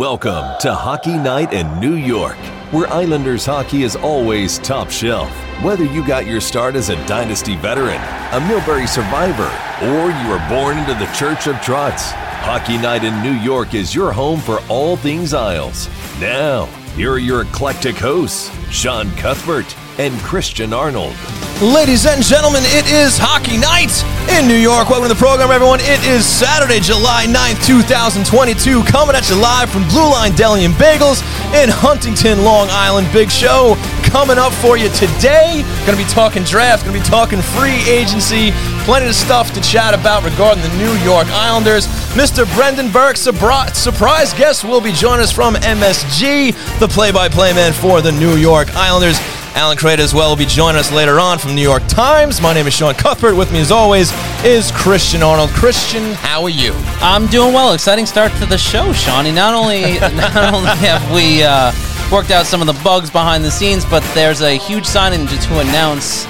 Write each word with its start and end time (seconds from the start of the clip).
Welcome 0.00 0.58
to 0.60 0.74
Hockey 0.74 1.18
Night 1.18 1.52
in 1.52 1.78
New 1.78 1.96
York, 1.96 2.38
where 2.72 2.90
Islanders 2.90 3.44
hockey 3.44 3.82
is 3.82 3.96
always 3.96 4.58
top 4.60 4.88
shelf. 4.88 5.30
Whether 5.62 5.84
you 5.84 6.02
got 6.06 6.24
your 6.24 6.40
start 6.40 6.74
as 6.74 6.88
a 6.88 6.96
Dynasty 7.06 7.54
veteran, 7.54 7.98
a 7.98 8.40
Milbury 8.48 8.88
survivor, 8.88 9.52
or 9.84 10.10
you 10.10 10.28
were 10.30 10.42
born 10.48 10.78
into 10.78 10.94
the 10.94 11.12
Church 11.12 11.46
of 11.48 11.56
Trotz, 11.56 12.12
Hockey 12.40 12.78
Night 12.78 13.04
in 13.04 13.22
New 13.22 13.38
York 13.42 13.74
is 13.74 13.94
your 13.94 14.10
home 14.10 14.40
for 14.40 14.60
all 14.70 14.96
things 14.96 15.34
Isles. 15.34 15.90
Now, 16.18 16.64
here 16.96 17.12
are 17.12 17.18
your 17.18 17.42
eclectic 17.42 17.96
hosts, 17.96 18.50
Sean 18.70 19.10
Cuthbert 19.16 19.76
and 19.98 20.18
Christian 20.20 20.72
Arnold. 20.72 21.14
Ladies 21.60 22.06
and 22.06 22.22
gentlemen, 22.22 22.62
it 22.72 22.88
is 22.88 23.18
hockey 23.20 23.60
night 23.60 23.92
in 24.32 24.48
New 24.48 24.56
York. 24.56 24.88
Welcome 24.88 25.08
to 25.08 25.14
the 25.14 25.20
program, 25.20 25.50
everyone. 25.50 25.80
It 25.82 26.00
is 26.08 26.24
Saturday, 26.24 26.80
July 26.80 27.26
9th, 27.28 27.60
2022, 27.66 28.82
coming 28.84 29.14
at 29.14 29.28
you 29.28 29.36
live 29.36 29.68
from 29.68 29.84
Blue 29.92 30.08
Line 30.08 30.32
Deli 30.32 30.64
and 30.64 30.72
Bagels 30.80 31.20
in 31.52 31.68
Huntington, 31.68 32.44
Long 32.48 32.68
Island. 32.70 33.12
Big 33.12 33.30
show 33.30 33.76
coming 34.08 34.40
up 34.40 34.56
for 34.56 34.80
you 34.80 34.88
today. 34.96 35.60
Going 35.84 35.98
to 35.98 36.00
be 36.00 36.08
talking 36.08 36.48
draft, 36.48 36.88
going 36.88 36.96
to 36.96 37.04
be 37.04 37.04
talking 37.04 37.44
free 37.44 37.84
agency, 37.84 38.56
plenty 38.88 39.12
of 39.12 39.14
stuff 39.14 39.52
to 39.52 39.60
chat 39.60 39.92
about 39.92 40.24
regarding 40.24 40.64
the 40.64 40.72
New 40.80 40.96
York 41.04 41.28
Islanders. 41.28 41.84
Mr. 42.16 42.48
Brendan 42.56 42.88
Burke, 42.88 43.20
surprise 43.20 44.32
guest, 44.32 44.64
will 44.64 44.80
be 44.80 44.96
joining 44.96 45.28
us 45.28 45.30
from 45.30 45.60
MSG, 45.60 46.56
the 46.80 46.88
play-by-play 46.88 47.52
man 47.52 47.76
for 47.76 48.00
the 48.00 48.12
New 48.12 48.36
York 48.40 48.72
Islanders. 48.72 49.20
Alan 49.54 49.76
Kreda 49.76 49.98
as 49.98 50.14
well 50.14 50.30
will 50.30 50.36
be 50.36 50.46
joining 50.46 50.78
us 50.78 50.92
later 50.92 51.18
on 51.18 51.38
from 51.38 51.54
New 51.54 51.62
York 51.62 51.82
Times. 51.88 52.40
My 52.40 52.54
name 52.54 52.66
is 52.66 52.74
Sean 52.74 52.94
Cuthbert. 52.94 53.34
With 53.34 53.52
me, 53.52 53.60
as 53.60 53.72
always, 53.72 54.12
is 54.44 54.70
Christian 54.70 55.22
Arnold. 55.22 55.50
Christian, 55.50 56.12
how 56.12 56.44
are 56.44 56.48
you? 56.48 56.72
I'm 57.00 57.26
doing 57.26 57.52
well. 57.52 57.72
Exciting 57.72 58.06
start 58.06 58.32
to 58.34 58.46
the 58.46 58.56
show, 58.56 58.92
Shawnee. 58.92 59.32
Not 59.32 59.54
only 59.54 59.98
not 60.00 60.54
only 60.54 60.70
have 60.76 61.12
we 61.12 61.42
uh, 61.42 61.72
worked 62.12 62.30
out 62.30 62.46
some 62.46 62.60
of 62.60 62.68
the 62.68 62.80
bugs 62.84 63.10
behind 63.10 63.44
the 63.44 63.50
scenes, 63.50 63.84
but 63.84 64.02
there's 64.14 64.40
a 64.40 64.56
huge 64.56 64.86
signing 64.86 65.26
to, 65.26 65.36
to 65.36 65.58
announce. 65.58 66.26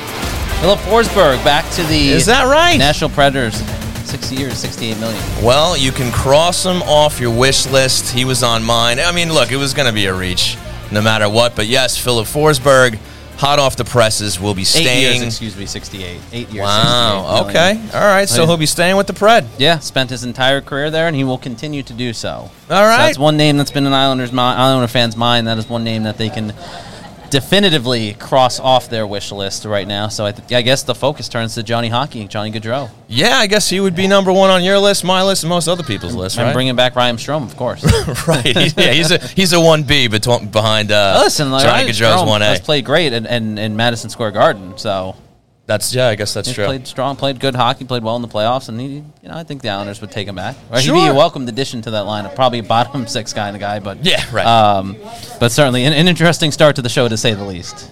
Filip 0.61 0.79
Forsberg 0.81 1.43
back 1.45 1.71
to 1.75 1.83
the 1.85 2.11
is 2.11 2.27
that 2.27 2.45
right? 2.45 2.79
Nashville 2.79 3.11
Predators. 3.11 3.57
Six 4.09 4.33
years, 4.33 4.59
68 4.59 4.99
million. 4.99 5.23
Well, 5.43 5.77
you 5.77 5.93
can 5.93 6.11
cross 6.11 6.65
him 6.65 6.83
off 6.83 7.21
your 7.21 7.31
wish 7.31 7.67
list. 7.67 8.11
He 8.11 8.25
was 8.25 8.43
on 8.43 8.65
mine. 8.65 8.99
I 8.99 9.13
mean, 9.13 9.33
look, 9.33 9.53
it 9.53 9.57
was 9.57 9.73
going 9.73 9.87
to 9.87 9.95
be 9.95 10.07
a 10.07 10.15
reach 10.15 10.57
no 10.91 11.01
matter 11.01 11.29
what. 11.29 11.55
But 11.55 11.67
yes, 11.67 11.97
Filip 11.97 12.27
Forsberg 12.27 12.99
hot 13.41 13.59
off 13.59 13.75
the 13.77 13.85
presses, 13.85 14.39
will 14.39 14.55
be 14.55 14.65
staying. 14.65 14.87
Eight 14.87 15.17
years, 15.17 15.23
excuse 15.23 15.57
me, 15.57 15.65
68. 15.65 16.21
Eight 16.33 16.51
years. 16.51 16.63
Wow. 16.63 17.47
Okay. 17.49 17.81
All 17.95 18.01
right. 18.01 18.29
So 18.29 18.43
oh, 18.43 18.47
he'll 18.47 18.59
be 18.59 18.67
staying 18.67 18.97
with 18.97 19.07
the 19.07 19.15
Pred. 19.15 19.47
Yeah. 19.59 19.79
Spent 19.79 20.11
his 20.11 20.25
entire 20.25 20.61
career 20.61 20.91
there, 20.91 21.07
and 21.09 21.17
he 21.17 21.25
will 21.25 21.39
continue 21.39 21.83
to 21.83 21.93
do 21.95 22.13
so. 22.13 22.29
All 22.29 22.51
right. 22.69 22.97
So 22.97 23.03
that's 23.07 23.19
one 23.19 23.39
name 23.39 23.57
that's 23.57 23.71
been 23.71 23.87
in 23.87 23.95
Islanders' 23.95 24.33
Islander 24.33 24.89
fans' 24.89 25.17
mind. 25.17 25.47
That 25.47 25.57
is 25.57 25.69
one 25.69 25.85
name 25.85 26.03
that 26.03 26.19
they 26.19 26.29
can 26.29 26.53
definitively 27.31 28.15
cross 28.15 28.61
off 28.61 28.89
their 28.89 29.07
wish 29.07 29.33
list 29.33 29.65
right 29.65 29.87
now. 29.87 30.09
So 30.09 30.27
I, 30.27 30.33
th- 30.33 30.53
I, 30.53 30.63
guess 30.63 30.83
the 30.83 30.95
focus 30.95 31.29
turns 31.29 31.55
to 31.55 31.63
Johnny 31.63 31.89
Hockey, 31.89 32.27
Johnny 32.27 32.51
Gaudreau. 32.51 32.91
Yeah, 33.09 33.37
I 33.37 33.47
guess 33.47 33.69
he 33.69 33.81
would 33.81 33.95
be 33.95 34.07
number 34.07 34.33
one 34.33 34.51
on 34.51 34.63
your 34.63 34.79
list, 34.79 35.05
my 35.05 35.23
list, 35.23 35.43
and 35.43 35.49
most 35.49 35.69
other 35.69 35.83
people's 35.83 36.15
list. 36.15 36.37
And 36.39 36.47
right? 36.47 36.53
bringing 36.53 36.77
back 36.77 36.97
Ryan 36.97 37.17
Strome, 37.17 37.45
of 37.45 37.57
course. 37.57 37.85
right. 38.27 38.77
yeah, 38.77 38.93
he's 38.93 39.11
a 39.11 39.19
he's 39.19 39.53
a 39.53 39.61
one 39.61 39.85
B 39.85 40.09
behind 40.09 40.93
uh, 40.93 41.21
Listen, 41.23 41.51
like, 41.51 41.65
Johnny 41.65 41.91
Gaudreau's 41.91 42.29
one 42.29 42.43
A. 42.43 42.47
Has 42.47 42.61
played 42.61 42.85
great 42.85 43.13
in, 43.13 43.27
in, 43.27 43.59
in 43.59 43.77
Madison 43.77 44.11
Square 44.11 44.33
Garden. 44.33 44.77
So 44.77 45.17
that's 45.71 45.95
yeah, 45.95 46.09
I 46.09 46.17
guess 46.17 46.35
that's 46.35 46.49
he 46.49 46.55
true. 46.55 46.65
Played 46.65 46.89
strong, 46.89 47.15
played 47.15 47.39
good 47.39 47.55
hockey, 47.55 47.85
played 47.85 48.03
well 48.03 48.17
in 48.17 48.23
the 48.23 48.29
playoffs, 48.29 48.69
and 48.69 48.81
he, 48.81 48.87
you 48.89 49.29
know, 49.29 49.37
I 49.37 49.45
think 49.45 49.63
the 49.63 49.69
Islanders 49.69 50.01
would 50.01 50.11
take 50.11 50.27
him 50.27 50.35
back. 50.35 50.57
Or 50.69 50.81
sure. 50.81 50.97
He'd 50.97 51.03
be 51.03 51.07
a 51.07 51.15
welcomed 51.15 51.49
addition 51.49 51.81
to 51.83 51.93
that 51.93 52.07
lineup. 52.07 52.35
Probably 52.35 52.59
a 52.59 52.65
bottom 52.65 53.07
six 53.07 53.33
kind 53.33 53.55
of 53.55 53.61
guy, 53.61 53.79
but 53.79 54.05
yeah, 54.05 54.25
right. 54.33 54.45
Um, 54.45 54.97
but 55.39 55.53
certainly 55.53 55.85
an, 55.85 55.93
an 55.93 56.09
interesting 56.09 56.51
start 56.51 56.75
to 56.77 56.83
the 56.83 56.89
show 56.89 57.07
to 57.07 57.17
say 57.17 57.35
the 57.35 57.45
least. 57.45 57.89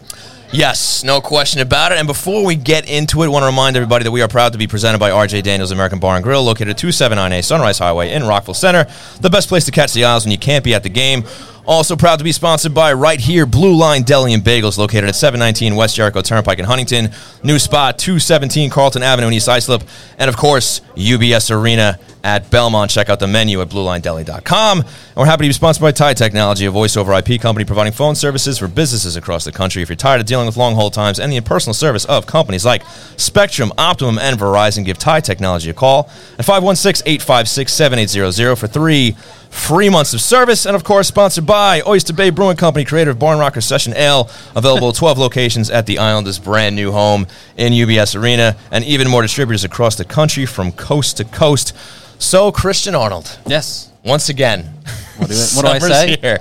Yes, 0.50 1.04
no 1.04 1.20
question 1.20 1.60
about 1.60 1.92
it. 1.92 1.98
And 1.98 2.06
before 2.06 2.44
we 2.44 2.56
get 2.56 2.88
into 2.88 3.22
it, 3.22 3.26
I 3.26 3.28
want 3.28 3.42
to 3.42 3.46
remind 3.46 3.76
everybody 3.76 4.04
that 4.04 4.10
we 4.10 4.22
are 4.22 4.28
proud 4.28 4.52
to 4.52 4.58
be 4.58 4.66
presented 4.66 4.98
by 4.98 5.10
RJ 5.10 5.42
Daniels 5.42 5.70
American 5.70 6.00
Bar 6.00 6.16
and 6.16 6.24
Grill, 6.24 6.42
located 6.42 6.70
at 6.70 6.78
279A 6.78 7.44
Sunrise 7.44 7.78
Highway 7.78 8.12
in 8.12 8.24
Rockville 8.24 8.54
Center. 8.54 8.86
The 9.20 9.28
best 9.28 9.48
place 9.48 9.66
to 9.66 9.70
catch 9.70 9.92
the 9.92 10.06
Isles 10.06 10.24
when 10.24 10.32
you 10.32 10.38
can't 10.38 10.64
be 10.64 10.72
at 10.72 10.82
the 10.82 10.88
game. 10.88 11.24
Also 11.68 11.96
proud 11.96 12.16
to 12.16 12.24
be 12.24 12.32
sponsored 12.32 12.72
by 12.72 12.94
right 12.94 13.20
here, 13.20 13.44
Blue 13.44 13.76
Line 13.76 14.02
Deli 14.02 14.32
and 14.32 14.42
Bagels, 14.42 14.78
located 14.78 15.04
at 15.04 15.14
719 15.14 15.76
West 15.76 15.96
Jericho 15.96 16.22
Turnpike 16.22 16.58
in 16.58 16.64
Huntington. 16.64 17.10
New 17.44 17.58
spot, 17.58 17.98
217 17.98 18.70
Carlton 18.70 19.02
Avenue 19.02 19.26
in 19.26 19.34
East 19.34 19.50
Islip. 19.50 19.82
And 20.16 20.30
of 20.30 20.36
course, 20.38 20.80
UBS 20.96 21.54
Arena 21.54 21.98
at 22.24 22.50
Belmont. 22.50 22.90
Check 22.90 23.10
out 23.10 23.20
the 23.20 23.26
menu 23.26 23.60
at 23.60 23.68
BlueLineDeli.com. 23.68 24.78
And 24.80 24.88
we're 25.14 25.26
happy 25.26 25.44
to 25.44 25.48
be 25.50 25.52
sponsored 25.52 25.82
by 25.82 25.92
Tie 25.92 26.14
Technology, 26.14 26.64
a 26.64 26.70
voice 26.70 26.96
over 26.96 27.12
IP 27.12 27.38
company 27.38 27.66
providing 27.66 27.92
phone 27.92 28.14
services 28.14 28.58
for 28.58 28.66
businesses 28.66 29.16
across 29.16 29.44
the 29.44 29.52
country. 29.52 29.82
If 29.82 29.90
you're 29.90 29.96
tired 29.96 30.22
of 30.22 30.26
dealing 30.26 30.46
with 30.46 30.56
long 30.56 30.74
hold 30.74 30.94
times 30.94 31.20
and 31.20 31.30
the 31.30 31.36
impersonal 31.36 31.74
service 31.74 32.06
of 32.06 32.26
companies 32.26 32.64
like 32.64 32.82
Spectrum, 33.18 33.72
Optimum, 33.76 34.18
and 34.18 34.38
Verizon, 34.38 34.86
give 34.86 34.96
Tie 34.98 35.20
Technology 35.20 35.68
a 35.68 35.74
call 35.74 36.08
at 36.38 36.46
516 36.46 37.06
856 37.06 37.72
7800 37.72 38.56
for 38.56 38.66
three 38.66 39.16
free 39.50 39.88
months 39.88 40.14
of 40.14 40.20
service. 40.20 40.66
And 40.66 40.74
of 40.76 40.84
course, 40.84 41.08
sponsored 41.08 41.46
by 41.46 41.82
Oyster 41.86 42.12
Bay 42.12 42.30
Brewing 42.30 42.56
Company, 42.56 42.84
creator 42.84 43.10
of 43.10 43.18
Barn 43.18 43.38
Rocker 43.38 43.60
Session 43.60 43.94
Ale, 43.96 44.30
available 44.54 44.90
at 44.90 44.94
12 44.94 45.18
locations 45.18 45.70
at 45.70 45.86
the 45.86 45.98
Islanders' 45.98 46.38
brand 46.38 46.76
new 46.76 46.92
home 46.92 47.26
in 47.56 47.72
UBS 47.72 48.20
Arena, 48.20 48.56
and 48.70 48.84
even 48.84 49.08
more 49.08 49.22
distributors 49.22 49.64
across 49.64 49.96
the 49.96 50.04
country 50.04 50.46
from 50.46 50.72
coast 50.72 51.16
to 51.18 51.24
coast. 51.24 51.74
So, 52.18 52.50
Christian 52.50 52.94
Arnold. 52.94 53.38
Yes. 53.46 53.92
Once 54.04 54.28
again, 54.28 54.64
what 55.18 55.28
do, 55.28 55.36
what 55.54 55.64
do 55.64 55.68
I 55.68 55.78
say? 55.78 56.16
Here. 56.16 56.38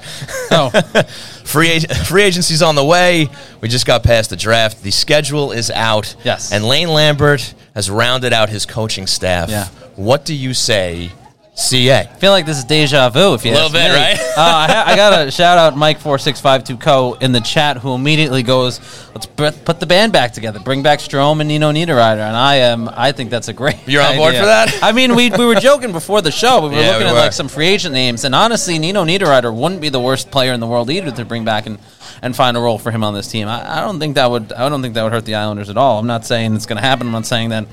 Oh. 0.52 0.70
free, 1.44 1.80
free 1.80 2.24
agency's 2.24 2.62
on 2.62 2.76
the 2.76 2.84
way. 2.84 3.30
We 3.62 3.68
just 3.68 3.86
got 3.86 4.04
past 4.04 4.30
the 4.30 4.36
draft. 4.36 4.84
The 4.84 4.92
schedule 4.92 5.52
is 5.52 5.72
out. 5.72 6.16
Yes. 6.24 6.52
And 6.52 6.64
Lane 6.64 6.88
Lambert 6.88 7.54
has 7.74 7.90
rounded 7.90 8.34
out 8.34 8.50
his 8.50 8.66
coaching 8.66 9.08
staff. 9.08 9.50
Yeah. 9.50 9.68
What 9.96 10.24
do 10.26 10.36
you 10.36 10.54
say 10.54 11.12
CA. 11.60 12.02
I 12.02 12.06
feel 12.18 12.30
like 12.32 12.46
this 12.46 12.60
is 12.60 12.66
deja 12.66 13.10
vu. 13.10 13.34
If 13.34 13.44
you 13.44 13.52
a 13.52 13.56
little 13.56 13.72
bit, 13.72 13.90
me. 13.90 13.96
right? 13.96 14.16
uh, 14.16 14.34
I, 14.38 14.68
ha- 14.72 14.84
I 14.86 14.96
got 14.96 15.28
a 15.28 15.32
shout 15.32 15.58
out 15.58 15.76
Mike 15.76 16.00
four 16.00 16.20
six 16.20 16.40
five 16.40 16.64
two 16.64 16.78
co 16.78 17.14
in 17.16 17.32
the 17.32 17.42
chat 17.42 17.78
who 17.78 17.96
immediately 17.96 18.44
goes, 18.44 18.80
"Let's 19.16 19.26
put 19.26 19.80
the 19.80 19.88
band 19.88 20.14
back 20.14 20.34
together. 20.34 20.60
Bring 20.60 20.84
back 20.84 21.00
Strome 21.00 21.40
and 21.40 21.48
Nino 21.48 21.72
Niederreiter." 21.72 22.20
And 22.20 22.38
I 22.38 22.58
am, 22.58 22.88
I 22.90 23.12
think 23.12 23.32
that's 23.32 23.48
a 23.48 23.54
great. 23.54 23.76
You're 23.88 24.04
on 24.04 24.10
idea. 24.10 24.20
board 24.20 24.36
for 24.36 24.46
that? 24.46 24.78
I 24.84 24.92
mean, 24.92 25.16
we, 25.16 25.32
we 25.32 25.46
were 25.48 25.56
joking 25.56 25.92
before 25.94 26.22
the 26.22 26.30
show. 26.32 26.62
We 26.62 26.70
were 26.70 26.76
Yeah, 26.80 26.92
looking 26.92 27.06
we 27.06 27.10
at 27.10 27.14
were. 27.14 27.20
like 27.22 27.34
some 27.34 27.48
free 27.48 27.68
agent 27.70 27.92
names, 27.92 28.24
and 28.24 28.36
honestly, 28.36 28.78
Nino 28.78 29.04
Niederreiter 29.04 29.52
wouldn't 29.52 29.82
be 29.82 29.90
the 29.90 30.00
worst 30.00 30.30
player 30.30 30.54
in 30.54 30.60
the 30.60 30.68
world 30.68 30.92
either 30.92 31.10
to 31.10 31.26
bring 31.26 31.44
back 31.44 31.66
and, 31.66 31.80
and 32.22 32.36
find 32.36 32.56
a 32.56 32.60
role 32.60 32.78
for 32.78 32.92
him 32.92 33.04
on 33.04 33.16
this 33.16 33.32
team. 33.32 33.48
I, 33.48 33.80
I 33.80 33.82
don't 33.82 33.98
think 34.00 34.14
that 34.14 34.30
would. 34.30 34.54
I 34.54 34.70
don't 34.70 34.84
think 34.84 34.94
that 34.94 35.02
would 35.02 35.12
hurt 35.12 35.26
the 35.26 35.34
Islanders 35.34 35.72
at 35.72 35.78
all. 35.78 35.98
I'm 35.98 36.06
not 36.08 36.24
saying 36.24 36.54
it's 36.54 36.68
going 36.68 36.80
to 36.80 36.88
happen. 36.88 37.08
I'm 37.08 37.14
not 37.14 37.26
saying 37.26 37.50
that 37.50 37.66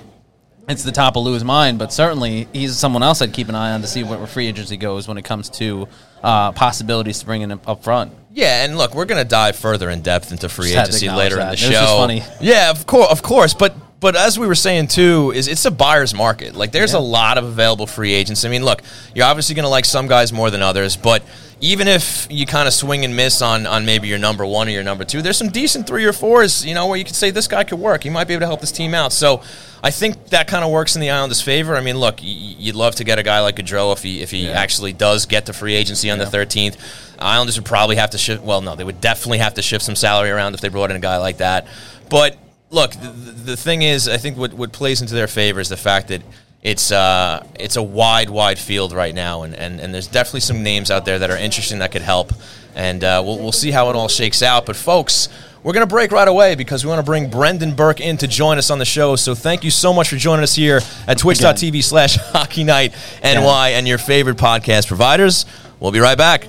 it's 0.68 0.82
the 0.82 0.92
top 0.92 1.16
of 1.16 1.24
Lou's 1.24 1.44
mind, 1.44 1.78
but 1.78 1.92
certainly 1.92 2.48
he's 2.52 2.76
someone 2.76 3.02
else 3.02 3.20
I'd 3.20 3.32
keep 3.32 3.48
an 3.48 3.54
eye 3.54 3.72
on 3.72 3.82
to 3.82 3.86
see 3.86 4.02
where 4.02 4.26
free 4.26 4.46
agency 4.46 4.76
goes 4.76 5.06
when 5.06 5.18
it 5.18 5.22
comes 5.24 5.48
to 5.50 5.88
uh, 6.22 6.52
possibilities 6.52 7.18
to 7.20 7.26
bring 7.26 7.42
in 7.42 7.52
up 7.52 7.82
front. 7.84 8.12
Yeah, 8.32 8.64
and 8.64 8.76
look, 8.78 8.94
we're 8.94 9.04
going 9.04 9.22
to 9.22 9.28
dive 9.28 9.56
further 9.56 9.90
in 9.90 10.00
depth 10.00 10.32
into 10.32 10.48
free 10.48 10.72
Just 10.72 10.88
agency 10.90 11.08
later 11.10 11.38
in 11.38 11.48
the 11.50 11.56
show. 11.56 11.70
just 11.70 11.86
funny. 11.96 12.22
Yeah, 12.40 12.70
of 12.70 12.86
course, 12.86 13.10
of 13.10 13.22
course, 13.22 13.54
but 13.54 13.74
but 14.00 14.16
as 14.16 14.38
we 14.38 14.46
were 14.46 14.54
saying 14.56 14.88
too, 14.88 15.32
is 15.34 15.48
it's 15.48 15.64
a 15.64 15.70
buyer's 15.70 16.14
market. 16.14 16.54
Like 16.54 16.72
there's 16.72 16.92
Yeah. 16.92 16.98
a 16.98 17.00
lot 17.00 17.38
of 17.38 17.44
available 17.44 17.86
free 17.86 18.12
agents. 18.12 18.44
I 18.44 18.48
mean, 18.50 18.64
look, 18.64 18.82
you're 19.14 19.24
obviously 19.24 19.54
going 19.54 19.62
to 19.64 19.68
like 19.70 19.84
some 19.86 20.08
guys 20.08 20.32
more 20.32 20.50
than 20.50 20.60
others, 20.62 20.94
but 20.96 21.22
even 21.60 21.88
if 21.88 22.26
you 22.28 22.44
kind 22.44 22.66
of 22.68 22.74
swing 22.74 23.04
and 23.04 23.14
miss 23.16 23.40
on 23.40 23.66
on 23.66 23.86
maybe 23.86 24.08
your 24.08 24.18
number 24.18 24.44
one 24.44 24.66
or 24.68 24.72
your 24.72 24.82
number 24.82 25.04
two, 25.04 25.22
there's 25.22 25.38
some 25.38 25.48
decent 25.48 25.86
three 25.86 26.04
or 26.04 26.12
fours, 26.12 26.66
you 26.66 26.74
know, 26.74 26.86
where 26.86 26.98
you 26.98 27.04
could 27.04 27.14
say 27.14 27.30
this 27.30 27.46
guy 27.48 27.64
could 27.64 27.78
work. 27.78 28.02
He 28.02 28.10
might 28.10 28.26
be 28.26 28.34
able 28.34 28.40
to 28.42 28.46
help 28.46 28.60
this 28.60 28.72
team 28.72 28.94
out. 28.94 29.12
So. 29.12 29.42
I 29.84 29.90
think 29.90 30.28
that 30.30 30.48
kind 30.48 30.64
of 30.64 30.70
works 30.70 30.94
in 30.94 31.02
the 31.02 31.10
Islanders' 31.10 31.42
favor. 31.42 31.76
I 31.76 31.82
mean, 31.82 31.98
look, 31.98 32.20
you'd 32.22 32.74
love 32.74 32.94
to 32.94 33.04
get 33.04 33.18
a 33.18 33.22
guy 33.22 33.40
like 33.40 33.56
Gaudreau 33.56 33.92
if 33.92 34.02
he 34.02 34.22
if 34.22 34.30
he 34.30 34.48
actually 34.48 34.94
does 34.94 35.26
get 35.26 35.44
to 35.44 35.52
free 35.52 35.74
agency 35.74 36.10
on 36.10 36.16
the 36.16 36.24
13th. 36.24 36.78
Islanders 37.18 37.58
would 37.58 37.66
probably 37.66 37.96
have 37.96 38.08
to 38.10 38.18
shift. 38.18 38.42
Well, 38.42 38.62
no, 38.62 38.76
they 38.76 38.84
would 38.84 39.02
definitely 39.02 39.38
have 39.38 39.52
to 39.54 39.62
shift 39.62 39.84
some 39.84 39.94
salary 39.94 40.30
around 40.30 40.54
if 40.54 40.62
they 40.62 40.68
brought 40.68 40.90
in 40.90 40.96
a 40.96 41.00
guy 41.00 41.18
like 41.18 41.36
that. 41.36 41.66
But 42.08 42.38
look, 42.70 42.92
the, 42.92 43.10
the 43.10 43.56
thing 43.58 43.82
is, 43.82 44.08
I 44.08 44.16
think 44.16 44.38
what, 44.38 44.54
what 44.54 44.72
plays 44.72 45.02
into 45.02 45.12
their 45.12 45.28
favor 45.28 45.60
is 45.60 45.68
the 45.68 45.76
fact 45.76 46.08
that 46.08 46.22
it's 46.64 46.90
uh, 46.90 47.46
it's 47.60 47.76
a 47.76 47.82
wide, 47.82 48.30
wide 48.30 48.58
field 48.58 48.92
right 48.92 49.14
now, 49.14 49.42
and, 49.42 49.54
and, 49.54 49.78
and 49.78 49.94
there's 49.94 50.06
definitely 50.06 50.40
some 50.40 50.62
names 50.62 50.90
out 50.90 51.04
there 51.04 51.18
that 51.18 51.30
are 51.30 51.36
interesting 51.36 51.78
that 51.80 51.92
could 51.92 52.02
help, 52.02 52.32
and 52.74 53.04
uh, 53.04 53.22
we'll, 53.24 53.38
we'll 53.38 53.52
see 53.52 53.70
how 53.70 53.90
it 53.90 53.96
all 53.96 54.08
shakes 54.08 54.42
out. 54.42 54.64
But 54.64 54.74
folks, 54.74 55.28
we're 55.62 55.74
going 55.74 55.86
to 55.86 55.90
break 55.90 56.10
right 56.10 56.26
away 56.26 56.54
because 56.54 56.82
we 56.82 56.88
want 56.88 57.00
to 57.00 57.04
bring 57.04 57.28
Brendan 57.28 57.74
Burke 57.74 58.00
in 58.00 58.16
to 58.16 58.26
join 58.26 58.56
us 58.56 58.70
on 58.70 58.78
the 58.78 58.86
show. 58.86 59.14
So 59.16 59.34
thank 59.34 59.62
you 59.62 59.70
so 59.70 59.92
much 59.92 60.08
for 60.08 60.16
joining 60.16 60.42
us 60.42 60.54
here 60.54 60.80
at 61.06 61.18
twitch.tv 61.18 61.84
slash 61.84 62.16
hockey 62.20 62.64
night 62.64 62.94
NY 63.22 63.72
and 63.74 63.86
your 63.86 63.98
favorite 63.98 64.38
podcast 64.38 64.88
providers. 64.88 65.44
We'll 65.80 65.92
be 65.92 66.00
right 66.00 66.18
back. 66.18 66.48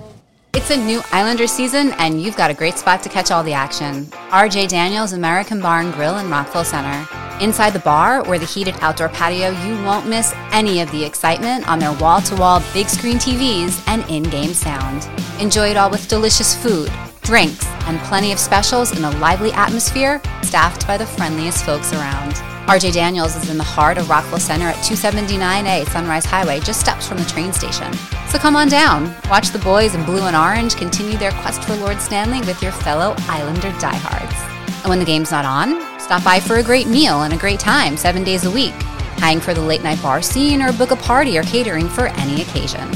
It's 0.53 0.71
a 0.71 0.77
new 0.77 1.01
Islander 1.11 1.47
season, 1.47 1.91
and 1.97 2.21
you've 2.21 2.37
got 2.37 2.49
a 2.49 2.53
great 2.53 2.77
spot 2.77 3.03
to 3.03 3.09
catch 3.09 3.31
all 3.31 3.43
the 3.43 3.51
action. 3.51 4.05
RJ 4.31 4.69
Daniels 4.69 5.11
American 5.11 5.59
Bar 5.59 5.81
and 5.81 5.93
Grill 5.93 6.17
in 6.19 6.29
Rockville 6.29 6.63
Center. 6.63 7.24
Inside 7.41 7.71
the 7.71 7.79
bar 7.79 8.25
or 8.25 8.39
the 8.39 8.45
heated 8.45 8.75
outdoor 8.79 9.09
patio, 9.09 9.49
you 9.49 9.83
won't 9.83 10.07
miss 10.07 10.33
any 10.51 10.79
of 10.79 10.89
the 10.91 11.03
excitement 11.03 11.67
on 11.67 11.79
their 11.79 11.91
wall 11.93 12.21
to 12.21 12.35
wall 12.37 12.63
big 12.73 12.87
screen 12.87 13.17
TVs 13.17 13.83
and 13.87 14.09
in 14.09 14.23
game 14.23 14.53
sound. 14.53 15.09
Enjoy 15.41 15.69
it 15.69 15.75
all 15.75 15.89
with 15.89 16.07
delicious 16.07 16.55
food, 16.55 16.89
drinks, 17.23 17.65
and 17.87 17.99
plenty 18.01 18.31
of 18.31 18.39
specials 18.39 18.97
in 18.97 19.03
a 19.03 19.11
lively 19.19 19.51
atmosphere 19.51 20.21
staffed 20.43 20.87
by 20.87 20.95
the 20.95 21.05
friendliest 21.05 21.65
folks 21.65 21.91
around. 21.91 22.35
RJ 22.67 22.93
Daniels 22.93 23.35
is 23.35 23.49
in 23.49 23.57
the 23.57 23.63
heart 23.63 23.97
of 23.97 24.09
Rockville 24.09 24.39
Center 24.39 24.67
at 24.69 24.77
279A 24.77 25.87
Sunrise 25.89 26.25
Highway, 26.25 26.61
just 26.61 26.79
steps 26.79 27.07
from 27.07 27.17
the 27.17 27.25
train 27.25 27.51
station. 27.51 27.91
So 28.29 28.39
come 28.39 28.55
on 28.55 28.69
down, 28.69 29.13
watch 29.29 29.49
the 29.49 29.59
boys 29.59 29.93
in 29.93 30.05
blue 30.05 30.23
and 30.23 30.37
orange 30.37 30.75
continue 30.75 31.17
their 31.17 31.31
quest 31.31 31.63
for 31.65 31.75
Lord 31.75 31.99
Stanley 31.99 32.39
with 32.39 32.63
your 32.63 32.71
fellow 32.71 33.13
Islander 33.27 33.77
diehards. 33.77 34.54
When 34.85 34.99
the 34.99 35.05
game's 35.05 35.31
not 35.31 35.45
on, 35.45 35.81
stop 35.99 36.23
by 36.23 36.39
for 36.39 36.57
a 36.57 36.63
great 36.63 36.87
meal 36.87 37.23
and 37.23 37.33
a 37.33 37.37
great 37.37 37.59
time 37.59 37.97
seven 37.97 38.23
days 38.23 38.45
a 38.45 38.51
week. 38.51 38.73
Hang 39.17 39.39
for 39.39 39.55
the 39.55 39.61
late 39.61 39.81
night 39.81 39.99
bar 39.99 40.21
scene 40.21 40.61
or 40.61 40.71
book 40.73 40.91
a 40.91 40.95
party 40.95 41.39
or 41.39 41.43
catering 41.43 41.89
for 41.89 42.07
any 42.09 42.43
occasion. 42.43 42.87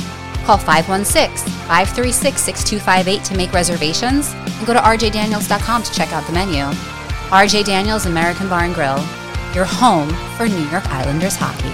Call 0.45 0.57
516 0.57 1.51
536 1.68 2.41
6258 2.41 3.24
to 3.24 3.36
make 3.36 3.53
reservations 3.53 4.31
and 4.33 4.68
go 4.68 4.74
to 4.74 4.80
rjdaniels.com 4.80 5.81
to 5.81 5.91
check 5.91 6.13
out 6.13 6.27
the 6.27 6.33
menu. 6.33 6.63
RJ 7.31 7.65
Daniels 7.65 8.06
American 8.06 8.50
Bar 8.50 8.65
and 8.65 8.75
Grill, 8.75 9.03
your 9.56 9.65
home 9.65 10.09
for 10.38 10.47
New 10.47 10.69
York 10.69 10.85
Islanders 10.92 11.35
hockey. 11.35 11.74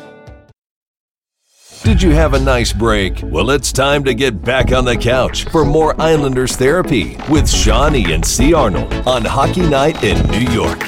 Did 1.83 2.03
you 2.03 2.11
have 2.11 2.35
a 2.35 2.39
nice 2.39 2.71
break? 2.71 3.21
Well, 3.23 3.49
it's 3.49 3.71
time 3.71 4.03
to 4.03 4.13
get 4.13 4.43
back 4.43 4.71
on 4.71 4.85
the 4.85 4.95
couch 4.95 5.45
for 5.45 5.65
more 5.65 5.99
Islanders 5.99 6.55
therapy 6.55 7.17
with 7.27 7.49
Shawnee 7.49 8.13
and 8.13 8.23
C. 8.23 8.53
Arnold 8.53 8.93
on 9.07 9.25
Hockey 9.25 9.67
Night 9.67 10.03
in 10.03 10.21
New 10.29 10.51
York. 10.51 10.79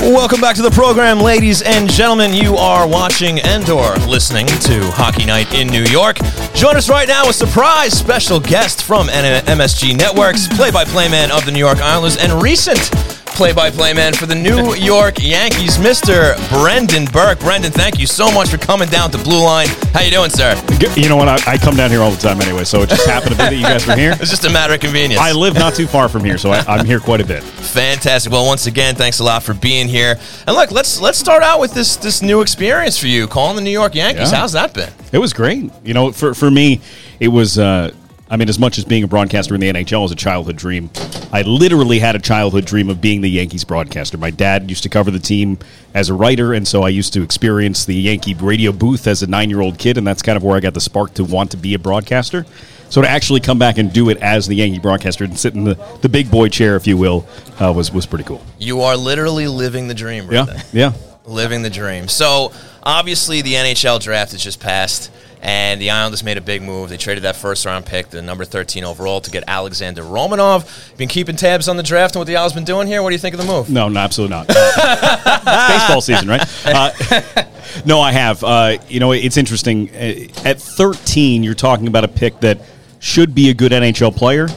Welcome 0.00 0.40
back 0.40 0.56
to 0.56 0.62
the 0.62 0.72
program, 0.72 1.20
ladies 1.20 1.62
and 1.62 1.88
gentlemen. 1.88 2.34
You 2.34 2.56
are 2.56 2.88
watching 2.88 3.38
and 3.40 3.68
or 3.70 3.94
listening 4.08 4.46
to 4.46 4.90
Hockey 4.90 5.24
Night 5.24 5.54
in 5.54 5.68
New 5.68 5.84
York. 5.84 6.18
Join 6.54 6.76
us 6.76 6.88
right 6.88 7.06
now, 7.06 7.28
a 7.28 7.32
surprise 7.32 7.96
special 7.96 8.40
guest 8.40 8.82
from 8.82 9.06
MSG 9.06 9.96
Networks, 9.96 10.48
play-by-play 10.48 11.08
man 11.08 11.30
of 11.30 11.44
the 11.44 11.52
New 11.52 11.60
York 11.60 11.78
Islanders, 11.78 12.16
and 12.16 12.42
recent 12.42 12.90
play-by-play 13.38 13.94
man 13.94 14.12
for 14.12 14.26
the 14.26 14.34
New 14.34 14.74
York 14.74 15.22
Yankees, 15.22 15.78
Mr. 15.78 16.34
Brendan 16.50 17.04
Burke. 17.04 17.38
Brendan, 17.38 17.70
thank 17.70 18.00
you 18.00 18.04
so 18.04 18.32
much 18.32 18.48
for 18.48 18.58
coming 18.58 18.88
down 18.88 19.12
to 19.12 19.18
Blue 19.18 19.44
Line. 19.44 19.68
How 19.94 20.00
you 20.00 20.10
doing, 20.10 20.28
sir? 20.28 20.60
You 20.96 21.08
know 21.08 21.14
what? 21.14 21.28
I, 21.28 21.52
I 21.52 21.56
come 21.56 21.76
down 21.76 21.88
here 21.88 22.00
all 22.00 22.10
the 22.10 22.20
time 22.20 22.40
anyway, 22.40 22.64
so 22.64 22.82
it 22.82 22.88
just 22.88 23.06
happened 23.06 23.36
to 23.36 23.36
be 23.36 23.44
that 23.44 23.54
you 23.54 23.62
guys 23.62 23.86
were 23.86 23.94
here. 23.94 24.16
It's 24.20 24.30
just 24.30 24.44
a 24.44 24.50
matter 24.50 24.74
of 24.74 24.80
convenience. 24.80 25.20
I 25.20 25.30
live 25.30 25.54
not 25.54 25.76
too 25.76 25.86
far 25.86 26.08
from 26.08 26.24
here, 26.24 26.36
so 26.36 26.50
I, 26.50 26.64
I'm 26.66 26.84
here 26.84 26.98
quite 26.98 27.20
a 27.20 27.24
bit. 27.24 27.44
Fantastic. 27.78 28.32
Well, 28.32 28.44
once 28.44 28.66
again, 28.66 28.96
thanks 28.96 29.20
a 29.20 29.24
lot 29.24 29.44
for 29.44 29.54
being 29.54 29.86
here. 29.86 30.18
And 30.48 30.56
look, 30.56 30.72
let's 30.72 31.00
let's 31.00 31.16
start 31.16 31.44
out 31.44 31.60
with 31.60 31.72
this 31.72 31.94
this 31.94 32.22
new 32.22 32.40
experience 32.40 32.98
for 32.98 33.06
you, 33.06 33.28
calling 33.28 33.54
the 33.54 33.62
New 33.62 33.70
York 33.70 33.94
Yankees. 33.94 34.32
Yeah. 34.32 34.38
How's 34.38 34.52
that 34.54 34.74
been? 34.74 34.92
It 35.12 35.18
was 35.18 35.32
great. 35.32 35.70
You 35.84 35.94
know, 35.94 36.10
for 36.10 36.34
for 36.34 36.50
me, 36.50 36.80
it 37.20 37.28
was. 37.28 37.56
Uh, 37.56 37.92
I 38.30 38.36
mean, 38.36 38.48
as 38.50 38.58
much 38.58 38.76
as 38.76 38.84
being 38.84 39.04
a 39.04 39.08
broadcaster 39.08 39.54
in 39.54 39.60
the 39.60 39.72
NHL 39.72 40.04
is 40.04 40.12
a 40.12 40.16
childhood 40.16 40.56
dream, 40.56 40.90
I 41.32 41.42
literally 41.42 41.98
had 41.98 42.14
a 42.14 42.18
childhood 42.18 42.66
dream 42.66 42.90
of 42.90 43.00
being 43.00 43.22
the 43.22 43.30
Yankees 43.30 43.64
broadcaster. 43.64 44.18
My 44.18 44.30
dad 44.30 44.68
used 44.68 44.82
to 44.82 44.90
cover 44.90 45.10
the 45.10 45.18
team 45.18 45.58
as 45.94 46.10
a 46.10 46.14
writer, 46.14 46.52
and 46.52 46.68
so 46.68 46.82
I 46.82 46.90
used 46.90 47.14
to 47.14 47.22
experience 47.22 47.86
the 47.86 47.94
Yankee 47.94 48.34
radio 48.34 48.70
booth 48.72 49.06
as 49.06 49.22
a 49.22 49.26
nine 49.26 49.48
year 49.48 49.62
old 49.62 49.78
kid, 49.78 49.96
and 49.96 50.06
that's 50.06 50.20
kind 50.20 50.36
of 50.36 50.42
where 50.44 50.56
I 50.56 50.60
got 50.60 50.74
the 50.74 50.80
spark 50.80 51.14
to 51.14 51.24
want 51.24 51.50
to 51.52 51.56
be 51.56 51.72
a 51.72 51.78
broadcaster. 51.78 52.44
So 52.90 53.00
to 53.02 53.08
actually 53.08 53.40
come 53.40 53.58
back 53.58 53.76
and 53.78 53.92
do 53.92 54.08
it 54.10 54.18
as 54.18 54.46
the 54.46 54.56
Yankee 54.56 54.78
broadcaster 54.78 55.24
and 55.24 55.38
sit 55.38 55.54
in 55.54 55.64
the, 55.64 55.74
the 56.02 56.08
big 56.08 56.30
boy 56.30 56.48
chair, 56.48 56.76
if 56.76 56.86
you 56.86 56.96
will, 56.98 57.26
uh, 57.60 57.72
was 57.74 57.90
was 57.92 58.04
pretty 58.06 58.24
cool. 58.24 58.44
You 58.58 58.82
are 58.82 58.96
literally 58.96 59.46
living 59.48 59.88
the 59.88 59.94
dream, 59.94 60.24
Yeah, 60.30 60.44
Brendan. 60.44 60.66
yeah. 60.72 60.92
living 61.24 61.62
the 61.62 61.70
dream. 61.70 62.08
So 62.08 62.52
obviously 62.82 63.42
the 63.42 63.54
NHL 63.54 64.00
draft 64.00 64.32
has 64.32 64.42
just 64.42 64.60
passed, 64.60 65.10
and 65.42 65.80
the 65.80 65.90
Islanders 65.90 66.22
made 66.24 66.36
a 66.36 66.40
big 66.40 66.62
move. 66.62 66.88
They 66.90 66.96
traded 66.96 67.24
that 67.24 67.36
first 67.36 67.64
round 67.64 67.86
pick, 67.86 68.10
the 68.10 68.22
number 68.22 68.44
thirteen 68.44 68.84
overall, 68.84 69.20
to 69.20 69.30
get 69.30 69.44
Alexander 69.46 70.02
Romanov. 70.02 70.96
Been 70.96 71.08
keeping 71.08 71.36
tabs 71.36 71.68
on 71.68 71.76
the 71.76 71.82
draft 71.82 72.14
and 72.14 72.20
what 72.20 72.26
the 72.26 72.36
Islanders 72.36 72.54
been 72.54 72.64
doing 72.64 72.86
here. 72.86 73.02
What 73.02 73.10
do 73.10 73.14
you 73.14 73.20
think 73.20 73.34
of 73.34 73.40
the 73.40 73.46
move? 73.46 73.70
No, 73.70 73.88
no, 73.88 74.00
absolutely 74.00 74.36
not. 74.36 74.48
Baseball 75.44 76.00
season, 76.00 76.28
right? 76.28 76.42
Uh, 76.66 77.44
no, 77.86 78.00
I 78.00 78.12
have. 78.12 78.42
Uh, 78.42 78.78
you 78.88 79.00
know, 79.00 79.12
it's 79.12 79.36
interesting. 79.36 79.90
Uh, 79.90 80.26
At 80.44 80.60
13, 80.60 81.42
you're 81.42 81.54
talking 81.54 81.86
about 81.86 82.04
a 82.04 82.08
pick 82.08 82.40
that 82.40 82.60
should 82.98 83.34
be 83.34 83.50
a 83.50 83.54
good 83.54 83.72
NHL 83.72 84.14
player, 84.16 84.48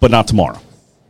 but 0.00 0.10
not 0.10 0.26
tomorrow, 0.28 0.58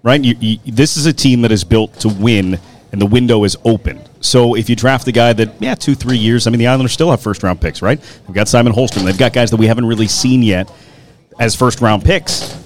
right? 0.03 0.23
You, 0.23 0.37
you, 0.41 0.59
this 0.67 0.97
is 0.97 1.07
a 1.07 1.13
team 1.13 1.43
that 1.43 1.53
is 1.53 1.65
built 1.65 1.95
to 2.01 2.09
win, 2.09 2.59
and 2.93 3.01
the 3.01 3.07
window 3.07 3.45
is 3.45 3.57
open. 3.65 4.01
So 4.21 4.55
if 4.55 4.69
you 4.69 4.77
draft 4.77 5.07
the 5.07 5.13
guy 5.13 5.33
that, 5.33 5.61
yeah, 5.61 5.75
two, 5.75 5.95
three 5.95 6.19
years, 6.19 6.47
I 6.47 6.51
mean, 6.51 6.59
the 6.59 6.67
Islanders 6.67 6.93
still 6.93 7.11
have 7.11 7.23
first 7.23 7.43
round 7.43 7.61
picks, 7.61 7.81
right? 7.81 8.01
They've 8.27 8.35
got 8.35 8.49
Simon 8.49 8.73
Holmstrom. 8.73 9.05
They've 9.05 9.17
got 9.17 9.33
guys 9.33 9.51
that 9.51 9.57
we 9.57 9.67
haven't 9.67 9.87
really 9.87 10.07
seen 10.07 10.43
yet 10.43 10.71
as 11.39 11.57
first 11.57 11.81
round 11.81 12.05
picks 12.05 12.57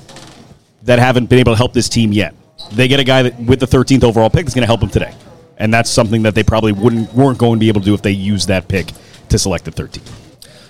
that 0.83 0.99
haven't 0.99 1.31
been 1.31 1.39
able 1.39 1.53
to 1.53 1.57
help 1.57 1.73
this 1.73 1.89
team 1.89 2.13
yet. 2.13 2.35
They 2.73 2.89
get 2.89 2.99
a 3.01 3.05
guy 3.05 3.23
that 3.23 3.41
with 3.41 3.61
the 3.61 3.67
13th 3.67 4.05
overall 4.05 4.31
pick 4.31 4.47
that's 4.47 4.55
going 4.55 4.63
to 4.63 4.67
help 4.67 4.81
them 4.81 4.91
today, 4.91 5.15
and 5.59 5.73
that's 5.73 5.91
something 5.91 6.23
that 6.23 6.35
they 6.35 6.43
probably 6.43 6.73
wouldn't 6.73 7.13
weren't 7.15 7.39
going 7.39 7.59
to 7.59 7.61
be 7.61 7.69
able 7.69 7.81
to 7.81 7.85
do 7.85 7.95
if 7.95 8.03
they 8.03 8.11
used 8.11 8.49
that 8.49 8.69
pick 8.69 8.91
to 9.29 9.39
select 9.39 9.65
the 9.65 9.71
13th. 9.71 10.24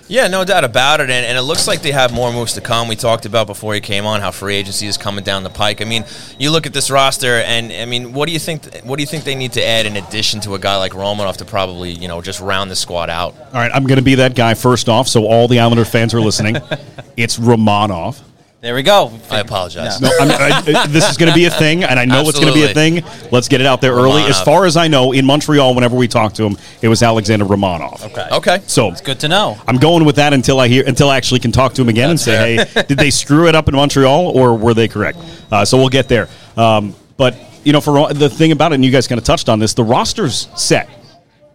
Yeah, 0.07 0.27
no 0.27 0.43
doubt 0.45 0.63
about 0.63 0.99
it. 0.99 1.09
And, 1.09 1.25
and 1.25 1.37
it 1.37 1.41
looks 1.41 1.67
like 1.67 1.81
they 1.81 1.91
have 1.91 2.13
more 2.13 2.31
moves 2.31 2.53
to 2.53 2.61
come. 2.61 2.87
We 2.87 2.95
talked 2.95 3.25
about 3.25 3.47
before 3.47 3.73
you 3.73 3.81
came 3.81 4.05
on 4.05 4.21
how 4.21 4.29
free 4.31 4.55
agency 4.55 4.85
is 4.85 4.97
coming 4.97 5.23
down 5.23 5.43
the 5.43 5.49
pike. 5.49 5.81
I 5.81 5.85
mean, 5.85 6.05
you 6.37 6.51
look 6.51 6.67
at 6.67 6.73
this 6.73 6.91
roster, 6.91 7.37
and 7.37 7.71
I 7.71 7.85
mean, 7.85 8.13
what 8.13 8.27
do 8.27 8.33
you 8.33 8.39
think? 8.39 8.81
What 8.83 8.97
do 8.97 9.03
you 9.03 9.07
think 9.07 9.23
they 9.23 9.33
need 9.33 9.53
to 9.53 9.65
add 9.65 9.87
in 9.87 9.97
addition 9.97 10.41
to 10.41 10.53
a 10.53 10.59
guy 10.59 10.77
like 10.77 10.91
Romanov 10.91 11.37
to 11.37 11.45
probably 11.45 11.91
you 11.91 12.07
know 12.07 12.21
just 12.21 12.39
round 12.39 12.69
the 12.69 12.75
squad 12.75 13.09
out? 13.09 13.35
All 13.37 13.53
right, 13.53 13.71
I'm 13.73 13.85
going 13.87 13.97
to 13.97 14.03
be 14.03 14.15
that 14.15 14.35
guy 14.35 14.53
first 14.53 14.89
off, 14.89 15.07
so 15.07 15.25
all 15.25 15.47
the 15.47 15.59
Islander 15.59 15.85
fans 15.85 16.13
are 16.13 16.21
listening. 16.21 16.57
it's 17.17 17.37
Romanov. 17.37 18.21
There 18.65 18.73
we 18.73 18.81
go. 18.81 19.11
I 19.29 19.41
apologize. 19.41 20.01
No, 20.01 20.09
I'm, 20.19 20.31
I, 20.31 20.87
this 20.87 21.07
is 21.07 21.17
going 21.17 21.29
to 21.29 21.35
be 21.35 21.45
a 21.45 21.51
thing, 21.51 21.83
and 21.83 21.99
I 21.99 22.05
know 22.05 22.21
it's 22.21 22.39
going 22.39 22.51
to 22.51 22.59
be 22.59 22.63
a 22.63 22.73
thing. 22.73 23.03
Let's 23.31 23.47
get 23.47 23.61
it 23.61 23.67
out 23.67 23.79
there 23.79 23.93
early. 23.93 24.23
As 24.23 24.41
far 24.41 24.65
as 24.65 24.75
I 24.75 24.87
know, 24.87 25.11
in 25.11 25.23
Montreal, 25.23 25.75
whenever 25.75 25.95
we 25.95 26.07
talked 26.07 26.37
to 26.37 26.45
him, 26.45 26.57
it 26.81 26.87
was 26.87 27.03
Alexander 27.03 27.45
Romanov. 27.45 28.03
Okay. 28.05 28.27
Okay. 28.31 28.63
So 28.65 28.89
it's 28.89 29.01
Good 29.01 29.19
to 29.19 29.27
know. 29.27 29.55
I'm 29.67 29.77
going 29.77 30.03
with 30.03 30.15
that 30.15 30.33
until 30.33 30.59
I 30.59 30.67
hear 30.67 30.83
until 30.87 31.11
I 31.11 31.17
actually 31.17 31.41
can 31.41 31.51
talk 31.51 31.75
to 31.75 31.83
him 31.83 31.89
again 31.89 32.09
and 32.09 32.19
say, 32.19 32.55
hey, 32.55 32.83
did 32.87 32.97
they 32.97 33.11
screw 33.11 33.47
it 33.47 33.53
up 33.53 33.67
in 33.67 33.75
Montreal 33.75 34.29
or 34.29 34.57
were 34.57 34.73
they 34.73 34.87
correct? 34.87 35.19
Uh, 35.51 35.63
so 35.63 35.77
we'll 35.77 35.89
get 35.89 36.07
there. 36.07 36.27
Um, 36.57 36.95
but 37.17 37.37
you 37.63 37.71
know, 37.71 37.81
for 37.81 38.11
the 38.15 38.31
thing 38.31 38.51
about 38.51 38.71
it, 38.71 38.75
and 38.75 38.83
you 38.83 38.89
guys 38.89 39.07
kind 39.07 39.19
of 39.19 39.25
touched 39.25 39.47
on 39.47 39.59
this, 39.59 39.75
the 39.75 39.83
roster's 39.83 40.49
set. 40.55 40.89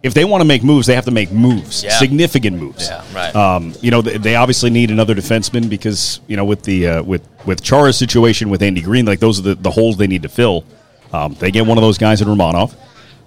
If 0.03 0.13
they 0.15 0.25
want 0.25 0.41
to 0.41 0.45
make 0.45 0.63
moves, 0.63 0.87
they 0.87 0.95
have 0.95 1.05
to 1.05 1.11
make 1.11 1.31
moves, 1.31 1.83
Yeah. 1.83 1.91
significant 1.91 2.57
moves. 2.57 2.89
Yeah, 2.89 3.03
right. 3.13 3.35
Um, 3.35 3.73
you 3.81 3.91
know, 3.91 4.01
they, 4.01 4.17
they 4.17 4.35
obviously 4.35 4.71
need 4.71 4.89
another 4.89 5.13
defenseman 5.13 5.69
because 5.69 6.19
you 6.27 6.35
know 6.37 6.45
with 6.45 6.63
the 6.63 6.87
uh, 6.87 7.03
with 7.03 7.21
with 7.45 7.61
Chara's 7.61 7.97
situation 7.97 8.49
with 8.49 8.63
Andy 8.63 8.81
Greene, 8.81 9.05
like 9.05 9.19
those 9.19 9.37
are 9.39 9.43
the, 9.43 9.55
the 9.55 9.69
holes 9.71 9.97
they 9.97 10.07
need 10.07 10.23
to 10.23 10.29
fill. 10.29 10.63
Um, 11.13 11.35
they 11.39 11.51
get 11.51 11.65
one 11.67 11.77
of 11.77 11.83
those 11.83 11.97
guys 11.99 12.21
in 12.21 12.27
Romanov. 12.27 12.73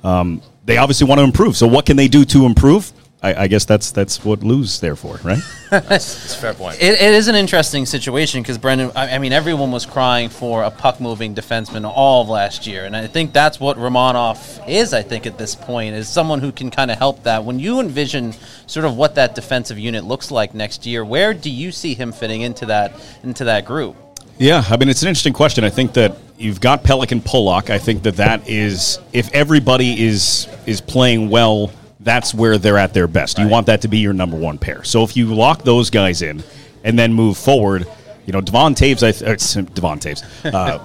Um, 0.02 0.42
they 0.64 0.78
obviously 0.78 1.06
want 1.06 1.18
to 1.20 1.24
improve. 1.24 1.56
So 1.56 1.66
what 1.66 1.86
can 1.86 1.96
they 1.96 2.08
do 2.08 2.24
to 2.26 2.44
improve? 2.46 2.92
I, 3.24 3.44
I 3.44 3.46
guess 3.48 3.64
that's 3.64 3.90
that's 3.90 4.22
what 4.22 4.44
Lou's 4.44 4.80
there 4.80 4.96
for, 4.96 5.16
right? 5.24 5.40
It's 5.72 6.36
a 6.36 6.38
fair 6.38 6.54
point. 6.54 6.80
It, 6.80 7.00
it 7.00 7.14
is 7.14 7.26
an 7.26 7.34
interesting 7.34 7.84
situation 7.84 8.42
because 8.42 8.58
Brendan. 8.58 8.92
I, 8.94 9.16
I 9.16 9.18
mean, 9.18 9.32
everyone 9.32 9.72
was 9.72 9.86
crying 9.86 10.28
for 10.28 10.62
a 10.62 10.70
puck 10.70 11.00
moving 11.00 11.34
defenseman 11.34 11.90
all 11.90 12.22
of 12.22 12.28
last 12.28 12.66
year, 12.66 12.84
and 12.84 12.94
I 12.94 13.08
think 13.08 13.32
that's 13.32 13.58
what 13.58 13.76
Romanov 13.76 14.62
is. 14.68 14.94
I 14.94 15.02
think 15.02 15.26
at 15.26 15.36
this 15.36 15.56
point 15.56 15.96
is 15.96 16.08
someone 16.08 16.40
who 16.40 16.52
can 16.52 16.70
kind 16.70 16.92
of 16.92 16.98
help 16.98 17.24
that. 17.24 17.44
When 17.44 17.58
you 17.58 17.80
envision 17.80 18.34
sort 18.66 18.86
of 18.86 18.96
what 18.96 19.16
that 19.16 19.34
defensive 19.34 19.78
unit 19.78 20.04
looks 20.04 20.30
like 20.30 20.54
next 20.54 20.86
year, 20.86 21.04
where 21.04 21.34
do 21.34 21.50
you 21.50 21.72
see 21.72 21.94
him 21.94 22.12
fitting 22.12 22.42
into 22.42 22.66
that 22.66 22.92
into 23.24 23.44
that 23.44 23.64
group? 23.64 23.96
Yeah, 24.38 24.62
I 24.68 24.76
mean 24.76 24.88
it's 24.88 25.02
an 25.02 25.08
interesting 25.08 25.32
question. 25.32 25.64
I 25.64 25.70
think 25.70 25.94
that 25.94 26.16
you've 26.36 26.60
got 26.60 26.84
Pelech 26.84 27.10
and 27.10 27.24
Pulock. 27.24 27.70
I 27.70 27.78
think 27.78 28.02
that 28.04 28.16
that 28.16 28.48
is 28.48 28.98
if 29.12 29.32
everybody 29.32 30.04
is 30.04 30.46
is 30.66 30.80
playing 30.80 31.30
well, 31.30 31.72
that's 32.04 32.32
where 32.34 32.58
they're 32.58 32.78
at 32.78 32.94
their 32.94 33.08
best. 33.08 33.38
You 33.38 33.48
want 33.48 33.66
that 33.66 33.82
to 33.82 33.88
be 33.88 33.98
your 33.98 34.12
number 34.12 34.36
one 34.36 34.58
pair. 34.58 34.84
So 34.84 35.02
if 35.02 35.16
you 35.16 35.34
lock 35.34 35.62
those 35.62 35.90
guys 35.90 36.22
in 36.22 36.44
and 36.84 36.98
then 36.98 37.12
move 37.12 37.36
forward, 37.36 37.86
you 38.26 38.32
know 38.32 38.40
Devon 38.40 38.74
Toews. 38.74 39.02
I 39.02 39.12
th- 39.12 39.74
Devon 39.74 39.98
Toews. 39.98 40.22
Uh, 40.44 40.78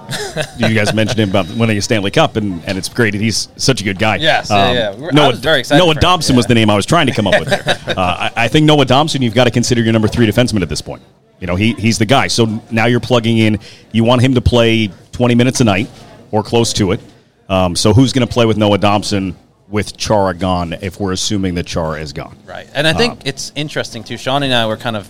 you 0.58 0.74
guys 0.74 0.92
mentioned 0.92 1.20
him 1.20 1.30
about 1.30 1.48
winning 1.56 1.78
a 1.78 1.82
Stanley 1.82 2.10
Cup, 2.10 2.36
and, 2.36 2.62
and 2.66 2.76
it's 2.76 2.88
great. 2.88 3.14
He's 3.14 3.48
such 3.56 3.80
a 3.80 3.84
good 3.84 3.98
guy. 3.98 4.16
Um, 4.16 4.20
Yes, 4.20 4.50
yeah, 4.50 4.72
yeah. 4.72 5.06
I 5.06 5.10
Noah, 5.12 5.30
was 5.30 5.40
very 5.40 5.60
excited 5.60 5.82
Noah 5.82 5.94
Dobson 5.94 6.36
was 6.36 6.46
the 6.46 6.54
name 6.54 6.68
I 6.68 6.76
was 6.76 6.86
trying 6.86 7.06
to 7.06 7.12
come 7.12 7.26
up 7.26 7.38
with 7.40 7.48
there. 7.48 7.76
Uh, 7.90 8.30
I, 8.36 8.44
I 8.44 8.48
think 8.48 8.66
Noah 8.66 8.84
Dobson, 8.84 9.20
you've 9.20 9.34
got 9.34 9.44
to 9.44 9.50
consider 9.50 9.82
your 9.82 9.92
number 9.92 10.06
three 10.06 10.26
defenseman 10.26 10.62
at 10.62 10.68
this 10.68 10.80
point. 10.80 11.02
You 11.40 11.46
know, 11.46 11.56
he, 11.56 11.72
he's 11.74 11.98
the 11.98 12.06
guy. 12.06 12.28
So 12.28 12.62
now 12.70 12.86
you're 12.86 13.00
plugging 13.00 13.38
in. 13.38 13.58
You 13.92 14.04
want 14.04 14.22
him 14.22 14.34
to 14.34 14.40
play 14.40 14.90
20 15.12 15.34
minutes 15.34 15.60
a 15.60 15.64
night 15.64 15.90
or 16.30 16.42
close 16.42 16.72
to 16.74 16.92
it. 16.92 17.00
Um, 17.48 17.74
so 17.74 17.92
who's 17.92 18.12
going 18.12 18.26
to 18.26 18.32
play 18.32 18.46
with 18.46 18.58
Noah 18.58 18.78
Dobson 18.78 19.34
with 19.70 19.96
Chara 19.96 20.34
gone 20.34 20.72
if 20.72 20.98
we're 21.00 21.12
assuming 21.12 21.54
that 21.54 21.66
Chara 21.66 22.00
is 22.00 22.12
gone? 22.12 22.36
Right, 22.46 22.68
and 22.74 22.86
I 22.86 22.92
think 22.92 23.20
it's 23.24 23.52
interesting 23.54 24.04
too. 24.04 24.16
Sean 24.16 24.42
and 24.42 24.52
I 24.52 24.66
were 24.66 24.76
kind 24.76 24.96
of 24.96 25.08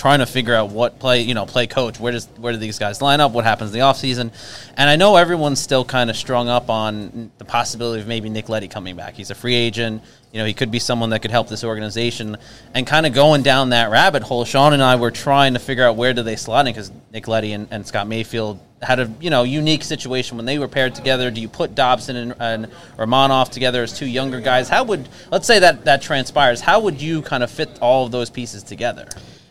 trying 0.00 0.20
to 0.20 0.26
figure 0.26 0.54
out 0.54 0.70
what 0.70 0.98
play, 0.98 1.20
you 1.20 1.34
know, 1.34 1.44
play 1.44 1.66
coach. 1.66 2.00
Where 2.00 2.10
does 2.10 2.26
where 2.38 2.54
do 2.54 2.58
these 2.58 2.78
guys 2.78 3.02
line 3.02 3.20
up? 3.20 3.32
What 3.32 3.44
happens 3.44 3.70
in 3.70 3.78
the 3.78 3.84
offseason? 3.84 4.32
And 4.74 4.88
I 4.88 4.96
know 4.96 5.16
everyone's 5.16 5.60
still 5.60 5.84
kind 5.84 6.08
of 6.08 6.16
strung 6.16 6.48
up 6.48 6.70
on 6.70 7.30
the 7.36 7.44
possibility 7.44 8.00
of 8.00 8.08
maybe 8.08 8.30
Nick 8.30 8.48
Leddy 8.48 8.66
coming 8.66 8.96
back. 8.96 9.12
He's 9.12 9.30
a 9.30 9.34
free 9.34 9.54
agent. 9.54 10.02
You 10.32 10.38
know, 10.38 10.46
he 10.46 10.54
could 10.54 10.70
be 10.70 10.78
someone 10.78 11.10
that 11.10 11.20
could 11.20 11.30
help 11.30 11.48
this 11.48 11.64
organization. 11.64 12.38
And 12.72 12.86
kind 12.86 13.04
of 13.04 13.12
going 13.12 13.42
down 13.42 13.70
that 13.70 13.90
rabbit 13.90 14.22
hole, 14.22 14.46
Sean 14.46 14.72
and 14.72 14.82
I 14.82 14.96
were 14.96 15.10
trying 15.10 15.52
to 15.52 15.60
figure 15.60 15.84
out 15.84 15.96
where 15.96 16.14
do 16.14 16.22
they 16.22 16.36
slot 16.36 16.66
in 16.66 16.72
because 16.72 16.90
Nick 17.12 17.28
Leddy 17.28 17.52
and, 17.52 17.68
and 17.70 17.86
Scott 17.86 18.08
Mayfield 18.08 18.58
had 18.80 19.00
a 19.00 19.12
you 19.20 19.28
know 19.28 19.42
unique 19.42 19.84
situation 19.84 20.38
when 20.38 20.46
they 20.46 20.58
were 20.58 20.68
paired 20.68 20.94
together. 20.94 21.30
Do 21.30 21.42
you 21.42 21.48
put 21.48 21.74
Dobson 21.74 22.16
and, 22.16 22.34
and 22.40 22.68
Romanov 22.96 23.50
together 23.50 23.82
as 23.82 23.92
two 23.92 24.06
younger 24.06 24.40
guys? 24.40 24.70
How 24.70 24.82
would 24.84 25.10
let's 25.30 25.46
say 25.46 25.58
that 25.58 25.84
that 25.84 26.00
transpires? 26.00 26.62
How 26.62 26.80
would 26.80 27.02
you 27.02 27.20
kind 27.20 27.42
of 27.42 27.50
fit 27.50 27.78
all 27.82 28.06
of 28.06 28.12
those 28.12 28.30
pieces 28.30 28.62
together? 28.62 29.06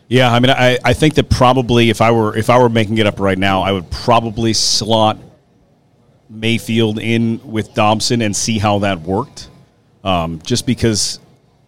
Yeah, 0.09 0.33
I 0.33 0.39
mean, 0.39 0.49
I, 0.49 0.79
I 0.83 0.93
think 0.93 1.13
that 1.15 1.29
probably 1.29 1.91
if 1.91 2.01
I 2.01 2.11
were 2.11 2.35
if 2.35 2.49
I 2.49 2.57
were 2.59 2.67
making 2.67 2.97
it 2.97 3.05
up 3.05 3.19
right 3.19 3.37
now, 3.37 3.61
I 3.61 3.71
would 3.71 3.89
probably 3.91 4.53
slot 4.53 5.19
Mayfield 6.29 6.97
in 6.99 7.39
with 7.43 7.75
Dobson 7.75 8.23
and 8.23 8.35
see 8.35 8.57
how 8.57 8.79
that 8.79 9.01
worked. 9.01 9.49
Um, 10.03 10.41
just 10.43 10.65
because, 10.65 11.19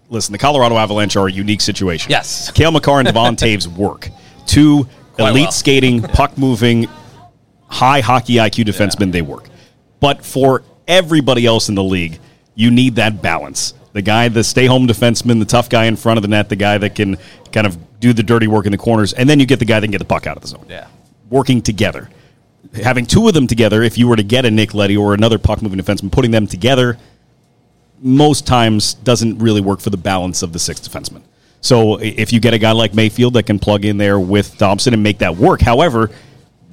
listen, 0.10 0.32
the 0.32 0.40
Colorado 0.40 0.76
Avalanche 0.76 1.16
are 1.18 1.28
a 1.28 1.32
unique 1.32 1.62
situation. 1.62 2.10
Yes. 2.10 2.50
Cale 2.52 2.72
Makar 2.72 3.00
and 3.00 3.06
Devon 3.06 3.36
Toews 3.38 3.68
work. 3.68 4.10
Two 4.48 4.88
Quite 5.14 5.30
elite 5.30 5.44
well. 5.44 5.52
skating, 5.52 6.02
puck 6.02 6.36
moving, 6.38 6.88
high 7.68 8.00
hockey 8.02 8.36
IQ 8.36 8.66
defensemen. 8.66 9.12
They 9.12 9.22
work, 9.22 9.50
but 10.00 10.26
for 10.26 10.64
everybody 10.88 11.46
else 11.46 11.70
in 11.70 11.76
the 11.76 11.84
league, 11.84 12.20
you 12.56 12.72
need 12.72 12.96
that 12.96 13.22
balance. 13.22 13.76
The 13.94 14.02
guy, 14.02 14.30
the 14.30 14.44
stay 14.44 14.66
home 14.66 14.88
defenseman, 14.88 15.38
the 15.40 15.46
tough 15.46 15.70
guy 15.70 15.86
in 15.86 15.96
front 15.96 16.18
of 16.18 16.22
the 16.22 16.28
net, 16.30 16.50
the 16.50 16.56
guy 16.56 16.78
that 16.80 16.96
can 16.96 17.18
kind 17.52 17.68
of 17.68 17.78
do 18.02 18.12
the 18.12 18.24
dirty 18.24 18.48
work 18.48 18.66
in 18.66 18.74
the 18.74 18.78
corners, 18.78 19.14
and 19.14 19.30
then 19.30 19.40
you 19.40 19.46
get 19.46 19.60
the 19.60 19.66
guy 19.66 19.80
that 19.80 19.86
can 19.88 19.92
get 19.92 20.00
the 20.00 20.06
puck 20.06 20.28
out 20.28 20.36
of 20.36 20.42
the 20.42 20.50
zone. 20.50 20.66
Yeah. 20.68 20.88
Working 21.30 21.62
together. 21.62 22.10
Having 22.84 23.06
two 23.06 23.28
of 23.28 23.34
them 23.34 23.48
together, 23.48 23.82
if 23.82 23.98
you 23.98 24.08
were 24.08 24.16
to 24.18 24.24
get 24.24 24.44
a 24.46 24.52
Nick 24.52 24.74
Leddy 24.74 24.98
or 24.98 25.14
another 25.14 25.38
puck 25.40 25.62
moving 25.62 25.80
defenseman, 25.80 26.12
putting 26.12 26.32
them 26.32 26.48
together 26.48 26.98
most 28.02 28.48
times 28.48 28.96
doesn't 28.96 29.38
really 29.40 29.62
work 29.62 29.80
for 29.80 29.90
the 29.92 29.98
balance 29.98 30.42
of 30.42 30.54
the 30.54 30.60
six 30.60 30.80
defensemen. 30.80 31.22
So 31.62 31.98
if 32.00 32.34
you 32.34 32.40
get 32.40 32.54
a 32.54 32.58
guy 32.58 32.72
like 32.72 32.94
Mayfield 32.96 33.34
that 33.36 33.44
can 33.44 33.60
plug 33.60 33.86
in 33.86 33.98
there 33.98 34.20
with 34.20 34.58
Thompson 34.58 34.94
and 34.94 35.04
make 35.04 35.20
that 35.20 35.36
work, 35.36 35.62
however, 35.62 36.10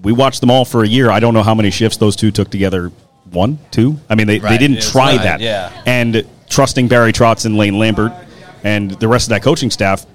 we 0.02 0.12
watched 0.12 0.40
them 0.40 0.50
all 0.50 0.64
for 0.64 0.85
a 0.85 0.88
year. 0.88 1.11
I 1.11 1.20
don't 1.20 1.35
know 1.35 1.42
how 1.42 1.54
many 1.54 1.70
shifts 1.70 1.99
those 1.99 2.16
two 2.16 2.30
took 2.30 2.50
together. 2.50 2.90
One, 3.30 3.58
two. 3.70 3.99
I 4.08 4.14
mean, 4.14 4.26
they, 4.26 4.38
they 4.38 4.56
didn't 4.56 4.78
It 4.78 4.85
was 4.85 4.92
try 4.92 5.16
not- 5.16 5.23
that. 5.25 5.40
yeah. 5.40 5.82
And 5.85 6.26
trusting 6.49 6.88
Barry 6.88 7.12
Trotz 7.12 7.44
and 7.44 7.58
Lane 7.58 7.78
Lambert 7.78 8.12
and 8.64 8.90
the 8.92 9.08
rest 9.08 9.26
of 9.26 9.30
that 9.30 9.42
coaching 9.42 9.70
staff, 9.70 10.06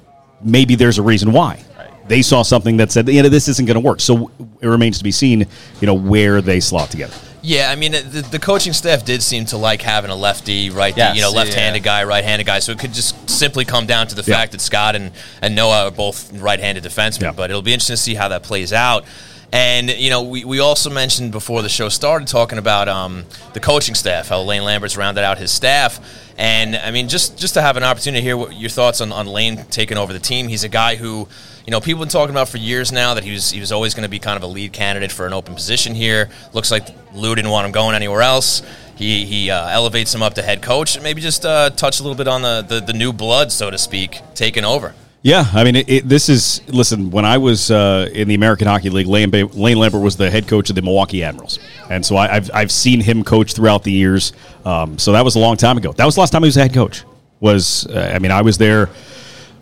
maybe 0.44 0.76
there's 0.76 0.98
a 0.98 1.04
reason 1.04 1.32
why. 1.32 1.64
They 2.08 2.22
saw 2.22 2.44
something 2.44 2.78
that 2.78 2.92
said, 2.92 3.08
you 3.08 3.24
know, 3.24 3.30
this 3.30 3.48
isn't 3.48 3.66
going 3.66 3.76
to 3.76 3.80
work. 3.80 4.02
So 4.02 4.30
it 4.60 4.68
remains 4.68 4.98
to 4.98 5.04
be 5.04 5.12
seen, 5.12 5.48
you 5.80 5.88
know, 5.88 5.94
where 5.94 6.42
they 6.42 6.60
slot 6.60 6.92
together. 6.92 7.16
Yeah, 7.42 7.70
I 7.70 7.76
mean, 7.76 7.92
the, 7.92 8.26
the 8.32 8.40
coaching 8.40 8.72
staff 8.74 9.04
did 9.04 9.22
seem 9.22 9.46
to 9.46 9.58
like 9.58 9.82
having 9.82 10.12
a 10.12 10.16
lefty, 10.16 10.70
right? 10.70 10.96
Yes, 10.96 11.16
you 11.16 11.22
know, 11.22 11.30
left-handed 11.32 11.80
yeah. 11.80 11.84
guy, 11.84 12.04
right-handed 12.06 12.46
guy. 12.46 12.60
So 12.60 12.72
it 12.72 12.80
could 12.80 12.94
just 12.94 13.30
simply 13.30 13.66
come 13.66 13.86
down 13.86 14.08
to 14.08 14.16
the 14.16 14.22
Yeah. 14.22 14.38
fact 14.38 14.54
that 14.54 14.62
Scott 14.62 14.96
and, 14.96 15.12
and 15.42 15.56
Noah 15.56 15.86
are 15.86 15.92
both 15.92 16.32
right-handed 16.34 16.84
defensemen. 16.84 17.22
Yeah. 17.22 17.32
But 17.32 17.50
it'll 17.50 17.62
be 17.62 17.74
interesting 17.74 17.96
to 17.96 18.02
see 18.02 18.16
how 18.16 18.30
that 18.30 18.44
plays 18.44 18.72
out. 18.72 19.06
And 19.52 19.90
you 19.90 20.10
know, 20.10 20.24
we, 20.24 20.46
we 20.46 20.60
also 20.60 20.90
mentioned 20.90 21.32
before 21.32 21.62
the 21.62 21.70
show 21.70 21.88
started 21.88 22.28
talking 22.28 22.58
about 22.58 22.88
um, 22.90 23.26
the 23.54 23.60
coaching 23.60 23.94
staff, 23.94 24.30
how 24.30 24.42
Lane 24.42 24.64
Lambert's 24.64 24.98
rounded 24.98 25.24
out 25.24 25.38
his 25.38 25.52
staff. 25.52 26.00
And 26.38 26.76
I 26.76 26.92
mean, 26.92 27.10
just 27.10 27.38
just 27.38 27.54
to 27.54 27.62
have 27.62 27.78
an 27.78 27.84
opportunity 27.84 28.22
to 28.22 28.24
hear 28.24 28.36
what 28.36 28.56
your 28.56 28.70
thoughts 28.70 29.02
on, 29.02 29.12
on 29.12 29.28
Lane 29.28 29.66
taking 29.70 29.98
over 29.98 30.14
the 30.14 30.20
team. 30.20 30.48
He's 30.48 30.64
a 30.64 30.70
guy 30.70 30.96
who, 30.96 31.28
you 31.66 31.72
know, 31.72 31.80
people 31.80 32.00
have 32.00 32.08
been 32.08 32.12
talking 32.12 32.34
about 32.34 32.50
for 32.50 32.58
years 32.58 32.92
now 32.92 33.14
that 33.14 33.24
he 33.24 33.32
was 33.32 33.52
he 33.52 33.60
was 33.60 33.72
always 33.72 33.94
going 33.94 34.04
to 34.04 34.10
be 34.10 34.20
kind 34.20 34.38
of 34.38 34.44
a 34.44 34.48
lead 34.48 34.74
candidate 34.74 35.12
for 35.12 35.28
an 35.28 35.34
open 35.34 35.54
position 35.54 35.94
here. 35.94 36.30
Looks 36.54 36.72
like 36.72 36.88
Lou 37.14 37.36
didn't 37.36 37.52
want 37.52 37.66
him 37.66 37.72
going 37.72 37.96
anywhere 37.96 38.22
else. 38.22 38.64
He 38.96 39.26
he 39.26 39.52
uh, 39.52 39.70
elevates 39.70 40.14
him 40.14 40.24
up 40.24 40.34
to 40.36 40.42
head 40.42 40.62
coach. 40.62 41.00
Maybe 41.00 41.22
just 41.22 41.46
uh, 41.46 41.70
touch 41.70 42.00
a 42.00 42.04
little 42.04 42.18
bit 42.18 42.28
on 42.28 42.42
the, 42.42 42.62
the 42.62 42.80
the 42.80 42.94
new 42.94 43.14
blood, 43.14 43.52
so 43.52 43.70
to 43.70 43.78
speak, 43.78 44.22
taking 44.34 44.66
over. 44.66 44.96
Yeah, 45.24 45.46
I 45.54 45.64
mean, 45.64 45.78
it, 45.78 45.90
it, 45.90 46.10
this 46.10 46.28
is 46.28 46.62
listen. 46.68 47.10
When 47.10 47.24
I 47.24 47.38
was 47.38 47.72
uh, 47.72 48.10
in 48.12 48.28
the 48.28 48.36
American 48.36 48.68
Hockey 48.68 48.90
League, 48.90 49.08
Lane, 49.08 49.32
Lane 49.32 49.78
Lambert 49.78 50.02
was 50.02 50.18
the 50.18 50.30
head 50.30 50.50
coach 50.50 50.70
of 50.70 50.76
the 50.76 50.82
Milwaukee 50.82 51.24
Admirals, 51.24 51.60
and 51.90 52.06
so 52.06 52.18
I, 52.18 52.36
I've 52.36 52.52
I've 52.54 52.72
seen 52.74 53.00
him 53.00 53.24
coach 53.24 53.54
throughout 53.54 53.86
the 53.86 53.92
years. 53.92 54.34
Um, 54.66 55.00
so 55.00 55.14
that 55.14 55.24
was 55.24 55.36
a 55.36 55.40
long 55.40 55.56
time 55.56 55.78
ago. 55.78 55.94
That 55.94 56.04
was 56.04 56.16
the 56.16 56.20
last 56.20 56.32
time 56.32 56.44
he 56.44 56.48
was 56.48 56.58
a 56.58 56.62
head 56.62 56.74
coach. 56.74 57.06
Was 57.40 57.88
uh, 57.88 58.12
I 58.14 58.20
mean, 58.20 58.32
I 58.32 58.42
was 58.42 58.58
there 58.58 58.88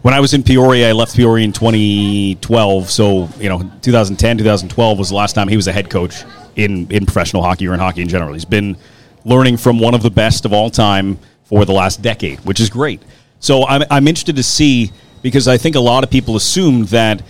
when 0.01 0.15
I 0.15 0.19
was 0.19 0.33
in 0.33 0.41
Peoria. 0.41 0.89
I 0.89 0.93
left 0.93 1.15
Peoria 1.15 1.45
in 1.45 1.53
2012. 1.53 2.89
So 2.89 3.29
you 3.37 3.47
know, 3.47 3.59
2010, 3.83 4.39
2012 4.39 4.97
was 4.97 5.09
the 5.09 5.15
last 5.15 5.33
time 5.33 5.47
he 5.47 5.57
was 5.57 5.67
a 5.67 5.71
head 5.71 5.91
coach 5.91 6.23
in 6.55 6.91
in 6.91 7.05
professional 7.05 7.43
hockey 7.43 7.67
or 7.67 7.75
in 7.75 7.79
hockey 7.79 8.01
in 8.01 8.09
general. 8.09 8.33
He's 8.33 8.45
been 8.45 8.77
learning 9.25 9.57
from 9.57 9.77
one 9.77 9.93
of 9.93 10.01
the 10.01 10.09
best 10.09 10.43
of 10.45 10.53
all 10.53 10.71
time 10.71 11.19
for 11.43 11.65
the 11.65 11.73
last 11.73 12.01
decade, 12.01 12.39
which 12.39 12.59
is 12.59 12.67
great. 12.67 12.99
So 13.39 13.67
I'm, 13.67 13.83
I'm 13.91 14.07
interested 14.07 14.35
to 14.37 14.43
see 14.43 14.91
because 15.21 15.47
I 15.47 15.57
think 15.57 15.75
a 15.75 15.79
lot 15.79 16.03
of 16.03 16.09
people 16.09 16.35
assumed 16.35 16.87
that 16.89 17.21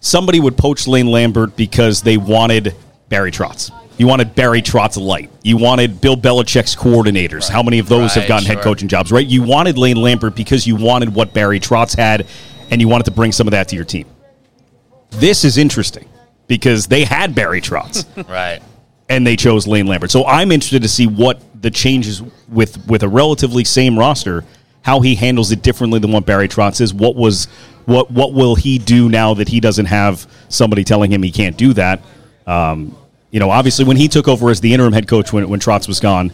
somebody 0.00 0.40
would 0.40 0.56
poach 0.56 0.86
Lane 0.86 1.06
Lambert 1.06 1.56
because 1.56 2.02
they 2.02 2.16
wanted 2.16 2.74
Barry 3.08 3.30
Trotz. 3.30 3.70
You 3.98 4.06
wanted 4.06 4.34
Barry 4.36 4.62
Trotz 4.62 5.00
light. 5.00 5.28
You 5.42 5.56
wanted 5.56 6.00
Bill 6.00 6.16
Belichick's 6.16 6.76
coordinators. 6.76 7.48
How 7.48 7.62
many 7.64 7.80
of 7.80 7.88
those 7.88 8.14
have 8.14 8.22
Right, 8.22 8.28
gotten 8.28 8.46
head 8.46 8.60
coaching 8.60 8.86
jobs, 8.86 9.10
right? 9.10 9.26
You 9.26 9.42
wanted 9.42 9.76
Lane 9.76 9.96
Lambert 9.96 10.36
because 10.36 10.66
you 10.66 10.76
wanted 10.76 11.12
what 11.12 11.34
Barry 11.34 11.58
Trotz 11.58 11.96
had 11.96 12.26
and 12.70 12.80
you 12.80 12.86
wanted 12.86 13.04
to 13.04 13.10
bring 13.10 13.32
some 13.32 13.48
of 13.48 13.52
that 13.52 13.66
to 13.68 13.76
your 13.76 13.84
team. 13.84 14.06
This 15.10 15.44
is 15.44 15.58
interesting 15.58 16.08
because 16.46 16.86
they 16.86 17.02
had 17.04 17.34
Barry 17.34 17.60
Trotz 17.60 18.04
Right. 18.28 18.60
and 19.08 19.26
they 19.26 19.34
chose 19.36 19.66
Lane 19.66 19.86
Lambert. 19.86 20.10
So 20.12 20.24
I'm 20.26 20.52
interested 20.52 20.82
to 20.82 20.88
see 20.88 21.06
what 21.06 21.40
the 21.60 21.70
changes 21.70 22.22
with 22.48 22.86
with 22.86 23.02
a 23.02 23.08
relatively 23.08 23.64
same 23.64 23.98
roster, 23.98 24.44
how 24.88 25.00
he 25.00 25.14
handles 25.14 25.52
it 25.52 25.60
differently 25.62 25.98
than 25.98 26.10
what 26.12 26.24
Barry 26.24 26.48
Trotz 26.48 26.80
is. 26.80 26.94
What 26.94 27.14
was 27.14 27.44
what 27.84 28.10
what 28.10 28.32
will 28.32 28.54
he 28.54 28.78
do 28.78 29.10
now 29.10 29.34
that 29.34 29.46
he 29.46 29.60
doesn't 29.60 29.84
have 29.84 30.26
somebody 30.48 30.82
telling 30.82 31.12
him 31.12 31.22
he 31.22 31.30
can't 31.30 31.58
do 31.58 31.74
that? 31.74 32.00
Um, 32.46 32.96
you 33.30 33.38
know, 33.38 33.50
obviously 33.50 33.84
when 33.84 33.98
he 33.98 34.08
took 34.08 34.28
over 34.28 34.48
as 34.48 34.62
the 34.62 34.72
interim 34.72 34.94
head 34.94 35.06
coach 35.06 35.30
when 35.30 35.46
when 35.50 35.60
Trotz 35.60 35.86
was 35.88 36.00
gone, 36.00 36.32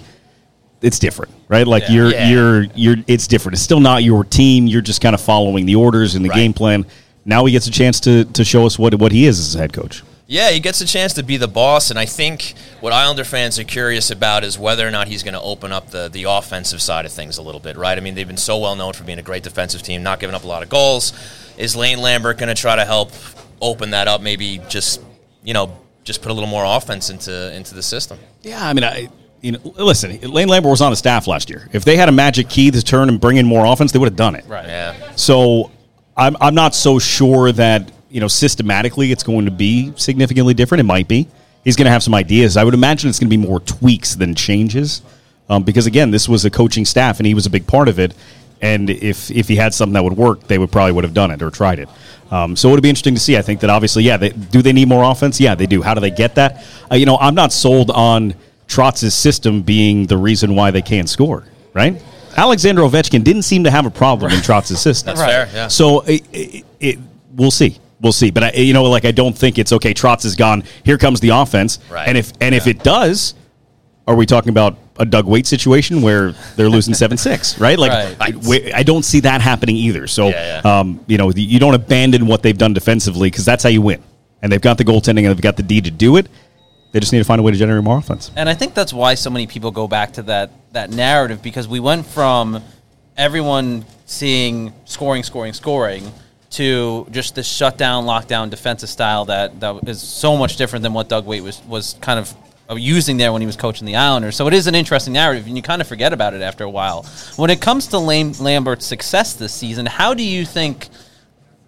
it's 0.82 1.00
different, 1.00 1.32
right? 1.48 1.66
Like 1.66 1.88
you're 1.88 2.10
Yeah. 2.12 2.28
you're 2.30 2.62
you're 2.76 2.96
it's 3.08 3.26
different. 3.26 3.54
It's 3.54 3.62
still 3.62 3.80
not 3.80 4.04
your 4.04 4.22
team. 4.22 4.68
You're 4.68 4.82
just 4.82 5.00
kind 5.00 5.14
of 5.16 5.20
following 5.20 5.66
the 5.66 5.74
orders 5.74 6.14
and 6.14 6.24
the 6.24 6.28
Right. 6.28 6.36
game 6.36 6.52
plan. 6.52 6.86
Now 7.24 7.44
he 7.46 7.50
gets 7.52 7.66
a 7.66 7.72
chance 7.72 7.98
to 8.00 8.24
to 8.24 8.44
show 8.44 8.66
us 8.66 8.78
what 8.78 8.94
what 9.00 9.10
he 9.10 9.26
is 9.26 9.40
as 9.40 9.56
a 9.56 9.58
head 9.58 9.72
coach. 9.72 10.04
Yeah, 10.26 10.50
he 10.50 10.60
gets 10.60 10.80
a 10.80 10.86
chance 10.86 11.12
to 11.14 11.22
be 11.22 11.36
the 11.36 11.48
boss, 11.48 11.90
and 11.90 11.98
I 11.98 12.06
think 12.06 12.54
what 12.80 12.92
Islander 12.92 13.24
fans 13.24 13.58
are 13.58 13.64
curious 13.64 14.10
about 14.10 14.42
is 14.42 14.58
whether 14.58 14.86
or 14.88 14.90
not 14.90 15.06
he's 15.06 15.22
going 15.22 15.34
to 15.34 15.40
open 15.40 15.70
up 15.70 15.90
the, 15.90 16.08
the 16.08 16.24
offensive 16.24 16.80
side 16.80 17.04
of 17.04 17.12
things 17.12 17.36
a 17.36 17.42
little 17.42 17.60
bit, 17.60 17.76
right? 17.76 17.96
I 17.98 18.00
mean, 18.00 18.14
they've 18.14 18.26
been 18.26 18.38
so 18.38 18.58
well 18.58 18.74
known 18.74 18.94
for 18.94 19.04
being 19.04 19.18
a 19.18 19.22
great 19.22 19.42
defensive 19.42 19.82
team, 19.82 20.02
not 20.02 20.20
giving 20.20 20.34
up 20.34 20.44
a 20.44 20.46
lot 20.46 20.62
of 20.62 20.70
goals. 20.70 21.12
Is 21.58 21.76
Lane 21.76 22.00
Lambert 22.00 22.38
going 22.38 22.48
to 22.48 22.60
try 22.60 22.74
to 22.74 22.84
help 22.86 23.12
open 23.60 23.90
that 23.90 24.08
up? 24.08 24.22
Maybe 24.22 24.60
just 24.68 25.02
you 25.42 25.52
know 25.52 25.76
just 26.04 26.22
put 26.22 26.30
a 26.30 26.34
little 26.34 26.48
more 26.48 26.64
offense 26.64 27.10
into 27.10 27.54
into 27.54 27.74
the 27.74 27.82
system. 27.82 28.18
Yeah, 28.42 28.66
I 28.66 28.72
mean, 28.72 28.84
I, 28.84 29.08
you 29.40 29.52
know, 29.52 29.58
listen, 29.76 30.18
Lane 30.22 30.48
Lambert 30.48 30.70
was 30.70 30.80
on 30.80 30.90
the 30.90 30.96
staff 30.96 31.26
last 31.26 31.50
year. 31.50 31.68
If 31.72 31.84
they 31.84 31.96
had 31.96 32.08
a 32.08 32.12
magic 32.12 32.48
key 32.48 32.70
to 32.70 32.82
turn 32.82 33.10
and 33.10 33.20
bring 33.20 33.36
in 33.36 33.46
more 33.46 33.66
offense, 33.66 33.92
they 33.92 33.98
would 33.98 34.08
have 34.08 34.16
done 34.16 34.34
it. 34.34 34.46
Right. 34.46 34.66
Yeah. 34.66 35.12
So 35.16 35.70
I'm, 36.16 36.36
I'm 36.40 36.54
not 36.54 36.74
so 36.74 36.98
sure 36.98 37.52
that, 37.52 37.90
you 38.14 38.20
know, 38.20 38.28
systematically 38.28 39.10
it's 39.10 39.24
going 39.24 39.44
to 39.44 39.50
be 39.50 39.92
significantly 39.96 40.54
different. 40.54 40.78
It 40.78 40.84
might 40.84 41.08
be. 41.08 41.26
He's 41.64 41.74
going 41.74 41.86
to 41.86 41.90
have 41.90 42.02
some 42.04 42.14
ideas. 42.14 42.56
I 42.56 42.62
would 42.62 42.72
imagine 42.72 43.10
it's 43.10 43.18
going 43.18 43.28
to 43.28 43.36
be 43.36 43.44
more 43.44 43.58
tweaks 43.58 44.14
than 44.14 44.36
changes. 44.36 45.02
Um, 45.50 45.64
because, 45.64 45.86
again, 45.86 46.12
this 46.12 46.28
was 46.28 46.44
a 46.44 46.50
coaching 46.50 46.84
staff 46.84 47.18
and 47.18 47.26
he 47.26 47.34
was 47.34 47.44
a 47.44 47.50
big 47.50 47.66
part 47.66 47.88
of 47.88 47.98
it. 47.98 48.14
And 48.62 48.88
if, 48.88 49.32
if 49.32 49.48
he 49.48 49.56
had 49.56 49.74
something 49.74 49.94
that 49.94 50.04
would 50.04 50.16
work, 50.16 50.46
they 50.46 50.58
would 50.58 50.70
probably 50.70 50.92
would 50.92 51.02
have 51.02 51.12
done 51.12 51.32
it 51.32 51.42
or 51.42 51.50
tried 51.50 51.80
it. 51.80 51.88
Um, 52.30 52.54
so 52.54 52.68
it 52.68 52.72
would 52.72 52.82
be 52.84 52.88
interesting 52.88 53.14
to 53.14 53.20
see. 53.20 53.36
I 53.36 53.42
think 53.42 53.58
that 53.60 53.68
obviously, 53.68 54.04
yeah, 54.04 54.16
they, 54.16 54.28
do 54.28 54.62
they 54.62 54.72
need 54.72 54.86
more 54.86 55.02
offense? 55.02 55.40
Yeah, 55.40 55.56
they 55.56 55.66
do. 55.66 55.82
How 55.82 55.94
do 55.94 56.00
they 56.00 56.12
get 56.12 56.36
that? 56.36 56.64
Uh, 56.88 56.94
you 56.94 57.06
know, 57.06 57.18
I'm 57.18 57.34
not 57.34 57.52
sold 57.52 57.90
on 57.90 58.36
Trotz's 58.68 59.12
system 59.12 59.62
being 59.62 60.06
the 60.06 60.16
reason 60.16 60.54
why 60.54 60.70
they 60.70 60.82
can't 60.82 61.08
score, 61.08 61.42
right? 61.72 62.00
Alexander 62.36 62.82
Ovechkin 62.82 63.24
didn't 63.24 63.42
seem 63.42 63.64
to 63.64 63.72
have 63.72 63.86
a 63.86 63.90
problem 63.90 64.30
in 64.30 64.38
Trotz's 64.38 64.80
system. 64.80 65.16
That's 65.16 65.20
fair, 65.20 65.48
yeah. 65.52 65.66
So 65.66 66.02
it, 66.02 66.22
it, 66.32 66.64
it, 66.78 66.98
we'll 67.34 67.50
see. 67.50 67.80
We'll 68.00 68.12
see. 68.12 68.30
But 68.30 68.44
I, 68.44 68.52
you 68.52 68.72
know, 68.72 68.84
like 68.84 69.04
I 69.04 69.12
don't 69.12 69.36
think 69.36 69.58
it's 69.58 69.72
okay. 69.72 69.94
Trotz 69.94 70.24
is 70.24 70.36
gone. 70.36 70.64
Here 70.84 70.98
comes 70.98 71.20
the 71.20 71.30
offense. 71.30 71.78
Right. 71.90 72.08
And 72.08 72.18
if 72.18 72.32
and 72.40 72.54
if 72.54 72.66
it 72.66 72.82
does, 72.82 73.34
are 74.06 74.14
we 74.14 74.26
talking 74.26 74.50
about 74.50 74.76
a 74.98 75.04
Doug 75.04 75.26
Weight 75.26 75.46
situation 75.46 76.02
where 76.02 76.32
they're 76.56 76.68
losing 76.68 76.94
seven 76.94 77.16
six? 77.16 77.58
Right. 77.64 77.78
Like 77.78 78.18
Right. 78.18 78.74
I, 78.74 78.78
I 78.78 78.82
don't 78.82 79.04
see 79.04 79.20
that 79.20 79.40
happening 79.40 79.76
either. 79.76 80.06
So 80.06 80.28
Yeah, 80.28 80.60
yeah. 80.64 80.80
um, 80.80 81.00
you 81.06 81.18
know, 81.18 81.30
you 81.30 81.58
don't 81.58 81.74
abandon 81.74 82.26
what 82.26 82.42
they've 82.42 82.58
done 82.58 82.74
defensively 82.74 83.30
because 83.30 83.44
that's 83.44 83.62
how 83.62 83.70
you 83.70 83.80
win. 83.82 84.02
And 84.42 84.52
they've 84.52 84.60
got 84.60 84.76
the 84.76 84.84
goaltending 84.84 85.18
and 85.20 85.28
they've 85.28 85.40
got 85.40 85.56
the 85.56 85.62
D 85.62 85.80
to 85.80 85.90
do 85.90 86.16
it. 86.16 86.28
They 86.92 87.00
just 87.00 87.12
need 87.12 87.18
to 87.18 87.24
find 87.24 87.40
a 87.40 87.42
way 87.42 87.50
to 87.50 87.58
generate 87.58 87.82
more 87.82 87.98
offense. 87.98 88.30
And 88.36 88.48
I 88.48 88.54
think 88.54 88.74
that's 88.74 88.92
why 88.92 89.14
so 89.14 89.30
many 89.30 89.46
people 89.46 89.70
go 89.70 89.88
back 89.88 90.12
to 90.12 90.22
that 90.24 90.50
that 90.72 90.90
narrative 90.90 91.42
because 91.42 91.66
we 91.66 91.80
went 91.80 92.06
from 92.06 92.62
everyone 93.16 93.84
seeing 94.06 94.72
scoring, 94.84 95.22
scoring, 95.22 95.54
scoring 95.54 96.12
to 96.56 97.06
just 97.10 97.34
this 97.34 97.46
shutdown, 97.46 98.04
lockdown 98.04 98.50
defensive 98.50 98.88
style 98.88 99.24
that 99.26 99.60
that 99.60 99.88
is 99.88 100.02
so 100.02 100.36
much 100.36 100.56
different 100.56 100.82
than 100.82 100.92
what 100.92 101.08
Doug 101.08 101.26
Weight 101.26 101.42
was 101.42 101.62
was 101.66 101.96
kind 102.00 102.18
of 102.18 102.34
uh, 102.70 102.74
using 102.74 103.16
there 103.16 103.32
when 103.32 103.42
he 103.42 103.46
was 103.46 103.56
coaching 103.56 103.86
the 103.86 103.96
Islanders. 103.96 104.36
So 104.36 104.46
it 104.46 104.54
is 104.54 104.66
an 104.66 104.74
interesting 104.74 105.12
narrative, 105.12 105.46
and 105.46 105.56
you 105.56 105.62
kind 105.62 105.82
of 105.82 105.88
forget 105.88 106.12
about 106.12 106.34
it 106.34 106.42
after 106.42 106.64
a 106.64 106.70
while. 106.70 107.04
When 107.36 107.50
it 107.50 107.60
comes 107.60 107.88
to 107.88 107.98
Lam- 107.98 108.32
Lambert's 108.40 108.86
success 108.86 109.34
this 109.34 109.52
season, 109.52 109.86
how 109.86 110.14
do 110.14 110.22
you 110.22 110.44
think? 110.44 110.88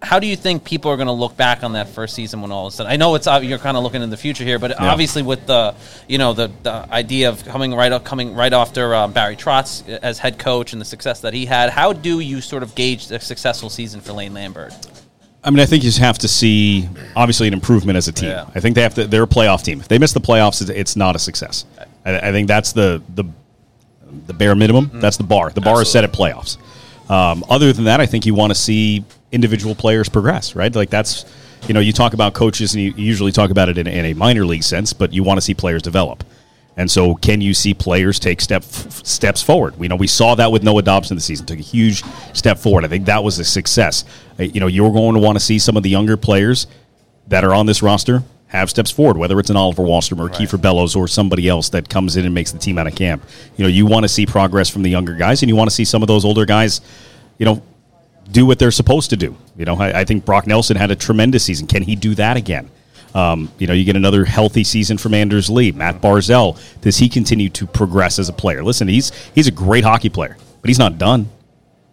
How 0.01 0.19
do 0.19 0.27
you 0.27 0.35
think 0.35 0.63
people 0.63 0.91
are 0.91 0.95
going 0.95 1.07
to 1.07 1.11
look 1.13 1.35
back 1.35 1.63
on 1.63 1.73
that 1.73 1.89
first 1.89 2.13
season 2.13 2.41
when 2.41 2.51
all 2.51 2.67
is 2.67 2.75
said? 2.75 2.85
I 2.85 2.97
know 2.97 3.15
it's 3.15 3.25
you're 3.41 3.57
kind 3.57 3.75
of 3.77 3.83
looking 3.83 4.01
in 4.03 4.09
the 4.11 4.17
future 4.17 4.43
here, 4.43 4.59
but 4.59 4.79
obviously 4.79 5.23
with 5.23 5.45
the 5.47 5.73
you 6.07 6.17
know 6.19 6.33
the, 6.33 6.51
the 6.63 6.71
idea 6.93 7.29
of 7.29 7.43
coming 7.45 7.73
right 7.73 7.91
up 7.91 8.03
coming 8.03 8.35
right 8.35 8.53
after 8.53 8.93
um, 8.93 9.11
Barry 9.13 9.35
Trotz 9.35 9.87
as 9.89 10.19
head 10.19 10.37
coach 10.37 10.73
and 10.73 10.79
the 10.81 10.85
success 10.85 11.21
that 11.21 11.33
he 11.33 11.45
had, 11.47 11.71
how 11.71 11.93
do 11.93 12.19
you 12.19 12.41
sort 12.41 12.61
of 12.63 12.75
gauge 12.75 13.09
a 13.11 13.19
successful 13.19 13.69
season 13.69 13.99
for 14.01 14.13
Lane 14.13 14.33
Lambert? 14.33 14.73
I 15.43 15.49
mean, 15.49 15.59
I 15.61 15.65
think 15.65 15.83
you 15.83 15.89
just 15.89 15.99
have 15.99 16.17
to 16.19 16.27
see 16.27 16.89
obviously 17.15 17.47
an 17.47 17.53
improvement 17.53 17.95
as 17.97 18.07
a 18.07 18.11
team. 18.11 18.29
Yeah. 18.29 18.47
I 18.53 18.59
think 18.59 18.75
they 18.75 18.81
have 18.81 18.95
to. 18.95 19.07
They're 19.07 19.23
a 19.23 19.27
playoff 19.27 19.63
team. 19.63 19.79
If 19.79 19.87
they 19.87 19.97
miss 19.97 20.11
the 20.13 20.19
playoffs, 20.21 20.61
it's- 20.61 20.77
it's 20.77 20.95
not 20.95 21.15
a 21.15 21.19
success. 21.19 21.65
I, 22.05 22.17
I 22.29 22.31
think 22.31 22.47
that's 22.47 22.71
the 22.73 23.01
the 23.15 23.23
the 24.27 24.33
bare 24.33 24.55
minimum. 24.55 24.91
That's 24.93 25.17
the 25.17 25.23
bar. 25.23 25.49
The 25.49 25.61
bar 25.61 25.81
is 25.81 25.91
set 25.91 26.03
at 26.03 26.11
playoffs. 26.11 26.57
Um, 27.09 27.43
other 27.49 27.71
than 27.73 27.85
that, 27.85 27.99
I 28.01 28.05
think 28.05 28.25
you 28.25 28.33
want 28.35 28.51
to 28.51 28.55
see 28.55 29.05
individual 29.31 29.75
players 29.75 30.09
progress. 30.09 30.55
Right, 30.55 30.73
like 30.75 30.89
that's 30.89 31.25
you 31.67 31.73
know 31.73 31.79
you 31.79 31.93
talk 31.93 32.13
about 32.13 32.33
coaches 32.33 32.73
and 32.73 32.83
you 32.83 32.93
usually 32.95 33.31
talk 33.31 33.49
about 33.49 33.69
it 33.69 33.77
in, 33.77 33.87
in 33.87 34.05
a 34.05 34.13
minor 34.13 34.45
league 34.45 34.63
sense, 34.63 34.93
but 34.93 35.13
you 35.13 35.23
want 35.23 35.37
to 35.37 35.41
see 35.41 35.53
players 35.53 35.81
develop. 35.81 36.23
And 36.79 36.91
so, 36.91 37.15
can 37.15 37.41
you 37.41 37.55
see 37.55 37.73
players 37.73 38.19
take 38.19 38.39
step 38.39 38.61
f- 38.61 39.03
steps 39.03 39.41
forward? 39.41 39.79
We 39.79 39.87
know 39.87 39.95
we 39.95 40.05
saw 40.05 40.35
that 40.35 40.51
with 40.51 40.61
Noah 40.61 40.83
Dobson 40.83 41.17
this 41.17 41.25
season, 41.25 41.47
took 41.47 41.57
a 41.57 41.63
huge 41.63 42.03
step 42.33 42.59
forward. 42.59 42.85
I 42.85 42.87
think 42.87 43.05
that 43.07 43.23
was 43.23 43.39
a 43.39 43.43
success. 43.43 44.05
Uh, 44.39 44.43
You 44.43 44.59
know, 44.59 44.67
you're 44.67 44.91
going 44.91 45.15
to 45.15 45.19
want 45.19 45.37
to 45.37 45.43
see 45.43 45.57
some 45.57 45.75
of 45.75 45.81
the 45.81 45.89
younger 45.89 46.17
players 46.17 46.67
that 47.29 47.43
are 47.43 47.53
on 47.53 47.65
this 47.65 47.81
roster 47.81 48.21
have 48.49 48.69
steps 48.69 48.91
forward, 48.91 49.17
whether 49.17 49.39
it's 49.39 49.49
an 49.49 49.57
Oliver 49.57 49.81
Wahlstrom 49.83 50.19
or 50.19 50.29
Kiefer 50.29 50.61
Bellows 50.61 50.95
or 50.95 51.07
somebody 51.07 51.49
else 51.49 51.69
that 51.69 51.89
comes 51.89 52.15
in 52.15 52.25
and 52.25 52.33
makes 52.33 52.51
the 52.51 52.59
team 52.59 52.77
out 52.77 52.85
of 52.85 52.95
camp. 52.95 53.23
You 53.57 53.63
know, 53.63 53.69
you 53.69 53.87
want 53.87 54.03
to 54.03 54.07
see 54.07 54.27
progress 54.27 54.69
from 54.69 54.83
the 54.83 54.89
younger 54.89 55.15
guys, 55.15 55.41
and 55.41 55.49
you 55.49 55.55
want 55.55 55.69
to 55.71 55.75
see 55.75 55.83
some 55.83 56.03
of 56.03 56.07
those 56.07 56.23
older 56.23 56.45
guys, 56.45 56.79
you 57.39 57.45
know, 57.45 57.61
do 58.31 58.45
what 58.45 58.59
they're 58.59 58.71
supposed 58.71 59.09
to 59.11 59.17
do. 59.17 59.35
You 59.57 59.65
know, 59.65 59.75
I, 59.75 60.01
I 60.01 60.03
think 60.05 60.25
Brock 60.25 60.47
Nelson 60.47 60.77
had 60.77 60.91
a 60.91 60.95
tremendous 60.95 61.43
season. 61.43 61.67
Can 61.67 61.83
he 61.83 61.95
do 61.95 62.15
that 62.15 62.37
again? 62.37 62.69
Um, 63.15 63.51
you 63.57 63.67
know, 63.67 63.73
you 63.73 63.83
get 63.85 63.95
another 63.95 64.25
healthy 64.25 64.63
season 64.63 64.97
from 64.97 65.13
Anders 65.13 65.49
Lee, 65.49 65.71
Mat 65.71 66.01
Barzal. 66.01 66.59
Does 66.81 66.97
he 66.97 67.09
continue 67.09 67.49
to 67.49 67.65
progress 67.65 68.19
as 68.19 68.29
a 68.29 68.33
player? 68.33 68.63
Listen, 68.63 68.87
he's 68.87 69.11
he's 69.33 69.47
a 69.47 69.51
great 69.51 69.83
hockey 69.83 70.09
player, 70.09 70.37
but 70.61 70.67
he's 70.67 70.77
not 70.79 70.97
done. 70.97 71.29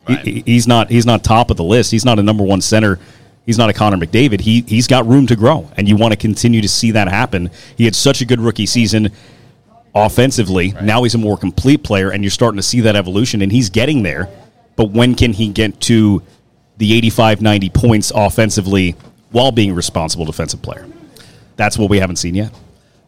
He- 0.07 0.17
He, 0.17 0.43
he's 0.45 0.67
not 0.67 0.91
he's 0.91 1.07
not 1.07 1.25
top 1.25 1.51
of 1.51 1.57
the 1.57 1.65
list. 1.65 1.91
He's 1.91 2.05
not 2.05 2.19
a 2.19 2.23
number 2.23 2.45
one 2.45 2.61
center. 2.61 2.99
He's 3.47 3.57
not 3.59 3.71
a 3.71 3.73
Connor 3.73 3.97
McDavid. 3.97 4.41
He 4.41 4.63
he's 4.67 4.87
got 4.87 5.07
room 5.07 5.27
to 5.29 5.37
grow, 5.37 5.71
and 5.77 5.89
you 5.89 5.97
want 5.97 6.13
to 6.13 6.17
continue 6.19 6.61
to 6.61 6.69
see 6.69 6.91
that 6.91 7.09
happen. 7.09 7.51
He 7.77 7.85
had 7.85 7.95
such 7.95 8.21
a 8.21 8.27
good 8.27 8.41
rookie 8.41 8.67
season 8.67 9.11
offensively. 9.95 10.75
Now 10.83 11.03
he's 11.05 11.15
a 11.15 11.19
more 11.19 11.37
complete 11.39 11.83
player, 11.85 12.11
and 12.11 12.23
you're 12.23 12.31
starting 12.31 12.57
to 12.57 12.63
see 12.63 12.81
that 12.81 12.97
evolution, 12.97 13.41
and 13.43 13.53
he's 13.53 13.71
getting 13.71 14.03
there. 14.03 14.29
But 14.77 14.91
when 14.91 15.15
can 15.15 15.33
he 15.33 15.49
get 15.49 15.81
to 15.83 16.23
the 16.77 16.95
85, 16.95 17.41
90 17.41 17.71
points 17.71 18.13
offensively 18.15 18.97
while 19.31 19.53
being 19.53 19.71
a 19.71 19.75
responsible 19.75 20.25
defensive 20.25 20.63
player? 20.63 20.87
That's 21.57 21.79
what 21.79 21.91
we 21.91 21.99
haven't 21.99 22.17
seen 22.17 22.35
yet. 22.35 22.53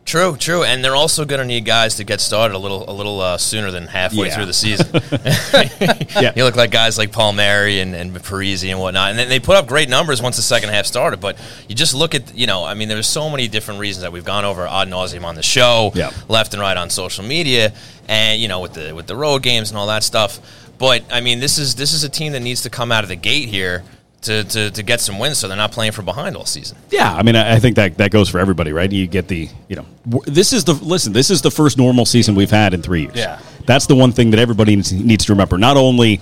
True, 0.06 0.36
true, 0.36 0.62
and 0.62 0.84
they're 0.84 0.94
also 0.94 1.24
going 1.24 1.40
to 1.40 1.44
need 1.44 1.64
guys 1.64 1.96
to 1.96 2.04
get 2.04 2.20
started 2.20 2.54
a 2.54 2.58
little, 2.58 2.88
a 2.88 2.92
little 2.94 3.20
uh, 3.20 3.36
sooner 3.38 3.72
than 3.72 3.88
halfway 3.88 4.28
Yeah. 4.28 4.34
through 4.36 4.46
the 4.46 4.52
season. 4.54 4.86
Yeah. 6.22 6.32
You 6.34 6.44
look 6.44 6.56
like 6.56 6.70
guys 6.70 6.96
like 6.96 7.12
Palmieri 7.12 7.80
and, 7.80 7.94
and 7.94 8.14
Parise 8.14 8.66
and 8.70 8.78
whatnot, 8.80 9.10
and 9.10 9.18
then 9.18 9.28
they 9.28 9.38
put 9.40 9.56
up 9.56 9.66
great 9.66 9.88
numbers 9.90 10.22
once 10.22 10.36
the 10.36 10.42
second 10.42 10.70
half 10.70 10.86
started. 10.86 11.20
But 11.20 11.36
you 11.68 11.74
just 11.74 11.92
look 11.92 12.14
at, 12.14 12.34
you 12.34 12.46
know, 12.46 12.64
I 12.64 12.72
mean, 12.74 12.88
there's 12.88 13.06
so 13.08 13.28
many 13.28 13.48
different 13.48 13.80
reasons 13.80 14.02
that 14.02 14.12
we've 14.12 14.24
gone 14.24 14.44
over 14.46 14.66
ad 14.66 14.88
nauseum 14.88 15.24
on 15.24 15.34
the 15.34 15.42
show, 15.42 15.90
Yeah. 15.94 16.10
left 16.28 16.54
and 16.54 16.60
right 16.62 16.76
on 16.76 16.88
social 16.88 17.24
media, 17.24 17.74
and 18.08 18.40
you 18.40 18.48
know, 18.48 18.60
with 18.60 18.74
the 18.74 18.94
with 18.94 19.06
the 19.08 19.16
road 19.16 19.42
games 19.42 19.70
and 19.70 19.76
all 19.78 19.88
that 19.88 20.04
stuff. 20.04 20.38
But 20.78 21.02
I 21.12 21.20
mean, 21.20 21.40
this 21.40 21.58
is 21.58 21.74
this 21.74 21.92
is 21.92 22.04
a 22.04 22.08
team 22.08 22.32
that 22.32 22.40
needs 22.40 22.62
to 22.62 22.70
come 22.70 22.92
out 22.92 23.02
of 23.02 23.08
the 23.08 23.16
gate 23.16 23.48
here. 23.48 23.82
To, 24.26 24.44
to, 24.44 24.70
to 24.70 24.82
get 24.82 25.00
some 25.00 25.18
wins, 25.18 25.38
so 25.38 25.48
they're 25.48 25.56
not 25.56 25.72
playing 25.72 25.92
from 25.92 26.04
behind 26.04 26.36
all 26.36 26.44
season. 26.46 26.76
Yeah, 26.90 27.12
I 27.14 27.22
mean, 27.22 27.34
I 27.36 27.54
I 27.54 27.58
think 27.58 27.76
that 27.76 27.96
that 27.98 28.10
goes 28.10 28.28
for 28.28 28.38
everybody, 28.38 28.72
right? 28.72 28.90
You 28.90 29.06
get 29.06 29.28
the, 29.28 29.48
you 29.68 29.76
know, 29.76 29.86
w- 30.08 30.30
this 30.32 30.52
is 30.52 30.64
the 30.64 30.74
listen. 30.74 31.12
This 31.12 31.30
is 31.30 31.42
the 31.42 31.50
first 31.50 31.78
normal 31.78 32.04
season 32.06 32.34
we've 32.34 32.50
had 32.50 32.74
in 32.74 32.82
three 32.82 33.02
years. 33.02 33.14
Yeah. 33.16 33.38
that's 33.66 33.86
the 33.86 33.94
one 33.96 34.12
thing 34.12 34.30
that 34.30 34.40
everybody 34.40 34.76
needs- 34.76 34.92
needs 34.92 35.24
to 35.26 35.32
remember. 35.32 35.58
Not 35.58 35.76
only 35.76 36.20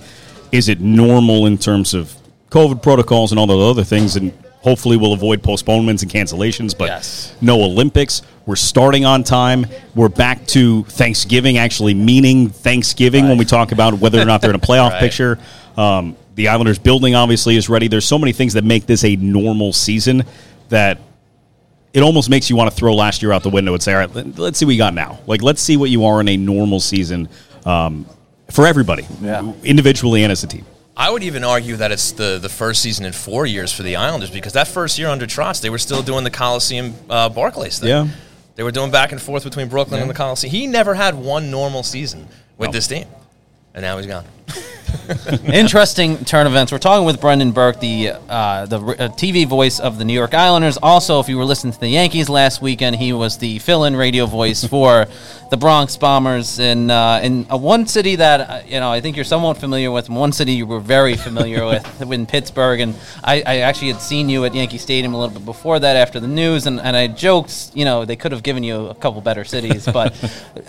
is 0.51 0.69
it 0.69 0.79
normal 0.81 1.45
in 1.47 1.57
terms 1.57 1.93
of 1.93 2.13
COVID 2.51 2.81
protocols 2.81 3.31
and 3.31 3.39
all 3.39 3.47
those 3.47 3.71
other 3.71 3.83
things, 3.83 4.15
and 4.15 4.31
hopefully 4.61 4.97
we'll 4.97 5.13
avoid 5.13 5.41
postponements 5.43 6.01
and 6.03 6.11
cancellations, 6.11 6.75
but 6.77 6.85
Yes. 6.87 7.33
no 7.41 7.61
Olympics. 7.63 8.21
We're 8.45 8.55
starting 8.55 9.05
on 9.05 9.23
time. 9.23 9.65
We're 9.95 10.09
back 10.09 10.45
to 10.47 10.83
Thanksgiving, 10.85 11.57
actually 11.57 11.93
meaning 11.95 12.49
Thanksgiving 12.49 13.27
when 13.27 13.37
we 13.37 13.45
talk 13.45 13.71
about 13.71 13.95
whether 13.99 14.19
or 14.21 14.25
not 14.25 14.41
they're 14.41 14.51
in 14.51 14.55
a 14.55 14.59
playoff 14.71 14.91
Right. 14.91 14.99
picture. 14.99 15.39
Um, 15.77 16.15
the 16.35 16.47
Islanders 16.49 16.77
building 16.79 17.15
obviously 17.15 17.55
is 17.55 17.69
ready. 17.69 17.87
There's 17.87 18.05
so 18.05 18.19
many 18.19 18.31
things 18.33 18.53
that 18.53 18.63
make 18.63 18.85
this 18.85 19.03
a 19.03 19.15
normal 19.15 19.73
season 19.73 20.23
that 20.69 20.99
it 21.93 22.01
almost 22.03 22.29
makes 22.29 22.49
you 22.49 22.55
want 22.55 22.69
to 22.69 22.75
throw 22.75 22.93
last 22.93 23.21
year 23.21 23.31
out 23.31 23.41
the 23.43 23.49
window 23.49 23.73
and 23.73 23.81
say, 23.81 23.93
all 23.93 23.99
right, 23.99 24.13
let, 24.13 24.37
let's 24.37 24.59
see 24.59 24.65
what 24.65 24.71
you 24.73 24.77
got 24.77 24.93
now. 24.93 25.19
Like, 25.27 25.41
let's 25.41 25.61
see 25.61 25.77
what 25.77 25.89
you 25.89 26.05
are 26.05 26.19
in 26.19 26.27
a 26.27 26.35
normal 26.35 26.79
season 26.81 27.29
um, 27.65 28.05
for 28.51 28.67
everybody, 28.67 29.07
Yeah. 29.21 29.53
individually 29.63 30.23
and 30.23 30.31
as 30.31 30.43
a 30.43 30.47
team. 30.47 30.65
I 30.97 31.09
would 31.09 31.23
even 31.23 31.43
argue 31.43 31.75
that 31.77 31.91
it's 31.91 32.11
the, 32.13 32.37
the 32.41 32.47
first 32.49 32.81
season 32.81 33.05
in 33.05 33.11
four 33.13 33.45
years 33.45 33.71
for 33.71 33.83
the 33.83 33.95
Islanders 33.97 34.29
because 34.29 34.53
that 34.53 34.67
first 34.67 34.97
year 34.99 35.07
under 35.09 35.25
Trotz, 35.25 35.61
they 35.61 35.69
were 35.69 35.77
still 35.77 36.01
doing 36.01 36.23
the 36.23 36.29
Coliseum 36.29 36.93
uh, 37.09 37.27
Barclays 37.29 37.79
thing. 37.79 37.89
Yeah. 37.89 38.07
They 38.55 38.63
were 38.63 38.71
doing 38.71 38.91
back 38.91 39.11
and 39.11 39.21
forth 39.21 39.43
between 39.43 39.67
Brooklyn 39.67 39.99
and 40.01 40.09
the 40.09 40.13
Coliseum. 40.13 40.51
He 40.51 40.67
never 40.67 40.93
had 40.93 41.15
one 41.15 41.51
normal 41.51 41.83
season 41.83 42.27
with 42.57 42.71
this 42.71 42.87
team. 42.87 43.05
And 43.73 43.81
now 43.83 43.97
he's 43.97 44.07
gone. 44.07 44.23
Interesting 45.45 46.23
turn 46.25 46.47
events. 46.47 46.71
We're 46.71 46.79
talking 46.79 47.05
with 47.05 47.21
Brendan 47.21 47.51
Burke, 47.51 47.79
the 47.79 48.11
uh, 48.29 48.65
the 48.65 48.77
uh, 48.77 49.09
TV 49.09 49.47
voice 49.47 49.79
of 49.79 49.97
the 49.97 50.05
New 50.05 50.13
York 50.13 50.33
Islanders. 50.33 50.77
Also, 50.81 51.19
if 51.19 51.29
you 51.29 51.37
were 51.37 51.45
listening 51.45 51.73
to 51.73 51.79
the 51.79 51.89
Yankees 51.89 52.29
last 52.29 52.61
weekend, 52.61 52.95
he 52.95 53.13
was 53.13 53.37
the 53.37 53.59
fill-in 53.59 53.95
radio 53.95 54.25
voice 54.25 54.63
for 54.67 55.07
the 55.51 55.57
Bronx 55.57 55.95
Bombers 55.95 56.59
in 56.59 56.89
uh, 56.89 57.19
in 57.23 57.45
uh, 57.51 57.57
one 57.57 57.85
city 57.85 58.15
that 58.15 58.49
uh, 58.49 58.61
you 58.65 58.79
know 58.79 58.91
I 58.91 59.01
think 59.01 59.15
you're 59.15 59.25
somewhat 59.25 59.57
familiar 59.57 59.91
with. 59.91 60.09
One 60.09 60.31
city 60.31 60.53
you 60.53 60.65
were 60.65 60.79
very 60.79 61.15
familiar 61.15 61.65
with 61.99 62.11
in 62.11 62.25
Pittsburgh, 62.25 62.79
and 62.79 62.95
I, 63.23 63.43
I 63.45 63.57
actually 63.59 63.91
had 63.91 64.01
seen 64.01 64.27
you 64.27 64.45
at 64.45 64.55
Yankee 64.55 64.77
Stadium 64.77 65.13
a 65.13 65.19
little 65.19 65.35
bit 65.35 65.45
before 65.45 65.79
that 65.79 65.95
after 65.95 66.19
the 66.19 66.27
news, 66.27 66.65
and, 66.65 66.79
and 66.79 66.95
I 66.95 67.07
joked, 67.07 67.71
you 67.73 67.85
know, 67.85 68.05
they 68.05 68.15
could 68.15 68.31
have 68.31 68.43
given 68.43 68.63
you 68.63 68.87
a 68.87 68.95
couple 68.95 69.21
better 69.21 69.43
cities, 69.43 69.85
but 69.85 70.13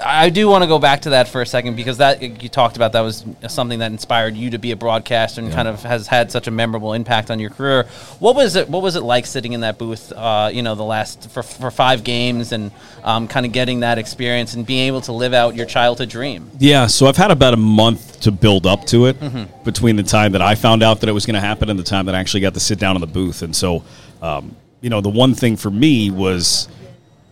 I 0.05 0.31
do 0.31 0.49
want 0.49 0.63
to 0.63 0.69
go 0.69 0.79
back 0.79 1.03
to 1.03 1.11
that 1.11 1.29
for 1.29 1.43
a 1.43 1.47
second 1.47 1.77
because 1.77 1.99
that 1.99 2.21
you 2.21 2.49
talked 2.49 2.77
about 2.77 2.93
that 2.93 3.01
was 3.01 3.25
something 3.49 3.66
that 3.69 3.91
inspired 3.93 4.37
you 4.37 4.51
to 4.51 4.59
be 4.59 4.71
a 4.71 4.77
broadcaster 4.77 5.41
and 5.41 5.53
kind 5.53 5.69
of 5.69 5.83
has 5.83 6.07
had 6.07 6.31
such 6.31 6.47
a 6.47 6.51
memorable 6.51 6.93
impact 6.95 7.31
on 7.31 7.39
your 7.41 7.51
career. 7.51 7.85
What 8.19 8.35
was 8.37 8.57
it? 8.57 8.69
What 8.69 8.83
was 8.83 8.97
it 8.97 9.03
like 9.03 9.27
sitting 9.27 9.53
in 9.53 9.61
that 9.61 9.79
booth? 9.79 10.13
Uh, 10.13 10.51
you 10.53 10.63
know, 10.63 10.75
the 10.75 10.85
last 10.85 11.31
for, 11.31 11.43
for 11.43 11.71
five 11.71 12.05
games 12.05 12.53
and 12.53 12.71
um, 13.05 13.29
kind 13.29 13.45
of 13.47 13.53
getting 13.53 13.81
that 13.81 13.99
experience 13.99 14.55
and 14.55 14.65
being 14.67 14.87
able 14.87 15.01
to 15.03 15.13
live 15.13 15.35
out 15.35 15.55
your 15.55 15.67
childhood 15.67 16.09
dream. 16.09 16.51
Yeah, 16.59 16.87
so 16.87 17.07
I've 17.07 17.17
had 17.17 17.31
about 17.31 17.55
a 17.55 17.59
month 17.59 18.21
to 18.21 18.33
build 18.33 18.67
up 18.67 18.85
to 18.87 19.07
it 19.07 19.21
Mm-hmm. 19.21 19.65
between 19.65 19.97
the 19.97 20.03
time 20.03 20.33
that 20.33 20.43
I 20.43 20.55
found 20.55 20.83
out 20.83 21.01
that 21.01 21.09
it 21.09 21.13
was 21.13 21.27
going 21.27 21.35
to 21.35 21.41
happen 21.41 21.69
and 21.71 21.79
the 21.79 21.83
time 21.85 22.07
that 22.07 22.15
I 22.15 22.19
actually 22.21 22.41
got 22.41 22.55
to 22.55 22.61
sit 22.61 22.79
down 22.79 22.97
in 22.97 23.01
the 23.01 23.07
booth. 23.07 23.43
And 23.43 23.55
so, 23.57 23.83
um, 24.23 24.55
you 24.81 24.91
know, 24.91 25.01
the 25.01 25.09
one 25.09 25.35
thing 25.35 25.57
for 25.57 25.71
me 25.71 26.11
was 26.11 26.69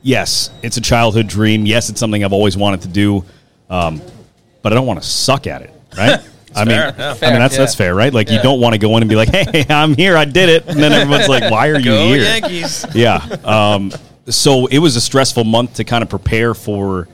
yes, 0.02 0.50
it's 0.62 0.76
a 0.76 0.80
childhood 0.80 1.26
dream. 1.28 1.66
Yes, 1.66 1.90
it's 1.90 2.00
something 2.00 2.24
I've 2.24 2.32
always 2.32 2.56
wanted 2.56 2.82
to 2.82 2.88
do, 2.88 3.24
um, 3.70 4.00
but 4.62 4.72
I 4.72 4.76
don't 4.76 4.86
want 4.86 5.02
to 5.02 5.06
suck 5.08 5.46
at 5.46 5.62
it, 5.62 5.72
right? 5.96 6.20
I 6.56 6.64
mean, 6.64 6.76
fair, 6.76 6.94
yeah. 6.96 7.16
I 7.20 7.30
mean 7.30 7.40
that's 7.40 7.54
yeah. 7.54 7.60
that's 7.60 7.74
fair, 7.74 7.94
right? 7.94 8.14
Like 8.14 8.30
you 8.30 8.40
don't 8.40 8.60
want 8.60 8.74
to 8.74 8.78
go 8.78 8.96
in 8.96 9.02
and 9.02 9.08
be 9.08 9.16
like, 9.16 9.28
"Hey, 9.28 9.66
I'm 9.68 9.94
here, 9.94 10.16
I 10.16 10.24
did 10.24 10.48
it," 10.48 10.66
and 10.68 10.78
then 10.78 10.92
everyone's 10.92 11.28
like, 11.28 11.50
"Why 11.50 11.68
are 11.70 11.78
you 11.78 11.84
Go 11.84 12.06
here?" 12.06 12.22
Yankees. 12.22 12.86
yeah. 12.94 13.16
Um, 13.44 13.92
so 14.28 14.66
it 14.66 14.78
was 14.78 14.96
a 14.96 15.00
stressful 15.00 15.44
month 15.44 15.74
to 15.74 15.84
kind 15.84 16.02
of 16.02 16.08
prepare 16.08 16.54
for 16.54 17.08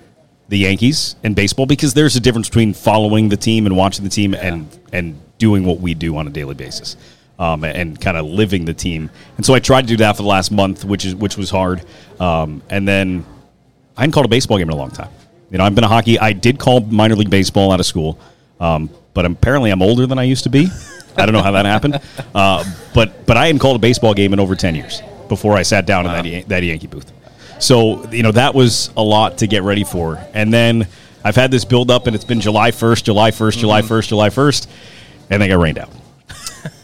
the 0.48 0.58
Yankees 0.58 1.16
and 1.24 1.34
baseball 1.34 1.64
because 1.64 1.94
there's 1.94 2.16
a 2.16 2.20
difference 2.20 2.48
between 2.48 2.74
following 2.74 3.28
the 3.28 3.36
team 3.36 3.66
and 3.66 3.76
watching 3.76 4.04
the 4.04 4.10
team 4.10 4.34
and 4.34 4.68
and 4.92 5.18
doing 5.38 5.64
what 5.64 5.80
we 5.80 5.94
do 5.94 6.16
on 6.16 6.26
a 6.26 6.30
daily 6.30 6.54
basis. 6.54 6.96
Um, 7.38 7.64
and 7.64 7.98
kind 7.98 8.18
of 8.18 8.26
living 8.26 8.66
the 8.66 8.74
team, 8.74 9.08
and 9.38 9.46
so 9.46 9.54
I 9.54 9.60
tried 9.60 9.82
to 9.82 9.88
do 9.88 9.96
that 9.98 10.14
for 10.14 10.22
the 10.22 10.28
last 10.28 10.50
month, 10.52 10.84
which 10.84 11.06
is 11.06 11.14
which 11.14 11.38
was 11.38 11.48
hard. 11.48 11.82
Um, 12.20 12.62
and 12.68 12.86
then 12.86 13.24
I 13.96 14.02
hadn't 14.02 14.12
called 14.12 14.26
a 14.26 14.28
baseball 14.28 14.58
game 14.58 14.68
in 14.68 14.74
a 14.74 14.76
long 14.76 14.90
time. 14.90 15.08
You 15.50 15.56
know, 15.56 15.64
I've 15.64 15.74
been 15.74 15.84
a 15.84 15.88
hockey. 15.88 16.18
I 16.18 16.34
did 16.34 16.58
call 16.58 16.80
minor 16.80 17.16
league 17.16 17.30
baseball 17.30 17.72
out 17.72 17.80
of 17.80 17.86
school, 17.86 18.18
um, 18.60 18.90
but 19.14 19.24
apparently 19.24 19.70
I'm 19.70 19.82
older 19.82 20.06
than 20.06 20.18
I 20.18 20.24
used 20.24 20.44
to 20.44 20.50
be. 20.50 20.68
I 21.16 21.26
don't 21.26 21.32
know 21.32 21.42
how 21.42 21.52
that 21.52 21.66
happened, 21.66 22.00
uh, 22.34 22.64
but 22.94 23.26
but 23.26 23.36
I 23.36 23.46
hadn't 23.46 23.60
called 23.60 23.76
a 23.76 23.80
baseball 23.80 24.14
game 24.14 24.32
in 24.32 24.40
over 24.40 24.54
ten 24.54 24.74
years 24.74 25.02
before 25.28 25.56
I 25.56 25.62
sat 25.62 25.86
down 25.86 26.06
in 26.06 26.12
that 26.12 26.24
Yan- 26.24 26.44
that 26.48 26.62
Yankee 26.62 26.86
booth. 26.86 27.12
So 27.58 28.08
you 28.10 28.22
know 28.22 28.32
that 28.32 28.54
was 28.54 28.90
a 28.96 29.02
lot 29.02 29.38
to 29.38 29.46
get 29.46 29.62
ready 29.62 29.84
for, 29.84 30.24
and 30.34 30.52
then 30.52 30.86
I've 31.24 31.36
had 31.36 31.50
this 31.50 31.64
build 31.64 31.90
up, 31.90 32.06
and 32.06 32.14
it's 32.14 32.24
been 32.24 32.40
July 32.40 32.70
first, 32.70 33.04
July 33.04 33.30
1st 33.30 33.58
July 33.58 33.82
first, 33.82 34.08
July 34.08 34.30
first, 34.30 34.70
and 35.28 35.42
then 35.42 35.48
got 35.48 35.58
rained 35.58 35.78
out. 35.78 35.90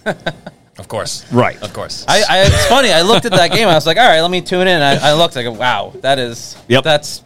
Of 0.79 0.89
course. 0.89 1.31
Right. 1.33 1.61
Of 1.63 1.73
course. 1.73 2.05
I, 2.07 2.23
I 2.29 2.43
it's 2.43 2.67
funny. 2.67 2.93
I 2.93 3.01
looked 3.03 3.25
at 3.25 3.33
that 3.33 3.51
game. 3.51 3.67
I 3.67 3.75
was 3.75 3.87
like, 3.87 3.97
all 3.97 4.07
right, 4.07 4.21
let 4.21 4.31
me 4.31 4.43
tune 4.43 4.69
in. 4.69 4.83
I, 4.83 5.11
I 5.11 5.13
looked. 5.15 5.37
I 5.37 5.43
go, 5.43 5.53
wow, 5.53 5.93
that 6.03 6.19
is. 6.19 6.57
Yep. 6.69 6.85
That's 6.85 7.23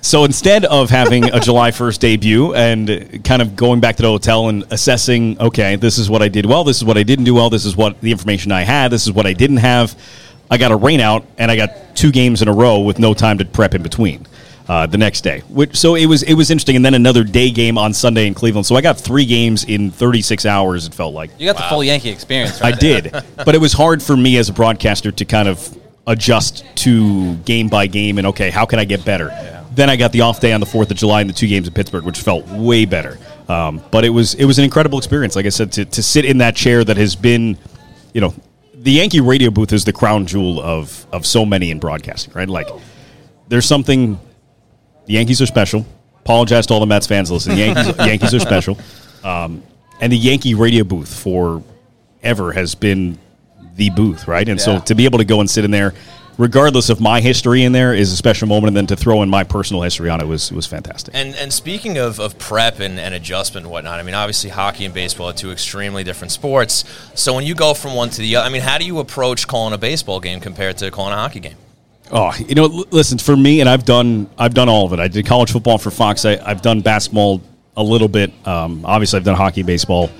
So 0.00 0.24
instead 0.24 0.64
of 0.64 0.90
having 0.90 1.24
a 1.24 1.40
July 1.40 1.70
1st 1.70 1.98
debut 1.98 2.54
and 2.54 3.24
kind 3.24 3.42
of 3.42 3.56
going 3.56 3.80
back 3.80 3.96
to 3.96 4.02
the 4.02 4.08
hotel 4.08 4.48
and 4.48 4.64
assessing, 4.70 5.40
okay, 5.40 5.76
this 5.76 5.98
is 5.98 6.08
what 6.08 6.22
I 6.22 6.28
did 6.28 6.46
well, 6.46 6.64
this 6.64 6.78
is 6.78 6.84
what 6.84 6.96
I 6.96 7.02
didn't 7.02 7.24
do 7.24 7.34
well, 7.34 7.50
this 7.50 7.64
is 7.64 7.76
what 7.76 8.00
the 8.00 8.10
information 8.10 8.52
I 8.52 8.62
had, 8.62 8.88
this 8.90 9.06
is 9.06 9.12
what 9.12 9.26
I 9.26 9.32
didn't 9.32 9.58
have, 9.58 9.96
I 10.50 10.56
got 10.56 10.72
a 10.72 10.76
rain 10.76 11.00
out 11.00 11.26
and 11.36 11.50
I 11.50 11.56
got 11.56 11.96
two 11.96 12.10
games 12.10 12.42
in 12.42 12.48
a 12.48 12.52
row 12.52 12.80
with 12.80 12.98
no 12.98 13.14
time 13.14 13.38
to 13.38 13.44
prep 13.44 13.74
in 13.74 13.82
between. 13.82 14.26
Uh, 14.68 14.84
the 14.84 14.98
next 14.98 15.22
day, 15.22 15.40
which 15.48 15.74
so 15.78 15.94
it 15.94 16.04
was 16.04 16.22
it 16.24 16.34
was 16.34 16.50
interesting, 16.50 16.76
and 16.76 16.84
then 16.84 16.92
another 16.92 17.24
day 17.24 17.50
game 17.50 17.78
on 17.78 17.94
Sunday 17.94 18.26
in 18.26 18.34
Cleveland. 18.34 18.66
So 18.66 18.76
I 18.76 18.82
got 18.82 18.98
three 19.00 19.24
games 19.24 19.64
in 19.64 19.90
36 19.90 20.44
hours. 20.44 20.86
It 20.86 20.92
felt 20.92 21.14
like 21.14 21.30
you 21.38 21.46
got 21.46 21.56
the 21.56 21.62
full 21.70 21.82
Yankee 21.82 22.10
experience. 22.10 22.60
Right 22.60 22.74
I 22.74 22.76
did, 22.76 23.10
but 23.36 23.54
it 23.54 23.62
was 23.62 23.72
hard 23.72 24.02
for 24.02 24.14
me 24.14 24.36
as 24.36 24.50
a 24.50 24.52
broadcaster 24.52 25.10
to 25.10 25.24
kind 25.24 25.48
of 25.48 25.74
adjust 26.06 26.64
to 26.74 27.36
game 27.36 27.68
by 27.68 27.86
game 27.86 28.18
and 28.18 28.26
okay, 28.26 28.50
how 28.50 28.66
can 28.66 28.78
I 28.78 28.84
get 28.84 29.04
better? 29.04 29.28
Then 29.78 29.88
I 29.88 29.94
got 29.94 30.10
the 30.10 30.22
off 30.22 30.40
day 30.40 30.52
on 30.52 30.58
the 30.58 30.66
Fourth 30.66 30.90
of 30.90 30.96
July 30.96 31.20
and 31.20 31.30
the 31.30 31.34
two 31.34 31.46
games 31.46 31.68
in 31.68 31.72
Pittsburgh, 31.72 32.02
which 32.04 32.18
felt 32.20 32.44
way 32.48 32.84
better. 32.84 33.16
Um, 33.48 33.80
but 33.92 34.04
it 34.04 34.08
was 34.08 34.34
it 34.34 34.44
was 34.44 34.58
an 34.58 34.64
incredible 34.64 34.98
experience. 34.98 35.36
Like 35.36 35.46
I 35.46 35.50
said, 35.50 35.70
to, 35.74 35.84
to 35.84 36.02
sit 36.02 36.24
in 36.24 36.38
that 36.38 36.56
chair 36.56 36.82
that 36.82 36.96
has 36.96 37.14
been, 37.14 37.56
you 38.12 38.20
know, 38.20 38.34
the 38.74 38.90
Yankee 38.90 39.20
radio 39.20 39.50
booth 39.50 39.72
is 39.72 39.84
the 39.84 39.92
crown 39.92 40.26
jewel 40.26 40.60
of 40.60 41.06
of 41.12 41.24
so 41.24 41.46
many 41.46 41.70
in 41.70 41.78
broadcasting, 41.78 42.34
right? 42.34 42.48
Like 42.48 42.68
there's 43.46 43.66
something. 43.66 44.18
The 45.06 45.12
Yankees 45.12 45.40
are 45.40 45.46
special. 45.46 45.86
Apologize 46.22 46.66
to 46.66 46.74
all 46.74 46.80
the 46.80 46.86
Mets 46.86 47.06
fans 47.06 47.30
listening. 47.30 47.58
Yankees 47.58 47.96
Yankees 48.00 48.34
are 48.34 48.40
special. 48.40 48.76
Um, 49.22 49.62
and 50.00 50.12
the 50.12 50.18
Yankee 50.18 50.54
radio 50.54 50.82
booth 50.82 51.14
for 51.22 51.62
ever 52.20 52.50
has 52.52 52.74
been 52.74 53.16
the 53.76 53.90
booth, 53.90 54.26
right? 54.26 54.48
And 54.48 54.58
Yeah. 54.58 54.64
so 54.64 54.80
to 54.80 54.96
be 54.96 55.04
able 55.04 55.18
to 55.18 55.24
go 55.24 55.38
and 55.38 55.48
sit 55.48 55.64
in 55.64 55.70
there, 55.70 55.94
regardless 56.38 56.88
of 56.88 57.00
my 57.00 57.20
history 57.20 57.64
in 57.64 57.72
there, 57.72 57.92
is 57.92 58.12
a 58.12 58.16
special 58.16 58.48
moment. 58.48 58.68
And 58.68 58.76
then 58.76 58.86
to 58.86 58.96
throw 58.96 59.22
in 59.22 59.28
my 59.28 59.44
personal 59.44 59.82
history 59.82 60.08
on 60.08 60.20
it 60.20 60.26
was 60.26 60.50
was 60.50 60.66
fantastic. 60.66 61.14
And 61.14 61.34
and 61.34 61.52
speaking 61.52 61.98
of, 61.98 62.18
of 62.18 62.38
prep 62.38 62.80
and, 62.80 62.98
and 62.98 63.14
adjustment 63.14 63.66
and 63.66 63.72
whatnot, 63.72 64.00
I 64.00 64.02
mean, 64.02 64.14
obviously 64.14 64.50
hockey 64.50 64.84
and 64.86 64.94
baseball 64.94 65.28
are 65.28 65.34
two 65.34 65.50
extremely 65.50 66.04
different 66.04 66.32
sports. 66.32 66.84
So 67.14 67.34
when 67.34 67.44
you 67.44 67.54
go 67.54 67.74
from 67.74 67.94
one 67.94 68.10
to 68.10 68.22
the 68.22 68.36
other, 68.36 68.46
I 68.46 68.50
mean, 68.50 68.62
how 68.62 68.78
do 68.78 68.86
you 68.86 68.98
approach 69.00 69.46
calling 69.46 69.74
a 69.74 69.78
baseball 69.78 70.20
game 70.20 70.40
compared 70.40 70.78
to 70.78 70.90
calling 70.90 71.12
a 71.12 71.16
hockey 71.16 71.40
game? 71.40 71.56
Oh, 72.10 72.32
you 72.38 72.54
know, 72.54 72.66
listen 72.90 73.18
for 73.18 73.36
me, 73.36 73.60
and 73.60 73.68
I've 73.68 73.84
done 73.84 74.30
I've 74.38 74.54
done 74.54 74.68
all 74.68 74.86
of 74.86 74.92
it. 74.94 75.00
I 75.00 75.08
did 75.08 75.26
college 75.26 75.52
football 75.52 75.76
for 75.76 75.90
Fox. 75.90 76.24
I, 76.24 76.38
I've 76.44 76.62
done 76.62 76.80
basketball 76.80 77.42
a 77.76 77.82
little 77.82 78.08
bit. 78.08 78.32
Um, 78.46 78.84
obviously, 78.84 79.18
I've 79.18 79.24
done 79.24 79.36
hockey 79.36 79.60
and 79.60 79.66
baseball. 79.66 80.10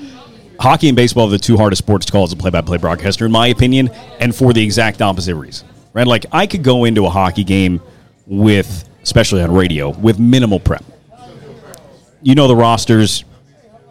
Hockey 0.60 0.88
and 0.88 0.96
baseball 0.96 1.28
are 1.28 1.30
the 1.30 1.38
two 1.38 1.56
hardest 1.56 1.78
sports 1.78 2.06
to 2.06 2.12
call 2.12 2.24
as 2.24 2.32
a 2.32 2.36
play-by-play 2.36 2.78
broadcaster, 2.78 3.24
in 3.24 3.30
my 3.30 3.46
opinion, 3.46 3.90
and 4.18 4.34
for 4.34 4.52
the 4.52 4.62
exact 4.62 5.00
opposite 5.00 5.36
reason. 5.36 5.67
Right? 5.92 6.06
Like 6.06 6.26
I 6.32 6.46
could 6.46 6.62
go 6.62 6.84
into 6.84 7.06
a 7.06 7.10
hockey 7.10 7.44
game 7.44 7.80
with, 8.26 8.88
especially 9.02 9.42
on 9.42 9.52
radio, 9.52 9.90
with 9.90 10.18
minimal 10.18 10.60
prep. 10.60 10.84
You 12.22 12.34
know 12.34 12.48
the 12.48 12.56
rosters, 12.56 13.24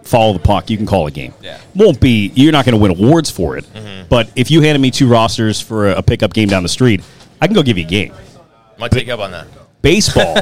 follow 0.04 0.34
the 0.34 0.40
puck. 0.40 0.70
You 0.70 0.78
can 0.78 0.86
call 0.86 1.08
a 1.08 1.12
game. 1.12 1.34
Yeah. 1.42 1.60
Won't 1.76 2.00
be. 2.00 2.32
You're 2.36 2.52
not 2.52 2.66
going 2.66 2.74
to 2.74 2.82
win 2.82 2.92
awards 2.92 3.30
for 3.30 3.58
it. 3.58 3.66
But 4.10 4.32
if 4.36 4.50
you 4.50 4.62
handed 4.62 4.80
me 4.80 4.92
two 4.92 5.08
rosters 5.08 5.60
for 5.60 5.92
a, 5.92 5.98
a 5.98 6.04
pickup 6.04 6.34
game 6.34 6.48
down 6.48 6.64
the 6.64 6.70
street, 6.70 7.02
I 7.42 7.48
can 7.48 7.56
go 7.56 7.64
give 7.64 7.78
you 7.78 7.86
a 7.86 7.88
game. 7.88 8.14
Might 8.78 8.92
take 8.92 9.10
up 9.10 9.20
on 9.20 9.32
that. 9.32 9.48
Baseball. 9.82 10.36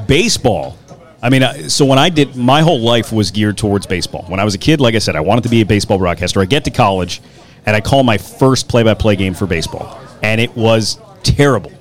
baseball. 0.06 0.78
I 1.22 1.28
mean, 1.28 1.42
uh, 1.42 1.68
so 1.68 1.84
when 1.84 1.98
I 1.98 2.08
did, 2.08 2.34
my 2.36 2.62
whole 2.62 2.80
life 2.80 3.12
was 3.12 3.30
geared 3.30 3.58
towards 3.58 3.86
baseball. 3.86 4.24
When 4.28 4.40
I 4.40 4.44
was 4.44 4.54
a 4.54 4.58
kid, 4.58 4.80
like 4.80 4.94
I 4.94 4.98
said, 4.98 5.16
I 5.16 5.20
wanted 5.20 5.44
to 5.44 5.50
be 5.50 5.60
a 5.60 5.66
baseball 5.66 5.98
broadcaster. 5.98 6.40
I 6.40 6.46
get 6.46 6.64
to 6.64 6.70
college, 6.70 7.20
and 7.66 7.76
I 7.76 7.80
call 7.80 8.02
my 8.02 8.16
first 8.16 8.68
play-by-play 8.68 9.16
game 9.16 9.34
for 9.34 9.46
baseball, 9.46 10.00
and 10.22 10.40
it 10.40 10.54
was 10.56 10.98
terrible. 11.22 11.72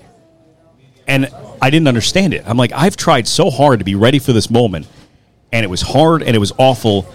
And 1.07 1.29
I 1.61 1.69
didn't 1.69 1.87
understand 1.87 2.33
it. 2.33 2.43
I'm 2.45 2.57
like, 2.57 2.71
I've 2.71 2.95
tried 2.95 3.27
so 3.27 3.49
hard 3.49 3.79
to 3.79 3.85
be 3.85 3.95
ready 3.95 4.19
for 4.19 4.33
this 4.33 4.49
moment, 4.49 4.87
and 5.51 5.63
it 5.63 5.69
was 5.69 5.81
hard 5.81 6.21
and 6.23 6.35
it 6.35 6.39
was 6.39 6.51
awful. 6.57 7.05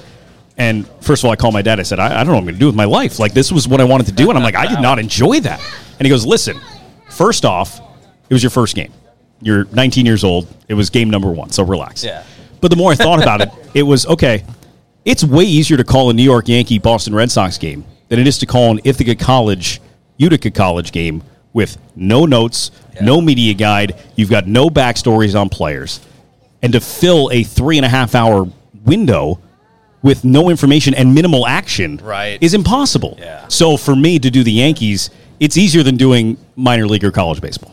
And 0.57 0.87
first 1.01 1.23
of 1.23 1.27
all, 1.27 1.33
I 1.33 1.37
called 1.37 1.55
my 1.55 1.63
dad. 1.63 1.81
I 1.81 1.83
said, 1.83 1.99
I, 1.99 2.07
I 2.07 2.25
don't 2.25 2.27
know 2.27 2.33
what 2.35 2.39
I'm 2.39 2.45
going 2.45 2.55
to 2.55 2.61
do 2.61 2.67
with 2.67 2.77
my 2.77 2.85
life. 2.85 3.19
Like, 3.19 3.33
this 3.33 3.51
was 3.51 3.67
what 3.67 3.81
I 3.81 3.85
wanted 3.85 4.07
to 4.07 4.13
do. 4.13 4.29
And 4.29 4.39
I'm 4.39 4.45
like, 4.45 4.55
I 4.55 4.67
did 4.67 4.81
not 4.81 4.99
enjoy 4.99 5.41
that. 5.41 5.61
And 5.99 6.07
he 6.07 6.11
goes, 6.11 6.25
Listen, 6.25 6.61
first 7.11 7.45
off, 7.45 7.81
it 8.29 8.35
was 8.35 8.43
your 8.43 8.51
first 8.51 8.77
game. 8.77 8.93
You're 9.41 9.65
19 9.67 10.07
years 10.07 10.25
old. 10.25 10.47
It 10.69 10.75
was 10.75 10.91
game 10.91 11.11
number 11.11 11.31
one. 11.31 11.51
So 11.51 11.65
relax. 11.65 12.05
Yeah. 12.05 12.25
But 12.61 12.69
the 12.71 12.77
more 12.77 12.93
I 12.93 12.95
thought 12.95 13.23
about 13.23 13.41
it, 13.41 13.51
it 13.75 13.83
was 13.83 14.07
okay. 14.07 14.45
It's 15.05 15.23
way 15.23 15.45
easier 15.45 15.77
to 15.77 15.85
call 15.85 16.11
a 16.11 16.15
New 16.15 16.23
York 16.23 16.49
Yankee 16.49 16.79
Boston 16.79 17.15
Red 17.15 17.31
Sox 17.31 17.59
game 17.59 17.85
than 18.09 18.19
it 18.19 18.27
is 18.27 18.39
to 18.39 18.47
call 18.47 18.71
an 18.71 18.81
Ithaca 18.85 19.15
College 19.17 19.81
Utica 20.16 20.50
College 20.50 20.92
game 20.92 21.22
with 21.53 21.79
no 21.96 22.27
notes, 22.27 22.70
no 23.00 23.20
media 23.20 23.55
guide. 23.55 23.96
You've 24.16 24.31
got 24.31 24.46
no 24.46 24.68
backstories 24.68 25.38
on 25.38 25.48
players, 25.48 26.00
and 26.62 26.72
to 26.72 26.81
fill 26.81 27.31
a 27.33 27.42
three 27.42 27.77
and 27.77 27.85
a 27.85 27.88
half 27.88 28.14
hour 28.14 28.46
window 28.85 29.38
with 30.03 30.24
no 30.24 30.50
information 30.50 30.92
and 30.94 31.14
minimal 31.14 31.46
action 31.46 31.98
Right. 32.03 32.37
is 32.42 32.53
impossible. 32.55 33.16
Yeah. 33.18 33.46
So 33.48 33.77
for 33.79 33.96
me 33.96 34.18
to 34.18 34.31
do 34.31 34.44
the 34.44 34.53
Yankees, 34.53 35.09
it's 35.40 35.57
easier 35.57 35.83
than 35.83 35.96
doing 35.96 36.37
minor 36.57 36.87
league 36.87 37.05
or 37.05 37.11
college 37.11 37.40
baseball. 37.40 37.72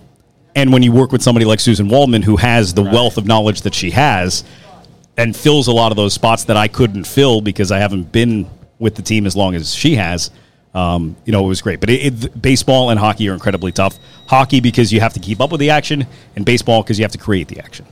And 0.56 0.72
when 0.72 0.82
you 0.84 0.92
work 0.92 1.12
with 1.12 1.22
somebody 1.22 1.46
like 1.46 1.60
Suzyn 1.60 1.90
Waldman, 1.90 2.22
who 2.22 2.38
has 2.38 2.74
the 2.74 2.84
wealth 2.84 3.18
of 3.18 3.26
knowledge 3.26 3.62
that 3.62 3.74
she 3.74 3.92
has, 3.92 4.44
and 5.18 5.36
fills 5.36 5.68
a 5.68 5.72
lot 5.74 5.92
of 5.92 5.98
those 5.98 6.14
spots 6.14 6.46
that 6.46 6.56
I 6.58 6.68
couldn't 6.70 7.04
fill 7.06 7.42
because 7.42 7.72
I 7.72 7.80
haven't 7.80 8.12
been 8.14 8.50
with 8.80 8.96
the 8.96 9.02
team 9.02 9.26
as 9.26 9.36
long 9.36 9.54
as 9.56 9.74
she 9.76 9.96
has. 9.96 10.32
Um, 10.74 11.16
you 11.26 11.32
know, 11.32 11.44
it 11.44 11.48
was 11.48 11.62
great. 11.62 11.80
But 11.80 11.90
it, 11.90 12.24
it, 12.24 12.42
baseball 12.42 12.90
and 12.90 13.00
hockey 13.00 13.28
are 13.30 13.34
incredibly 13.34 13.72
tough. 13.72 13.98
Hockey 14.28 14.60
because 14.62 14.94
you 14.94 15.02
have 15.02 15.14
to 15.14 15.20
keep 15.20 15.42
up 15.42 15.52
with 15.52 15.60
the 15.60 15.70
action, 15.70 16.08
and 16.36 16.46
baseball 16.46 16.82
because 16.82 16.98
you 16.98 17.04
have 17.04 17.12
to 17.12 17.18
create 17.18 17.48
the 17.48 17.60
action. 17.60 17.86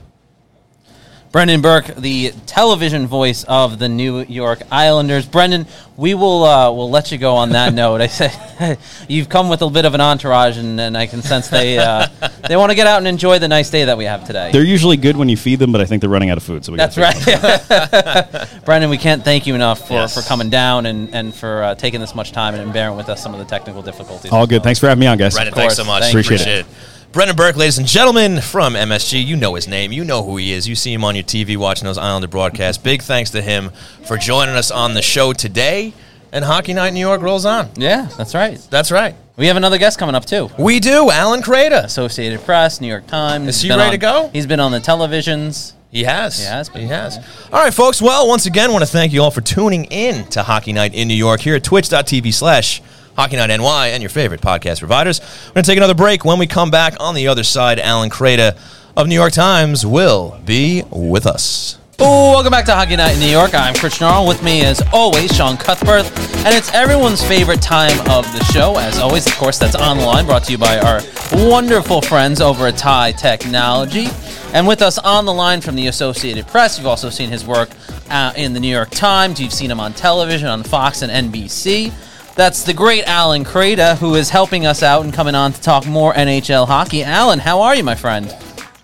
Brendan 1.32 1.60
Burke, 1.60 1.86
the 1.94 2.32
television 2.46 3.06
voice 3.06 3.44
of 3.44 3.78
the 3.78 3.88
New 3.88 4.22
York 4.24 4.62
Islanders. 4.72 5.26
Brendan, 5.26 5.66
we 5.96 6.12
will 6.14 6.42
uh, 6.42 6.72
will 6.72 6.90
let 6.90 7.12
you 7.12 7.18
go 7.18 7.36
on 7.36 7.50
that 7.50 7.72
note. 7.82 8.00
I 8.00 8.08
say 8.08 8.76
you've 9.08 9.28
come 9.28 9.48
with 9.48 9.62
a 9.62 9.70
bit 9.70 9.84
of 9.84 9.94
an 9.94 10.00
entourage, 10.00 10.58
and, 10.58 10.80
and 10.80 10.98
I 10.98 11.06
can 11.06 11.22
sense 11.22 11.46
they 11.46 11.78
uh, 11.78 12.08
they 12.48 12.56
want 12.56 12.70
to 12.70 12.74
get 12.74 12.88
out 12.88 12.98
and 12.98 13.06
enjoy 13.06 13.38
the 13.38 13.46
nice 13.46 13.70
day 13.70 13.84
that 13.84 13.96
we 13.96 14.06
have 14.06 14.26
today. 14.26 14.50
They're 14.50 14.64
usually 14.64 14.96
good 14.96 15.16
when 15.16 15.28
you 15.28 15.36
feed 15.36 15.60
them, 15.60 15.70
but 15.70 15.80
I 15.80 15.84
think 15.84 16.00
they're 16.00 16.10
running 16.10 16.30
out 16.30 16.36
of 16.36 16.42
food. 16.42 16.64
So 16.64 16.72
we 16.72 16.78
That's 16.78 16.96
gotta 16.96 17.16
figure 17.20 17.40
it 17.44 17.70
right. 17.70 18.62
Brendan, 18.64 18.90
we 18.90 18.98
can't 18.98 19.22
thank 19.22 19.46
you 19.46 19.54
enough 19.54 19.86
for, 19.86 19.94
Yes. 19.94 20.14
for 20.20 20.28
coming 20.28 20.50
down 20.50 20.86
and, 20.86 21.14
and 21.14 21.32
for 21.32 21.62
uh, 21.62 21.74
taking 21.76 22.00
this 22.00 22.12
much 22.14 22.32
time 22.32 22.56
and 22.56 22.72
bearing 22.72 22.96
with 22.96 23.08
us 23.08 23.22
some 23.22 23.34
of 23.34 23.38
the 23.38 23.46
technical 23.46 23.82
difficulties. 23.82 24.32
All 24.32 24.48
good. 24.48 24.64
Thanks 24.64 24.80
for 24.80 24.88
having 24.88 25.00
me 25.00 25.06
on, 25.06 25.16
guys. 25.16 25.34
Brendan, 25.34 25.54
course. 25.54 25.62
thanks 25.62 25.76
so 25.76 25.84
much. 25.84 26.02
Thank 26.02 26.14
you. 26.14 26.20
Appreciate 26.20 26.58
it. 26.60 26.66
Brendan 27.12 27.34
Burke, 27.34 27.56
ladies 27.56 27.76
and 27.76 27.88
gentlemen, 27.88 28.40
from 28.40 28.74
MSG. 28.74 29.26
You 29.26 29.34
know 29.34 29.56
his 29.56 29.66
name. 29.66 29.90
You 29.90 30.04
know 30.04 30.22
who 30.22 30.36
he 30.36 30.52
is. 30.52 30.68
You 30.68 30.76
see 30.76 30.92
him 30.92 31.02
on 31.02 31.16
your 31.16 31.24
TV 31.24 31.56
watching 31.56 31.84
those 31.86 31.98
Islander 31.98 32.28
broadcasts. 32.28 32.80
Big 32.80 33.02
thanks 33.02 33.30
to 33.30 33.42
him 33.42 33.70
for 34.06 34.16
joining 34.16 34.54
us 34.54 34.70
on 34.70 34.94
the 34.94 35.02
show 35.02 35.32
today. 35.32 35.92
And 36.30 36.44
Hockey 36.44 36.72
Night 36.72 36.88
in 36.88 36.94
New 36.94 37.00
York 37.00 37.20
rolls 37.20 37.44
on. 37.44 37.70
Yeah, 37.74 38.08
that's 38.16 38.32
right. 38.32 38.64
That's 38.70 38.92
right. 38.92 39.16
We 39.36 39.48
have 39.48 39.56
another 39.56 39.76
guest 39.76 39.98
coming 39.98 40.14
up 40.14 40.24
too. 40.24 40.50
We 40.56 40.78
do. 40.78 41.10
Alan 41.10 41.42
Kreda. 41.42 41.82
Associated 41.82 42.44
Press, 42.44 42.80
New 42.80 42.86
York 42.86 43.08
Times. 43.08 43.48
Is 43.48 43.60
he 43.60 43.70
ready 43.70 43.82
on, 43.82 43.90
to 43.90 43.98
go? 43.98 44.30
He's 44.32 44.46
been 44.46 44.60
on 44.60 44.70
the 44.70 44.78
televisions. 44.78 45.72
He 45.90 46.04
has. 46.04 46.38
He 46.38 46.44
has. 46.44 46.68
He 46.68 46.86
has. 46.86 47.18
All 47.52 47.58
right, 47.58 47.74
folks. 47.74 48.00
Well, 48.00 48.28
once 48.28 48.46
again, 48.46 48.70
want 48.70 48.84
to 48.84 48.90
thank 48.90 49.12
you 49.12 49.20
all 49.24 49.32
for 49.32 49.40
tuning 49.40 49.86
in 49.86 50.26
to 50.26 50.44
Hockey 50.44 50.72
Night 50.72 50.94
in 50.94 51.08
New 51.08 51.14
York 51.14 51.40
here 51.40 51.56
at 51.56 51.64
twitch.tv 51.64 52.32
slash 52.32 52.80
Hockey 53.20 53.36
Night 53.36 53.54
NY 53.54 53.88
and 53.88 54.02
your 54.02 54.08
favorite 54.08 54.40
podcast 54.40 54.78
providers. 54.78 55.20
We're 55.20 55.52
going 55.52 55.64
to 55.64 55.70
take 55.70 55.76
another 55.76 55.92
break. 55.92 56.24
When 56.24 56.38
we 56.38 56.46
come 56.46 56.70
back 56.70 56.94
on 57.00 57.14
the 57.14 57.28
other 57.28 57.44
side, 57.44 57.78
Alan 57.78 58.08
Kreda 58.08 58.58
of 58.96 59.08
New 59.08 59.14
York 59.14 59.34
Times 59.34 59.84
will 59.84 60.40
be 60.46 60.84
with 60.90 61.26
us. 61.26 61.76
Welcome 61.98 62.50
back 62.50 62.64
to 62.64 62.74
Hockey 62.74 62.96
Night 62.96 63.12
in 63.12 63.20
New 63.20 63.26
York. 63.26 63.54
I'm 63.54 63.74
Christian 63.74 64.06
Arnold. 64.06 64.26
With 64.26 64.42
me, 64.42 64.64
as 64.64 64.80
always, 64.90 65.36
Sean 65.36 65.58
Cuthbert. 65.58 66.06
And 66.46 66.56
it's 66.56 66.72
everyone's 66.72 67.22
favorite 67.22 67.60
time 67.60 67.92
of 68.08 68.24
the 68.32 68.42
show. 68.54 68.78
As 68.78 68.98
always, 68.98 69.26
of 69.26 69.34
course, 69.34 69.58
that's 69.58 69.74
online, 69.74 70.24
brought 70.24 70.44
to 70.44 70.52
you 70.52 70.56
by 70.56 70.78
our 70.78 71.02
wonderful 71.46 72.00
friends 72.00 72.40
over 72.40 72.68
at 72.68 72.78
Tie 72.78 73.12
Technology. 73.12 74.06
And 74.54 74.66
with 74.66 74.80
us 74.80 74.96
on 74.96 75.26
the 75.26 75.34
line 75.34 75.60
from 75.60 75.74
the 75.74 75.88
Associated 75.88 76.46
Press, 76.46 76.78
you've 76.78 76.86
also 76.86 77.10
seen 77.10 77.28
his 77.28 77.44
work 77.44 77.68
uh, 78.08 78.32
in 78.34 78.54
the 78.54 78.60
New 78.60 78.74
York 78.74 78.88
Times. 78.88 79.38
You've 79.38 79.52
seen 79.52 79.70
him 79.70 79.78
on 79.78 79.92
television 79.92 80.48
on 80.48 80.62
Fox 80.62 81.02
and 81.02 81.30
NBC. 81.30 81.92
That's 82.36 82.62
the 82.62 82.72
great 82.72 83.04
Alan 83.04 83.44
Kreda, 83.44 83.98
who 83.98 84.14
is 84.14 84.30
helping 84.30 84.64
us 84.64 84.82
out 84.82 85.04
and 85.04 85.12
coming 85.12 85.34
on 85.34 85.52
to 85.52 85.60
talk 85.60 85.86
more 85.86 86.14
NHL 86.14 86.66
hockey. 86.66 87.02
Alan, 87.02 87.38
how 87.38 87.60
are 87.60 87.74
you, 87.74 87.84
my 87.84 87.94
friend? 87.94 88.34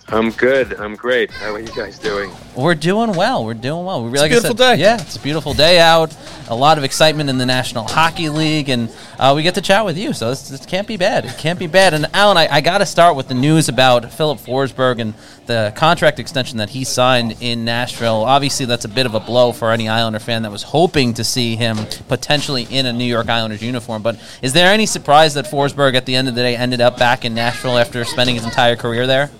I'm 0.08 0.30
good. 0.30 0.74
I'm 0.74 0.94
great. 0.94 1.32
How 1.32 1.52
are 1.54 1.58
you 1.58 1.66
guys 1.74 1.98
doing? 1.98 2.30
We're 2.54 2.76
doing 2.76 3.12
well. 3.16 3.44
We're 3.44 3.54
doing 3.54 3.84
well. 3.84 4.04
We 4.04 4.10
really, 4.10 4.14
It's 4.14 4.20
a 4.20 4.22
like 4.22 4.30
beautiful 4.30 4.56
said- 4.56 4.76
day. 4.76 4.80
Yeah, 4.82 5.00
it's 5.00 5.16
a 5.16 5.20
beautiful 5.20 5.52
day 5.52 5.80
out. 5.80 6.16
A 6.48 6.54
lot 6.54 6.78
of 6.78 6.84
excitement 6.84 7.28
in 7.28 7.38
the 7.38 7.46
National 7.46 7.82
Hockey 7.88 8.28
League, 8.28 8.68
and 8.68 8.88
uh, 9.18 9.32
we 9.34 9.42
get 9.42 9.56
to 9.56 9.60
chat 9.60 9.84
with 9.84 9.98
you. 9.98 10.12
So 10.12 10.30
this, 10.30 10.48
this 10.48 10.64
can't 10.64 10.86
be 10.86 10.96
bad. 10.96 11.24
It 11.24 11.36
can't 11.38 11.58
be 11.58 11.66
bad. 11.66 11.92
And 11.92 12.06
Alan, 12.14 12.36
I, 12.36 12.46
I 12.48 12.60
got 12.60 12.78
to 12.78 12.86
start 12.86 13.16
with 13.16 13.26
the 13.26 13.34
news 13.34 13.68
about 13.68 14.12
Filip 14.12 14.38
Forsberg 14.38 15.00
and 15.00 15.12
the 15.46 15.72
contract 15.74 16.20
extension 16.20 16.58
that 16.58 16.70
he 16.70 16.84
signed 16.84 17.36
in 17.40 17.64
Nashville. 17.64 18.22
Obviously, 18.24 18.64
that's 18.64 18.84
a 18.84 18.88
bit 18.88 19.06
of 19.06 19.14
a 19.14 19.20
blow 19.20 19.50
for 19.50 19.72
any 19.72 19.88
Islander 19.88 20.20
fan 20.20 20.42
that 20.42 20.52
was 20.52 20.62
hoping 20.62 21.14
to 21.14 21.24
see 21.24 21.56
him 21.56 21.78
potentially 22.06 22.62
in 22.70 22.86
a 22.86 22.92
New 22.92 23.04
York 23.04 23.28
Islanders 23.28 23.60
uniform. 23.60 24.02
But 24.02 24.20
is 24.40 24.52
there 24.52 24.72
any 24.72 24.86
surprise 24.86 25.34
that 25.34 25.46
Forsberg, 25.46 25.96
at 25.96 26.06
the 26.06 26.14
end 26.14 26.28
of 26.28 26.36
the 26.36 26.42
day, 26.42 26.54
ended 26.56 26.80
up 26.80 26.96
back 26.96 27.24
in 27.24 27.34
Nashville 27.34 27.76
after 27.76 28.04
spending 28.04 28.36
his 28.36 28.44
entire 28.44 28.76
career 28.76 29.08
there? 29.08 29.30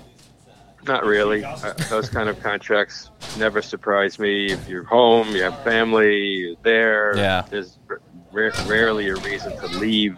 Not 0.87 1.05
really. 1.05 1.45
Uh, 1.45 1.73
those 1.91 2.09
kind 2.09 2.29
of 2.29 2.41
contracts 2.43 3.11
never 3.39 3.61
surprise 3.63 4.19
me. 4.19 4.47
If 4.53 4.69
you're 4.69 4.85
home, 4.85 5.29
you 5.35 5.43
have 5.43 5.63
family, 5.65 6.17
you're 6.25 6.57
there. 6.63 7.17
Yeah. 7.17 7.43
There's 7.51 7.79
ra- 8.31 8.51
rarely 8.67 9.09
a 9.09 9.17
reason 9.17 9.57
to 9.59 9.67
leave 9.79 10.17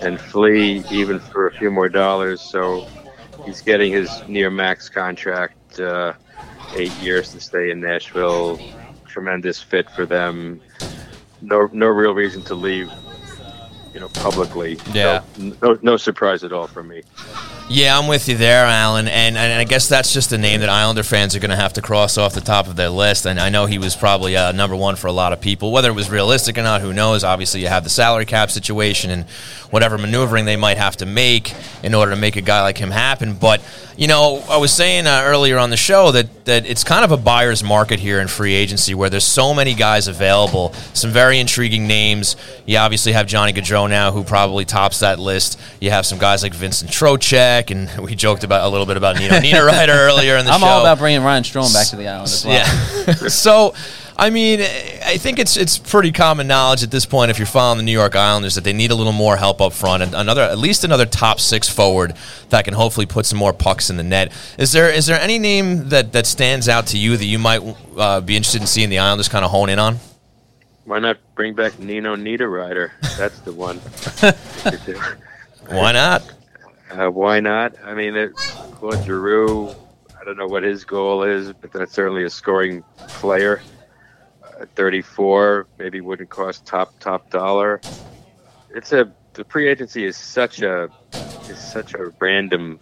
and 0.00 0.20
flee, 0.20 0.84
even 0.90 1.18
for 1.18 1.46
a 1.48 1.52
few 1.52 1.70
more 1.70 1.88
dollars. 1.88 2.40
So 2.40 2.86
he's 3.44 3.60
getting 3.60 3.92
his 3.92 4.08
near 4.28 4.50
max 4.50 4.88
contract, 4.88 5.80
uh, 5.80 6.12
eight 6.76 6.92
years 7.00 7.32
to 7.32 7.40
stay 7.40 7.70
in 7.70 7.80
Nashville. 7.80 8.60
Tremendous 9.06 9.60
fit 9.60 9.90
for 9.90 10.06
them. 10.06 10.60
No, 11.40 11.68
no 11.72 11.86
real 11.88 12.14
reason 12.14 12.42
to 12.44 12.54
leave. 12.54 12.90
You 13.92 14.00
know, 14.00 14.08
publicly. 14.08 14.76
So, 14.76 14.92
Yeah. 14.94 15.22
no, 15.60 15.78
no 15.82 15.96
surprise 15.98 16.44
at 16.44 16.52
all 16.52 16.66
for 16.66 16.82
me. 16.82 17.02
Yeah, 17.68 17.98
I'm 17.98 18.06
with 18.06 18.28
you 18.28 18.36
there, 18.36 18.66
Alan. 18.66 19.08
And, 19.08 19.34
and 19.34 19.52
I 19.52 19.64
guess 19.64 19.88
that's 19.88 20.12
just 20.12 20.32
a 20.32 20.38
name 20.38 20.60
that 20.60 20.68
Islander 20.68 21.02
fans 21.02 21.34
are 21.34 21.38
going 21.40 21.52
to 21.52 21.56
have 21.56 21.72
to 21.74 21.82
cross 21.82 22.18
off 22.18 22.34
the 22.34 22.42
top 22.42 22.66
of 22.66 22.76
their 22.76 22.90
list. 22.90 23.24
And 23.24 23.40
I 23.40 23.48
know 23.48 23.64
he 23.64 23.78
was 23.78 23.96
probably 23.96 24.36
uh, 24.36 24.52
number 24.52 24.76
one 24.76 24.96
for 24.96 25.06
a 25.06 25.12
lot 25.12 25.32
of 25.32 25.40
people. 25.40 25.72
Whether 25.72 25.88
it 25.88 25.94
was 25.94 26.10
realistic 26.10 26.58
or 26.58 26.62
not, 26.62 26.82
who 26.82 26.92
knows? 26.92 27.24
Obviously, 27.24 27.62
you 27.62 27.68
have 27.68 27.82
the 27.82 27.90
salary 27.90 28.26
cap 28.26 28.50
situation 28.50 29.10
and 29.10 29.24
whatever 29.70 29.96
maneuvering 29.96 30.44
they 30.44 30.56
might 30.56 30.76
have 30.76 30.98
to 30.98 31.06
make 31.06 31.54
in 31.82 31.94
order 31.94 32.12
to 32.12 32.16
make 32.16 32.36
a 32.36 32.42
guy 32.42 32.60
like 32.60 32.76
him 32.76 32.90
happen. 32.90 33.32
But, 33.32 33.62
you 33.96 34.06
know, 34.06 34.44
I 34.50 34.58
was 34.58 34.70
saying 34.70 35.06
uh, 35.06 35.22
earlier 35.24 35.56
on 35.56 35.70
the 35.70 35.78
show 35.78 36.10
that, 36.12 36.44
that 36.44 36.66
it's 36.66 36.84
kind 36.84 37.06
of 37.06 37.10
a 37.10 37.16
buyer's 37.16 37.64
market 37.64 37.98
here 37.98 38.20
in 38.20 38.28
free 38.28 38.52
agency 38.52 38.94
where 38.94 39.08
there's 39.08 39.24
so 39.24 39.54
many 39.54 39.72
guys 39.72 40.08
available, 40.08 40.74
some 40.92 41.10
very 41.10 41.40
intriguing 41.40 41.86
names. 41.86 42.36
You 42.66 42.76
obviously 42.76 43.12
have 43.12 43.26
Johnny 43.26 43.54
Gaudreau 43.54 43.88
now, 43.88 44.12
who 44.12 44.24
probably 44.24 44.66
tops 44.66 45.00
that 45.00 45.18
list. 45.18 45.58
You 45.80 45.90
have 45.90 46.04
some 46.04 46.18
guys 46.18 46.42
like 46.42 46.52
Vincent 46.52 46.90
Trocheck, 46.90 47.61
and 47.70 47.90
we 48.02 48.14
joked 48.14 48.44
about 48.44 48.66
a 48.66 48.68
little 48.68 48.86
bit 48.86 48.96
about 48.96 49.18
Nino 49.18 49.34
Niederreiter 49.34 49.88
earlier 49.88 50.36
in 50.36 50.44
the 50.44 50.50
show. 50.50 50.56
I'm 50.64 50.64
all 50.64 50.80
about 50.80 50.98
bringing 50.98 51.22
Ryan 51.22 51.44
Strome 51.44 51.72
back 51.72 51.88
to 51.88 51.96
the 51.96 52.08
island 52.08 52.24
as 52.24 52.44
well. 52.44 52.54
Yeah. 52.54 53.12
so, 53.28 53.74
I 54.16 54.30
mean, 54.30 54.60
I 54.60 55.16
think 55.16 55.38
it's 55.38 55.56
it's 55.56 55.78
pretty 55.78 56.12
common 56.12 56.46
knowledge 56.46 56.82
at 56.82 56.90
this 56.90 57.06
point 57.06 57.30
if 57.30 57.38
you're 57.38 57.46
following 57.46 57.78
the 57.78 57.84
New 57.84 57.92
York 57.92 58.14
Islanders 58.14 58.54
that 58.56 58.64
they 58.64 58.72
need 58.72 58.90
a 58.90 58.94
little 58.94 59.12
more 59.12 59.36
help 59.36 59.60
up 59.60 59.72
front 59.72 60.02
and 60.02 60.14
another 60.14 60.42
at 60.42 60.58
least 60.58 60.84
another 60.84 61.06
top 61.06 61.40
six 61.40 61.68
forward 61.68 62.14
that 62.50 62.64
can 62.64 62.74
hopefully 62.74 63.06
put 63.06 63.26
some 63.26 63.38
more 63.38 63.52
pucks 63.52 63.90
in 63.90 63.96
the 63.96 64.02
net. 64.02 64.32
Is 64.58 64.72
there 64.72 64.90
is 64.90 65.06
there 65.06 65.20
any 65.20 65.38
name 65.38 65.88
that 65.88 66.12
that 66.12 66.26
stands 66.26 66.68
out 66.68 66.88
to 66.88 66.98
you 66.98 67.16
that 67.16 67.24
you 67.24 67.38
might 67.38 67.62
uh, 67.96 68.20
be 68.20 68.36
interested 68.36 68.60
in 68.60 68.66
seeing 68.66 68.90
the 68.90 68.98
Islanders 68.98 69.28
kind 69.28 69.44
of 69.44 69.50
hone 69.50 69.68
in 69.70 69.78
on? 69.78 69.98
Why 70.84 70.98
not 70.98 71.18
bring 71.34 71.54
back 71.54 71.78
Nino 71.78 72.16
Niederreiter? 72.16 72.90
That's 73.16 73.38
the 73.40 73.52
one. 73.52 73.78
Why 75.68 75.92
not? 75.92 76.22
Uh, 76.92 77.10
why 77.10 77.40
not? 77.40 77.74
I 77.84 77.94
mean, 77.94 78.16
it, 78.16 78.34
Claude 78.34 79.04
Giroux. 79.04 79.70
I 80.20 80.24
don't 80.24 80.36
know 80.36 80.46
what 80.46 80.62
his 80.62 80.84
goal 80.84 81.24
is, 81.24 81.52
but 81.52 81.72
that's 81.72 81.92
certainly 81.92 82.24
a 82.24 82.30
scoring 82.30 82.84
player. 83.08 83.60
Uh, 84.44 84.66
34 84.76 85.66
maybe 85.78 86.00
wouldn't 86.00 86.30
cost 86.30 86.66
top 86.66 86.98
top 87.00 87.30
dollar. 87.30 87.80
It's 88.70 88.92
a 88.92 89.12
the 89.34 89.44
pre 89.44 89.68
agency 89.68 90.04
is 90.04 90.16
such 90.16 90.62
a 90.62 90.88
is 91.48 91.58
such 91.58 91.94
a 91.94 92.12
random 92.20 92.78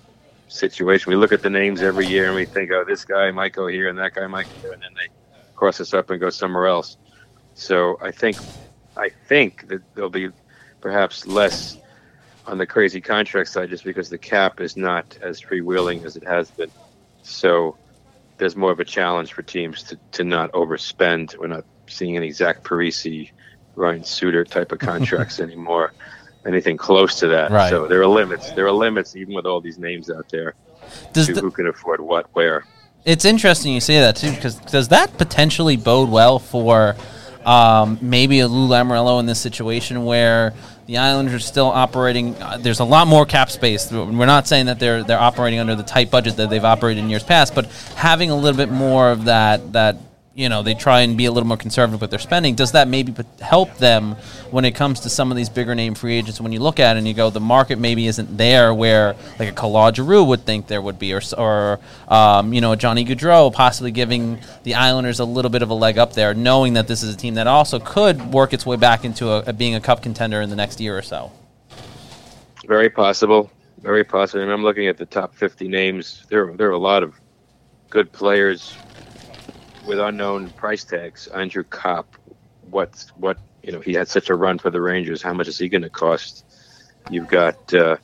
situation. 0.49 1.11
We 1.11 1.17
look 1.17 1.33
at 1.33 1.43
the 1.43 1.51
names 1.51 1.81
every 1.81 2.07
year 2.07 2.27
and 2.27 2.35
we 2.35 2.45
think, 2.45 2.71
oh, 2.73 2.85
this 2.85 3.05
guy 3.05 3.31
might 3.31 3.53
go 3.53 3.69
here 3.69 3.89
and 3.89 3.99
that 3.99 4.15
guy 4.15 4.27
might 4.27 4.47
go, 4.63 4.73
and 4.73 4.83
then 4.83 4.93
they 4.95 5.09
cross 5.55 5.81
us 5.81 5.95
up 5.95 6.11
and 6.11 6.21
go 6.21 6.31
somewhere 6.31 6.67
else. 6.67 6.97
So 7.55 7.99
I 8.03 8.11
think 8.11 8.37
I 8.97 9.11
think 9.29 9.69
that 9.69 9.83
there'll 9.95 10.11
be 10.11 10.31
perhaps 10.81 11.27
less 11.27 11.79
on 12.51 12.59
the 12.59 12.67
crazy 12.67 13.01
contract 13.01 13.49
side 13.49 13.71
just 13.71 13.85
because 13.85 14.11
the 14.11 14.19
cap 14.19 14.61
is 14.61 14.77
not 14.77 15.17
as 15.23 15.41
freewheeling 15.41 16.05
as 16.05 16.17
it 16.17 16.25
has 16.25 16.51
been. 16.51 16.71
So 17.23 17.77
there's 18.39 18.57
more 18.57 18.73
of 18.73 18.81
a 18.81 18.85
challenge 18.85 19.33
for 19.33 19.43
teams 19.43 19.85
to, 19.85 19.99
to 20.13 20.25
not 20.25 20.51
overspend. 20.53 21.39
We're 21.39 21.47
not 21.47 21.65
seeing 21.87 22.17
any 22.17 22.33
Zach 22.33 22.65
Parise, 22.65 23.31
Ryan 23.77 24.03
Suter 24.03 24.45
type 24.45 24.73
of 24.73 24.79
contracts 24.91 25.39
anymore. 25.39 25.93
Anything 26.45 26.77
close 26.77 27.21
to 27.21 27.29
that. 27.29 27.53
Right. 27.53 27.71
So 27.71 27.87
there 27.87 28.01
are 28.01 28.07
limits. 28.07 28.51
There 28.53 28.67
are 28.67 28.73
limits 28.73 29.15
even 29.15 29.35
with 29.35 29.47
all 29.47 29.61
these 29.61 29.79
names 29.79 30.11
out 30.11 30.29
there 30.31 30.55
Does 31.13 31.27
to 31.29 31.35
the, 31.35 31.41
who 31.43 31.53
can 31.53 31.69
afford 31.69 32.01
what 32.01 32.27
where. 32.33 32.65
it's 33.05 33.25
interesting 33.25 33.75
you 33.75 33.81
say 33.81 34.01
that 34.01 34.17
too, 34.17 34.33
because 34.33 34.57
does 34.57 34.89
that 34.89 35.17
potentially 35.19 35.77
bode 35.77 36.09
well 36.09 36.41
for 36.41 36.97
um, 37.45 37.99
maybe 38.01 38.41
a 38.41 38.49
Lou 38.49 38.69
Lamoriello 38.69 39.21
in 39.21 39.27
this 39.27 39.39
situation 39.39 40.05
where 40.05 40.53
the 40.87 40.99
Islanders 40.99 41.35
are 41.35 41.39
still 41.39 41.67
operating? 41.67 42.35
Uh, 42.37 42.59
there's 42.59 42.81
a 42.81 42.85
lot 42.85 43.07
more 43.07 43.27
cap 43.27 43.51
space. 43.51 43.91
We're 43.91 44.27
not 44.27 44.47
saying 44.47 44.67
that 44.67 44.79
they're 44.79 45.05
they're 45.05 45.19
operating 45.19 45.59
under 45.59 45.77
the 45.77 45.83
tight 45.83 46.11
budget 46.11 46.37
that 46.37 46.51
they've 46.51 46.65
operated 46.65 47.05
in 47.05 47.11
years 47.11 47.23
past, 47.23 47.55
but 47.55 47.67
having 47.95 48.31
a 48.31 48.37
little 48.37 48.57
bit 48.57 48.71
more 48.71 49.11
of 49.11 49.25
that 49.25 49.73
that 49.73 49.97
you 50.41 50.49
know 50.49 50.63
they 50.63 50.73
try 50.73 51.01
and 51.01 51.19
be 51.19 51.27
a 51.27 51.31
little 51.31 51.47
more 51.47 51.59
conservative 51.59 52.01
with 52.01 52.09
their 52.09 52.19
spending. 52.19 52.55
Does 52.55 52.73
that 52.73 52.89
maybe 52.89 53.15
help 53.41 53.77
them 53.77 54.13
when 54.51 54.65
it 54.65 54.75
comes 54.75 55.01
to 55.01 55.11
some 55.11 55.31
of 55.31 55.37
these 55.37 55.51
bigger 55.51 55.75
name 55.75 55.95
free 55.95 56.17
agents? 56.17 56.41
When 56.41 56.51
you 56.51 56.61
look 56.61 56.81
at 56.81 56.97
it 56.97 56.99
and 56.99 57.07
you 57.07 57.13
go, 57.13 57.29
the 57.29 57.41
market 57.41 57.79
maybe 57.79 58.07
isn't 58.07 58.39
there 58.39 58.73
where 58.73 59.15
like 59.39 59.51
a 59.51 59.53
Claude 59.53 59.97
Giroux 59.97 60.25
would 60.25 60.47
think 60.47 60.67
there 60.67 60.81
would 60.81 60.99
be, 60.99 61.13
or 61.13 61.21
or 61.37 61.79
um, 62.09 62.55
you 62.55 62.63
know 62.63 62.75
Johnny 62.75 63.05
Gaudreau 63.05 63.53
possibly 63.53 63.91
giving 63.91 64.41
the 64.63 64.77
Islanders 64.77 65.21
a 65.21 65.27
little 65.27 65.51
bit 65.51 65.61
of 65.61 65.69
a 65.69 65.75
leg 65.75 65.99
up 65.99 66.15
there, 66.15 66.33
knowing 66.33 66.73
that 66.73 66.89
this 66.89 67.03
is 67.03 67.15
a 67.15 67.17
team 67.19 67.35
that 67.35 67.47
also 67.47 67.79
could 67.79 68.33
work 68.33 68.55
its 68.55 68.65
way 68.65 68.77
back 68.77 69.05
into 69.05 69.29
a, 69.29 69.41
a 69.41 69.53
being 69.53 69.75
a 69.75 69.81
cup 69.81 70.03
contender 70.03 70.41
in 70.41 70.49
the 70.49 70.57
next 70.57 70.81
year 70.81 70.97
or 70.97 71.03
so. 71.03 71.31
Very 72.67 72.89
possible. 72.89 73.51
Very 73.83 74.05
possible. 74.05 74.43
And 74.43 74.53
I'm 74.53 74.63
looking 74.63 74.87
at 74.87 74.97
the 74.97 75.07
top 75.07 75.35
50 75.35 75.69
names. 75.69 76.25
There, 76.29 76.55
there 76.55 76.69
are 76.69 76.73
a 76.73 76.79
lot 76.79 77.03
of 77.03 77.19
good 77.89 78.13
players 78.13 78.77
with 79.91 79.99
unknown 79.99 80.49
price 80.51 80.85
tags. 80.85 81.27
Andrew 81.27 81.65
Copp, 81.65 82.15
what's 82.71 83.09
what? 83.17 83.39
You 83.65 83.73
know, 83.73 83.81
he 83.81 83.93
had 83.93 84.07
such 84.07 84.31
a 84.31 84.35
run 84.37 84.59
for 84.59 84.71
the 84.71 84.81
Rangers. 84.81 85.21
How 85.21 85.33
much 85.35 85.49
is 85.49 85.59
he 85.59 85.69
going 85.69 85.83
to 85.83 85.91
cost? 85.91 86.45
You've 87.11 87.27
got, 87.27 87.75
uh, 87.75 87.97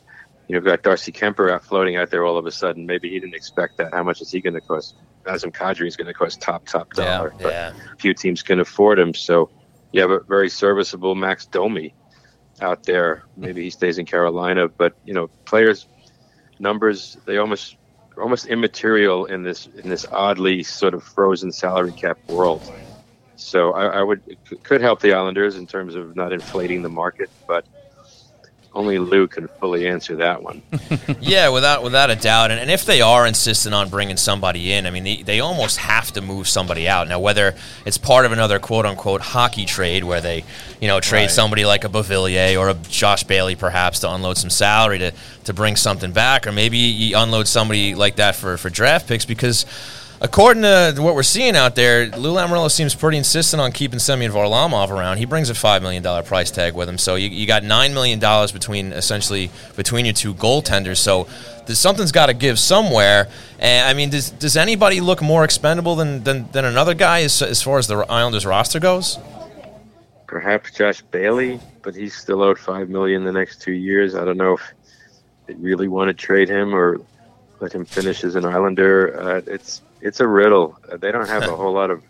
you've 0.48 0.64
got 0.64 0.82
Darcy 0.82 1.12
Kuemper 1.12 1.48
out 1.48 1.64
floating 1.64 1.94
out 1.96 2.10
there 2.10 2.24
all 2.24 2.36
of 2.38 2.44
a 2.44 2.50
sudden. 2.50 2.86
Maybe 2.86 3.08
he 3.10 3.20
didn't 3.20 3.36
expect 3.36 3.78
that. 3.78 3.94
How 3.94 4.02
much 4.02 4.20
is 4.20 4.32
he 4.32 4.40
going 4.40 4.54
to 4.54 4.60
cost? 4.60 4.96
Nazem 5.24 5.52
Kadri 5.52 5.86
is 5.86 5.96
going 5.96 6.08
to 6.08 6.12
cost 6.14 6.40
top 6.40 6.66
top 6.66 6.88
Yeah, 6.98 7.04
dollar. 7.18 7.34
but 7.40 7.52
yeah. 7.52 7.72
few 7.98 8.14
teams 8.14 8.42
can 8.42 8.58
afford 8.58 8.98
him. 8.98 9.14
So 9.14 9.48
you 9.92 10.00
have 10.00 10.10
a 10.10 10.20
very 10.20 10.50
serviceable 10.50 11.14
Max 11.14 11.46
Domi 11.46 11.94
out 12.60 12.82
there. 12.82 13.22
Maybe 13.36 13.62
he 13.62 13.70
stays 13.70 13.98
in 13.98 14.06
Carolina, 14.06 14.66
but 14.68 14.94
you 15.04 15.14
know, 15.14 15.28
players 15.44 15.86
numbers 16.58 17.16
they 17.26 17.36
almost 17.38 17.76
almost 18.18 18.46
immaterial 18.46 19.26
in 19.26 19.42
this 19.42 19.66
in 19.82 19.88
this 19.90 20.06
oddly 20.12 20.62
sort 20.62 20.94
of 20.94 21.04
frozen 21.04 21.52
salary 21.52 21.92
cap 21.92 22.18
world. 22.26 22.64
So 23.36 23.72
I, 23.74 24.00
I 24.00 24.02
would 24.02 24.22
could 24.64 24.80
help 24.80 25.00
the 25.00 25.12
Islanders 25.14 25.56
in 25.56 25.66
terms 25.66 25.94
of 25.94 26.16
not 26.16 26.32
inflating 26.32 26.82
the 26.82 26.88
market, 26.88 27.30
but 27.48 27.64
only 28.76 28.98
Lou 28.98 29.26
can 29.26 29.48
fully 29.48 29.88
answer 29.88 30.16
that 30.16 30.42
one. 30.42 30.60
yeah, 31.20 31.48
without 31.48 31.82
without 31.82 32.10
a 32.10 32.14
doubt. 32.14 32.50
And, 32.50 32.60
and, 32.60 32.70
if 32.70 32.84
they 32.84 33.00
are 33.00 33.26
insistent 33.26 33.74
on 33.74 33.88
bringing 33.88 34.18
somebody 34.18 34.72
in, 34.72 34.86
I 34.86 34.90
mean, 34.90 35.02
they, 35.02 35.22
they 35.22 35.40
almost 35.40 35.78
have 35.78 36.12
to 36.12 36.20
move 36.20 36.46
somebody 36.46 36.86
out. 36.86 37.08
Now, 37.08 37.18
whether 37.18 37.54
it's 37.86 37.96
part 37.96 38.26
of 38.26 38.32
another 38.32 38.58
quote 38.58 38.84
unquote 38.84 39.22
hockey 39.22 39.64
trade 39.64 40.04
where 40.04 40.20
they, 40.20 40.44
you 40.78 40.88
know, 40.88 41.00
trade 41.00 41.22
right. 41.22 41.30
somebody 41.30 41.64
like 41.64 41.84
a 41.84 41.88
Beauvillier 41.88 42.58
or 42.60 42.68
a 42.68 42.74
Josh 42.74 43.24
Bailey 43.24 43.56
perhaps 43.56 44.00
to 44.00 44.12
unload 44.12 44.36
some 44.36 44.50
salary 44.50 44.98
to, 44.98 45.12
to 45.44 45.54
bring 45.54 45.74
something 45.74 46.12
back, 46.12 46.46
or 46.46 46.52
maybe 46.52 46.76
you 46.76 47.16
unload 47.16 47.48
somebody 47.48 47.94
like 47.94 48.16
that 48.16 48.36
for, 48.36 48.58
for 48.58 48.68
draft 48.68 49.08
picks 49.08 49.24
because 49.24 49.64
according 50.20 50.62
to 50.62 50.94
what 50.98 51.14
we're 51.14 51.22
seeing 51.22 51.56
out 51.56 51.74
there, 51.74 52.08
Lou 52.08 52.34
Lamoriello 52.34 52.70
seems 52.70 52.94
pretty 52.94 53.18
insistent 53.18 53.60
on 53.60 53.72
keeping 53.72 53.98
Semyon 53.98 54.32
Varlamov 54.32 54.90
around. 54.90 55.18
He 55.18 55.24
brings 55.24 55.50
a 55.50 55.54
five 55.54 55.82
million 55.82 56.02
dollar 56.02 56.22
price 56.22 56.50
tag 56.50 56.74
with 56.74 56.88
him, 56.88 56.98
so 56.98 57.14
you, 57.14 57.28
you 57.28 57.46
got 57.46 57.62
nine 57.62 57.94
million 57.94 58.18
dollars 58.18 58.52
between 58.52 58.92
essentially 58.92 59.50
between 59.76 60.04
your 60.04 60.14
two 60.14 60.34
goaltenders. 60.34 60.98
So 60.98 61.26
something's 61.66 62.12
got 62.12 62.26
to 62.26 62.34
give 62.34 62.58
somewhere. 62.58 63.28
And 63.58 63.86
I 63.88 63.94
mean, 63.94 64.10
does 64.10 64.30
does 64.30 64.56
anybody 64.56 65.00
look 65.00 65.22
more 65.22 65.44
expendable 65.44 65.96
than 65.96 66.24
than, 66.24 66.50
than 66.52 66.64
another 66.64 66.94
guy 66.94 67.22
as, 67.22 67.42
as 67.42 67.62
far 67.62 67.78
as 67.78 67.86
the 67.86 67.96
Islanders 68.10 68.46
roster 68.46 68.80
goes? 68.80 69.18
Perhaps 70.26 70.72
Josh 70.72 71.02
Bailey, 71.02 71.60
but 71.82 71.94
he's 71.94 72.14
still 72.14 72.42
owed 72.42 72.58
five 72.58 72.88
million 72.88 73.24
the 73.24 73.32
next 73.32 73.62
two 73.62 73.72
years. 73.72 74.14
I 74.14 74.24
don't 74.24 74.36
know 74.36 74.54
if 74.54 74.74
they 75.46 75.54
really 75.54 75.88
want 75.88 76.08
to 76.08 76.14
trade 76.14 76.48
him 76.48 76.74
or 76.74 77.00
let 77.60 77.72
him 77.72 77.84
finish 77.84 78.24
as 78.24 78.34
an 78.34 78.44
Islander. 78.44 79.18
Uh, 79.18 79.40
it's 79.46 79.82
it's 80.06 80.20
a 80.20 80.28
riddle. 80.28 80.78
Uh, 80.90 80.96
they 80.96 81.10
don't 81.10 81.28
have 81.28 81.42
a 81.42 81.56
whole 81.60 81.72
lot 81.72 81.90
of 81.90 82.02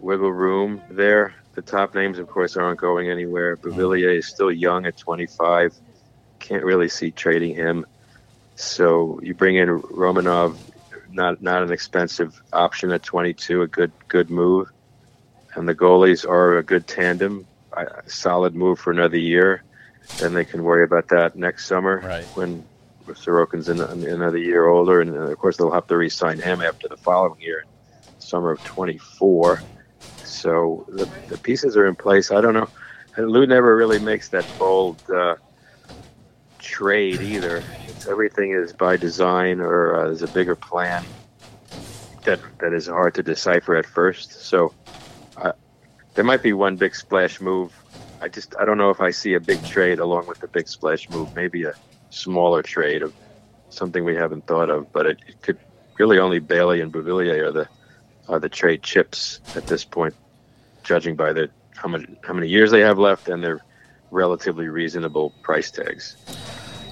wiggle 0.00 0.32
room 0.32 0.80
there. 0.88 1.34
The 1.54 1.62
top 1.62 1.94
names, 1.94 2.20
of 2.20 2.28
course, 2.28 2.56
aren't 2.56 2.78
going 2.78 3.10
anywhere. 3.10 3.56
Beauvillier 3.56 4.16
is 4.16 4.26
still 4.26 4.52
young 4.52 4.86
at 4.86 4.96
25. 4.96 5.74
Can't 6.38 6.64
really 6.64 6.88
see 6.88 7.10
trading 7.10 7.54
him. 7.56 7.84
So 8.54 9.20
you 9.22 9.34
bring 9.34 9.56
in 9.56 9.68
Romanov, 9.68 10.56
not 11.10 11.42
not 11.42 11.62
an 11.64 11.72
expensive 11.72 12.40
option 12.52 12.92
at 12.92 13.02
22, 13.02 13.62
a 13.62 13.66
good 13.66 13.90
good 14.06 14.30
move. 14.30 14.70
And 15.54 15.68
the 15.68 15.74
goalies 15.74 16.28
are 16.28 16.58
a 16.58 16.62
good 16.62 16.86
tandem, 16.86 17.46
a 17.72 18.08
solid 18.08 18.54
move 18.54 18.78
for 18.78 18.92
another 18.92 19.18
year. 19.18 19.64
Then 20.18 20.34
they 20.34 20.44
can 20.44 20.62
worry 20.62 20.84
about 20.84 21.08
that 21.08 21.34
next 21.34 21.66
summer 21.66 22.00
right. 22.04 22.24
when 22.36 22.64
Sorokin's 23.14 23.68
in, 23.68 23.80
another 23.80 24.38
year 24.38 24.68
older, 24.68 25.00
and 25.00 25.14
of 25.16 25.38
course 25.38 25.56
they'll 25.56 25.70
have 25.70 25.86
to 25.88 25.96
re-sign 25.96 26.38
him 26.38 26.60
after 26.60 26.88
the 26.88 26.96
following 26.96 27.40
year, 27.40 27.64
summer 28.18 28.52
of 28.52 28.64
24. 28.64 29.62
So 30.24 30.84
the, 30.88 31.08
the 31.28 31.38
pieces 31.38 31.76
are 31.76 31.86
in 31.86 31.94
place. 31.94 32.30
I 32.30 32.40
don't 32.40 32.54
know. 32.54 32.68
Lou 33.16 33.46
never 33.46 33.76
really 33.76 33.98
makes 33.98 34.28
that 34.28 34.46
bold 34.58 35.02
uh, 35.10 35.36
trade 36.58 37.20
either. 37.20 37.62
It's, 37.88 38.06
everything 38.06 38.52
is 38.52 38.72
by 38.72 38.96
design, 38.96 39.60
or 39.60 39.96
uh, 39.96 40.04
there's 40.04 40.22
a 40.22 40.28
bigger 40.28 40.54
plan 40.54 41.04
that 42.24 42.40
that 42.58 42.72
is 42.72 42.86
hard 42.86 43.14
to 43.14 43.22
decipher 43.22 43.76
at 43.76 43.86
first. 43.86 44.32
So 44.46 44.72
uh, 45.36 45.52
there 46.14 46.24
might 46.24 46.42
be 46.42 46.52
one 46.52 46.76
big 46.76 46.94
splash 46.94 47.40
move. 47.40 47.72
I 48.20 48.28
just 48.28 48.54
I 48.58 48.64
don't 48.64 48.78
know 48.78 48.90
if 48.90 49.00
I 49.00 49.10
see 49.10 49.34
a 49.34 49.40
big 49.40 49.64
trade 49.64 49.98
along 49.98 50.26
with 50.26 50.38
the 50.40 50.48
big 50.48 50.68
splash 50.68 51.08
move. 51.10 51.34
Maybe 51.34 51.64
a 51.64 51.74
smaller 52.10 52.62
trade 52.62 53.02
of 53.02 53.14
something 53.70 54.04
we 54.04 54.14
haven't 54.14 54.46
thought 54.46 54.70
of, 54.70 54.92
but 54.92 55.06
it, 55.06 55.18
it 55.26 55.42
could 55.42 55.58
really 55.98 56.18
only 56.18 56.38
Bailey 56.38 56.80
and 56.80 56.92
Beauvillier 56.92 57.48
are 57.48 57.52
the 57.52 57.68
are 58.28 58.38
the 58.38 58.48
trade 58.48 58.82
chips 58.82 59.40
at 59.56 59.66
this 59.66 59.84
point, 59.84 60.14
judging 60.84 61.16
by 61.16 61.32
the 61.32 61.50
how 61.76 61.88
many 61.88 62.06
how 62.22 62.32
many 62.32 62.48
years 62.48 62.70
they 62.70 62.80
have 62.80 62.98
left 62.98 63.28
and 63.28 63.42
their 63.42 63.60
relatively 64.10 64.68
reasonable 64.68 65.30
price 65.42 65.70
tags. 65.70 66.16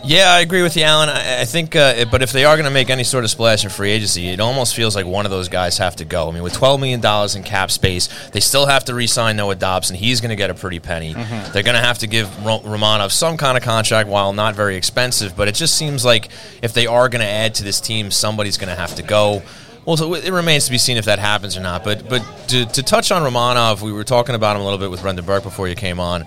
Yeah, 0.05 0.33
I 0.33 0.41
agree 0.41 0.63
with 0.63 0.77
you, 0.77 0.85
Alan. 0.85 1.09
I, 1.09 1.41
I 1.41 1.45
think, 1.45 1.75
uh, 1.75 2.05
but 2.11 2.23
if 2.23 2.31
they 2.31 2.45
are 2.45 2.55
going 2.57 2.65
to 2.67 2.71
make 2.71 2.91
any 2.91 3.03
sort 3.03 3.25
of 3.25 3.31
splash 3.31 3.65
in 3.65 3.71
free 3.71 3.91
agency, 3.91 4.29
it 4.29 4.39
almost 4.41 4.75
feels 4.75 4.95
like 4.95 5.05
one 5.05 5.25
of 5.25 5.31
those 5.31 5.49
guys 5.49 5.79
have 5.79 5.97
to 5.97 6.05
go. 6.05 6.29
I 6.29 6.33
mean, 6.33 6.43
with 6.43 6.53
twelve 6.53 6.79
million 6.79 7.01
dollars 7.01 7.35
in 7.35 7.43
cap 7.43 7.71
space, 7.71 8.09
they 8.31 8.41
still 8.41 8.67
have 8.67 8.85
to 8.85 8.95
re-sign 8.95 9.37
Noah 9.37 9.57
Dobson. 9.57 9.97
He's 9.97 10.21
going 10.21 10.31
to 10.31 10.37
get 10.37 10.51
a 10.51 10.55
pretty 10.55 10.79
penny. 10.79 11.15
Mm-hmm. 11.15 11.53
They're 11.53 11.65
going 11.65 11.75
to 11.75 11.83
have 11.83 11.99
to 11.99 12.07
give 12.07 12.29
Romanov 12.29 13.11
some 13.11 13.37
kind 13.37 13.57
of 13.57 13.65
contract, 13.65 14.09
while 14.09 14.33
not 14.33 14.55
very 14.55 14.77
expensive. 14.77 15.37
But 15.37 15.49
it 15.49 15.55
just 15.57 15.77
seems 15.77 16.05
like 16.05 16.29
if 16.63 16.73
they 16.73 16.87
are 16.87 17.09
going 17.09 17.23
to 17.23 17.31
add 17.31 17.55
to 17.57 17.65
this 17.65 17.81
team, 17.81 18.11
somebody's 18.11 18.59
going 18.59 18.71
to 18.71 18.81
have 18.81 18.95
to 18.97 19.03
go. 19.03 19.43
Well, 19.85 19.97
so 19.97 20.15
it 20.15 20.33
remains 20.33 20.65
to 20.65 20.73
be 20.73 20.79
seen 20.79 20.97
if 20.97 21.05
that 21.05 21.21
happens 21.21 21.57
or 21.57 21.61
not. 21.61 21.85
But 21.85 22.09
but 22.09 22.21
to, 22.49 22.67
to 22.67 22.83
touch 22.83 23.13
on 23.13 23.23
Romanov, 23.23 23.83
we 23.83 23.93
were 23.93 24.05
talking 24.05 24.35
about 24.35 24.57
him 24.57 24.63
a 24.63 24.65
little 24.65 24.81
bit 24.81 24.91
with 24.91 25.01
Brendan 25.01 25.25
Burke 25.25 25.45
before 25.45 25.69
you 25.69 25.77
came 25.77 26.01
on. 26.01 26.27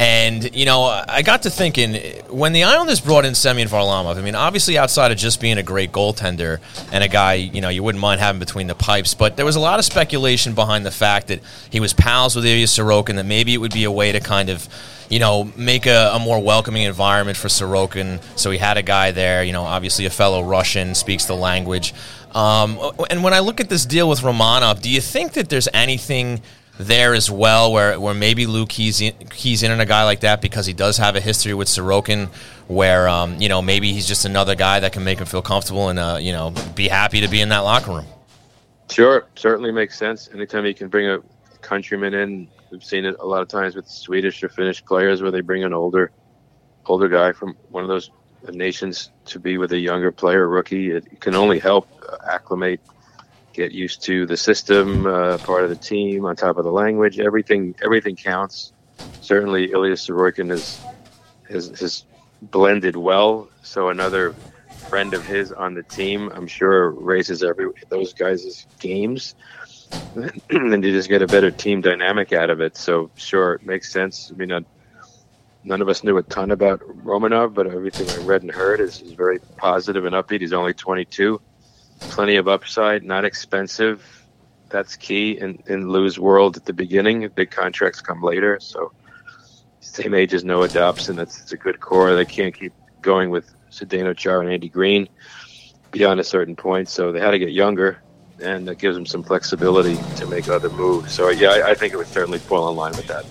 And, 0.00 0.54
you 0.54 0.64
know, 0.64 0.84
I 0.84 1.22
got 1.22 1.42
to 1.42 1.50
thinking 1.50 1.94
when 2.30 2.52
the 2.52 2.62
Islanders 2.62 3.00
brought 3.00 3.24
in 3.24 3.34
Semyon 3.34 3.66
Varlamov, 3.66 4.16
I 4.16 4.20
mean, 4.20 4.36
obviously 4.36 4.78
outside 4.78 5.10
of 5.10 5.18
just 5.18 5.40
being 5.40 5.58
a 5.58 5.62
great 5.64 5.90
goaltender 5.90 6.60
and 6.92 7.02
a 7.02 7.08
guy, 7.08 7.34
you 7.34 7.60
know, 7.60 7.68
you 7.68 7.82
wouldn't 7.82 8.00
mind 8.00 8.20
having 8.20 8.38
between 8.38 8.68
the 8.68 8.76
pipes, 8.76 9.14
but 9.14 9.36
there 9.36 9.44
was 9.44 9.56
a 9.56 9.60
lot 9.60 9.80
of 9.80 9.84
speculation 9.84 10.54
behind 10.54 10.86
the 10.86 10.92
fact 10.92 11.26
that 11.26 11.40
he 11.68 11.80
was 11.80 11.92
pals 11.92 12.36
with 12.36 12.46
Ilya 12.46 12.66
Sorokin, 12.66 13.16
that 13.16 13.26
maybe 13.26 13.52
it 13.52 13.58
would 13.58 13.72
be 13.72 13.82
a 13.82 13.90
way 13.90 14.12
to 14.12 14.20
kind 14.20 14.50
of, 14.50 14.68
you 15.08 15.18
know, 15.18 15.50
make 15.56 15.86
a, 15.86 16.12
a 16.14 16.20
more 16.20 16.40
welcoming 16.40 16.84
environment 16.84 17.36
for 17.36 17.48
Sorokin. 17.48 18.22
So 18.38 18.52
he 18.52 18.58
had 18.58 18.76
a 18.76 18.82
guy 18.82 19.10
there, 19.10 19.42
you 19.42 19.52
know, 19.52 19.64
obviously 19.64 20.06
a 20.06 20.10
fellow 20.10 20.44
Russian, 20.44 20.94
speaks 20.94 21.24
the 21.24 21.34
language. 21.34 21.92
Um, 22.36 22.78
and 23.10 23.24
when 23.24 23.34
I 23.34 23.40
look 23.40 23.58
at 23.58 23.68
this 23.68 23.84
deal 23.84 24.08
with 24.08 24.20
Romanov, 24.20 24.80
do 24.80 24.90
you 24.90 25.00
think 25.00 25.32
that 25.32 25.48
there's 25.48 25.66
anything– 25.74 26.40
there 26.78 27.14
as 27.14 27.30
well, 27.30 27.72
where, 27.72 27.98
where 27.98 28.14
maybe 28.14 28.46
Luke 28.46 28.72
he's 28.72 29.00
in, 29.00 29.12
keys 29.30 29.62
in 29.62 29.70
on 29.70 29.80
a 29.80 29.86
guy 29.86 30.04
like 30.04 30.20
that 30.20 30.40
because 30.40 30.66
he 30.66 30.72
does 30.72 30.96
have 30.96 31.16
a 31.16 31.20
history 31.20 31.52
with 31.54 31.68
Sorokin, 31.68 32.28
where 32.68 33.08
um, 33.08 33.40
you 33.40 33.48
know 33.48 33.60
maybe 33.60 33.92
he's 33.92 34.06
just 34.06 34.24
another 34.24 34.54
guy 34.54 34.80
that 34.80 34.92
can 34.92 35.04
make 35.04 35.18
him 35.18 35.26
feel 35.26 35.42
comfortable 35.42 35.88
and 35.88 35.98
uh, 35.98 36.18
you 36.20 36.32
know 36.32 36.54
be 36.74 36.88
happy 36.88 37.20
to 37.20 37.28
be 37.28 37.40
in 37.40 37.48
that 37.50 37.60
locker 37.60 37.92
room. 37.92 38.06
Sure, 38.90 39.26
certainly 39.34 39.72
makes 39.72 39.98
sense. 39.98 40.30
Anytime 40.32 40.64
you 40.64 40.74
can 40.74 40.88
bring 40.88 41.08
a 41.08 41.18
countryman 41.60 42.14
in, 42.14 42.48
we've 42.70 42.84
seen 42.84 43.04
it 43.04 43.16
a 43.20 43.26
lot 43.26 43.42
of 43.42 43.48
times 43.48 43.74
with 43.74 43.88
Swedish 43.88 44.42
or 44.42 44.48
Finnish 44.48 44.84
players 44.84 45.20
where 45.20 45.30
they 45.30 45.40
bring 45.40 45.64
an 45.64 45.72
older 45.72 46.10
older 46.86 47.08
guy 47.08 47.32
from 47.32 47.54
one 47.70 47.82
of 47.82 47.88
those 47.88 48.10
nations 48.52 49.10
to 49.26 49.38
be 49.38 49.58
with 49.58 49.72
a 49.72 49.78
younger 49.78 50.12
player, 50.12 50.48
rookie. 50.48 50.90
It 50.90 51.20
can 51.20 51.34
only 51.34 51.58
help 51.58 51.88
acclimate 52.26 52.80
get 53.58 53.72
used 53.72 54.02
to 54.04 54.24
the 54.24 54.36
system, 54.36 55.04
uh, 55.04 55.36
part 55.38 55.64
of 55.64 55.70
the 55.70 55.76
team, 55.76 56.24
on 56.24 56.36
top 56.36 56.56
of 56.58 56.64
the 56.64 56.70
language. 56.70 57.18
Everything 57.18 57.74
everything 57.82 58.14
counts. 58.14 58.72
Certainly, 59.20 59.72
Ilya 59.72 59.94
Sorokin 59.94 60.52
is 60.52 60.80
has, 61.50 61.68
has 61.80 62.04
blended 62.40 62.94
well. 62.94 63.48
So 63.62 63.88
another 63.88 64.32
friend 64.88 65.12
of 65.12 65.26
his 65.26 65.50
on 65.50 65.74
the 65.74 65.82
team, 65.82 66.30
I'm 66.32 66.46
sure, 66.46 66.90
raises 66.90 67.42
every 67.42 67.66
those 67.88 68.12
guys' 68.12 68.66
games, 68.78 69.34
and 70.50 70.84
you 70.84 70.92
just 70.92 71.08
get 71.08 71.22
a 71.22 71.26
better 71.26 71.50
team 71.50 71.80
dynamic 71.80 72.32
out 72.32 72.50
of 72.50 72.60
it. 72.60 72.76
So 72.76 73.10
sure, 73.16 73.54
it 73.54 73.66
makes 73.66 73.90
sense. 73.92 74.30
I 74.32 74.36
mean, 74.36 74.64
none 75.64 75.82
of 75.82 75.88
us 75.88 76.04
knew 76.04 76.16
a 76.16 76.22
ton 76.22 76.52
about 76.52 76.80
Romanov, 77.04 77.54
but 77.54 77.66
everything 77.66 78.08
I 78.08 78.24
read 78.24 78.42
and 78.42 78.52
heard 78.52 78.78
is, 78.78 79.02
is 79.02 79.12
very 79.14 79.40
positive 79.56 80.04
and 80.04 80.14
upbeat. 80.14 80.42
He's 80.42 80.52
only 80.52 80.74
22 80.74 81.40
plenty 81.98 82.36
of 82.36 82.48
upside, 82.48 83.04
not 83.04 83.24
expensive. 83.24 84.04
That's 84.70 84.96
key 84.96 85.38
in, 85.38 85.62
in 85.66 85.88
Lou's 85.88 86.18
world 86.18 86.56
at 86.56 86.64
the 86.64 86.72
beginning. 86.72 87.28
Big 87.34 87.50
contracts 87.50 88.00
come 88.00 88.22
later. 88.22 88.58
So, 88.60 88.92
same 89.80 90.14
age 90.14 90.34
as 90.34 90.44
Noah 90.44 90.68
Dobson. 90.68 91.16
That's, 91.16 91.38
that's 91.38 91.52
a 91.52 91.56
good 91.56 91.80
core. 91.80 92.14
They 92.14 92.24
can't 92.24 92.54
keep 92.54 92.72
going 93.00 93.30
with 93.30 93.54
Zdeno 93.70 94.16
Chara 94.16 94.40
and 94.40 94.50
Andy 94.50 94.68
Greene 94.68 95.08
beyond 95.90 96.20
a 96.20 96.24
certain 96.24 96.54
point. 96.54 96.88
So, 96.88 97.12
they 97.12 97.20
had 97.20 97.30
to 97.30 97.38
get 97.38 97.52
younger, 97.52 98.02
and 98.42 98.68
that 98.68 98.78
gives 98.78 98.94
them 98.94 99.06
some 99.06 99.22
flexibility 99.22 99.96
to 100.16 100.26
make 100.26 100.48
other 100.48 100.70
moves. 100.70 101.12
So, 101.12 101.30
yeah, 101.30 101.50
I, 101.50 101.70
I 101.70 101.74
think 101.74 101.94
it 101.94 101.96
would 101.96 102.06
certainly 102.06 102.38
fall 102.38 102.68
in 102.68 102.76
line 102.76 102.92
with 102.92 103.06
that, 103.06 103.24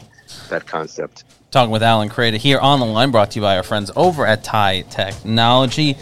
that 0.50 0.66
concept. 0.66 1.24
Talking 1.52 1.72
with 1.72 1.84
Alan 1.84 2.10
Kreda 2.10 2.36
here 2.38 2.60
on 2.60 2.80
the 2.80 2.86
line, 2.86 3.12
brought 3.12 3.32
to 3.32 3.40
you 3.40 3.42
by 3.42 3.56
our 3.56 3.64
friends 3.64 3.90
over 3.96 4.26
at 4.26 4.44
Tie 4.44 4.82
Technology. 4.90 5.96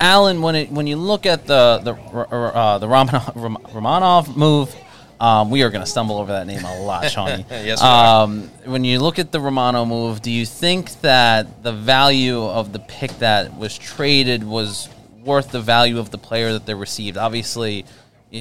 Alan, 0.00 0.42
when 0.42 0.54
it 0.54 0.70
when 0.70 0.86
you 0.86 0.96
look 0.96 1.26
at 1.26 1.46
the 1.46 1.80
the 1.82 1.92
uh, 1.94 2.78
the 2.78 2.86
Romanov, 2.86 3.34
Romanov 3.72 4.36
move, 4.36 4.74
um, 5.20 5.50
we 5.50 5.62
are 5.62 5.70
going 5.70 5.84
to 5.84 5.90
stumble 5.90 6.18
over 6.18 6.32
that 6.32 6.46
name 6.46 6.64
a 6.64 6.80
lot, 6.80 7.10
Shawnee. 7.10 7.44
yes, 7.48 7.82
um, 7.82 8.48
when 8.64 8.84
you 8.84 8.98
look 9.00 9.18
at 9.18 9.32
the 9.32 9.40
Romano 9.40 9.84
move, 9.84 10.22
do 10.22 10.30
you 10.30 10.44
think 10.46 11.00
that 11.00 11.62
the 11.62 11.72
value 11.72 12.42
of 12.42 12.72
the 12.72 12.78
pick 12.80 13.10
that 13.18 13.56
was 13.56 13.76
traded 13.78 14.44
was 14.44 14.88
worth 15.24 15.50
the 15.50 15.60
value 15.60 15.98
of 15.98 16.10
the 16.10 16.18
player 16.18 16.52
that 16.52 16.66
they 16.66 16.74
received? 16.74 17.16
Obviously, 17.16 17.84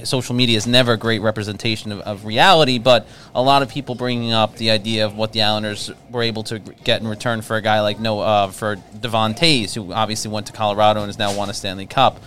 social 0.03 0.35
media 0.35 0.57
is 0.57 0.67
never 0.67 0.93
a 0.93 0.97
great 0.97 1.21
representation 1.21 1.91
of, 1.91 1.99
of 2.01 2.25
reality, 2.25 2.79
but 2.79 3.07
a 3.35 3.41
lot 3.41 3.61
of 3.61 3.69
people 3.69 3.95
bringing 3.95 4.31
up 4.31 4.55
the 4.57 4.71
idea 4.71 5.05
of 5.05 5.15
what 5.15 5.31
the 5.33 5.41
Islanders 5.41 5.91
were 6.09 6.23
able 6.23 6.43
to 6.43 6.59
get 6.59 7.01
in 7.01 7.07
return 7.07 7.41
for 7.41 7.55
a 7.55 7.61
guy 7.61 7.81
like 7.81 7.99
no 7.99 8.19
uh, 8.21 8.47
for 8.47 8.75
Devon 8.99 9.33
who 9.33 9.93
obviously 9.93 10.31
went 10.31 10.47
to 10.47 10.53
Colorado 10.53 11.01
and 11.01 11.07
has 11.07 11.17
now 11.17 11.35
won 11.35 11.49
a 11.49 11.53
Stanley 11.53 11.85
Cup. 11.85 12.19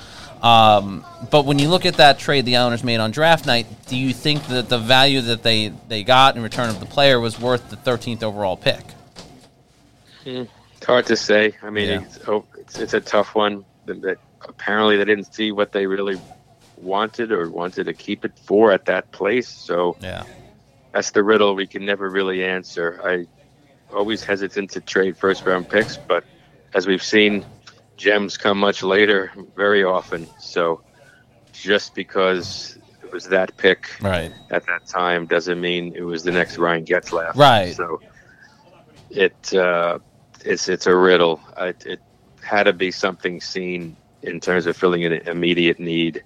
Um, 0.43 1.05
but 1.31 1.47
when 1.47 1.59
you 1.59 1.69
look 1.69 1.87
at 1.87 1.95
that 1.95 2.19
trade 2.19 2.45
the 2.45 2.57
Islanders 2.57 2.85
made 2.85 3.01
on 3.01 3.11
draft 3.11 3.47
night, 3.47 3.67
do 3.87 3.97
you 3.97 4.13
think 4.13 4.47
that 4.49 4.69
the 4.69 4.79
value 4.79 5.21
that 5.23 5.43
they, 5.43 5.73
they 5.89 6.05
got 6.05 6.37
in 6.37 6.43
return 6.43 6.69
of 6.69 6.79
the 6.79 6.87
player 6.87 7.19
was 7.19 7.41
worth 7.41 7.71
the 7.71 7.77
13th 7.77 8.23
overall 8.23 8.57
pick? 8.57 8.85
It's 10.25 10.85
hard 10.85 11.07
to 11.07 11.17
say. 11.17 11.55
I 11.63 11.71
mean, 11.71 11.89
Yeah. 11.89 12.01
it's, 12.03 12.19
oh, 12.29 12.45
it's, 12.59 12.79
it's 12.79 12.95
a 12.95 13.01
tough 13.01 13.35
one. 13.35 13.65
That 13.87 14.19
apparently 14.43 14.97
they 14.97 15.05
didn't 15.05 15.33
see 15.33 15.53
what 15.53 15.73
they 15.73 15.87
really 15.87 16.21
wanted 16.77 17.33
or 17.33 17.51
wanted 17.51 17.85
to 17.85 17.95
keep 17.95 18.25
it 18.25 18.39
for 18.39 18.73
at 18.73 18.85
that 18.87 19.11
place. 19.13 19.49
So 19.49 19.97
Yeah. 20.01 20.25
that's 20.93 21.11
the 21.11 21.23
riddle 21.23 21.55
we 21.55 21.67
can 21.67 21.85
never 21.85 22.09
really 22.11 22.45
answer. 22.45 23.01
I 23.05 23.27
always 23.95 24.25
hesitant 24.25 24.71
to 24.73 24.81
trade 24.81 25.17
first 25.17 25.47
round 25.47 25.69
picks, 25.69 25.99
but 26.09 26.25
as 26.75 26.87
we've 26.87 27.03
seen, 27.03 27.45
gems 27.97 28.37
come 28.37 28.59
much 28.59 28.83
later 28.83 29.31
very 29.57 29.85
often. 29.85 30.29
So 30.41 30.83
just 31.53 31.95
because 31.95 32.79
it 33.03 33.13
was 33.13 33.29
that 33.29 33.57
pick 33.57 33.89
Right. 34.01 34.33
at 34.51 34.67
that 34.67 34.87
time 34.87 35.27
doesn't 35.27 35.61
mean 35.61 35.95
it 35.95 36.03
was 36.03 36.23
the 36.23 36.33
next 36.33 36.59
Ryan 36.59 36.85
Getzlaf. 36.85 37.35
Right. 37.37 37.75
So 37.75 38.01
it 39.11 39.55
uh, 39.55 39.99
it's 40.45 40.69
it's 40.69 40.87
a 40.87 40.95
riddle. 40.95 41.41
I, 41.57 41.69
it 41.85 42.01
had 42.43 42.65
to 42.65 42.73
be 42.73 42.91
something 42.91 43.41
seen 43.41 43.97
in 44.23 44.41
terms 44.41 44.67
of 44.67 44.77
filling 44.77 45.05
an 45.05 45.13
immediate 45.13 45.79
need 45.81 46.23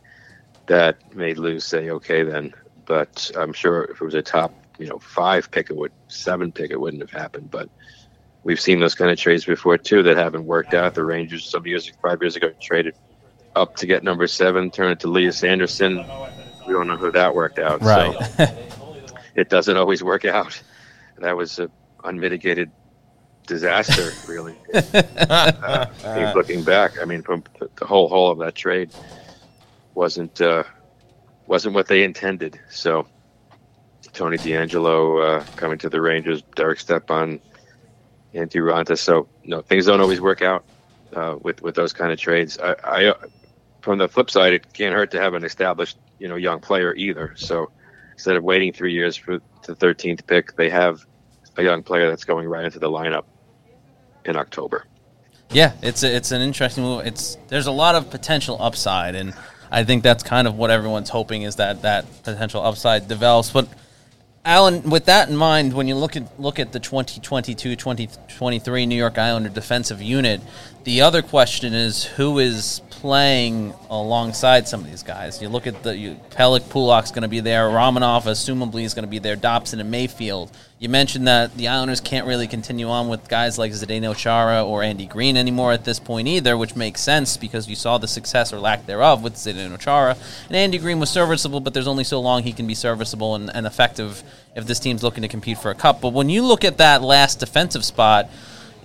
that 0.66 1.14
made 1.14 1.38
Lou 1.38 1.60
say, 1.60 1.90
"Okay, 1.90 2.22
then." 2.22 2.54
But 2.86 3.30
I'm 3.36 3.52
sure 3.52 3.84
if 3.84 4.00
it 4.00 4.04
was 4.04 4.14
a 4.14 4.22
top, 4.22 4.52
you 4.78 4.88
know, 4.88 4.98
five 4.98 5.50
pick, 5.50 5.70
it 5.70 5.76
would 5.76 5.92
seven 6.08 6.50
pick, 6.50 6.72
it 6.72 6.80
wouldn't 6.80 7.02
have 7.02 7.10
happened. 7.10 7.50
But 7.50 7.68
we've 8.42 8.60
seen 8.60 8.80
those 8.80 8.94
kind 8.94 9.10
of 9.10 9.18
trades 9.18 9.44
before 9.44 9.78
too 9.78 10.02
that 10.02 10.16
haven't 10.16 10.44
worked 10.44 10.74
out. 10.74 10.94
The 10.94 11.04
Rangers 11.04 11.48
some 11.48 11.66
years, 11.66 11.90
five 12.02 12.20
years 12.20 12.36
ago, 12.36 12.52
traded 12.60 12.94
up 13.54 13.76
to 13.76 13.86
get 13.86 14.02
number 14.02 14.26
seven, 14.26 14.70
turn 14.70 14.92
it 14.92 15.00
to 15.00 15.08
Elias 15.08 15.44
Andersson. 15.44 15.98
We 16.66 16.72
don't 16.72 16.86
know 16.86 16.96
who 16.96 17.12
that 17.12 17.34
worked 17.34 17.58
out. 17.58 17.80
Right. 17.82 18.16
So 18.36 18.96
it 19.34 19.48
doesn't 19.48 19.76
always 19.76 20.02
work 20.02 20.24
out. 20.24 20.60
That 21.18 21.36
was 21.36 21.58
an 21.58 21.70
unmitigated 22.04 22.70
disaster, 23.46 24.10
really. 24.26 24.56
uh, 24.74 26.32
looking 26.34 26.62
back, 26.64 27.00
I 27.00 27.04
mean, 27.04 27.22
from 27.22 27.44
the 27.58 27.84
whole 27.84 28.08
whole 28.08 28.30
of 28.30 28.38
that 28.38 28.54
trade 28.54 28.90
wasn't 29.94 30.40
uh, 30.40 30.64
wasn't 31.46 31.74
what 31.74 31.88
they 31.88 32.02
intended. 32.02 32.58
So 32.70 33.06
Tony 34.12 34.38
DeAngelo 34.38 35.40
uh, 35.40 35.44
coming 35.56 35.78
to 35.78 35.88
the 35.88 36.00
Rangers, 36.00 36.42
Derek 36.56 36.80
Stepan, 36.80 37.40
Antti 38.34 38.60
Raanta. 38.60 38.98
So 38.98 39.28
no, 39.44 39.60
things 39.62 39.86
don't 39.86 40.00
always 40.00 40.20
work 40.20 40.42
out 40.42 40.64
uh, 41.14 41.36
with 41.40 41.62
with 41.62 41.74
those 41.74 41.92
kind 41.92 42.12
of 42.12 42.18
trades. 42.18 42.58
I, 42.58 42.74
I 42.84 43.14
from 43.80 43.98
the 43.98 44.08
flip 44.08 44.30
side, 44.30 44.52
it 44.52 44.72
can't 44.72 44.94
hurt 44.94 45.10
to 45.12 45.20
have 45.20 45.34
an 45.34 45.44
established 45.44 45.98
you 46.18 46.28
know 46.28 46.36
young 46.36 46.60
player 46.60 46.94
either. 46.94 47.34
So 47.36 47.70
instead 48.12 48.36
of 48.36 48.44
waiting 48.44 48.72
three 48.72 48.92
years 48.92 49.16
for 49.16 49.40
the 49.66 49.74
13th 49.74 50.26
pick, 50.26 50.56
they 50.56 50.70
have 50.70 51.04
a 51.56 51.62
young 51.62 51.82
player 51.82 52.08
that's 52.08 52.24
going 52.24 52.46
right 52.48 52.64
into 52.64 52.78
the 52.78 52.88
lineup 52.88 53.24
in 54.24 54.36
October. 54.36 54.84
Yeah, 55.50 55.72
it's 55.82 56.02
a, 56.02 56.14
it's 56.14 56.30
an 56.30 56.42
interesting 56.42 56.84
move. 56.84 57.06
It's 57.06 57.36
there's 57.48 57.66
a 57.66 57.72
lot 57.72 57.94
of 57.94 58.10
potential 58.10 58.56
upside, 58.60 59.14
and 59.16 59.34
I 59.70 59.84
think 59.84 60.02
that's 60.02 60.22
kind 60.22 60.48
of 60.48 60.56
what 60.56 60.70
everyone's 60.70 61.10
hoping 61.10 61.42
is 61.42 61.56
that 61.56 61.82
that 61.82 62.06
potential 62.22 62.64
upside 62.64 63.08
develops. 63.08 63.50
But 63.50 63.68
Alan, 64.44 64.88
with 64.88 65.04
that 65.04 65.28
in 65.28 65.36
mind, 65.36 65.74
when 65.74 65.86
you 65.86 65.94
look 65.94 66.16
at 66.16 66.40
look 66.40 66.58
at 66.58 66.72
the 66.72 66.80
2022-2023 66.80 68.88
New 68.88 68.96
York 68.96 69.18
Islander 69.18 69.50
defensive 69.50 70.00
unit, 70.00 70.40
the 70.84 71.02
other 71.02 71.20
question 71.22 71.74
is 71.74 72.04
who 72.04 72.38
is 72.38 72.80
playing 73.00 73.72
alongside 73.88 74.68
some 74.68 74.80
of 74.80 74.90
these 74.90 75.02
guys. 75.02 75.40
You 75.40 75.48
look 75.48 75.66
at 75.66 75.82
the 75.82 75.96
you, 75.96 76.20
Pelech, 76.30 76.60
Pulock's 76.60 77.10
going 77.10 77.22
to 77.22 77.28
be 77.28 77.40
there. 77.40 77.68
Romanov, 77.68 78.24
assumably, 78.24 78.82
is 78.82 78.92
going 78.92 79.04
to 79.04 79.10
be 79.10 79.18
there. 79.18 79.36
Dobson 79.36 79.80
and 79.80 79.90
Mayfield. 79.90 80.50
You 80.78 80.90
mentioned 80.90 81.26
that 81.26 81.56
the 81.56 81.68
Islanders 81.68 82.00
can't 82.00 82.26
really 82.26 82.46
continue 82.46 82.88
on 82.88 83.08
with 83.08 83.28
guys 83.28 83.58
like 83.58 83.72
Zdeno 83.72 84.14
Chara 84.14 84.64
or 84.64 84.82
Andy 84.82 85.06
Greene 85.06 85.36
anymore 85.36 85.72
at 85.72 85.84
this 85.84 85.98
point 85.98 86.28
either, 86.28 86.56
which 86.56 86.76
makes 86.76 87.00
sense 87.00 87.36
because 87.36 87.68
you 87.68 87.76
saw 87.76 87.96
the 87.96 88.08
success 88.08 88.52
or 88.52 88.58
lack 88.58 88.84
thereof 88.86 89.22
with 89.22 89.34
Zdeno 89.34 89.78
Chara. 89.78 90.16
And 90.48 90.56
Andy 90.56 90.78
Greene 90.78 91.00
was 91.00 91.10
serviceable, 91.10 91.60
but 91.60 91.72
there's 91.72 91.88
only 91.88 92.04
so 92.04 92.20
long 92.20 92.42
he 92.42 92.52
can 92.52 92.66
be 92.66 92.74
serviceable 92.74 93.34
and, 93.34 93.50
and 93.54 93.66
effective 93.66 94.22
if 94.54 94.66
this 94.66 94.78
team's 94.78 95.02
looking 95.02 95.22
to 95.22 95.28
compete 95.28 95.58
for 95.58 95.70
a 95.70 95.74
cup. 95.74 96.00
But 96.02 96.12
when 96.12 96.28
you 96.28 96.44
look 96.44 96.64
at 96.64 96.78
that 96.78 97.02
last 97.02 97.40
defensive 97.40 97.84
spot, 97.84 98.30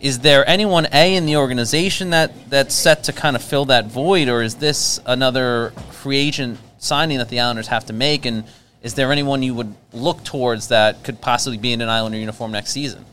is 0.05 0.19
there 0.19 0.47
anyone 0.47 0.87
a 0.93 1.15
in 1.15 1.25
the 1.25 1.35
organization 1.37 2.11
that 2.11 2.31
that's 2.51 2.75
set 2.75 3.05
to 3.05 3.11
kind 3.11 3.35
of 3.35 3.41
fill 3.41 3.65
that 3.65 3.87
void, 3.87 4.27
or 4.27 4.43
is 4.43 4.53
this 4.53 4.99
another 5.07 5.71
free 5.89 6.17
agent 6.17 6.59
signing 6.77 7.17
that 7.17 7.29
the 7.29 7.39
Islanders 7.39 7.69
have 7.69 7.85
to 7.87 7.93
make? 7.93 8.27
And 8.27 8.43
is 8.83 8.93
there 8.93 9.11
anyone 9.11 9.41
you 9.41 9.55
would 9.55 9.73
look 9.93 10.23
towards 10.23 10.67
that 10.67 11.03
could 11.03 11.21
possibly 11.21 11.57
be 11.57 11.73
in 11.73 11.81
an 11.81 11.89
Islander 11.89 12.19
uniform 12.19 12.51
next 12.51 12.69
season? 12.69 13.03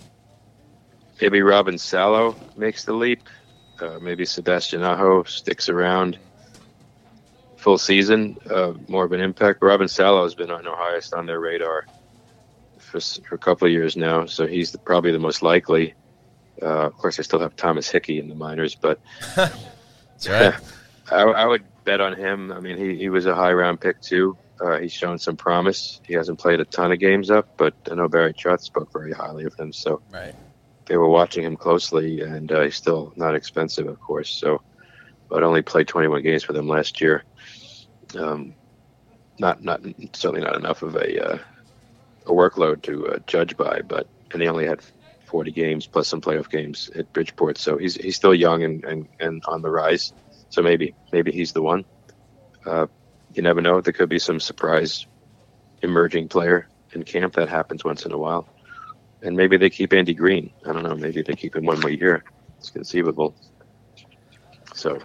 Maybe 1.19 1.41
Robin 1.41 1.79
Salo 1.79 2.37
makes 2.59 2.85
the 2.85 2.93
leap. 2.93 3.27
Uh, 3.81 3.99
maybe 3.99 4.27
Sebastian 4.27 4.83
Aho 4.83 5.23
sticks 5.23 5.71
around 5.71 6.19
full 7.57 7.79
season, 7.79 8.37
uh, 8.51 8.75
more 8.87 9.07
of 9.07 9.13
an 9.13 9.21
impact. 9.23 9.63
Robin 9.63 9.89
Salo 9.89 10.25
has 10.25 10.35
been 10.35 10.51
on 10.51 10.65
the 10.65 10.77
highest 10.77 11.15
on 11.15 11.25
their 11.25 11.41
radar 11.41 11.87
for, 12.77 13.01
for 13.01 13.35
a 13.35 13.39
couple 13.39 13.67
of 13.67 13.73
years 13.73 13.97
now, 13.97 14.27
so 14.27 14.47
he's 14.47 14.73
the, 14.73 14.79
probably 14.79 15.11
the 15.11 15.19
most 15.19 15.43
likely. 15.43 15.95
Uh, 16.63 16.87
of 16.87 16.97
course, 16.97 17.19
I 17.19 17.23
still 17.23 17.41
have 17.41 17.57
Thomas 17.57 17.91
Hickey 17.91 18.19
in 18.21 18.29
the 18.29 18.35
minors, 18.35 18.75
but 18.77 19.01
right. 19.37 20.55
I, 21.11 21.23
I 21.23 21.45
would 21.47 21.65
bet 21.85 22.01
on 22.01 22.15
him. 22.17 22.53
I 22.53 22.61
mean, 22.61 22.77
he, 22.79 22.97
he 22.97 23.09
was 23.09 23.27
a 23.27 23.35
high 23.35 23.53
round 23.53 23.81
pick 23.81 24.01
too. 24.01 24.37
Uh, 24.61 24.79
he's 24.79 24.93
shown 24.93 25.19
some 25.19 25.37
promise. 25.37 26.01
He 26.07 26.15
hasn't 26.15 26.39
played 26.39 26.61
a 26.61 26.65
ton 26.65 26.93
of 26.93 27.01
games 27.01 27.31
up, 27.31 27.57
but 27.57 27.75
I 27.91 27.95
know 27.97 28.09
Barry 28.09 28.33
Trotz 28.33 28.61
spoke 28.61 28.93
very 28.93 29.13
highly 29.13 29.45
of 29.45 29.55
him. 29.55 29.73
So 29.73 30.01
Right. 30.13 30.35
they 30.87 30.97
were 30.97 31.09
watching 31.09 31.43
him 31.45 31.57
closely, 31.57 32.21
and 32.21 32.51
uh, 32.53 32.61
he's 32.63 32.77
still 32.77 33.13
not 33.17 33.35
expensive, 33.35 33.89
of 33.89 34.01
course. 34.01 34.31
So, 34.31 34.63
but 35.29 35.43
only 35.43 35.63
played 35.63 35.89
21 35.89 36.23
games 36.23 36.45
for 36.45 36.53
them 36.53 36.69
last 36.69 37.01
year. 37.01 37.25
Um, 38.17 38.55
not 39.39 39.65
not 39.65 39.81
certainly 40.13 40.43
not 40.43 40.55
enough 40.55 40.83
of 40.83 40.95
a 40.95 41.33
uh, 41.33 41.39
a 42.27 42.31
workload 42.31 42.83
to 42.83 43.09
uh, 43.09 43.19
judge 43.27 43.57
by, 43.57 43.81
but 43.81 44.07
and 44.31 44.41
he 44.41 44.47
only 44.49 44.67
had 44.67 44.81
40 45.33 45.51
games 45.51 45.87
plus 45.87 46.07
some 46.07 46.21
playoff 46.21 46.49
games 46.49 46.91
at 46.95 47.13
Bridgeport. 47.13 47.59
So 47.59 47.77
he's 47.79 47.97
he's 47.97 48.15
still 48.15 48.35
young 48.35 48.63
and, 48.63 48.85
and, 48.85 49.09
and 49.19 49.43
on 49.47 49.63
the 49.63 49.71
rise. 49.71 50.13
So 50.51 50.63
maybe 50.63 50.95
maybe 51.13 51.33
he's 51.33 51.53
the 51.53 51.63
one. 51.63 51.85
Uh, 52.65 52.87
you 53.35 53.43
never 53.43 53.61
know. 53.61 53.81
There 53.81 53.93
could 53.93 54.09
be 54.09 54.21
some 54.21 54.39
surprise 54.39 55.07
emerging 55.83 56.29
player 56.29 56.69
in 56.93 57.03
camp 57.03 57.35
that 57.35 57.49
happens 57.49 57.83
once 57.83 58.05
in 58.07 58.13
a 58.13 58.19
while 58.19 58.47
and 59.23 59.37
maybe 59.37 59.57
they 59.57 59.71
keep 59.71 59.93
Andy 59.93 60.15
Greene. 60.15 60.51
I 60.67 60.73
don't 60.73 60.83
know. 60.83 60.95
Maybe 60.95 61.23
they 61.23 61.35
keep 61.35 61.57
him 61.57 61.65
one 61.65 61.81
more 61.81 61.91
year. 61.91 62.25
It's 62.59 62.71
conceivable. 62.71 63.35
So 64.75 64.99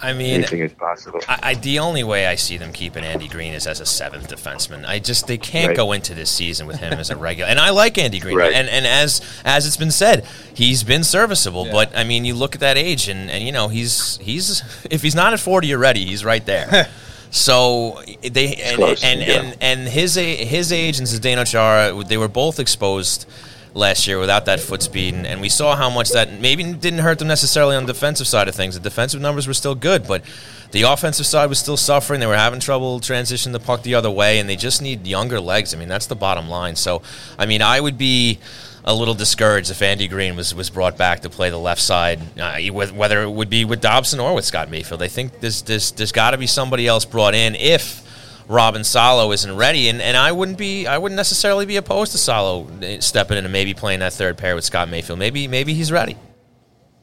I 0.00 0.12
mean, 0.12 0.34
anything 0.34 0.60
is 0.60 0.72
possible. 0.72 1.20
I, 1.28 1.38
I, 1.42 1.54
the 1.54 1.80
only 1.80 2.04
way 2.04 2.26
I 2.28 2.36
see 2.36 2.56
them 2.56 2.72
keeping 2.72 3.02
Andy 3.04 3.26
Greene 3.26 3.52
is 3.52 3.66
as 3.66 3.80
a 3.80 3.86
seventh 3.86 4.28
defenseman. 4.28 4.86
I 4.86 5.00
just 5.00 5.26
they 5.26 5.38
can't 5.38 5.68
Right. 5.68 5.76
go 5.76 5.90
into 5.92 6.14
this 6.14 6.30
season 6.30 6.68
with 6.68 6.76
him 6.76 6.92
as 6.94 7.10
a 7.10 7.16
regular. 7.16 7.50
And 7.50 7.58
I 7.58 7.70
like 7.70 7.98
Andy 7.98 8.20
Greene, 8.20 8.36
Right. 8.36 8.52
and 8.52 8.68
and 8.68 8.86
as 8.86 9.20
as 9.44 9.66
it's 9.66 9.76
been 9.76 9.90
said, 9.90 10.24
he's 10.54 10.84
been 10.84 11.02
serviceable. 11.02 11.64
But 11.72 11.96
I 11.96 12.04
mean, 12.04 12.24
you 12.24 12.34
look 12.34 12.54
at 12.54 12.60
that 12.60 12.76
age, 12.76 13.08
and 13.08 13.28
and 13.28 13.42
you 13.42 13.50
know 13.50 13.66
he's 13.68 14.18
he's 14.22 14.62
if 14.88 15.02
he's 15.02 15.16
not 15.16 15.32
at 15.32 15.40
forty 15.40 15.74
already, 15.74 16.04
he's 16.04 16.24
right 16.24 16.44
there. 16.46 16.88
So 17.30 18.00
they 18.22 18.54
and 18.54 18.76
close, 18.76 19.04
and, 19.04 19.20
yeah. 19.20 19.32
and 19.42 19.56
and 19.60 19.80
his 19.88 20.16
a- 20.16 20.44
his 20.46 20.72
age 20.72 20.98
and 20.98 21.06
Zdeno 21.06 21.46
Chara, 21.46 22.02
they 22.04 22.16
were 22.16 22.26
both 22.26 22.58
exposed 22.58 23.26
last 23.74 24.06
year 24.06 24.18
without 24.18 24.46
that 24.46 24.60
foot 24.60 24.82
speed, 24.82 25.14
and, 25.14 25.26
and 25.26 25.40
we 25.40 25.48
saw 25.48 25.76
how 25.76 25.90
much 25.90 26.10
that 26.10 26.40
maybe 26.40 26.64
didn't 26.72 27.00
hurt 27.00 27.18
them 27.18 27.28
necessarily 27.28 27.76
on 27.76 27.86
the 27.86 27.92
defensive 27.92 28.26
side 28.26 28.48
of 28.48 28.54
things. 28.54 28.74
The 28.74 28.80
defensive 28.80 29.20
numbers 29.20 29.46
were 29.46 29.54
still 29.54 29.74
good, 29.74 30.06
but 30.06 30.22
the 30.70 30.82
offensive 30.82 31.26
side 31.26 31.48
was 31.48 31.58
still 31.58 31.76
suffering. 31.76 32.20
They 32.20 32.26
were 32.26 32.36
having 32.36 32.60
trouble 32.60 33.00
transitioning 33.00 33.52
the 33.52 33.60
puck 33.60 33.82
the 33.82 33.94
other 33.94 34.10
way, 34.10 34.38
and 34.38 34.48
they 34.48 34.56
just 34.56 34.82
need 34.82 35.06
younger 35.06 35.40
legs. 35.40 35.74
I 35.74 35.78
mean, 35.78 35.88
that's 35.88 36.06
the 36.06 36.16
bottom 36.16 36.48
line. 36.48 36.76
So, 36.76 37.02
I 37.38 37.46
mean, 37.46 37.62
I 37.62 37.80
would 37.80 37.96
be 37.96 38.38
a 38.84 38.94
little 38.94 39.14
discouraged 39.14 39.70
if 39.70 39.82
Andy 39.82 40.08
Greene 40.08 40.36
was, 40.36 40.54
was 40.54 40.70
brought 40.70 40.96
back 40.96 41.20
to 41.20 41.30
play 41.30 41.50
the 41.50 41.58
left 41.58 41.80
side, 41.80 42.20
uh, 42.38 42.58
whether 42.72 43.22
it 43.22 43.30
would 43.30 43.50
be 43.50 43.64
with 43.64 43.80
Dobson 43.80 44.18
or 44.18 44.34
with 44.34 44.44
Scott 44.44 44.70
Mayfield. 44.70 45.02
I 45.02 45.08
think 45.08 45.40
there's, 45.40 45.62
there's, 45.62 45.92
there's 45.92 46.12
got 46.12 46.30
to 46.30 46.38
be 46.38 46.46
somebody 46.46 46.86
else 46.86 47.04
brought 47.04 47.34
in 47.34 47.54
if 47.54 48.02
Robin 48.48 48.82
Salo 48.82 49.30
isn't 49.32 49.56
ready, 49.56 49.88
and, 49.88 50.00
and 50.00 50.16
I 50.16 50.32
wouldn't 50.32 50.56
be 50.56 50.86
I 50.86 50.96
wouldn't 50.98 51.16
necessarily 51.16 51.66
be 51.66 51.76
opposed 51.76 52.12
to 52.12 52.18
Salo 52.18 52.66
eh, 52.82 53.00
stepping 53.00 53.36
in 53.36 53.44
and 53.44 53.52
maybe 53.52 53.74
playing 53.74 54.00
that 54.00 54.14
third 54.14 54.38
pair 54.38 54.54
with 54.54 54.64
Scott 54.64 54.88
Mayfield. 54.88 55.18
Maybe 55.18 55.46
maybe 55.46 55.74
he's 55.74 55.92
ready. 55.92 56.16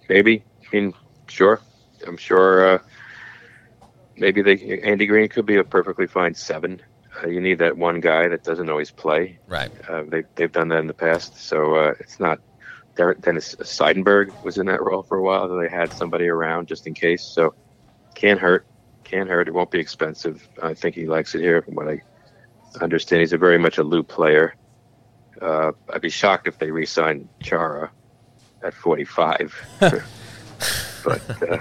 Maybe. 0.10 0.44
I 0.62 0.76
mean, 0.76 0.94
sure. 1.28 1.62
I'm 2.08 2.18
sure. 2.18 2.76
Uh, 2.76 2.80
maybe 4.18 4.42
they 4.42 4.82
Andy 4.82 5.06
Greene 5.06 5.30
could 5.30 5.46
be 5.46 5.58
a 5.58 5.64
perfectly 5.64 6.08
fine 6.08 6.34
seven. 6.34 6.82
Uh, 7.24 7.28
you 7.28 7.40
need 7.40 7.60
that 7.60 7.78
one 7.78 8.00
guy 8.00 8.28
that 8.28 8.44
doesn't 8.44 8.70
always 8.70 8.90
play. 8.90 9.38
Right. 9.48 9.72
Uh, 9.88 10.04
they 10.08 10.24
they've 10.36 10.52
done 10.52 10.70
that 10.70 10.80
in 10.80 10.88
the 10.88 10.94
past, 10.94 11.38
so 11.38 11.76
uh, 11.76 11.94
it's 12.00 12.20
not. 12.20 12.40
Dennis 12.96 13.56
Seidenberg 13.56 14.32
was 14.46 14.58
in 14.58 14.68
that 14.68 14.82
role 14.82 15.04
for 15.04 15.18
a 15.18 15.22
while. 15.22 15.50
They 15.50 15.68
had 15.68 15.92
somebody 15.92 16.30
around 16.30 16.70
just 16.70 16.88
in 16.88 16.94
case, 16.94 17.24
so 17.24 17.54
can't 18.16 18.40
hurt. 18.40 18.66
Can't 19.16 19.30
hurt. 19.30 19.48
It 19.48 19.54
won't 19.54 19.72
be 19.72 19.80
expensive. 19.80 20.46
I 20.62 20.74
think 20.74 20.94
he 20.94 21.08
likes 21.08 21.36
it 21.36 21.40
here. 21.40 21.62
From 21.62 21.76
what 21.76 21.88
I 21.88 22.02
understand, 22.82 23.22
he's 23.22 23.32
a 23.32 23.38
very 23.38 23.58
much 23.58 23.78
a 23.78 23.84
loop 23.84 24.10
player. 24.10 24.56
Uh, 25.42 25.72
I'd 25.94 26.02
be 26.02 26.10
shocked 26.10 26.50
if 26.50 26.60
they 26.60 26.70
re-sign 26.70 27.30
Chara 27.42 27.90
at 28.62 28.74
45. 28.74 29.56
but 29.80 31.50
uh, 31.50 31.60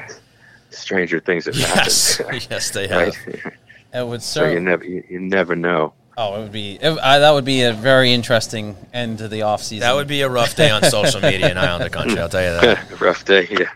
stranger 0.71 1.21
things 1.21 1.45
have 1.45 1.55
happened. 1.55 1.77
Yes. 1.77 2.21
yes, 2.51 2.71
they 2.73 2.89
have. 2.89 3.17
right? 3.27 3.55
It 3.95 4.05
would 4.05 4.21
so 4.21 4.49
you 4.49 4.59
never 4.59 4.85
you, 4.85 5.05
you 5.09 5.21
never 5.21 5.55
know. 5.55 5.95
Oh, 6.19 6.35
it 6.35 6.43
would 6.43 6.53
be. 6.53 6.75
It, 6.83 6.99
I, 6.99 7.21
that 7.21 7.31
would 7.31 7.45
be 7.45 7.63
a 7.63 7.73
very 7.73 8.13
interesting 8.13 8.77
end 8.93 9.19
to 9.19 9.29
the 9.29 9.41
offseason. 9.41 9.81
That 9.81 9.95
would 9.95 10.09
be 10.09 10.23
a 10.23 10.29
rough 10.29 10.57
day 10.57 10.71
on 10.71 10.83
social 10.83 11.21
media 11.21 11.53
in 11.53 11.57
Islander 11.57 11.89
country. 11.89 12.19
I'll 12.19 12.29
tell 12.29 12.43
you 12.43 12.61
that. 12.61 13.01
Rough 13.01 13.25
day. 13.25 13.47
Yeah, 13.49 13.71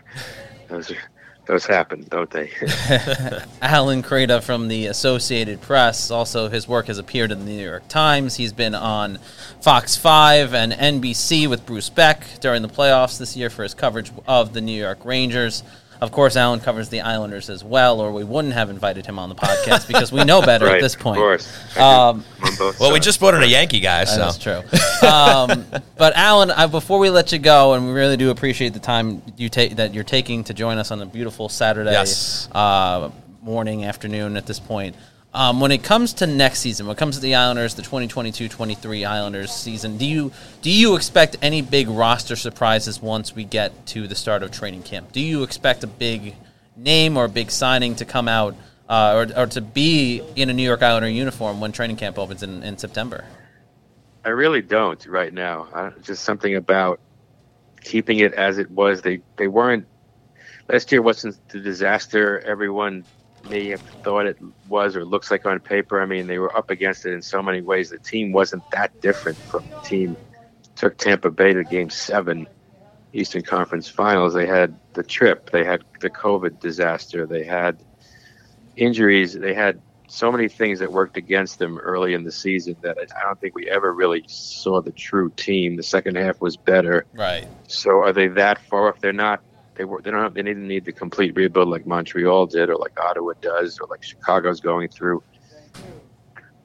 those 0.67 0.91
are, 0.91 0.97
those 1.49 1.65
happen, 1.65 2.05
don't 2.09 2.29
they? 2.29 2.51
Alan 3.61 4.03
Kreda 4.03 4.41
from 4.41 4.67
the 4.67 4.85
Associated 4.85 5.59
Press. 5.61 6.11
Also, 6.11 6.47
his 6.47 6.67
work 6.67 6.85
has 6.85 6.99
appeared 6.99 7.31
in 7.31 7.39
the 7.39 7.45
New 7.45 7.63
York 7.63 7.87
Times. 7.87 8.35
He's 8.35 8.53
been 8.53 8.75
on 8.75 9.17
Fox 9.59 9.95
5 9.95 10.53
and 10.53 10.71
NBC 10.71 11.49
with 11.49 11.65
Bruce 11.65 11.89
Beck 11.89 12.23
during 12.39 12.61
the 12.61 12.69
playoffs 12.69 13.17
this 13.17 13.35
year 13.35 13.49
for 13.49 13.63
his 13.63 13.73
coverage 13.73 14.11
of 14.27 14.53
the 14.53 14.61
New 14.61 14.79
York 14.79 15.03
Rangers. 15.03 15.63
Of 16.01 16.13
course, 16.13 16.37
Alan 16.37 16.61
covers 16.61 16.87
the 16.87 17.01
Islanders 17.01 17.49
as 17.49 17.61
well, 17.61 17.99
or 17.99 18.13
we 18.13 18.23
wouldn't 18.23 18.53
have 18.53 18.69
invited 18.69 19.05
him 19.05 19.19
on 19.19 19.27
the 19.27 19.35
podcast 19.35 19.85
because 19.87 20.11
we 20.13 20.23
know 20.23 20.41
better 20.41 20.65
right. 20.65 20.75
at 20.75 20.81
this 20.81 20.95
point. 20.95 21.17
Of 21.17 21.23
course. 21.23 21.77
Um, 21.77 22.23
I'm 22.39 22.51
on 22.51 22.55
both 22.55 22.79
Well, 22.79 22.93
we 22.93 23.01
just 23.01 23.19
brought 23.19 23.33
in 23.33 23.43
a 23.43 23.45
Yankee 23.45 23.81
guy, 23.81 24.05
so 24.05 24.17
That's 24.17 24.37
true. 24.37 24.61
Um, 25.07 25.65
but 25.97 26.13
Alan, 26.15 26.51
I, 26.51 26.67
before 26.67 26.99
we 26.99 27.09
let 27.09 27.31
you 27.31 27.39
go, 27.39 27.73
and 27.73 27.85
we 27.85 27.91
really 27.91 28.17
do 28.17 28.29
appreciate 28.29 28.73
the 28.73 28.79
time 28.79 29.21
you 29.37 29.49
take 29.49 29.75
that 29.77 29.93
you're 29.93 30.03
taking 30.03 30.43
to 30.45 30.53
join 30.53 30.77
us 30.77 30.91
on 30.91 31.01
a 31.01 31.05
beautiful 31.05 31.49
Saturday 31.49 31.91
Yes. 31.91 32.49
uh, 32.53 33.09
morning, 33.41 33.85
afternoon 33.85 34.37
at 34.37 34.45
this 34.45 34.59
point. 34.59 34.95
Um, 35.31 35.59
when 35.59 35.71
it 35.71 35.83
comes 35.83 36.13
to 36.13 36.27
next 36.27 36.59
season, 36.59 36.87
when 36.87 36.95
it 36.95 36.99
comes 36.99 37.15
to 37.15 37.21
the 37.21 37.35
Islanders, 37.35 37.75
the 37.75 37.83
2022-23 37.83 39.07
Islanders 39.07 39.51
season, 39.51 39.97
do 39.97 40.05
you 40.05 40.31
do 40.63 40.71
you 40.71 40.95
expect 40.95 41.37
any 41.43 41.61
big 41.61 41.87
roster 41.87 42.35
surprises 42.35 42.99
once 42.99 43.35
we 43.35 43.43
get 43.43 43.85
to 43.87 44.07
the 44.07 44.15
start 44.15 44.41
of 44.41 44.49
training 44.49 44.81
camp? 44.81 45.11
Do 45.11 45.21
you 45.21 45.43
expect 45.43 45.83
a 45.83 45.87
big 45.87 46.35
name 46.75 47.15
or 47.15 47.25
a 47.25 47.29
big 47.29 47.51
signing 47.51 47.95
to 47.97 48.05
come 48.05 48.27
out 48.27 48.55
uh, 48.89 49.27
or, 49.37 49.43
or 49.43 49.47
to 49.47 49.61
be 49.61 50.23
in 50.35 50.49
a 50.49 50.53
New 50.53 50.63
York 50.63 50.81
Islander 50.81 51.09
uniform 51.09 51.59
when 51.59 51.71
training 51.71 51.97
camp 51.97 52.17
opens 52.17 52.41
in, 52.41 52.63
in 52.63 52.79
September? 52.79 53.23
I 54.25 54.29
really 54.29 54.63
don't 54.63 55.05
right 55.05 55.33
now. 55.33 55.67
Uh, 55.71 55.91
just 56.01 56.23
something 56.23 56.55
about 56.55 56.99
keeping 57.83 58.17
it 58.19 58.33
as 58.33 58.57
it 58.57 58.71
was. 58.71 59.03
They 59.03 59.21
they 59.37 59.47
weren't 59.47 59.85
last 60.67 60.91
year. 60.91 61.03
wasn't 61.03 61.37
the 61.49 61.59
disaster 61.59 62.39
everyone 62.39 63.05
may 63.49 63.69
have 63.69 63.81
thought 63.81 64.25
it 64.25 64.37
was 64.67 64.95
or 64.95 65.05
looks 65.05 65.31
like 65.31 65.45
on 65.45 65.59
paper. 65.59 66.01
I 66.01 66.05
mean, 66.05 66.27
they 66.27 66.39
were 66.39 66.55
up 66.55 66.69
against 66.69 67.05
it 67.05 67.13
in 67.13 67.21
so 67.21 67.41
many 67.41 67.61
ways. 67.61 67.89
The 67.89 67.99
team 67.99 68.31
wasn't 68.31 68.63
that 68.71 68.99
different 69.01 69.37
from 69.37 69.67
the 69.69 69.79
team 69.81 70.17
took 70.75 70.97
Tampa 70.97 71.29
Bay 71.29 71.53
to 71.53 71.63
Game 71.63 71.89
Seven, 71.89 72.47
Eastern 73.13 73.41
Conference 73.41 73.89
Finals. 73.89 74.33
They 74.33 74.47
had 74.47 74.75
the 74.93 75.03
trip. 75.03 75.49
They 75.51 75.65
had 75.65 75.83
the 75.99 76.09
COVID 76.09 76.59
disaster. 76.59 77.25
They 77.25 77.43
had 77.43 77.83
injuries. 78.77 79.33
They 79.33 79.53
had 79.53 79.81
so 80.07 80.31
many 80.31 80.47
things 80.47 80.79
that 80.79 80.91
worked 80.91 81.17
against 81.17 81.59
them 81.59 81.77
early 81.77 82.13
in 82.13 82.23
the 82.23 82.31
season 82.31 82.75
that 82.81 82.97
I 82.97 83.25
don't 83.25 83.39
think 83.39 83.55
we 83.55 83.69
ever 83.69 83.93
really 83.93 84.23
saw 84.27 84.81
the 84.81 84.91
true 84.91 85.31
team. 85.35 85.75
The 85.75 85.83
second 85.83 86.15
half 86.15 86.41
was 86.41 86.57
better. 86.57 87.05
Right. 87.13 87.47
So 87.67 87.99
are 87.99 88.11
they 88.11 88.27
that 88.29 88.59
far 88.59 88.89
off? 88.89 88.99
They're 88.99 89.13
not. 89.13 89.41
They 89.79 89.85
were. 89.85 90.01
They 90.01 90.11
don't. 90.11 90.21
Have, 90.21 90.33
they 90.33 90.43
didn't 90.43 90.67
need 90.67 90.83
the 90.83 90.91
complete 90.91 91.37
rebuild 91.37 91.69
like 91.69 91.87
Montreal 91.87 92.47
did, 92.47 92.69
or 92.69 92.75
like 92.75 92.99
Ottawa 92.99 93.31
does, 93.39 93.79
or 93.79 93.87
like 93.89 94.03
Chicago's 94.03 94.59
going 94.59 94.89
through. 94.89 95.23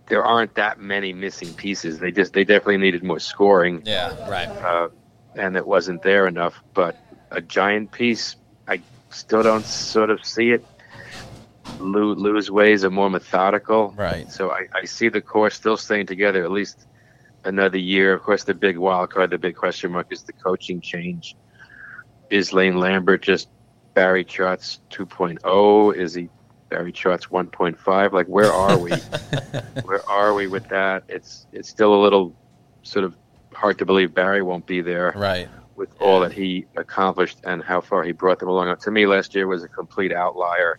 There 0.08 0.24
aren't 0.24 0.56
that 0.56 0.80
many 0.80 1.12
missing 1.12 1.54
pieces. 1.54 2.00
They 2.00 2.10
just. 2.10 2.32
They 2.32 2.42
definitely 2.42 2.78
needed 2.78 3.04
more 3.04 3.20
scoring 3.20 3.82
Yeah. 3.84 4.28
right. 4.28 4.48
uh, 4.48 4.88
and 5.36 5.56
it 5.56 5.64
wasn't 5.64 6.02
there 6.02 6.26
enough. 6.26 6.60
But 6.74 6.96
a 7.30 7.40
giant 7.40 7.92
piece, 7.92 8.34
I 8.66 8.80
still 9.10 9.44
don't 9.44 9.64
sort 9.64 10.10
of 10.10 10.24
see 10.24 10.50
it. 10.50 10.66
Lou, 11.78 12.16
Lou's 12.16 12.50
ways 12.50 12.84
are 12.84 12.90
more 12.90 13.10
methodical, 13.10 13.94
Right. 13.96 14.28
So 14.30 14.50
I, 14.50 14.66
I 14.74 14.86
see 14.86 15.08
the 15.08 15.20
core 15.20 15.50
still 15.50 15.76
staying 15.76 16.06
together 16.06 16.42
at 16.44 16.50
least 16.50 16.86
another 17.44 17.78
year. 17.78 18.12
Of 18.12 18.22
course, 18.22 18.42
the 18.42 18.54
big 18.54 18.76
wild 18.76 19.10
card, 19.10 19.30
the 19.30 19.38
big 19.38 19.54
question 19.54 19.92
mark 19.92 20.08
is 20.10 20.24
the 20.24 20.32
coaching 20.32 20.80
change. 20.80 21.36
Is 22.30 22.52
Lane 22.52 22.78
Lambert 22.78 23.22
just 23.22 23.48
Barry 23.94 24.24
Trotz 24.24 24.78
2.0? 24.90 25.94
Is 25.96 26.14
he 26.14 26.28
Barry 26.68 26.92
Trotz 26.92 27.28
1.5? 27.28 28.12
Like, 28.12 28.26
where 28.26 28.52
are 28.52 28.78
we? 28.78 28.90
where 29.84 30.08
are 30.08 30.34
we 30.34 30.46
with 30.46 30.68
that? 30.68 31.04
It's 31.08 31.46
it's 31.52 31.68
still 31.68 31.94
a 31.94 32.00
little 32.02 32.34
sort 32.82 33.04
of 33.04 33.16
hard 33.52 33.78
to 33.78 33.84
believe 33.86 34.14
Barry 34.14 34.42
won't 34.42 34.66
be 34.66 34.80
there 34.80 35.12
Right. 35.16 35.48
with 35.76 35.90
all 36.00 36.20
that 36.20 36.32
he 36.32 36.66
accomplished 36.76 37.38
and 37.44 37.62
how 37.62 37.80
far 37.80 38.02
he 38.02 38.12
brought 38.12 38.38
them 38.40 38.48
along. 38.48 38.76
To 38.76 38.90
me, 38.90 39.06
last 39.06 39.34
year 39.34 39.46
was 39.46 39.62
a 39.62 39.68
complete 39.68 40.12
outlier. 40.12 40.78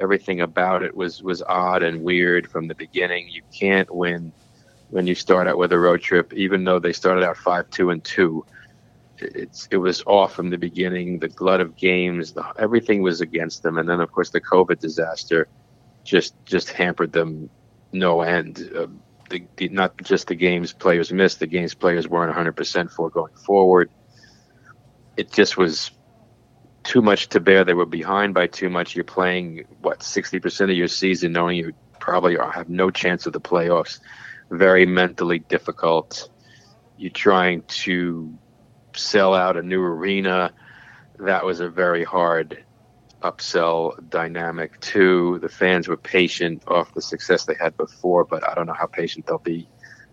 Everything 0.00 0.40
about 0.40 0.82
it 0.82 0.96
was 0.96 1.22
was 1.22 1.42
odd 1.42 1.82
and 1.82 2.02
weird 2.02 2.48
from 2.50 2.68
the 2.68 2.74
beginning. 2.74 3.28
You 3.28 3.42
can't 3.52 3.92
win 3.94 4.32
when 4.90 5.06
you 5.06 5.14
start 5.14 5.46
out 5.48 5.58
with 5.58 5.72
a 5.72 5.78
road 5.78 6.00
trip, 6.00 6.32
even 6.32 6.64
though 6.64 6.78
they 6.78 6.92
started 6.92 7.24
out 7.24 7.36
five 7.36 7.68
two 7.70 7.90
and 7.90 8.02
two. 8.04 8.46
It's 9.20 9.68
it 9.70 9.76
was 9.76 10.02
off 10.06 10.34
from 10.34 10.50
the 10.50 10.58
beginning. 10.58 11.18
The 11.18 11.28
glut 11.28 11.60
of 11.60 11.76
games, 11.76 12.32
the, 12.32 12.44
everything 12.58 13.02
was 13.02 13.20
against 13.20 13.62
them, 13.62 13.78
and 13.78 13.88
then 13.88 14.00
of 14.00 14.12
course 14.12 14.30
the 14.30 14.40
COVID 14.40 14.78
disaster 14.78 15.48
just 16.04 16.34
just 16.44 16.70
hampered 16.70 17.12
them 17.12 17.50
no 17.92 18.20
end. 18.22 18.70
Uh, 18.74 18.86
the, 19.30 19.44
the, 19.56 19.68
not 19.68 19.96
just 20.02 20.28
the 20.28 20.34
games 20.34 20.72
players 20.72 21.12
missed, 21.12 21.40
the 21.40 21.46
games 21.46 21.74
players 21.74 22.08
weren't 22.08 22.34
100% 22.34 22.90
for 22.90 23.10
going 23.10 23.34
forward. 23.34 23.90
It 25.16 25.30
just 25.32 25.56
was 25.56 25.90
too 26.82 27.02
much 27.02 27.28
to 27.30 27.40
bear. 27.40 27.64
They 27.64 27.74
were 27.74 27.86
behind 27.86 28.34
by 28.34 28.46
too 28.46 28.70
much. 28.70 28.94
You're 28.94 29.04
playing, 29.04 29.64
what, 29.80 30.00
60% 30.00 30.62
of 30.62 30.70
your 30.70 30.88
season 30.88 31.32
knowing 31.32 31.58
you 31.58 31.72
probably 32.00 32.38
are, 32.38 32.50
have 32.50 32.70
no 32.70 32.90
chance 32.90 33.26
of 33.26 33.32
the 33.32 33.40
playoffs. 33.40 34.00
Very 34.50 34.86
mentally 34.86 35.40
difficult. 35.40 36.30
You're 36.96 37.10
trying 37.10 37.62
to 37.62 38.32
sell 38.94 39.34
out 39.34 39.56
a 39.56 39.62
new 39.62 39.82
arena. 39.82 40.52
That 41.18 41.44
was 41.44 41.60
a 41.60 41.68
very 41.68 42.04
hard 42.04 42.64
upsell 43.22 44.08
dynamic 44.10 44.80
too. 44.80 45.38
The 45.40 45.48
fans 45.48 45.88
were 45.88 45.96
patient 45.96 46.62
off 46.68 46.94
the 46.94 47.02
success 47.02 47.44
they 47.44 47.54
had 47.58 47.76
before, 47.76 48.24
but 48.24 48.48
I 48.48 48.54
don't 48.54 48.66
know 48.66 48.74
how 48.74 48.86
patient 48.86 49.26
they'll 49.26 49.38
be 49.38 49.68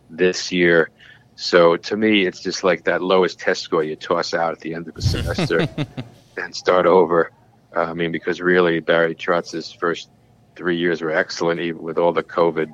this 0.09 0.51
year. 0.51 0.89
So 1.35 1.75
to 1.77 1.97
me, 1.97 2.25
it's 2.25 2.39
just 2.39 2.63
like 2.63 2.85
that 2.85 3.01
lowest 3.01 3.39
test 3.39 3.61
score 3.61 3.83
you 3.83 3.95
toss 3.95 4.33
out 4.33 4.53
at 4.53 4.59
the 4.61 4.73
end 4.73 4.87
of 4.87 4.95
the 4.95 5.01
semester 5.01 5.67
and 6.37 6.55
start 6.55 6.85
over. 6.85 7.31
Uh, 7.75 7.81
I 7.81 7.93
mean, 7.93 8.11
because 8.11 8.39
really 8.39 8.79
Barry 8.79 9.13
Trotz's 9.13 9.71
first 9.71 10.09
three 10.55 10.77
years 10.77 11.01
were 11.01 11.11
excellent, 11.11 11.59
even 11.59 11.81
with 11.83 11.97
all 11.97 12.13
the 12.13 12.23
COVID 12.23 12.73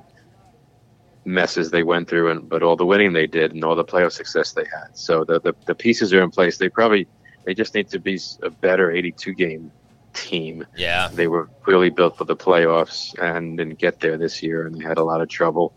messes 1.25 1.71
they 1.71 1.83
went 1.83 2.09
through, 2.09 2.31
and 2.31 2.49
but 2.49 2.63
all 2.63 2.75
the 2.75 2.85
winning 2.85 3.13
they 3.13 3.27
did 3.27 3.53
and 3.53 3.63
all 3.63 3.75
the 3.75 3.85
playoff 3.85 4.11
success 4.11 4.53
they 4.53 4.65
had. 4.65 4.89
So 4.93 5.23
the 5.23 5.39
the, 5.39 5.55
the 5.65 5.75
pieces 5.75 6.13
are 6.13 6.23
in 6.23 6.31
place. 6.31 6.57
They 6.57 6.69
probably 6.69 7.07
they 7.45 7.53
just 7.53 7.73
need 7.73 7.89
to 7.89 7.99
be 7.99 8.19
a 8.43 8.49
better 8.49 8.91
82 8.91 9.33
game 9.33 9.71
team. 10.13 10.65
Yeah. 10.75 11.09
They 11.11 11.27
were 11.27 11.47
clearly 11.63 11.89
built 11.89 12.17
for 12.17 12.25
the 12.25 12.35
playoffs 12.35 13.17
and 13.19 13.57
didn't 13.57 13.79
get 13.79 13.99
there 13.99 14.17
this 14.17 14.43
year, 14.43 14.65
and 14.65 14.75
they 14.75 14.83
had 14.83 14.97
a 14.97 15.03
lot 15.03 15.21
of 15.21 15.29
trouble 15.29 15.73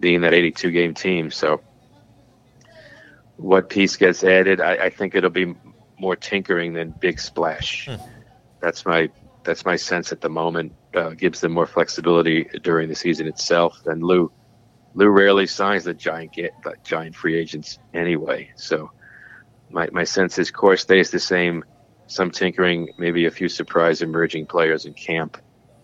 being 0.00 0.22
that 0.22 0.34
82 0.34 0.70
game 0.70 0.94
team. 0.94 1.30
So, 1.30 1.60
what 3.36 3.68
piece 3.68 3.96
gets 3.96 4.22
added? 4.24 4.60
I, 4.60 4.74
I 4.74 4.90
think 4.90 5.14
it'll 5.14 5.30
be 5.30 5.54
more 5.98 6.16
tinkering 6.16 6.74
than 6.74 6.90
big 6.90 7.20
splash. 7.20 7.88
That's 8.60 8.84
my 8.84 9.10
that's 9.44 9.64
my 9.64 9.76
sense 9.76 10.12
at 10.12 10.20
the 10.20 10.28
moment. 10.28 10.72
Uh, 10.94 11.10
gives 11.10 11.40
them 11.40 11.52
more 11.52 11.66
flexibility 11.66 12.44
during 12.62 12.88
the 12.88 12.94
season 12.94 13.26
itself. 13.26 13.80
And 13.86 14.02
Lou 14.02 14.30
Lou 14.94 15.08
rarely 15.08 15.46
signs 15.46 15.84
the 15.84 15.94
giant 15.94 16.32
get 16.32 16.52
the 16.62 16.74
giant 16.84 17.16
free 17.16 17.38
agents 17.38 17.78
anyway. 17.94 18.50
So, 18.56 18.90
my 19.70 19.88
my 19.92 20.04
sense 20.04 20.38
is 20.38 20.50
core 20.50 20.76
stays 20.76 21.10
the 21.10 21.20
same 21.20 21.64
some 22.06 22.30
tinkering, 22.30 22.90
maybe 22.98 23.24
a 23.24 23.30
few 23.30 23.48
surprise 23.48 24.02
emerging 24.02 24.46
players 24.46 24.84
in 24.84 24.94
camp, 24.94 25.38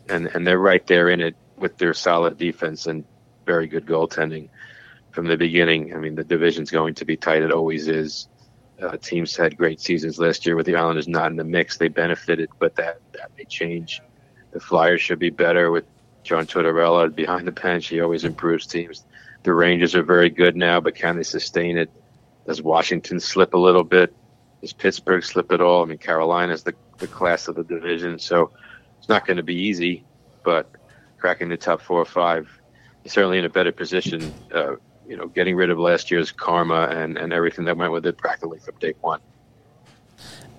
and 0.09 0.27
and 0.35 0.47
they're 0.47 0.59
right 0.59 0.87
there 0.87 1.09
in 1.09 1.21
it 1.21 1.37
with 1.57 1.79
their 1.79 1.95
solid 1.95 2.37
defense 2.37 2.87
and 2.87 3.05
very 3.47 3.67
good 3.67 3.87
goaltending 3.87 4.49
from 5.11 5.27
the 5.27 5.37
beginning. 5.37 5.95
I 5.95 5.99
mean, 5.99 6.15
the 6.15 6.25
division's 6.25 6.71
going 6.71 6.95
to 6.95 7.05
be 7.05 7.17
tight; 7.17 7.43
it 7.43 7.53
always 7.53 7.89
is. 7.89 8.29
Uh, 8.81 8.97
teams 8.97 9.37
had 9.37 9.57
great 9.57 9.81
seasons 9.81 10.21
last 10.21 10.47
year 10.47 10.55
with 10.55 10.65
the 10.65 10.77
Islanders 10.77 11.09
not 11.09 11.33
in 11.33 11.37
the 11.37 11.43
mix. 11.43 11.79
They 11.79 11.89
benefited, 11.89 12.49
but 12.61 12.77
that 12.77 13.01
that 13.13 13.33
may 13.37 13.45
change 13.45 14.01
The 14.53 14.61
Flyers 14.61 15.01
should 15.01 15.19
be 15.19 15.31
better 15.31 15.73
with 15.73 15.85
John 16.29 16.47
Tortorella 16.47 17.15
behind 17.15 17.47
the 17.47 17.53
bench. 17.53 17.89
He 17.89 18.01
always 18.01 18.25
improves 18.25 18.67
teams. 18.67 19.05
The 19.45 19.55
Rangers 19.55 19.95
are 19.95 20.03
very 20.03 20.29
good 20.29 20.57
now, 20.57 20.79
but 20.79 20.95
can 20.95 21.17
they 21.17 21.23
sustain 21.23 21.79
it? 21.79 21.91
Does 22.47 22.61
Washington 22.61 23.19
slip 23.19 23.55
a 23.55 23.59
little 23.59 23.83
bit? 23.83 24.15
Does 24.61 24.75
Pittsburgh 24.75 25.25
slip 25.25 25.51
at 25.53 25.63
all? 25.63 25.83
I 25.83 25.87
mean, 25.87 25.97
Carolina's 25.97 26.63
the, 26.65 26.75
the 26.99 27.07
class 27.07 27.49
of 27.49 27.55
the 27.55 27.65
division, 27.65 28.19
so 28.19 28.51
it's 28.99 29.09
not 29.09 29.27
going 29.27 29.39
to 29.39 29.43
be 29.43 29.55
easy, 29.55 30.05
but 30.45 30.71
cracking 31.17 31.49
the 31.49 31.57
top 31.57 31.81
four 31.81 31.99
or 31.99 32.05
five 32.05 32.47
certainly 33.07 33.39
in 33.39 33.45
a 33.47 33.49
better 33.49 33.73
position, 33.73 34.33
uh, 34.55 34.73
you 35.09 35.17
know, 35.17 35.29
getting 35.29 35.57
rid 35.57 35.71
of 35.71 35.79
last 35.79 36.11
year's 36.11 36.31
karma 36.31 36.89
and, 36.91 37.17
and 37.17 37.33
everything 37.33 37.65
that 37.65 37.77
went 37.77 37.91
with 37.91 38.05
it 38.05 38.19
practically 38.19 38.59
from 38.59 38.75
day 38.79 38.93
one. 39.01 39.21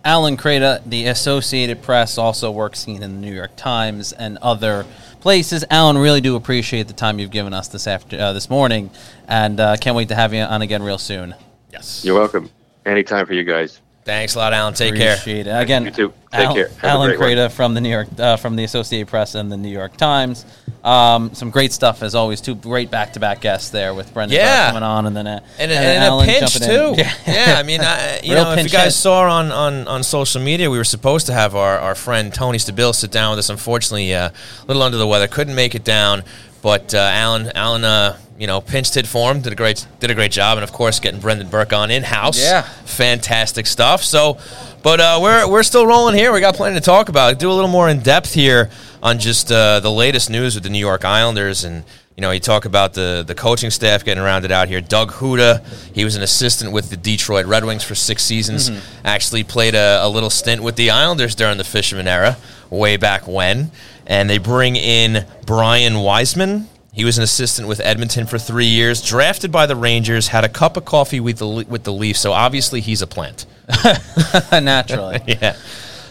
Alan 0.05 0.37
Kreda, 0.37 0.81
the 0.85 1.07
Associated 1.07 1.81
Press, 1.81 2.17
also 2.17 2.49
works 2.49 2.87
in 2.87 3.01
the 3.01 3.07
New 3.07 3.33
York 3.33 3.55
Times 3.57 4.13
and 4.13 4.37
other 4.37 4.85
places. 5.19 5.65
Alan, 5.69 5.97
really 5.97 6.21
do 6.21 6.35
appreciate 6.35 6.87
the 6.87 6.93
time 6.93 7.19
you've 7.19 7.31
given 7.31 7.53
us 7.53 7.67
this 7.67 7.87
after 7.87 8.19
uh, 8.19 8.33
this 8.33 8.49
morning, 8.49 8.89
and 9.27 9.59
uh, 9.59 9.77
can't 9.77 9.95
wait 9.95 10.09
to 10.09 10.15
have 10.15 10.33
you 10.33 10.41
on 10.41 10.61
again 10.61 10.83
real 10.83 10.97
soon. 10.97 11.35
Yes. 11.71 12.03
You're 12.03 12.15
welcome. 12.15 12.49
Anytime 12.85 13.25
for 13.25 13.33
you 13.33 13.43
guys. 13.43 13.81
Thanks 14.05 14.33
a 14.35 14.39
lot, 14.39 14.53
Alan. 14.53 14.73
Take 14.73 14.95
care. 14.95 15.13
Appreciate 15.13 15.45
it. 15.47 15.51
Again, 15.51 15.85
You 15.85 15.91
too. 15.91 16.13
Take 16.31 16.47
Al- 16.47 16.53
care. 16.55 16.69
Have 16.69 16.83
Alan 16.83 17.15
great 17.17 17.37
one. 17.37 17.49
From 17.49 17.73
the 17.75 17.81
New 17.81 17.89
York, 17.89 18.07
uh, 18.17 18.37
from 18.37 18.55
the 18.55 18.63
Associated 18.63 19.07
Press 19.07 19.35
and 19.35 19.51
the 19.51 19.57
New 19.57 19.69
York 19.69 19.97
Times. 19.97 20.45
Um, 20.83 21.31
some 21.33 21.49
great 21.49 21.73
stuff 21.73 22.01
as 22.01 22.15
always. 22.15 22.39
Two 22.39 22.55
great 22.55 22.89
back-to-back 22.89 23.41
guests 23.41 23.69
there 23.69 23.93
with 23.93 24.13
Brendan 24.13 24.37
Burke 24.37 24.45
Yeah. 24.45 24.67
coming 24.69 24.83
on, 24.83 25.05
and 25.05 25.15
then 25.15 25.27
uh, 25.27 25.41
And, 25.59 25.71
and, 25.71 26.03
a 26.03 26.07
Alan 26.07 26.25
pinch 26.25 26.53
too. 26.57 26.63
in. 26.93 26.95
Yeah. 26.95 27.13
Yeah. 27.27 27.55
I 27.59 27.63
mean, 27.63 27.81
I, 27.81 28.19
you 28.23 28.33
know, 28.33 28.51
if 28.53 28.63
you 28.63 28.69
guys 28.69 28.85
hit. 28.85 29.01
saw 29.01 29.29
on, 29.29 29.51
on, 29.51 29.87
on 29.87 30.03
social 30.03 30.41
media, 30.41 30.69
we 30.71 30.77
were 30.77 30.83
supposed 30.85 31.25
to 31.27 31.33
have 31.33 31.53
our, 31.55 31.77
our 31.77 31.95
friend 31.95 32.33
Tony 32.33 32.57
Stabile 32.57 32.95
sit 32.95 33.11
down 33.11 33.31
with 33.31 33.39
us. 33.39 33.49
Unfortunately, 33.49 34.13
uh, 34.15 34.29
a 34.29 34.65
little 34.67 34.81
under 34.81 34.97
the 34.97 35.05
weather, 35.07 35.27
couldn't 35.27 35.55
make 35.55 35.75
it 35.75 35.83
down. 35.83 36.23
But 36.61 36.93
uh, 36.95 36.97
Alan, 36.99 37.51
Alan, 37.55 37.83
uh, 37.83 38.17
you 38.39 38.47
know, 38.47 38.61
pinched 38.61 38.95
hit 38.95 39.05
for 39.05 39.29
him, 39.29 39.41
did 39.41 39.51
a 39.51 39.55
great 39.55 39.85
did 39.99 40.09
a 40.09 40.15
great 40.15 40.31
job, 40.31 40.57
and 40.57 40.63
of 40.63 40.71
course, 40.71 40.99
getting 41.01 41.19
Brendan 41.19 41.49
Burke 41.49 41.73
on 41.73 41.91
in 41.91 42.03
house. 42.03 42.41
Yeah. 42.41 42.61
fantastic 42.61 43.67
stuff. 43.67 44.01
So, 44.01 44.37
but 44.81 45.01
uh, 45.01 45.19
we're 45.21 45.47
we're 45.49 45.63
still 45.63 45.85
rolling 45.85 46.15
here. 46.15 46.31
We 46.31 46.39
got 46.39 46.55
plenty 46.55 46.75
to 46.75 46.81
talk 46.81 47.09
about. 47.09 47.37
Do 47.37 47.51
a 47.51 47.53
little 47.53 47.69
more 47.69 47.89
in 47.89 47.99
depth 47.99 48.33
here 48.33 48.69
on 49.03 49.19
just 49.19 49.51
uh, 49.51 49.81
the 49.81 49.91
latest 49.91 50.29
news 50.29 50.55
with 50.55 50.63
the 50.63 50.69
New 50.69 50.79
York 50.79 51.05
Islanders 51.05 51.63
and. 51.65 51.83
You 52.15 52.21
know, 52.23 52.31
you 52.31 52.41
talk 52.41 52.65
about 52.65 52.95
the, 52.95 53.23
the 53.25 53.33
coaching 53.33 53.69
staff 53.69 54.03
getting 54.03 54.21
rounded 54.21 54.51
out 54.51 54.67
here. 54.67 54.81
Doug 54.81 55.13
Houda, 55.13 55.63
he 55.93 56.03
was 56.03 56.17
an 56.17 56.21
assistant 56.21 56.73
with 56.73 56.89
the 56.89 56.97
Detroit 56.97 57.45
Red 57.45 57.63
Wings 57.63 57.81
for 57.81 57.95
six 57.95 58.23
seasons. 58.23 58.69
Actually 59.05 59.45
played 59.45 59.73
a, 59.73 60.03
a 60.03 60.09
little 60.09 60.29
stint 60.29 60.61
with 60.61 60.75
the 60.75 60.89
Islanders 60.89 61.33
during 61.33 61.57
the 61.57 61.63
Fisherman 61.63 62.09
era, 62.09 62.35
way 62.69 62.97
back 62.97 63.25
when. 63.25 63.71
And 64.05 64.29
they 64.29 64.37
bring 64.37 64.75
in 64.75 65.25
Brian 65.45 65.99
Wiseman. 65.99 66.67
He 66.91 67.05
was 67.05 67.17
an 67.17 67.23
assistant 67.23 67.67
with 67.67 67.79
Edmonton 67.79 68.25
for 68.25 68.37
three 68.37 68.65
years, 68.65 69.01
drafted 69.01 69.51
by 69.51 69.65
the 69.65 69.75
Rangers, 69.75 70.29
had 70.29 70.43
a 70.43 70.49
cup 70.49 70.75
of 70.75 70.85
coffee 70.85 71.19
with 71.19 71.37
the 71.37 71.47
with 71.47 71.83
the 71.83 71.93
Leafs. 71.93 72.19
So 72.19 72.33
obviously 72.33 72.81
he's 72.81 73.01
a 73.01 73.07
plant. 73.07 73.45
naturally. 74.51 75.19
Yeah. 75.27 75.55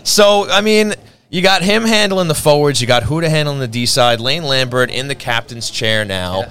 So 0.05 0.49
I 0.49 0.61
mean, 0.61 0.95
you 1.31 1.43
got 1.43 1.63
him 1.63 1.85
handling 1.85 2.29
the 2.29 2.35
forwards. 2.35 2.81
You 2.81 2.87
got 2.87 3.03
who 3.03 3.17
Houda 3.17 3.29
handling 3.29 3.59
the 3.59 3.69
D 3.69 3.87
side. 3.87 4.21
Lane 4.21 4.45
Lambert 4.45 4.91
in 4.91 5.09
the 5.09 5.15
captain's 5.15 5.71
chair 5.71 6.05
now. 6.05 6.45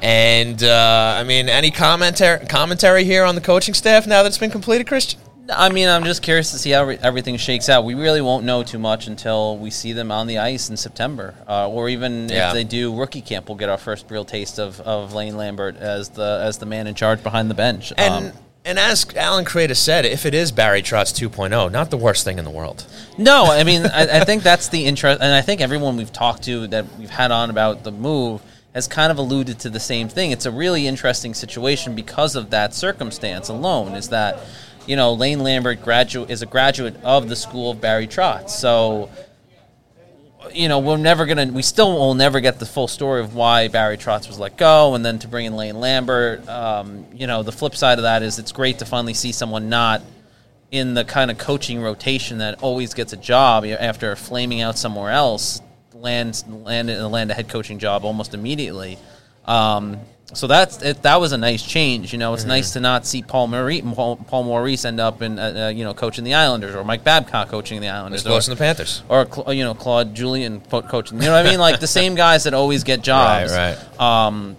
And 0.00 0.62
uh, 0.62 1.16
I 1.18 1.24
mean, 1.24 1.48
any 1.48 1.70
commentary 1.70 2.46
commentary 2.46 3.04
here 3.04 3.24
on 3.24 3.34
the 3.34 3.40
coaching 3.40 3.74
staff 3.74 4.06
now 4.06 4.22
that's 4.22 4.38
been 4.38 4.50
completed, 4.50 4.86
Christian? 4.86 5.18
I 5.52 5.68
mean, 5.68 5.88
I'm 5.88 6.04
just 6.04 6.22
curious 6.22 6.52
to 6.52 6.58
see 6.58 6.70
how 6.70 6.84
re- 6.84 6.98
everything 7.02 7.36
shakes 7.36 7.68
out. 7.68 7.84
We 7.84 7.94
really 7.94 8.20
won't 8.22 8.44
know 8.44 8.62
too 8.62 8.78
much 8.78 9.06
until 9.08 9.58
we 9.58 9.70
see 9.70 9.92
them 9.92 10.10
on 10.10 10.26
the 10.26 10.38
ice 10.38 10.70
in 10.70 10.76
September, 10.76 11.34
uh, 11.46 11.68
or 11.68 11.88
even 11.90 12.28
Yeah. 12.30 12.48
if 12.48 12.54
they 12.54 12.64
do 12.64 12.94
rookie 12.94 13.20
camp, 13.20 13.48
we'll 13.48 13.58
get 13.58 13.68
our 13.68 13.76
first 13.76 14.06
real 14.08 14.24
taste 14.24 14.58
of, 14.58 14.80
of 14.80 15.12
Lane 15.12 15.36
Lambert 15.36 15.76
as 15.76 16.08
the 16.10 16.40
as 16.42 16.58
the 16.58 16.66
man 16.66 16.86
in 16.86 16.94
charge 16.94 17.22
behind 17.22 17.50
the 17.50 17.54
bench. 17.54 17.92
And 17.98 18.26
Um, 18.28 18.32
and 18.64 18.78
as 18.78 19.04
Alan 19.14 19.44
Kreda 19.44 19.76
said, 19.76 20.06
if 20.06 20.24
it 20.24 20.32
is 20.32 20.50
Barry 20.50 20.80
Trotz 20.80 21.12
2.0, 21.12 21.70
not 21.70 21.90
the 21.90 21.98
worst 21.98 22.24
thing 22.24 22.38
in 22.38 22.44
the 22.46 22.50
world. 22.50 22.84
No, 23.18 23.44
I 23.44 23.62
mean, 23.64 23.84
I, 23.84 24.20
I 24.20 24.24
think 24.24 24.42
that's 24.42 24.68
the 24.68 24.86
interest, 24.86 25.20
and 25.20 25.34
I 25.34 25.42
think 25.42 25.60
everyone 25.60 25.98
we've 25.98 26.10
talked 26.12 26.44
to 26.44 26.66
that 26.68 26.86
we've 26.98 27.10
had 27.10 27.30
on 27.30 27.50
about 27.50 27.84
the 27.84 27.92
move 27.92 28.40
has 28.74 28.88
kind 28.88 29.12
of 29.12 29.18
alluded 29.18 29.58
to 29.60 29.68
the 29.70 29.78
same 29.78 30.08
thing. 30.08 30.30
It's 30.30 30.46
a 30.46 30.50
really 30.50 30.86
interesting 30.86 31.34
situation 31.34 31.94
because 31.94 32.34
of 32.34 32.48
that 32.50 32.72
circumstance 32.74 33.50
alone. 33.50 33.92
Is 33.94 34.08
that 34.08 34.38
you 34.86 34.96
know 34.96 35.12
Lane 35.12 35.40
Lambert 35.40 35.82
graduate 35.82 36.30
is 36.30 36.42
a 36.42 36.46
graduate 36.46 36.96
of 37.02 37.28
the 37.28 37.36
school 37.36 37.70
of 37.70 37.80
Barry 37.80 38.06
Trotz, 38.06 38.50
so 38.50 39.10
you 40.52 40.68
know 40.68 40.78
we're 40.78 40.96
never 40.96 41.26
gonna 41.26 41.46
we 41.46 41.62
still 41.62 41.92
will 41.92 42.14
never 42.14 42.40
get 42.40 42.58
the 42.58 42.66
full 42.66 42.88
story 42.88 43.20
of 43.20 43.34
why 43.34 43.68
Barry 43.68 43.96
Trotz 43.96 44.28
was 44.28 44.38
let 44.38 44.56
go, 44.56 44.94
and 44.94 45.04
then 45.04 45.18
to 45.20 45.28
bring 45.28 45.46
in 45.46 45.56
Lane 45.56 45.80
Lambert. 45.80 46.46
Um, 46.48 47.06
you 47.12 47.26
know, 47.26 47.42
the 47.42 47.52
flip 47.52 47.74
side 47.74 47.98
of 47.98 48.02
that 48.02 48.22
is 48.22 48.38
it's 48.38 48.52
great 48.52 48.78
to 48.80 48.84
finally 48.84 49.14
see 49.14 49.32
someone 49.32 49.68
not 49.68 50.02
in 50.70 50.94
the 50.94 51.04
kind 51.04 51.30
of 51.30 51.38
coaching 51.38 51.80
rotation 51.80 52.38
that 52.38 52.62
always 52.62 52.94
gets 52.94 53.12
a 53.12 53.16
job 53.16 53.64
after 53.64 54.16
flaming 54.16 54.60
out 54.60 54.76
somewhere 54.76 55.10
else, 55.10 55.60
lands 55.92 56.44
land 56.46 56.88
land 57.10 57.30
a 57.30 57.34
head 57.34 57.48
coaching 57.48 57.78
job 57.78 58.04
almost 58.04 58.34
immediately. 58.34 58.98
Um, 59.46 60.00
so 60.34 60.46
that's 60.46 60.82
it, 60.82 61.02
that 61.02 61.20
was 61.20 61.32
a 61.32 61.38
nice 61.38 61.62
change. 61.62 62.12
You 62.12 62.18
know, 62.18 62.28
Mm-hmm. 62.30 62.34
it's 62.34 62.44
nice 62.44 62.70
to 62.72 62.80
not 62.80 63.06
see 63.06 63.22
Paul 63.22 63.46
Maurice, 63.46 63.82
Paul, 63.94 64.16
Paul 64.16 64.44
Maurice 64.44 64.84
end 64.84 65.00
up 65.00 65.22
in 65.22 65.38
uh, 65.38 65.66
uh, 65.66 65.68
you 65.68 65.84
know 65.84 65.94
coaching 65.94 66.24
the 66.24 66.34
Islanders 66.34 66.74
or 66.74 66.84
Mike 66.84 67.04
Babcock 67.04 67.48
coaching 67.48 67.80
the 67.80 67.88
Islanders 67.88 68.22
close 68.22 68.44
to 68.44 68.50
the 68.50 68.56
Panthers. 68.56 69.02
or 69.08 69.26
you 69.52 69.64
know 69.64 69.74
Claude 69.74 70.14
Julien 70.14 70.60
coaching. 70.60 71.18
You 71.18 71.26
know 71.28 71.32
what 71.32 71.46
I 71.46 71.50
mean? 71.50 71.60
Like 71.60 71.80
the 71.80 71.86
same 71.86 72.14
guys 72.14 72.44
that 72.44 72.54
always 72.54 72.84
get 72.84 73.02
jobs. 73.12 73.52
Right, 73.52 73.76
right. 73.98 74.26
Um, 74.26 74.56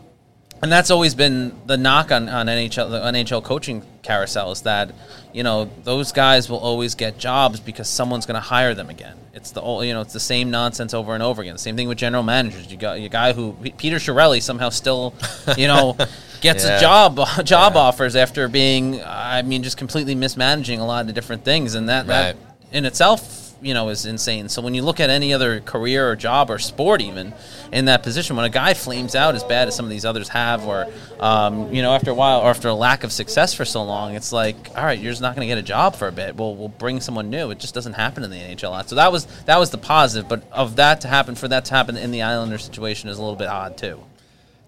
and 0.61 0.71
that's 0.71 0.89
always 0.89 1.13
been 1.13 1.53
the 1.67 1.77
knock 1.77 2.11
on, 2.11 2.27
on 2.29 2.47
NHL 2.47 2.89
the 2.89 3.01
NHL 3.01 3.43
coaching 3.43 3.83
carousel 4.05 4.51
is 4.51 4.61
that 4.61 4.91
you 5.33 5.43
know 5.43 5.69
those 5.83 6.11
guys 6.11 6.49
will 6.49 6.59
always 6.59 6.95
get 6.95 7.17
jobs 7.17 7.59
because 7.59 7.87
someone's 7.89 8.25
going 8.25 8.35
to 8.35 8.47
hire 8.55 8.73
them 8.73 8.89
again. 8.89 9.17
It's 9.33 9.51
the 9.51 9.61
old, 9.61 9.85
you 9.85 9.93
know 9.93 10.01
it's 10.01 10.13
the 10.13 10.19
same 10.19 10.49
nonsense 10.51 10.93
over 10.93 11.13
and 11.13 11.21
over 11.23 11.41
again. 11.41 11.57
Same 11.57 11.75
thing 11.75 11.87
with 11.89 11.97
general 11.97 12.23
managers. 12.23 12.71
You 12.71 12.77
got 12.77 12.97
a 12.97 13.09
guy 13.09 13.33
who 13.33 13.53
Peter 13.77 13.97
Chiarelli 13.97 14.41
somehow 14.41 14.69
still 14.69 15.13
you 15.57 15.67
know 15.67 15.97
gets 16.41 16.63
Yeah. 16.65 16.77
a 16.77 16.79
job 16.79 17.19
job 17.43 17.75
offers 17.75 18.15
after 18.15 18.47
being 18.47 19.01
I 19.03 19.41
mean 19.41 19.63
just 19.63 19.77
completely 19.77 20.15
mismanaging 20.15 20.79
a 20.79 20.85
lot 20.85 21.07
of 21.07 21.13
different 21.13 21.43
things, 21.43 21.75
and 21.75 21.89
that 21.89 22.07
that 22.07 22.37
in 22.71 22.85
itself 22.85 23.44
you 23.61 23.73
know 23.73 23.89
is 23.89 24.05
insane. 24.05 24.49
So 24.49 24.61
when 24.61 24.73
you 24.73 24.81
look 24.81 24.99
at 24.99 25.09
any 25.09 25.33
other 25.33 25.59
career 25.59 26.09
or 26.09 26.15
job 26.15 26.49
or 26.49 26.59
sport, 26.59 27.01
even 27.01 27.33
in 27.71 27.85
that 27.85 28.03
position, 28.03 28.35
when 28.35 28.45
a 28.45 28.49
guy 28.49 28.73
flames 28.73 29.15
out 29.15 29.35
as 29.35 29.43
bad 29.43 29.67
as 29.67 29.75
some 29.75 29.85
of 29.85 29.91
these 29.91 30.05
others 30.05 30.29
have, 30.29 30.65
or 30.65 30.87
um, 31.19 31.73
you 31.73 31.81
know 31.81 31.93
after 31.93 32.11
a 32.11 32.13
while 32.13 32.41
or 32.41 32.49
after 32.49 32.67
a 32.67 32.73
lack 32.73 33.03
of 33.03 33.11
success 33.11 33.53
for 33.53 33.65
so 33.65 33.83
long, 33.83 34.15
it's 34.15 34.31
like 34.31 34.55
all 34.75 34.83
right, 34.83 34.99
you're 34.99 35.11
just 35.11 35.21
not 35.21 35.35
going 35.35 35.47
to 35.47 35.51
get 35.51 35.57
a 35.57 35.67
job 35.67 35.95
for 35.95 36.07
a 36.07 36.11
bit. 36.11 36.35
We'll 36.35 36.55
we'll 36.55 36.69
bring 36.69 37.01
someone 37.01 37.29
new. 37.29 37.51
It 37.51 37.59
just 37.59 37.73
doesn't 37.73 37.93
happen 37.93 38.23
in 38.23 38.29
the 38.29 38.37
NHL 38.37 38.65
a 38.65 38.69
lot. 38.69 38.89
So 38.89 38.95
that 38.95 39.11
was 39.11 39.25
that 39.45 39.57
was 39.57 39.69
the 39.69 39.77
positive, 39.77 40.29
but 40.29 40.43
of 40.51 40.75
that 40.77 41.01
to 41.01 41.07
happen 41.07 41.35
for 41.35 41.47
that 41.47 41.65
to 41.65 41.73
happen 41.73 41.97
in 41.97 42.11
the 42.11 42.21
Islander 42.21 42.57
situation 42.57 43.09
is 43.09 43.17
a 43.17 43.21
little 43.21 43.37
bit 43.37 43.47
odd 43.47 43.77
too. 43.77 44.01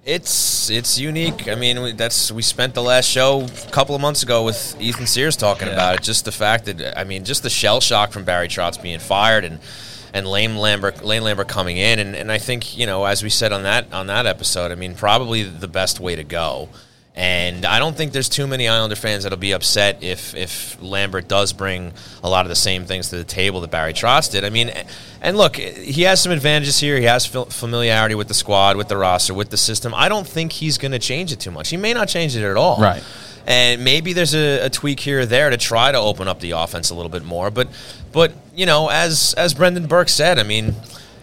It's 0.07 0.69
it's 0.69 0.97
unique. 0.97 1.49
I 1.49 1.55
mean, 1.55 1.81
we, 1.81 1.91
that's 1.91 2.31
we 2.31 2.41
spent 2.41 2.73
the 2.73 2.81
last 2.81 3.09
show 3.09 3.41
a 3.41 3.71
couple 3.71 3.93
of 3.93 3.99
months 3.99 4.23
ago 4.23 4.45
with 4.45 4.79
Ethan 4.79 5.05
Sears 5.05 5.35
talking 5.35 5.67
Yeah. 5.67 5.73
about 5.73 5.95
it. 5.95 6.01
Just 6.01 6.23
the 6.23 6.31
fact 6.31 6.63
that 6.65 6.97
I 6.97 7.03
mean, 7.03 7.25
just 7.25 7.43
the 7.43 7.49
shell 7.49 7.81
shock 7.81 8.13
from 8.13 8.23
Barry 8.23 8.47
Trotz 8.47 8.81
being 8.81 8.99
fired 8.99 9.43
and 9.43 9.59
and 10.13 10.25
Lane 10.25 10.55
Lambert 10.55 11.03
Lane 11.03 11.23
Lambert 11.23 11.49
coming 11.49 11.75
in, 11.75 11.99
and, 11.99 12.15
and 12.15 12.31
I 12.31 12.37
think 12.37 12.77
you 12.77 12.85
know 12.85 13.03
as 13.03 13.21
we 13.21 13.29
said 13.29 13.51
on 13.51 13.63
that 13.63 13.91
on 13.91 14.07
that 14.07 14.25
episode, 14.25 14.71
I 14.71 14.75
mean, 14.75 14.95
probably 14.95 15.43
the 15.43 15.67
best 15.67 15.99
way 15.99 16.15
to 16.15 16.23
go. 16.23 16.69
And 17.18 17.65
I 17.65 17.80
don't 17.80 17.97
think 17.97 18.11
there's 18.11 18.30
too 18.30 18.45
many 18.45 18.68
Islander 18.68 18.95
fans 18.95 19.24
that'll 19.24 19.39
be 19.39 19.51
upset 19.51 20.03
if 20.03 20.36
if 20.36 20.80
Lambert 20.80 21.28
does 21.28 21.51
bring 21.51 21.91
a 22.22 22.30
lot 22.30 22.45
of 22.45 22.49
the 22.49 22.55
same 22.55 22.86
things 22.86 23.09
to 23.09 23.18
the 23.18 23.24
table 23.24 23.59
that 23.61 23.72
Barry 23.72 23.93
Trotz 23.93 24.32
did. 24.32 24.45
I 24.45 24.51
mean, 24.51 24.72
and 25.20 25.36
look, 25.36 25.55
he 25.55 26.03
has 26.03 26.22
some 26.22 26.32
advantages 26.32 26.80
here. 26.80 26.95
He 26.99 27.05
has 27.05 27.26
familiarity 27.26 28.13
with 28.13 28.28
the 28.28 28.36
squad, 28.36 28.78
with 28.78 28.88
the 28.88 28.97
roster, 28.97 29.34
with 29.34 29.49
the 29.49 29.57
system. 29.57 29.95
I 29.95 30.09
don't 30.09 30.28
think 30.28 30.51
he's 30.51 30.78
going 30.78 30.91
to 30.91 30.99
change 30.99 31.32
it 31.32 31.39
too 31.39 31.49
much. 31.49 31.70
He 31.70 31.78
may 31.78 31.91
not 31.91 32.07
change 32.07 32.36
it 32.36 32.43
at 32.43 32.55
all. 32.55 32.80
Right. 32.80 33.03
And 33.47 33.84
maybe 33.84 34.13
there's 34.13 34.36
a, 34.36 34.65
a 34.65 34.70
tweak 34.70 34.99
here 34.99 35.22
or 35.22 35.26
there 35.26 35.49
to 35.49 35.57
try 35.57 35.91
to 35.91 35.97
open 35.97 36.28
up 36.28 36.39
the 36.39 36.51
offense 36.51 36.91
a 36.91 36.93
little 36.93 37.09
bit 37.09 37.24
more. 37.24 37.49
But, 37.49 37.70
but 38.11 38.32
you 38.53 38.68
know, 38.68 38.89
as 38.89 39.34
as 39.36 39.55
Brendan 39.55 39.88
Burke 39.88 40.09
said, 40.09 40.38
I 40.38 40.43
mean, 40.43 40.76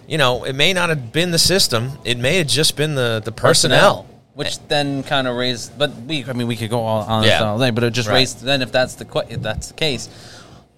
you 0.09 0.19
know, 0.19 0.43
it 0.43 0.55
may 0.55 0.73
not 0.73 0.89
have 0.89 1.13
been 1.13 1.31
the 1.31 1.39
system. 1.39 1.93
It 2.05 2.19
may 2.19 2.39
have 2.39 2.49
just 2.49 2.77
been 2.77 2.97
the 2.97 3.23
the 3.25 3.31
personnel. 3.31 4.09
Which 4.35 4.59
then 4.69 5.03
kind 5.03 5.27
of 5.27 5.37
raised. 5.37 5.77
But 5.79 5.95
we, 5.97 6.25
I 6.25 6.33
mean, 6.33 6.47
we 6.47 6.57
could 6.57 6.71
go 6.71 6.81
all 6.85 7.03
on 7.03 7.25
Yeah. 7.25 7.43
all 7.43 7.59
day, 7.59 7.71
but 7.71 7.85
it 7.85 7.93
just 7.93 8.09
Right. 8.09 8.17
raised. 8.17 8.43
Then, 8.43 8.63
if 8.63 8.71
that's 8.73 8.95
the 8.95 9.07
if 9.29 9.43
that's 9.43 9.69
the 9.69 9.75
case, 9.75 10.09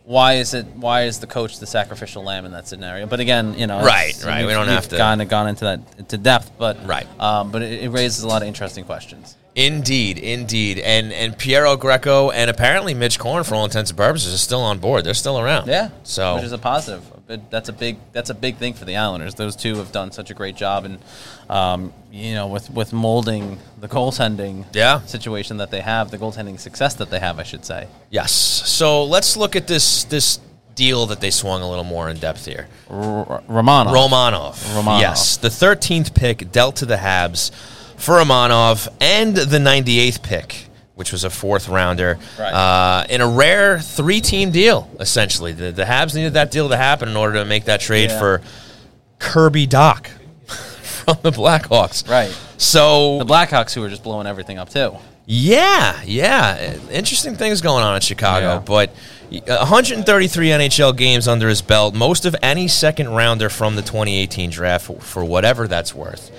why 0.04 0.34
is 0.34 0.54
it? 0.54 0.66
Why 0.76 1.02
is 1.02 1.18
the 1.18 1.26
coach 1.26 1.58
the 1.58 1.66
sacrificial 1.66 2.22
lamb 2.22 2.44
in 2.44 2.52
that 2.52 2.68
scenario? 2.68 3.06
But 3.06 3.20
again, 3.20 3.54
you 3.58 3.66
know, 3.66 3.82
Right, 3.82 4.14
right, 4.24 4.46
we 4.46 4.52
don't 4.52 4.68
have 4.68 4.88
to- 4.90 4.96
of 5.22 5.28
gone 5.28 5.48
into 5.48 5.64
that 5.64 5.80
into 5.98 6.16
depth, 6.18 6.52
but 6.58 6.86
Right. 6.86 7.06
Um, 7.20 7.50
but 7.50 7.62
it, 7.62 7.82
it 7.84 7.88
raises 7.90 8.22
a 8.24 8.28
lot 8.28 8.42
of 8.42 8.48
interesting 8.48 8.84
questions. 8.84 9.34
Indeed, 9.56 10.18
indeed, 10.18 10.78
and 10.80 11.14
and 11.14 11.36
Piero 11.38 11.78
Greco 11.78 12.30
and 12.30 12.50
apparently 12.50 12.92
Mitch 12.92 13.18
Korn, 13.18 13.42
for 13.42 13.54
all 13.54 13.64
intents 13.64 13.90
and 13.90 13.96
purposes, 13.96 14.34
is 14.34 14.40
still 14.42 14.60
on 14.60 14.78
board. 14.80 15.02
They're 15.04 15.14
still 15.14 15.38
around. 15.40 15.66
Yeah, 15.66 15.88
So 16.02 16.34
which 16.34 16.44
is 16.44 16.52
a 16.52 16.58
positive. 16.58 17.02
but 17.26 17.50
that's 17.50 17.70
a 17.70 17.72
big 17.72 17.96
that's 18.12 18.28
a 18.28 18.34
big 18.34 18.56
thing 18.58 18.74
for 18.74 18.84
the 18.84 18.96
Islanders. 18.98 19.34
Those 19.34 19.56
two 19.56 19.76
have 19.76 19.92
done 19.92 20.12
such 20.12 20.30
a 20.30 20.34
great 20.34 20.56
job, 20.56 20.84
and 20.84 20.98
um, 21.48 21.94
you 22.12 22.34
know, 22.34 22.48
with 22.48 22.68
with 22.70 22.92
molding 22.92 23.58
the 23.80 23.88
goaltending 23.88 24.66
Yeah. 24.74 25.00
situation 25.06 25.56
that 25.56 25.70
they 25.70 25.80
have, 25.80 26.10
the 26.10 26.18
goaltending 26.18 26.60
success 26.60 26.92
that 26.96 27.08
they 27.08 27.18
have, 27.20 27.38
I 27.38 27.42
should 27.42 27.64
say. 27.64 27.88
Yes. 28.10 28.32
So 28.32 29.04
let's 29.04 29.38
look 29.38 29.56
at 29.56 29.66
this 29.68 30.04
this 30.04 30.38
deal 30.74 31.06
that 31.06 31.22
they 31.22 31.30
swung 31.30 31.62
a 31.62 31.68
little 31.70 31.82
more 31.84 32.10
in 32.10 32.18
depth 32.18 32.44
here. 32.44 32.68
R- 32.90 33.42
Romanov. 33.48 33.86
Romanov. 33.94 34.54
Romanov. 34.76 35.00
Yes. 35.00 35.38
The 35.38 35.48
13th 35.48 36.12
pick 36.14 36.52
dealt 36.52 36.76
to 36.76 36.84
the 36.84 36.96
Habs 36.96 37.50
for 37.96 38.14
Romanov 38.16 38.88
and 39.00 39.36
the 39.36 39.58
98th 39.58 40.22
pick, 40.22 40.66
which 40.94 41.12
was 41.12 41.24
a 41.24 41.30
fourth 41.30 41.68
rounder, 41.68 42.18
Right. 42.38 42.52
uh, 42.52 43.06
in 43.08 43.20
a 43.20 43.28
rare 43.28 43.78
three 43.80 44.20
team 44.20 44.50
deal, 44.50 44.90
essentially. 45.00 45.52
The, 45.52 45.72
the 45.72 45.84
Habs 45.84 46.14
needed 46.14 46.34
that 46.34 46.50
deal 46.50 46.68
to 46.68 46.76
happen 46.76 47.08
in 47.08 47.16
order 47.16 47.34
to 47.38 47.44
make 47.44 47.64
that 47.66 47.80
trade 47.80 48.10
Yeah. 48.10 48.18
for 48.18 48.42
Kirby 49.18 49.66
Dach 49.66 50.06
from 50.46 51.16
the 51.22 51.30
Blackhawks. 51.30 52.08
Right. 52.08 52.36
So 52.58 53.18
The 53.18 53.24
Blackhawks, 53.26 53.74
who 53.74 53.82
are 53.84 53.88
just 53.88 54.02
blowing 54.02 54.26
everything 54.26 54.58
up 54.58 54.70
too. 54.70 54.96
yeah, 55.26 56.00
yeah. 56.04 56.74
Interesting 56.90 57.34
things 57.34 57.60
going 57.60 57.82
on 57.84 57.94
in 57.94 58.00
Chicago. 58.00 58.46
Yeah. 58.54 58.58
But 58.64 58.90
133 59.30 60.48
NHL 60.48 60.96
games 60.96 61.26
under 61.28 61.48
his 61.48 61.62
belt, 61.62 61.94
most 61.94 62.24
of 62.26 62.36
any 62.42 62.68
second 62.68 63.08
rounder 63.10 63.48
from 63.48 63.76
the 63.76 63.82
2018 63.82 64.50
draft, 64.50 64.86
for, 64.86 65.00
for 65.00 65.24
whatever 65.24 65.66
that's 65.66 65.94
worth. 65.94 66.30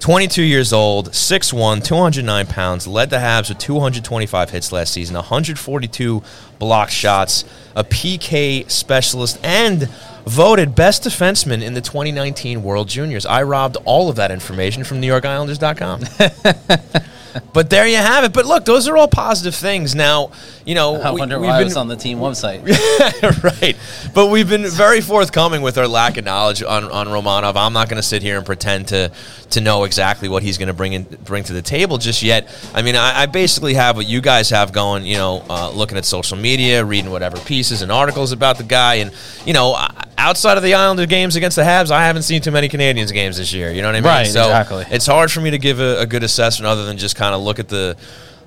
22 0.00 0.42
years 0.42 0.72
old, 0.72 1.10
6'1, 1.10 1.82
209 1.82 2.46
pounds, 2.46 2.86
led 2.86 3.10
the 3.10 3.16
Habs 3.16 3.48
with 3.48 3.58
225 3.58 4.50
hits 4.50 4.72
last 4.72 4.92
season, 4.92 5.16
142 5.16 6.22
block 6.58 6.90
shots, 6.90 7.44
a 7.74 7.84
PK 7.84 8.70
specialist, 8.70 9.38
and 9.42 9.88
voted 10.26 10.74
best 10.74 11.04
defenseman 11.04 11.62
in 11.62 11.74
the 11.74 11.80
2019 11.80 12.62
World 12.62 12.88
Juniors. 12.88 13.24
I 13.24 13.42
robbed 13.42 13.76
all 13.84 14.08
of 14.08 14.16
that 14.16 14.30
information 14.30 14.84
from 14.84 15.00
NewYorkIslanders.com. 15.00 17.04
But 17.52 17.70
there 17.70 17.86
you 17.86 17.96
have 17.96 18.24
it. 18.24 18.32
But 18.32 18.46
look, 18.46 18.64
those 18.64 18.86
are 18.88 18.96
all 18.96 19.08
positive 19.08 19.54
things. 19.54 19.94
Now, 19.94 20.30
you 20.64 20.74
know, 20.74 21.00
I 21.00 21.10
we- 21.12 21.20
wonder 21.20 21.38
we've 21.38 21.48
why 21.48 21.58
been 21.60 21.66
it's 21.68 21.76
on 21.76 21.88
the 21.88 21.96
team 21.96 22.18
website. 22.18 22.62
right. 23.60 23.76
But 24.14 24.26
we've 24.26 24.48
been 24.48 24.66
very 24.68 25.00
forthcoming 25.00 25.62
with 25.62 25.78
our 25.78 25.88
lack 25.88 26.16
of 26.16 26.24
knowledge 26.24 26.62
on, 26.62 26.84
on 26.84 27.06
Romanov. 27.08 27.56
I'm 27.56 27.72
not 27.72 27.88
going 27.88 27.96
to 28.00 28.06
sit 28.06 28.22
here 28.22 28.36
and 28.36 28.46
pretend 28.46 28.88
to 28.88 29.10
to 29.50 29.60
know 29.60 29.84
exactly 29.84 30.28
what 30.28 30.42
he's 30.42 30.58
going 30.58 30.66
to 30.66 30.74
bring 30.74 30.94
in, 30.94 31.04
bring 31.24 31.44
to 31.44 31.52
the 31.52 31.62
table 31.62 31.96
just 31.98 32.22
yet. 32.24 32.48
I 32.74 32.82
mean, 32.82 32.96
I, 32.96 33.22
I 33.22 33.26
basically 33.26 33.74
have 33.74 33.94
what 33.96 34.06
you 34.06 34.20
guys 34.20 34.50
have 34.50 34.72
going. 34.72 35.04
You 35.04 35.16
know, 35.16 35.44
uh, 35.48 35.70
looking 35.70 35.96
at 35.96 36.04
social 36.04 36.36
media, 36.36 36.84
reading 36.84 37.10
whatever 37.12 37.36
pieces 37.38 37.80
and 37.82 37.92
articles 37.92 38.32
about 38.32 38.58
the 38.58 38.64
guy, 38.64 38.94
and 38.96 39.12
you 39.46 39.52
know, 39.52 39.76
outside 40.18 40.56
of 40.56 40.62
the 40.64 40.74
Islander 40.74 41.06
games 41.06 41.36
against 41.36 41.56
the 41.56 41.62
Habs, 41.62 41.90
I 41.92 42.04
haven't 42.06 42.22
seen 42.22 42.40
too 42.40 42.50
many 42.50 42.68
Canadiens 42.68 43.12
games 43.12 43.36
this 43.36 43.52
year. 43.52 43.70
You 43.70 43.82
know 43.82 43.88
what 43.88 43.96
I 43.96 44.00
mean? 44.00 44.04
Right, 44.08 44.26
So 44.26 44.40
exactly. 44.42 44.84
it's 44.90 45.06
hard 45.06 45.30
for 45.30 45.40
me 45.40 45.50
to 45.52 45.58
give 45.58 45.78
a, 45.78 46.00
a 46.00 46.06
good 46.06 46.24
assessment 46.24 46.66
other 46.66 46.84
than 46.84 46.96
just 46.98 47.14
kind 47.14 47.23
of 47.32 47.42
look 47.42 47.60
at 47.60 47.68
the 47.68 47.96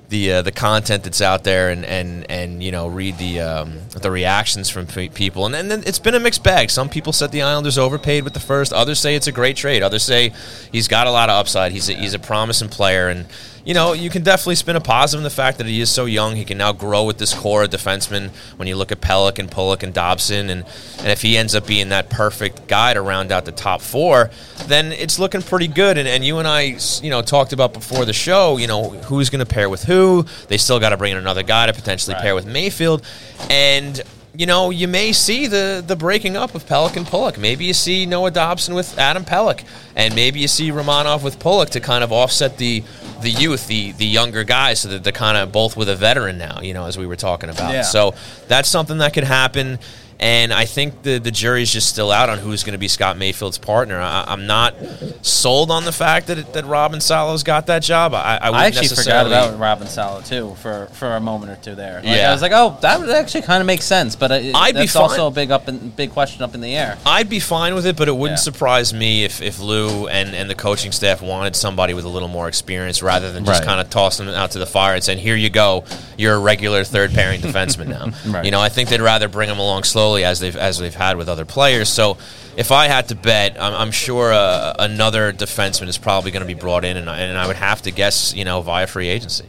the 0.10 0.34
uh, 0.34 0.42
the 0.42 0.52
content 0.52 1.04
that's 1.04 1.22
out 1.22 1.44
there 1.44 1.70
and 1.70 1.86
and 1.86 2.30
and 2.30 2.64
you 2.64 2.72
know 2.72 2.88
read 2.88 3.18
the 3.18 3.42
um, 3.42 3.80
the 3.90 4.12
reactions 4.12 4.70
from 4.70 4.88
pe- 4.88 5.10
people 5.10 5.46
and 5.46 5.56
and 5.56 5.86
it's 5.88 6.00
been 6.00 6.16
a 6.16 6.20
mixed 6.20 6.44
bag. 6.44 6.70
Some 6.70 6.90
people 6.90 7.14
said 7.14 7.32
the 7.32 7.42
Islanders 7.42 7.78
overpaid 7.78 8.24
with 8.24 8.34
the 8.34 8.40
first. 8.40 8.72
Others 8.74 9.00
say 9.00 9.16
it's 9.16 9.28
a 9.28 9.32
great 9.32 9.58
trade. 9.58 9.84
Others 9.84 10.04
say 10.04 10.34
he's 10.72 10.88
got 10.88 11.08
a 11.08 11.12
lot 11.12 11.30
of 11.30 11.36
upside. 11.36 11.72
He's 11.72 11.90
a, 11.90 11.94
he's 11.94 12.14
a 12.14 12.20
promising 12.20 12.70
player 12.70 13.08
and. 13.08 13.26
You 13.68 13.74
know, 13.74 13.92
you 13.92 14.10
can 14.10 14.24
definitely 14.24 14.56
spin 14.56 14.78
a 14.78 14.80
positive 14.80 15.20
in 15.20 15.24
the 15.26 15.30
fact 15.30 15.58
that 15.58 15.68
he 15.68 15.82
is 15.82 15.90
so 15.90 16.06
young. 16.06 16.38
He 16.38 16.46
can 16.46 16.58
now 16.58 16.72
grow 16.72 17.04
with 17.04 17.18
this 17.18 17.34
core 17.34 17.64
of 17.64 17.70
defensemen. 17.70 18.30
When 18.56 18.66
you 18.66 18.78
look 18.78 18.94
at 18.94 19.02
Pelech 19.02 19.40
and 19.40 19.52
Pulock 19.52 19.84
and 19.84 19.94
Dobson, 19.94 20.50
and, 20.50 20.64
and 21.00 21.08
if 21.08 21.22
he 21.22 21.38
ends 21.38 21.54
up 21.54 21.68
being 21.68 21.90
that 21.90 22.10
perfect 22.10 22.70
guy 22.70 22.94
to 22.94 23.02
round 23.02 23.30
out 23.30 23.44
the 23.44 23.52
top 23.52 23.82
four, 23.82 24.32
then 24.68 24.94
it's 24.94 25.20
looking 25.20 25.42
pretty 25.42 25.68
good. 25.68 25.98
And, 25.98 26.08
and 26.08 26.24
you 26.24 26.38
and 26.38 26.48
I, 26.48 26.78
you 27.02 27.10
know, 27.10 27.22
talked 27.22 27.52
about 27.52 27.74
before 27.74 28.06
the 28.06 28.14
show, 28.14 28.56
you 28.56 28.68
know, 28.68 28.92
who's 28.92 29.30
going 29.30 29.46
to 29.46 29.54
pair 29.54 29.70
with 29.70 29.84
who. 29.84 30.26
They 30.48 30.58
still 30.58 30.80
got 30.80 30.92
to 30.92 30.98
bring 30.98 31.12
in 31.12 31.18
another 31.18 31.44
guy 31.44 31.66
to 31.66 31.74
potentially 31.74 32.16
pair 32.16 32.36
with 32.36 32.46
Mayfield. 32.46 33.04
And 33.50 34.02
you 34.38 34.46
know, 34.46 34.70
you 34.70 34.88
may 34.88 35.12
see 35.14 35.48
the 35.48 35.84
the 35.86 35.96
breaking 35.96 36.38
up 36.38 36.54
of 36.54 36.66
Pelech 36.66 36.96
and 36.96 37.08
Pulock. 37.08 37.40
Maybe 37.40 37.66
you 37.66 37.74
see 37.74 38.06
Noah 38.06 38.30
Dobson 38.30 38.76
with 38.76 38.98
Adam 39.00 39.26
Pelech, 39.26 39.66
and 39.96 40.14
maybe 40.16 40.40
you 40.40 40.48
see 40.48 40.70
Romanov 40.70 41.24
with 41.24 41.40
Pulock 41.40 41.72
to 41.72 41.80
kind 41.80 42.04
of 42.04 42.12
offset 42.12 42.58
the 42.58 42.84
the 43.22 43.32
youth, 43.32 43.68
the 43.68 43.92
the 43.94 44.06
younger 44.06 44.44
guys, 44.44 44.80
so 44.80 44.90
that 44.90 45.04
they're 45.04 45.14
kind 45.14 45.38
of 45.38 45.52
both 45.52 45.76
with 45.78 45.90
a 45.90 45.96
veteran 45.96 46.38
now. 46.38 46.62
You 46.62 46.74
know, 46.74 46.86
as 46.86 46.98
we 46.98 47.08
were 47.08 47.16
talking 47.16 47.50
about. 47.50 47.74
Yeah. 47.74 47.82
So 47.84 48.16
that's 48.48 48.70
something 48.70 49.00
that 49.00 49.14
could 49.14 49.24
happen. 49.24 49.80
And 50.20 50.52
I 50.52 50.66
think 50.66 51.04
the 51.04 51.20
the 51.20 51.30
jury's 51.30 51.72
just 51.72 51.90
still 51.90 52.12
out 52.12 52.28
on 52.30 52.40
who's 52.40 52.64
going 52.64 52.72
to 52.74 52.80
be 52.80 52.88
Scott 52.88 53.18
Mayfield's 53.18 53.60
partner. 53.60 54.00
I, 54.00 54.24
I'm 54.28 54.48
not 54.48 54.74
sold 55.22 55.70
on 55.70 55.86
the 55.86 55.92
fact 55.92 56.28
that 56.28 56.54
that 56.54 56.66
Robin 56.66 57.00
Salo's 57.02 57.44
got 57.44 57.68
that 57.68 57.84
job. 57.84 58.14
I, 58.16 58.38
I, 58.42 58.50
I 58.50 58.66
actually 58.66 58.88
forgot 58.88 59.28
about 59.28 59.60
Robin 59.60 59.88
Salo 59.88 60.22
too 60.22 60.56
for, 60.56 60.88
for 60.94 61.16
a 61.16 61.20
moment 61.20 61.52
or 61.52 61.56
two 61.62 61.76
there. 61.76 61.96
Like, 61.98 62.06
Yeah. 62.06 62.30
I 62.30 62.32
was 62.34 62.42
like, 62.42 62.52
oh, 62.54 62.78
that 62.82 63.00
would 63.00 63.10
actually 63.10 63.44
kind 63.44 63.62
of 63.62 63.68
make 63.68 63.82
sense, 63.84 64.16
but 64.16 64.32
it, 64.32 64.56
I'd 64.56 64.74
be 64.74 64.82
that's 64.82 64.94
fine. 64.94 65.04
also 65.04 65.28
a 65.28 65.32
big 65.32 65.52
up 65.52 65.68
in, 65.68 65.90
big 65.90 66.12
question 66.12 66.42
up 66.44 66.56
in 66.56 66.62
the 66.62 66.76
air. 66.76 66.98
I'd 67.06 67.30
be 67.30 67.40
fine 67.40 67.76
with 67.76 67.86
it, 67.86 67.96
but 67.96 68.08
it 68.08 68.16
wouldn't 68.16 68.40
Yeah. 68.40 68.44
surprise 68.44 68.94
me 68.96 69.24
if, 69.24 69.40
if 69.42 69.60
Lou 69.60 70.08
and, 70.08 70.34
and 70.34 70.50
the 70.50 70.56
coaching 70.56 70.92
staff 70.92 71.22
wanted 71.22 71.56
somebody 71.56 71.94
with 71.94 72.06
a 72.06 72.10
little 72.10 72.28
more 72.28 72.48
experience 72.48 73.04
rather 73.04 73.32
than 73.32 73.46
just 73.46 73.60
Right. 73.62 73.68
kind 73.68 73.80
of 73.82 73.90
tossing 73.92 74.26
them 74.26 74.36
out 74.36 74.52
to 74.52 74.60
the 74.60 74.66
fire 74.66 74.96
and 74.96 75.04
saying, 75.04 75.20
here 75.20 75.36
you 75.36 75.50
go, 75.52 75.84
you're 76.18 76.34
a 76.36 76.40
regular 76.40 76.84
third 76.84 77.12
pairing 77.12 77.40
defenseman 77.48 77.88
now. 77.90 78.10
Right. 78.32 78.46
You 78.46 78.50
know, 78.52 78.60
I 78.62 78.70
think 78.70 78.90
they'd 78.90 79.00
rather 79.02 79.28
bring 79.28 79.50
him 79.50 79.60
along 79.60 79.84
slowly 79.84 80.07
as 80.16 80.40
they've 80.40 80.56
as 80.56 80.78
they've 80.78 80.94
had 80.96 81.18
with 81.18 81.30
other 81.30 81.46
players. 81.46 81.90
So 81.90 82.18
if 82.56 82.72
I 82.72 82.88
had 82.88 83.08
to 83.10 83.16
bet, 83.16 83.56
I'm, 83.62 83.74
I'm 83.74 83.92
sure 83.92 84.34
uh, 84.34 84.74
another 84.80 85.32
defenseman 85.34 85.88
is 85.88 85.98
probably 85.98 86.32
going 86.32 86.42
to 86.42 86.48
be 86.48 86.60
brought 86.60 86.86
in, 86.86 86.98
and, 86.98 87.10
I- 87.10 87.20
and 87.20 87.38
I 87.38 87.46
would 87.48 87.56
have 87.58 87.82
to 87.84 87.92
guess, 87.92 88.34
you 88.34 88.46
know, 88.46 88.62
via 88.62 88.88
free 88.88 89.08
agency. 89.10 89.46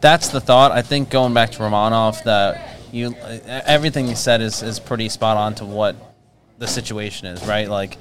That's 0.00 0.28
the 0.28 0.40
thought. 0.40 0.72
I 0.72 0.82
think 0.82 1.10
going 1.10 1.34
back 1.34 1.50
to 1.52 1.58
Romanov, 1.58 2.22
that 2.24 2.78
you 2.92 3.14
everything 3.48 4.06
you 4.08 4.14
said 4.16 4.40
is, 4.42 4.62
is 4.62 4.78
pretty 4.80 5.08
spot 5.08 5.36
on 5.36 5.54
to 5.56 5.64
what 5.64 5.96
the 6.58 6.66
situation 6.68 7.26
is, 7.26 7.44
right? 7.46 7.68
Like, 7.68 7.98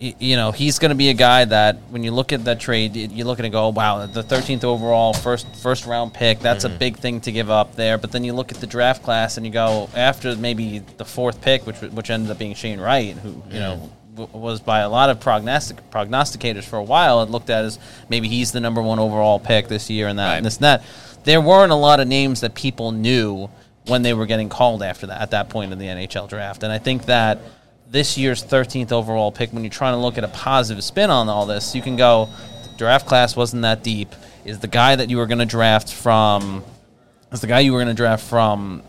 you 0.00 0.36
know, 0.36 0.52
he's 0.52 0.78
going 0.78 0.90
to 0.90 0.94
be 0.94 1.08
a 1.08 1.14
guy 1.14 1.44
that 1.44 1.76
when 1.90 2.04
you 2.04 2.12
look 2.12 2.32
at 2.32 2.44
that 2.44 2.60
trade, 2.60 2.94
you 2.94 3.24
look 3.24 3.40
at 3.40 3.44
it 3.44 3.46
and 3.48 3.52
go, 3.52 3.68
wow, 3.70 4.06
the 4.06 4.22
13th 4.22 4.62
overall 4.62 5.12
first 5.12 5.56
first 5.56 5.86
round 5.86 6.14
pick, 6.14 6.38
that's 6.38 6.64
a 6.64 6.68
mm-hmm. 6.68 6.78
big 6.78 6.96
thing 6.98 7.20
to 7.22 7.32
give 7.32 7.50
up 7.50 7.74
there. 7.74 7.98
But 7.98 8.12
then 8.12 8.22
you 8.22 8.32
look 8.32 8.52
at 8.52 8.58
the 8.58 8.66
draft 8.66 9.02
class 9.02 9.36
and 9.36 9.44
you 9.44 9.50
go 9.50 9.90
after 9.96 10.36
maybe 10.36 10.78
the 10.98 11.04
fourth 11.04 11.40
pick, 11.40 11.66
which 11.66 11.80
which 11.80 12.10
ended 12.10 12.30
up 12.30 12.38
being 12.38 12.54
Shane 12.54 12.78
Wright, 12.78 13.16
who 13.16 13.42
you 13.50 13.58
know 13.58 13.90
mm-hmm. 14.14 14.14
w- 14.22 14.38
was 14.38 14.60
by 14.60 14.80
a 14.80 14.88
lot 14.88 15.10
of 15.10 15.18
prognostic 15.18 15.90
prognosticators 15.90 16.62
for 16.62 16.76
a 16.76 16.84
while 16.84 17.20
and 17.20 17.32
looked 17.32 17.50
at 17.50 17.64
as 17.64 17.80
maybe 18.08 18.28
he's 18.28 18.52
the 18.52 18.60
number 18.60 18.80
one 18.80 19.00
overall 19.00 19.40
pick 19.40 19.66
this 19.66 19.90
year 19.90 20.06
and 20.06 20.20
that 20.20 20.36
and 20.36 20.46
this 20.46 20.58
and 20.58 20.64
that. 20.64 20.84
There 21.24 21.40
weren't 21.40 21.72
a 21.72 21.76
lot 21.76 21.98
of 21.98 22.06
names 22.06 22.42
that 22.42 22.54
people 22.54 22.92
knew 22.92 23.50
when 23.86 24.02
they 24.02 24.14
were 24.14 24.26
getting 24.26 24.48
called 24.48 24.82
after 24.84 25.08
that 25.08 25.20
at 25.20 25.32
that 25.32 25.48
point 25.48 25.72
in 25.72 25.78
the 25.80 25.86
NHL 25.86 26.28
draft, 26.28 26.62
and 26.62 26.72
I 26.72 26.78
think 26.78 27.06
that 27.06 27.40
this 27.90 28.18
year's 28.18 28.44
13th 28.44 28.92
overall 28.92 29.32
pick, 29.32 29.52
when 29.52 29.64
you're 29.64 29.70
trying 29.70 29.94
to 29.94 29.98
look 29.98 30.18
at 30.18 30.24
a 30.24 30.28
positive 30.28 30.84
spin 30.84 31.10
on 31.10 31.28
all 31.28 31.46
this, 31.46 31.74
you 31.74 31.82
can 31.82 31.96
go, 31.96 32.28
the 32.62 32.76
draft 32.76 33.06
class 33.06 33.36
wasn't 33.36 33.62
that 33.62 33.82
deep. 33.82 34.14
Is 34.44 34.58
the 34.60 34.68
guy 34.68 34.96
that 34.96 35.10
you 35.10 35.16
were 35.16 35.26
going 35.26 35.38
to 35.38 35.46
draft 35.46 35.92
from, 35.92 36.64
is 37.32 37.40
the 37.40 37.46
guy 37.46 37.60
you 37.60 37.72
were 37.72 37.78
going 37.78 37.88
to 37.88 37.94
draft 37.94 38.24
from 38.24 38.82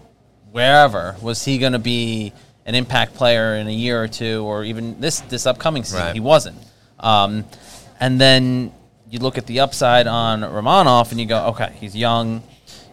wherever, 0.51 1.15
was 1.21 1.43
he 1.43 1.57
going 1.57 1.73
to 1.73 1.79
be 1.79 2.33
an 2.65 2.75
impact 2.75 3.15
player 3.15 3.55
in 3.55 3.67
a 3.67 3.73
year 3.73 4.01
or 4.01 4.07
two 4.07 4.43
or 4.43 4.63
even 4.63 4.99
this, 4.99 5.21
this 5.21 5.45
upcoming 5.45 5.83
season? 5.83 5.99
Right. 6.01 6.13
He 6.13 6.19
wasn't. 6.19 6.57
Um, 6.99 7.45
and 7.99 8.19
then 8.19 8.71
you 9.09 9.19
look 9.19 9.37
at 9.37 9.47
the 9.47 9.61
upside 9.61 10.07
on 10.07 10.41
Romanov 10.41 11.11
and 11.11 11.19
you 11.19 11.25
go, 11.25 11.47
okay, 11.47 11.73
he's 11.79 11.95
young, 11.95 12.43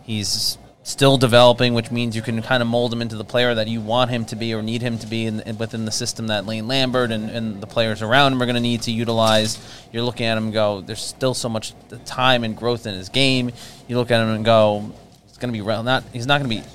he's 0.03 0.59
still 0.87 1.17
developing, 1.17 1.75
which 1.75 1.91
means 1.91 2.15
you 2.15 2.23
can 2.23 2.41
kind 2.43 2.63
of 2.63 2.69
mold 2.69 2.93
him 2.93 3.03
into 3.03 3.17
the 3.17 3.25
player 3.25 3.53
that 3.53 3.67
you 3.67 3.81
want 3.81 4.09
him 4.09 4.25
to 4.25 4.37
be 4.37 4.55
or 4.55 4.63
need 4.63 4.81
him 4.81 4.97
to 4.97 5.07
be 5.09 5.27
in, 5.27 5.41
in- 5.41 5.59
within 5.59 5.85
the 5.85 5.91
system 5.91 6.29
that 6.29 6.47
Lane 6.47 6.69
Lambert 6.69 7.11
and, 7.11 7.29
and 7.29 7.61
the 7.61 7.67
players 7.67 8.03
around 8.03 8.33
him 8.33 8.41
are 8.41 8.47
going 8.47 8.55
to 8.55 8.61
need 8.61 8.83
to 8.83 8.93
utilize. 8.93 9.59
You're 9.91 10.05
looking 10.05 10.27
at 10.27 10.39
him 10.39 10.45
and 10.45 10.53
go, 10.53 10.83
there's 10.83 11.03
still 11.03 11.35
so 11.35 11.49
much 11.49 11.75
uh, 11.91 11.97
time 12.05 12.45
and 12.45 12.57
growth 12.57 12.87
in 12.87 12.95
his 12.95 13.09
game. 13.09 13.51
You 13.89 13.97
look 13.97 14.13
at 14.13 14.23
him 14.23 14.29
and 14.29 14.45
go, 14.45 14.93
it's 15.27 15.39
going 15.39 15.53
to 15.53 15.59
be 15.59 15.61
rel- 15.61 15.83
not. 15.83 16.05
He's 16.13 16.25
not 16.25 16.41
going 16.41 16.49
to 16.51 16.63
be 16.63 16.69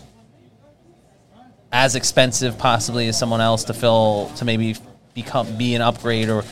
as 1.72 1.96
expensive 1.96 2.58
possibly 2.58 3.08
as 3.08 3.18
someone 3.18 3.40
else 3.40 3.64
to 3.64 3.74
fill 3.74 4.30
to 4.36 4.44
maybe 4.44 4.76
become 5.14 5.56
be 5.56 5.74
an 5.74 5.82
upgrade 5.82 6.28
or 6.28 6.44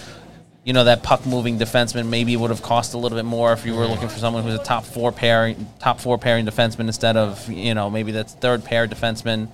you 0.64 0.74
know 0.74 0.84
that 0.84 1.04
puck 1.04 1.26
moving 1.26 1.58
defenseman 1.58 2.08
maybe 2.10 2.36
would 2.36 2.50
have 2.50 2.62
cost 2.62 2.94
a 2.94 2.98
little 2.98 3.18
bit 3.18 3.26
more 3.26 3.54
if 3.54 3.66
you 3.66 3.74
were 3.76 3.88
looking 3.88 4.10
for 4.10 4.20
someone 4.20 4.44
who's 4.44 4.56
a 4.56 4.64
top 4.64 4.84
four 4.84 5.12
pairing 5.12 5.68
top 5.80 6.00
four 6.00 6.18
pairing 6.18 6.46
defenseman 6.46 6.88
instead 6.88 7.18
of 7.18 7.50
you 7.50 7.74
know 7.74 7.90
maybe 7.90 8.12
that's 8.12 8.34
third 8.34 8.64
pair 8.64 8.88
defenseman. 8.88 9.48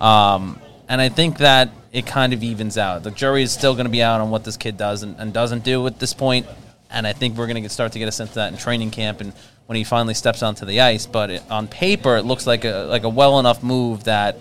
Um, 0.00 0.60
and 0.88 1.00
I 1.00 1.08
think 1.10 1.38
that 1.38 1.70
it 1.92 2.06
kind 2.06 2.32
of 2.32 2.42
evens 2.42 2.78
out. 2.78 3.02
The 3.02 3.10
jury 3.10 3.42
is 3.42 3.52
still 3.52 3.74
going 3.74 3.86
to 3.86 3.90
be 3.90 4.02
out 4.02 4.20
on 4.20 4.30
what 4.30 4.44
this 4.44 4.56
kid 4.56 4.76
does 4.76 5.02
and, 5.02 5.16
and 5.18 5.32
doesn't 5.32 5.64
do 5.64 5.86
at 5.86 5.98
this 5.98 6.14
point 6.14 6.46
and 6.90 7.06
I 7.06 7.12
think 7.12 7.36
we're 7.36 7.46
going 7.46 7.62
to 7.62 7.68
start 7.68 7.92
to 7.92 7.98
get 7.98 8.08
a 8.08 8.12
sense 8.12 8.30
of 8.30 8.34
that 8.36 8.52
in 8.52 8.58
training 8.58 8.90
camp 8.90 9.20
and 9.20 9.32
when 9.66 9.76
he 9.76 9.84
finally 9.84 10.14
steps 10.14 10.42
onto 10.42 10.64
the 10.64 10.80
ice 10.80 11.06
but 11.06 11.30
it, 11.30 11.42
on 11.50 11.68
paper 11.68 12.16
it 12.16 12.24
looks 12.24 12.46
like 12.46 12.64
a 12.64 12.86
like 12.88 13.04
a 13.04 13.08
well 13.08 13.38
enough 13.38 13.62
move 13.62 14.04
that 14.04 14.36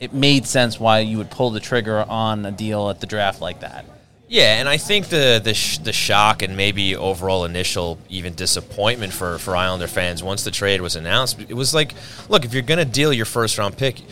it 0.00 0.12
made 0.12 0.46
sense 0.46 0.78
why 0.78 1.00
you 1.00 1.18
would 1.18 1.30
pull 1.30 1.50
the 1.50 1.60
trigger 1.60 2.04
on 2.08 2.44
a 2.44 2.50
deal 2.50 2.90
at 2.90 3.00
the 3.00 3.06
draft 3.06 3.40
like 3.40 3.60
that. 3.60 3.86
Yeah, 4.34 4.58
and 4.58 4.68
I 4.68 4.78
think 4.78 5.10
the 5.10 5.40
the, 5.42 5.54
sh- 5.54 5.78
the 5.78 5.92
shock 5.92 6.42
and 6.42 6.56
maybe 6.56 6.96
overall 6.96 7.44
initial 7.44 7.98
even 8.08 8.34
disappointment 8.34 9.12
for 9.12 9.38
for 9.38 9.54
Islander 9.54 9.86
fans 9.86 10.24
once 10.24 10.42
the 10.42 10.50
trade 10.50 10.80
was 10.80 10.96
announced, 10.96 11.38
it 11.38 11.54
was 11.54 11.72
like, 11.72 11.94
look, 12.28 12.44
if 12.44 12.52
you're 12.52 12.64
going 12.64 12.78
to 12.78 12.84
deal 12.84 13.12
your 13.12 13.26
first 13.26 13.58
round 13.58 13.76
pick 13.76 14.02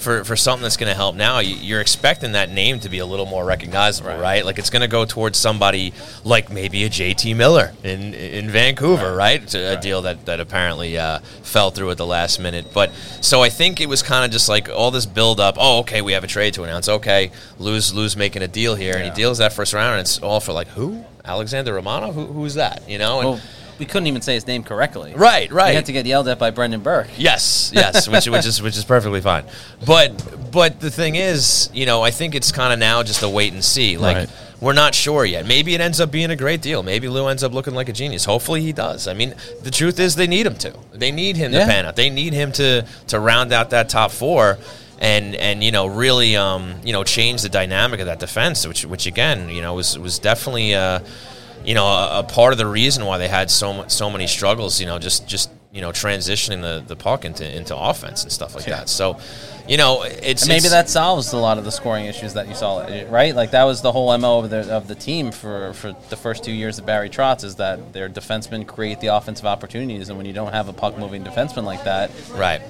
for, 0.00 0.24
for 0.24 0.34
something 0.36 0.62
that's 0.62 0.76
going 0.76 0.88
to 0.90 0.94
help 0.96 1.14
now, 1.14 1.38
you- 1.38 1.54
you're 1.56 1.80
expecting 1.80 2.32
that 2.32 2.50
name 2.50 2.80
to 2.80 2.88
be 2.88 2.98
a 2.98 3.06
little 3.06 3.26
more 3.26 3.44
recognizable, 3.44 4.10
right? 4.16 4.44
Like 4.44 4.58
it's 4.58 4.70
going 4.70 4.82
to 4.82 4.88
go 4.88 5.04
towards 5.04 5.38
somebody 5.38 5.92
like 6.24 6.50
maybe 6.50 6.84
a 6.84 6.90
JT 6.90 7.36
Miller 7.36 7.72
in 7.84 8.14
in 8.14 8.50
Vancouver, 8.50 9.14
right? 9.14 9.42
It's 9.42 9.54
a, 9.54 9.76
a 9.78 9.80
deal 9.80 10.02
that 10.02 10.26
that 10.26 10.40
apparently 10.40 10.98
uh, 10.98 11.20
fell 11.42 11.70
through 11.70 11.90
at 11.90 11.96
the 11.98 12.06
last 12.06 12.40
minute. 12.40 12.72
But 12.74 12.90
so 13.20 13.42
I 13.42 13.50
think 13.50 13.80
it 13.80 13.88
was 13.88 14.02
kind 14.02 14.24
of 14.24 14.30
just 14.30 14.48
like 14.48 14.68
all 14.68 14.90
this 14.90 15.06
build 15.06 15.38
up. 15.40 15.56
Oh, 15.58 15.80
okay, 15.80 16.00
we 16.02 16.12
have 16.12 16.24
a 16.24 16.28
trade 16.28 16.54
to 16.54 16.64
announce. 16.64 16.88
Okay, 16.88 17.30
lose 17.58 17.94
lose 17.94 18.16
making 18.16 18.42
a 18.42 18.48
deal 18.48 18.74
here, 18.74 18.94
and 18.96 19.04
he 19.04 19.10
deals 19.10 19.38
that 19.38 19.52
first 19.52 19.72
round, 19.74 19.92
and 19.94 20.00
it's 20.00 20.18
all 20.18 20.40
for 20.40 20.52
like 20.52 20.68
who 20.68 21.04
Alexander 21.24 21.74
Romano, 21.74 22.12
Who, 22.12 22.24
who's 22.26 22.54
that? 22.54 22.88
You 22.88 22.98
know? 22.98 23.20
And, 23.20 23.28
Well, 23.28 23.40
we 23.80 23.86
couldn't 23.86 24.06
even 24.06 24.22
say 24.22 24.34
his 24.34 24.46
name 24.46 24.62
correctly. 24.62 25.12
Right, 25.16 25.50
right. 25.50 25.70
We 25.70 25.74
had 25.74 25.86
to 25.86 25.92
get 25.92 26.06
yelled 26.06 26.28
at 26.28 26.38
by 26.38 26.50
Brendan 26.50 26.82
Burke. 26.82 27.08
Yes, 27.16 27.72
yes, 27.74 28.06
which 28.12 28.28
which 28.28 28.46
is 28.46 28.62
which 28.62 28.76
is 28.76 28.84
perfectly 28.84 29.20
fine. 29.20 29.44
But 29.84 30.52
but 30.52 30.78
the 30.78 30.90
thing 30.90 31.16
is, 31.16 31.68
you 31.72 31.86
know, 31.86 32.02
I 32.02 32.12
think 32.12 32.34
it's 32.36 32.52
kind 32.52 32.72
of 32.72 32.78
now 32.78 33.02
just 33.02 33.22
a 33.22 33.28
wait 33.28 33.52
and 33.52 33.64
see. 33.64 33.96
Like 33.96 34.16
Right. 34.16 34.28
we're 34.60 34.74
not 34.74 34.94
sure 34.94 35.24
yet. 35.24 35.46
Maybe 35.46 35.74
it 35.74 35.80
ends 35.80 36.00
up 36.00 36.10
being 36.12 36.30
a 36.30 36.36
great 36.36 36.60
deal. 36.62 36.82
Maybe 36.82 37.08
Lou 37.08 37.26
ends 37.26 37.42
up 37.42 37.52
looking 37.52 37.74
like 37.74 37.88
a 37.88 37.92
genius. 37.92 38.24
Hopefully 38.26 38.60
he 38.60 38.72
does. 38.72 39.08
I 39.08 39.14
mean, 39.14 39.34
the 39.62 39.70
truth 39.70 39.98
is 39.98 40.14
they 40.14 40.26
need 40.28 40.46
him 40.46 40.54
to. 40.56 40.74
They 40.92 41.10
need 41.10 41.36
him 41.36 41.52
Yeah. 41.52 41.60
to 41.60 41.66
pan 41.66 41.86
out. 41.86 41.96
They 41.96 42.10
need 42.10 42.32
him 42.34 42.52
to 42.52 42.84
to 43.08 43.18
round 43.18 43.52
out 43.52 43.70
that 43.70 43.88
top 43.88 44.10
four. 44.12 44.58
And, 45.02 45.34
and 45.36 45.64
you 45.64 45.72
know 45.72 45.86
really 45.86 46.36
um, 46.36 46.74
you 46.84 46.92
know 46.92 47.04
change 47.04 47.40
the 47.40 47.48
dynamic 47.48 48.00
of 48.00 48.06
that 48.06 48.18
defense, 48.20 48.66
which 48.66 48.84
which 48.84 49.06
again 49.06 49.48
you 49.48 49.62
know 49.62 49.72
was 49.72 49.98
was 49.98 50.18
definitely 50.18 50.74
uh, 50.74 51.00
you 51.64 51.74
know, 51.74 51.86
a, 51.86 52.20
a 52.20 52.22
part 52.22 52.52
of 52.52 52.58
the 52.58 52.66
reason 52.66 53.04
why 53.04 53.18
they 53.18 53.28
had 53.28 53.50
so 53.50 53.72
mu- 53.72 53.88
so 53.88 54.10
many 54.10 54.26
struggles, 54.26 54.80
you 54.80 54.86
know, 54.86 54.98
just 54.98 55.26
just 55.28 55.50
you 55.72 55.80
know, 55.80 55.90
transitioning 55.90 56.62
the, 56.62 56.82
the 56.84 56.96
puck 56.96 57.24
into 57.24 57.48
into 57.56 57.76
offense 57.76 58.24
and 58.24 58.32
stuff 58.32 58.56
like 58.56 58.64
that. 58.64 58.88
So, 58.88 59.20
you 59.68 59.76
know, 59.76 60.02
it's 60.02 60.42
And 60.42 60.48
maybe 60.48 60.66
it's- 60.66 60.72
that 60.72 60.88
solves 60.90 61.32
a 61.32 61.36
lot 61.36 61.58
of 61.58 61.64
the 61.64 61.70
scoring 61.70 62.06
issues 62.06 62.34
that 62.34 62.48
you 62.48 62.54
saw, 62.56 62.84
right? 63.08 63.36
Like 63.36 63.52
that 63.52 63.62
was 63.64 63.80
the 63.80 63.92
whole 63.92 64.16
mo 64.18 64.40
of 64.40 64.50
the 64.50 64.68
of 64.74 64.88
the 64.88 64.96
team 64.96 65.30
for 65.30 65.72
for 65.74 65.94
the 66.08 66.16
first 66.16 66.42
two 66.42 66.50
years 66.52 66.80
of 66.80 66.86
Barry 66.86 67.08
Trotz 67.08 67.44
is 67.44 67.54
that 67.56 67.92
their 67.92 68.08
defensemen 68.08 68.66
create 68.66 68.98
the 69.00 69.08
offensive 69.08 69.46
opportunities, 69.46 70.08
and 70.08 70.18
when 70.18 70.26
you 70.26 70.32
don't 70.32 70.52
have 70.52 70.68
a 70.68 70.72
puck 70.72 70.98
moving 70.98 71.22
defenseman 71.22 71.62
like 71.64 71.84
that, 71.84 72.10
right. 72.34 72.60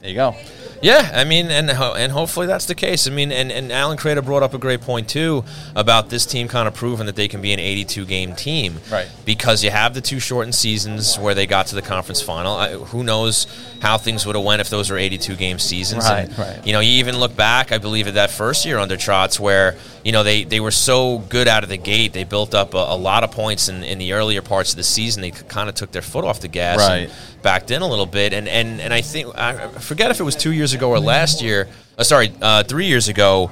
there 0.00 0.08
you 0.10 0.16
go. 0.16 0.34
Yeah, 0.82 1.10
I 1.14 1.24
mean, 1.24 1.46
and 1.50 1.70
ho- 1.70 1.94
and 1.94 2.12
hopefully 2.12 2.46
that's 2.46 2.66
the 2.66 2.74
case. 2.74 3.06
I 3.06 3.10
mean, 3.10 3.32
and, 3.32 3.50
and 3.50 3.72
Alan 3.72 3.96
Kreda 3.98 4.24
brought 4.24 4.42
up 4.42 4.54
a 4.54 4.58
great 4.58 4.80
point 4.82 5.08
too 5.08 5.44
about 5.74 6.10
this 6.10 6.26
team 6.26 6.48
kind 6.48 6.68
of 6.68 6.74
proving 6.74 7.06
that 7.06 7.16
they 7.16 7.28
can 7.28 7.40
be 7.40 7.52
an 7.52 7.58
82 7.60 8.04
game 8.06 8.34
team, 8.34 8.80
Right. 8.90 9.08
Because 9.24 9.64
you 9.64 9.70
have 9.70 9.94
the 9.94 10.00
two 10.00 10.20
shortened 10.20 10.54
seasons 10.54 11.18
where 11.18 11.34
they 11.34 11.46
got 11.46 11.66
to 11.68 11.74
the 11.74 11.82
conference 11.82 12.20
final. 12.22 12.54
I, 12.54 12.72
who 12.74 13.02
knows 13.02 13.46
how 13.80 13.98
things 13.98 14.26
would 14.26 14.36
have 14.36 14.44
went 14.44 14.60
if 14.60 14.70
those 14.70 14.90
were 14.90 14.98
82 14.98 15.34
game 15.36 15.58
seasons? 15.58 16.04
Right, 16.04 16.28
And, 16.28 16.38
right. 16.38 16.66
You 16.66 16.72
know, 16.72 16.80
you 16.80 16.92
even 16.98 17.18
look 17.18 17.34
back, 17.36 17.72
I 17.72 17.78
believe, 17.78 18.06
at 18.06 18.14
that 18.14 18.30
first 18.30 18.64
year 18.64 18.78
under 18.78 18.96
Trotz 18.96 19.40
where 19.40 19.76
you 20.04 20.12
know 20.12 20.22
they, 20.22 20.44
they 20.44 20.60
were 20.60 20.70
so 20.70 21.18
good 21.18 21.48
out 21.48 21.64
of 21.64 21.68
the 21.68 21.76
gate. 21.76 22.12
They 22.12 22.22
built 22.24 22.54
up 22.54 22.74
a, 22.74 22.78
a 22.78 22.96
lot 22.96 23.24
of 23.24 23.32
points 23.32 23.68
in, 23.68 23.82
in 23.82 23.98
the 23.98 24.12
earlier 24.12 24.40
parts 24.42 24.70
of 24.70 24.76
the 24.76 24.84
season. 24.84 25.20
They 25.22 25.32
kind 25.32 25.68
of 25.68 25.74
took 25.74 25.90
their 25.90 26.02
foot 26.02 26.24
off 26.24 26.40
the 26.40 26.46
gas, 26.48 26.80
and 26.80 27.08
Right. 27.10 27.42
backed 27.42 27.70
in 27.72 27.82
a 27.82 27.86
little 27.88 28.06
bit, 28.06 28.32
and 28.32 28.46
and 28.46 28.80
and 28.80 28.94
I 28.94 29.00
think 29.00 29.36
I 29.36 29.66
forget 29.68 30.12
if 30.12 30.20
it 30.20 30.22
was 30.22 30.36
two 30.36 30.52
years 30.52 30.74
ago 30.76 30.88
or 30.90 31.00
last 31.00 31.42
year. 31.42 31.68
Uh, 31.98 32.04
sorry, 32.04 32.30
uh, 32.42 32.62
three 32.62 32.86
years 32.86 33.08
ago, 33.08 33.46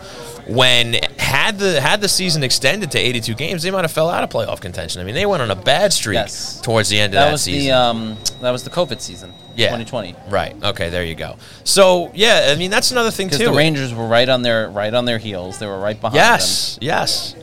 when 0.47 0.93
had 1.19 1.59
the 1.59 1.81
had 1.81 2.03
the 2.03 2.09
season 2.09 2.43
extended 2.43 2.91
to 2.91 2.99
82 2.99 3.35
games, 3.35 3.63
they 3.63 3.71
might 3.71 3.81
have 3.83 3.91
fell 3.93 4.11
out 4.11 4.23
of 4.23 4.29
playoff 4.29 4.61
contention. 4.61 5.01
I 5.01 5.05
mean, 5.05 5.15
they 5.15 5.25
went 5.25 5.43
on 5.43 5.51
a 5.51 5.55
bad 5.57 5.93
streak 5.95 6.17
Yes. 6.17 6.61
towards 6.61 6.91
the 6.91 7.01
end 7.01 7.15
of 7.15 7.31
That 7.31 7.39
season. 7.41 7.67
the 7.69 7.73
um, 7.73 8.17
that 8.43 8.51
was 8.51 8.63
the 8.63 8.69
COVID 8.71 9.01
season, 9.01 9.33
Yeah. 9.57 9.69
2020. 9.69 10.15
right. 10.29 10.55
Okay, 10.63 10.91
there 10.91 11.03
you 11.05 11.15
go. 11.15 11.37
So 11.65 12.11
yeah, 12.15 12.51
I 12.53 12.57
mean 12.57 12.71
that's 12.71 12.91
another 12.91 13.11
thing 13.11 13.31
too. 13.31 13.39
the 13.39 13.53
Rangers 13.53 13.95
were 13.95 14.07
right 14.07 14.29
on 14.29 14.43
their 14.43 14.69
right 14.69 14.93
on 14.93 15.07
their 15.07 15.19
heels. 15.19 15.59
They 15.59 15.67
were 15.67 15.81
right 15.81 15.99
behind 15.99 16.19
them. 16.21 16.25
Yes, 16.33 16.79
yes, 16.83 17.35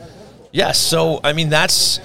yes. 0.52 0.78
So 0.78 1.20
I 1.24 1.32
mean, 1.32 1.48
that's 1.48 1.98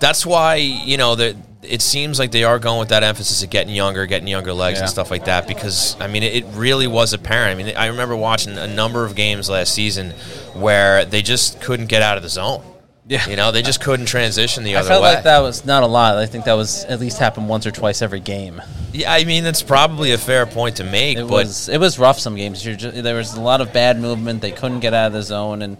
that's 0.00 0.26
why 0.26 0.56
you 0.56 0.98
know 0.98 1.14
that 1.14 1.34
it 1.62 1.80
seems 1.80 2.18
like 2.18 2.32
they 2.32 2.44
are 2.44 2.58
going 2.58 2.80
with 2.80 2.88
that 2.88 3.02
emphasis 3.02 3.42
of 3.42 3.50
getting 3.50 3.74
younger, 3.74 4.06
getting 4.06 4.28
younger 4.28 4.52
legs 4.52 4.80
and 4.80 4.88
stuff 4.88 5.10
like 5.10 5.26
that. 5.26 5.46
Because 5.46 5.96
I 6.00 6.08
mean, 6.08 6.22
it, 6.22 6.44
really 6.52 6.86
was 6.86 7.12
apparent. 7.12 7.58
I 7.58 7.62
mean, 7.62 7.76
I 7.76 7.86
remember 7.86 8.16
watching 8.16 8.58
a 8.58 8.66
number 8.66 9.04
of 9.04 9.14
games 9.14 9.48
last 9.48 9.72
season 9.72 10.10
where 10.54 11.04
they 11.04 11.22
just 11.22 11.60
couldn't 11.60 11.86
get 11.86 12.02
out 12.02 12.16
of 12.16 12.22
the 12.22 12.28
zone. 12.28 12.62
Yeah. 13.04 13.28
you 13.28 13.34
know, 13.34 13.50
they 13.50 13.62
just 13.62 13.80
couldn't 13.80 14.06
transition 14.06 14.62
the 14.62 14.76
I 14.76 14.80
other 14.80 14.88
way. 14.88 14.94
I 14.96 15.00
felt 15.00 15.14
like 15.14 15.24
that 15.24 15.40
was 15.40 15.64
not 15.64 15.82
a 15.82 15.86
lot. 15.86 16.16
I 16.16 16.26
think 16.26 16.44
that 16.44 16.54
was 16.54 16.84
at 16.84 17.00
least 17.00 17.18
happened 17.18 17.48
once 17.48 17.66
or 17.66 17.72
twice 17.72 18.00
every 18.00 18.20
game. 18.20 18.62
Yeah, 18.92 19.12
I 19.12 19.24
mean, 19.24 19.42
that's 19.42 19.62
probably 19.62 20.12
a 20.12 20.18
fair 20.18 20.46
point 20.46 20.76
to 20.76 20.84
make. 20.84 21.18
It 21.18 21.22
but 21.22 21.30
was 21.30 21.68
it 21.68 21.78
was 21.78 21.98
rough 21.98 22.18
some 22.18 22.36
games. 22.36 22.64
You're 22.64 22.76
ju- 22.76 23.02
there 23.02 23.16
was 23.16 23.34
a 23.34 23.40
lot 23.40 23.60
of 23.60 23.72
bad 23.72 23.98
movement. 24.00 24.40
They 24.40 24.52
couldn't 24.52 24.80
get 24.80 24.94
out 24.94 25.08
of 25.08 25.12
the 25.14 25.22
zone, 25.22 25.62
and 25.62 25.78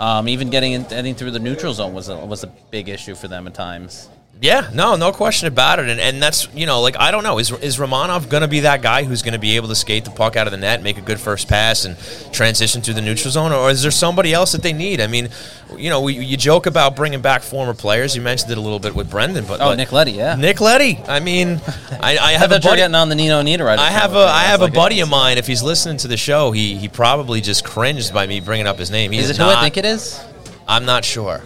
um, 0.00 0.28
even 0.28 0.48
getting 0.48 0.72
in, 0.72 0.84
getting 0.84 1.14
through 1.14 1.32
the 1.32 1.38
neutral 1.38 1.74
zone 1.74 1.92
was 1.92 2.08
a, 2.08 2.16
was 2.16 2.42
a 2.42 2.48
big 2.70 2.88
issue 2.88 3.14
for 3.14 3.28
them 3.28 3.46
at 3.46 3.54
times. 3.54 4.08
Yeah, 4.40 4.70
no, 4.74 4.96
no 4.96 5.12
question 5.12 5.46
about 5.46 5.78
it. 5.78 5.88
And, 5.88 6.00
and 6.00 6.20
that's, 6.20 6.52
you 6.52 6.66
know, 6.66 6.80
like, 6.80 6.96
I 6.98 7.12
don't 7.12 7.22
know. 7.22 7.38
Is, 7.38 7.52
is 7.52 7.78
Romanov 7.78 8.28
going 8.28 8.40
to 8.40 8.48
be 8.48 8.60
that 8.60 8.82
guy 8.82 9.04
who's 9.04 9.22
going 9.22 9.34
to 9.34 9.38
be 9.38 9.54
able 9.54 9.68
to 9.68 9.76
skate 9.76 10.04
the 10.04 10.10
puck 10.10 10.34
out 10.34 10.48
of 10.48 10.50
the 10.50 10.56
net, 10.56 10.82
make 10.82 10.98
a 10.98 11.00
good 11.00 11.20
first 11.20 11.46
pass, 11.46 11.84
and 11.84 11.96
transition 12.32 12.82
to 12.82 12.92
the 12.92 13.00
neutral 13.00 13.30
zone? 13.30 13.52
Or 13.52 13.70
is 13.70 13.82
there 13.82 13.92
somebody 13.92 14.32
else 14.32 14.50
that 14.50 14.62
they 14.64 14.72
need? 14.72 15.00
I 15.00 15.06
mean, 15.06 15.28
you 15.76 15.90
know, 15.90 16.00
we, 16.00 16.14
you 16.14 16.36
joke 16.36 16.66
about 16.66 16.96
bringing 16.96 17.20
back 17.20 17.42
former 17.42 17.72
players. 17.72 18.16
You 18.16 18.22
mentioned 18.22 18.50
it 18.50 18.58
a 18.58 18.60
little 18.60 18.80
bit 18.80 18.96
with 18.96 19.08
Brendan. 19.08 19.44
but 19.44 19.60
Oh, 19.60 19.66
like- 19.68 19.76
Nick 19.76 19.92
Leddy, 19.92 20.10
yeah. 20.10 20.34
Nick 20.34 20.60
Leddy. 20.60 20.98
I 21.06 21.20
mean, 21.20 21.60
I, 22.00 22.16
I 22.16 22.18
I 22.20 22.32
have 22.32 22.50
a 22.50 22.54
thought 22.54 22.62
buddy. 22.70 22.76
getting 22.78 22.96
on 22.96 23.08
the 23.10 23.14
Nino 23.14 23.40
Niederreiter. 23.42 23.78
I 23.78 23.90
have 23.90 24.14
a. 24.16 24.18
I 24.26 24.40
have 24.42 24.60
a 24.60 24.64
like, 24.64 24.74
buddy 24.74 24.98
of 25.00 25.08
mine. 25.08 25.38
If 25.38 25.46
he's 25.46 25.62
listening 25.62 25.98
to 25.98 26.08
the 26.08 26.16
show, 26.16 26.50
he 26.50 26.74
he 26.76 26.88
probably 26.88 27.40
just 27.42 27.64
cringed 27.64 28.12
by 28.12 28.26
me 28.26 28.40
bringing 28.40 28.66
up 28.66 28.76
his 28.78 28.90
name. 28.90 29.12
He 29.12 29.18
Is 29.20 29.30
is 29.30 29.38
it 29.38 29.42
who 29.42 29.48
I 29.48 29.60
think 29.62 29.76
it 29.76 29.84
is? 29.84 30.20
I'm 30.66 30.84
not 30.84 31.04
sure. 31.04 31.42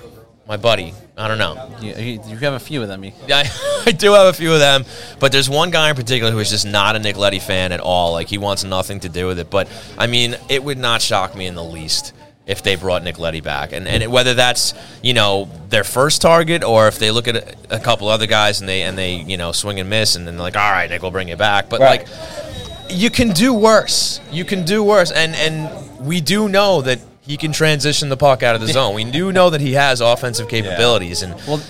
My 0.49 0.57
buddy. 0.57 0.95
I 1.19 1.29
don't 1.29 1.39
know. 1.39 1.71
You, 1.81 2.21
you, 2.27 2.37
have 2.39 2.53
a 2.53 2.59
few 2.59 2.83
of 2.83 2.89
them. 2.89 3.03
You- 3.03 3.12
I, 3.31 3.45
I 3.87 3.93
do 3.93 4.12
have 4.12 4.27
a 4.27 4.33
few 4.35 4.53
of 4.53 4.59
them, 4.59 4.85
but 5.19 5.33
there's 5.33 5.49
one 5.49 5.71
guy 5.71 5.89
in 5.89 5.97
particular 5.97 6.31
who 6.31 6.39
is 6.41 6.51
just 6.51 6.67
not 6.67 6.95
a 6.95 6.99
Nick 6.99 7.17
Leddy 7.17 7.39
fan 7.39 7.73
at 7.73 7.81
all. 7.81 8.12
Like 8.12 8.29
he 8.29 8.37
wants 8.37 8.64
nothing 8.64 9.01
to 9.01 9.09
do 9.09 9.27
with 9.27 9.39
it. 9.39 9.49
But 9.49 9.69
I 9.97 10.07
mean, 10.09 10.37
it 10.51 10.62
would 10.62 10.77
not 10.79 11.01
shock 11.01 11.35
me 11.35 11.47
in 11.47 11.55
the 11.55 11.64
least 11.64 12.12
if 12.47 12.62
they 12.62 12.77
brought 12.77 13.03
Nick 13.03 13.19
Leddy 13.19 13.41
back, 13.41 13.73
and 13.73 13.89
and 13.89 14.12
whether 14.12 14.35
that's 14.35 14.75
you 15.03 15.14
know 15.14 15.49
their 15.71 15.85
first 15.85 16.21
target 16.23 16.62
or 16.62 16.87
if 16.87 16.99
they 16.99 17.11
look 17.11 17.27
at 17.29 17.37
a, 17.37 17.77
a 17.77 17.81
couple 17.81 18.09
other 18.09 18.27
guys 18.27 18.61
and 18.61 18.69
they 18.69 18.83
and 18.83 18.97
they 18.99 19.14
you 19.17 19.37
know 19.39 19.53
swing 19.53 19.81
and 19.81 19.89
miss, 19.89 20.17
and 20.17 20.27
then 20.27 20.35
they're 20.37 20.43
like, 20.43 20.57
all 20.57 20.71
right, 20.71 20.89
Nick, 20.91 21.01
we'll 21.03 21.11
bring 21.11 21.29
you 21.29 21.37
back. 21.37 21.71
But 21.71 21.81
Right. 21.81 22.07
like, 22.07 22.91
you 22.91 23.09
can 23.11 23.31
do 23.31 23.55
worse. 23.55 24.21
You 24.31 24.45
can 24.45 24.64
do 24.67 24.85
worse, 24.85 25.11
and 25.12 25.35
and 25.35 26.07
we 26.07 26.21
do 26.21 26.49
know 26.49 26.83
that. 26.83 27.01
He 27.27 27.37
can 27.37 27.53
transition 27.53 28.09
the 28.09 28.16
puck 28.16 28.43
out 28.43 28.55
of 28.55 28.61
the 28.61 28.68
zone. 28.68 28.95
We 28.95 29.05
do 29.05 29.33
know 29.33 29.51
that 29.51 29.61
he 29.61 29.72
has 29.72 30.01
offensive 30.01 30.49
capabilities, 30.49 31.22
and 31.22 31.35
Well, 31.47 31.61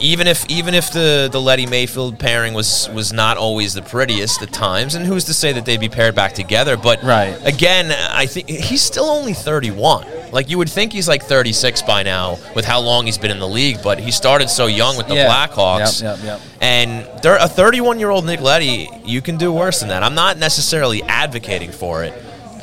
even 0.00 0.26
if 0.26 0.44
even 0.50 0.74
if 0.74 0.92
the 0.92 1.28
the 1.30 1.40
Leddy 1.40 1.64
Mayfield 1.64 2.18
pairing 2.18 2.52
was 2.54 2.90
was 2.92 3.12
not 3.12 3.36
always 3.36 3.72
the 3.72 3.82
prettiest 3.82 4.42
at 4.42 4.52
times, 4.52 4.94
and 4.94 5.06
who's 5.06 5.24
to 5.24 5.32
say 5.34 5.52
that 5.52 5.64
they'd 5.64 5.80
be 5.80 5.88
paired 5.88 6.14
back 6.14 6.32
together? 6.34 6.76
But 6.76 7.02
Right. 7.04 7.34
again, 7.44 7.92
I 8.10 8.26
think 8.26 8.48
he's 8.50 8.82
still 8.82 9.06
only 9.06 9.32
31. 9.32 10.04
Like 10.32 10.50
you 10.50 10.58
would 10.58 10.68
think 10.68 10.92
he's 10.92 11.06
like 11.08 11.22
36 11.22 11.82
by 11.82 12.02
now 12.02 12.38
with 12.54 12.64
how 12.64 12.80
long 12.80 13.06
he's 13.06 13.16
been 13.16 13.30
in 13.30 13.38
the 13.38 13.48
league, 13.48 13.78
but 13.82 13.98
he 14.00 14.10
started 14.10 14.50
so 14.50 14.66
young 14.66 14.96
with 14.96 15.06
the 15.06 15.14
Yeah. 15.14 15.28
Blackhawks. 15.28 16.02
Yep, 16.02 16.18
yep, 16.18 16.24
yep. 16.26 16.40
And 16.60 17.06
there, 17.22 17.36
a 17.36 17.48
31 17.48 17.98
year 18.00 18.10
old 18.10 18.26
Nick 18.26 18.40
Leddy, 18.40 18.90
you 19.04 19.22
can 19.22 19.36
do 19.36 19.52
worse 19.52 19.78
than 19.80 19.88
that. 19.90 20.02
I'm 20.02 20.16
not 20.16 20.36
necessarily 20.36 21.02
advocating 21.04 21.70
for 21.70 22.02
it, 22.04 22.12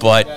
but 0.02 0.28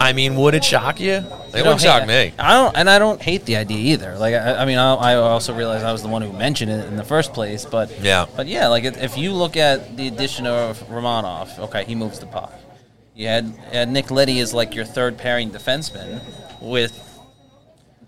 I 0.00 0.12
mean, 0.14 0.34
would 0.36 0.54
it 0.54 0.64
shock 0.64 0.98
you? 0.98 1.24
It 1.54 1.60
I 1.60 1.62
don't 1.62 1.80
shock 1.80 2.06
me. 2.06 2.32
I 2.38 2.52
don't, 2.54 2.76
and 2.76 2.88
I 2.88 2.98
don't 2.98 3.20
hate 3.20 3.44
the 3.44 3.56
idea 3.56 3.78
either. 3.94 4.16
Like, 4.16 4.34
I, 4.34 4.56
I 4.56 4.64
mean, 4.64 4.78
I, 4.78 4.94
I 4.94 5.14
also 5.16 5.54
realize 5.54 5.82
I 5.82 5.92
was 5.92 6.02
the 6.02 6.08
one 6.08 6.22
who 6.22 6.32
mentioned 6.32 6.70
it 6.70 6.86
in 6.86 6.96
the 6.96 7.04
first 7.04 7.32
place, 7.34 7.64
but 7.64 8.00
Yeah. 8.00 8.26
but 8.36 8.46
yeah, 8.46 8.68
like 8.68 8.84
if 8.84 9.02
if 9.02 9.18
you 9.18 9.32
look 9.32 9.56
at 9.56 9.96
the 9.96 10.08
addition 10.08 10.46
of 10.46 10.78
Romanov, 10.88 11.58
okay, 11.58 11.84
he 11.84 11.94
moves 11.94 12.18
the 12.18 12.26
puck. 12.26 12.52
You 13.14 13.26
had, 13.28 13.44
had 13.70 13.88
Nick 13.90 14.10
Leddy 14.10 14.40
as 14.40 14.54
like 14.54 14.74
your 14.74 14.86
third 14.86 15.18
pairing 15.18 15.50
defenseman 15.50 16.22
with, 16.62 16.92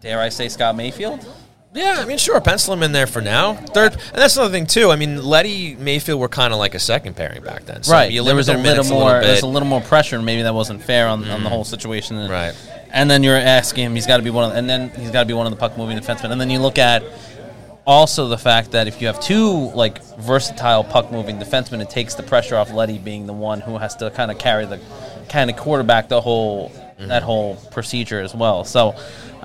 dare 0.01 0.19
I 0.19 0.31
say, 0.31 0.49
Scott 0.49 0.77
Mayfield. 0.77 1.27
Yeah, 1.75 1.97
I 1.99 2.05
mean, 2.05 2.19
sure, 2.19 2.41
pencil 2.41 2.73
him 2.73 2.85
in 2.85 2.93
there 2.93 3.09
for 3.09 3.21
now. 3.21 3.55
Third, 3.55 3.95
and 3.95 4.15
that's 4.15 4.37
another 4.37 4.53
thing 4.53 4.67
too. 4.67 4.91
I 4.93 4.97
mean, 4.97 5.23
Leddy 5.25 5.75
Mayfield 5.75 6.21
were 6.21 6.29
kind 6.29 6.53
of 6.53 6.61
like 6.61 6.77
a 6.77 6.79
second 6.79 7.17
pairing 7.17 7.43
back 7.43 7.65
then. 7.65 7.83
So 7.83 7.93
right. 7.93 8.13
You 8.13 8.23
there 8.23 8.37
was 8.37 8.49
a 8.49 8.57
little 8.57 8.85
more. 8.85 9.07
little 9.07 9.21
There's 9.21 9.39
bit. 9.39 9.43
a 9.43 9.49
little 9.49 9.69
more 9.69 9.81
pressure, 9.81 10.15
and 10.17 10.25
maybe 10.25 10.43
that 10.43 10.55
wasn't 10.55 10.83
fair 10.83 11.09
on, 11.09 11.29
on 11.29 11.43
the 11.43 11.49
mm. 11.49 11.53
whole 11.53 11.65
situation. 11.65 12.17
Right. 12.29 12.55
And 12.95 13.11
then 13.11 13.23
you're 13.25 13.37
asking 13.37 13.87
him, 13.87 13.95
he's 13.95 14.07
got 14.07 14.19
to 14.19 14.23
be 14.23 14.31
one 14.31 14.51
of, 14.51 14.57
and 14.57 14.71
then 14.71 14.89
he's 14.91 15.11
got 15.11 15.21
to 15.21 15.27
be 15.27 15.35
one 15.35 15.47
of 15.47 15.51
the 15.51 15.59
puck 15.59 15.77
moving 15.77 15.99
defensemen. 15.99 16.31
And 16.31 16.41
then 16.41 16.49
you 16.49 16.61
look 16.61 16.79
at 16.79 17.03
also 17.87 18.29
the 18.29 18.39
fact 18.39 18.71
that 18.71 18.87
if 18.87 19.01
you 19.01 19.09
have 19.09 19.21
two 19.21 19.71
like 19.73 20.03
versatile 20.19 20.85
puck 20.85 21.11
moving 21.11 21.39
defensemen, 21.39 21.83
it 21.83 21.91
takes 21.91 22.15
the 22.15 22.23
pressure 22.23 22.57
off 22.57 22.73
Leddy 22.73 22.99
being 22.99 23.27
the 23.27 23.33
one 23.33 23.61
who 23.61 23.79
has 23.79 23.97
to 23.97 24.11
kind 24.13 24.31
of 24.31 24.39
carry 24.39 24.65
the 24.65 24.81
kind 25.29 25.51
of 25.51 25.57
quarterback 25.57 26.09
the 26.09 26.21
whole 26.21 26.73
that 26.99 27.23
whole 27.25 27.57
procedure 27.73 28.21
as 28.21 28.35
well. 28.35 28.65
So, 28.65 28.95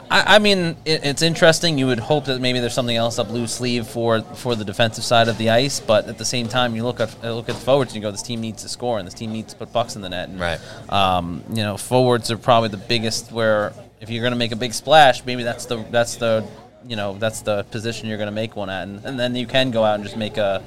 I, 0.09 0.35
I 0.35 0.39
mean, 0.39 0.75
it, 0.85 1.03
it's 1.03 1.21
interesting. 1.21 1.77
You 1.77 1.87
would 1.87 1.99
hope 1.99 2.25
that 2.25 2.41
maybe 2.41 2.59
there's 2.59 2.73
something 2.73 2.95
else 2.95 3.19
up 3.19 3.29
loose 3.29 3.53
sleeve 3.53 3.87
for 3.87 4.21
for 4.21 4.55
the 4.55 4.65
defensive 4.65 5.03
side 5.03 5.27
of 5.27 5.37
the 5.37 5.49
ice, 5.49 5.79
but 5.79 6.07
at 6.07 6.17
the 6.17 6.25
same 6.25 6.47
time, 6.47 6.75
you 6.75 6.83
look 6.83 6.99
at 6.99 7.23
look 7.23 7.49
at 7.49 7.55
the 7.55 7.61
forwards 7.61 7.91
and 7.91 7.95
you 7.95 8.01
go, 8.01 8.11
this 8.11 8.21
team 8.21 8.41
needs 8.41 8.63
to 8.63 8.69
score 8.69 8.97
and 8.97 9.07
this 9.07 9.13
team 9.13 9.31
needs 9.31 9.53
to 9.53 9.59
put 9.59 9.71
bucks 9.71 9.95
in 9.95 10.01
the 10.01 10.09
net. 10.09 10.29
And, 10.29 10.39
Right. 10.39 10.59
Um, 10.89 11.43
you 11.49 11.63
know, 11.63 11.77
forwards 11.77 12.31
are 12.31 12.37
probably 12.37 12.69
the 12.69 12.77
biggest. 12.77 13.31
Where 13.31 13.73
if 14.01 14.09
you're 14.09 14.21
going 14.21 14.31
to 14.31 14.37
make 14.37 14.51
a 14.51 14.55
big 14.55 14.73
splash, 14.73 15.25
maybe 15.25 15.43
that's 15.43 15.65
the 15.65 15.77
that's 15.91 16.15
the 16.15 16.45
you 16.87 16.95
know 16.95 17.17
that's 17.17 17.41
the 17.41 17.63
position 17.65 18.07
you're 18.07 18.17
going 18.17 18.27
to 18.27 18.31
make 18.31 18.55
one 18.55 18.69
at, 18.69 18.87
and, 18.87 19.03
and 19.05 19.19
then 19.19 19.35
you 19.35 19.45
can 19.45 19.71
go 19.71 19.83
out 19.83 19.95
and 19.95 20.03
just 20.03 20.17
make 20.17 20.37
a 20.37 20.63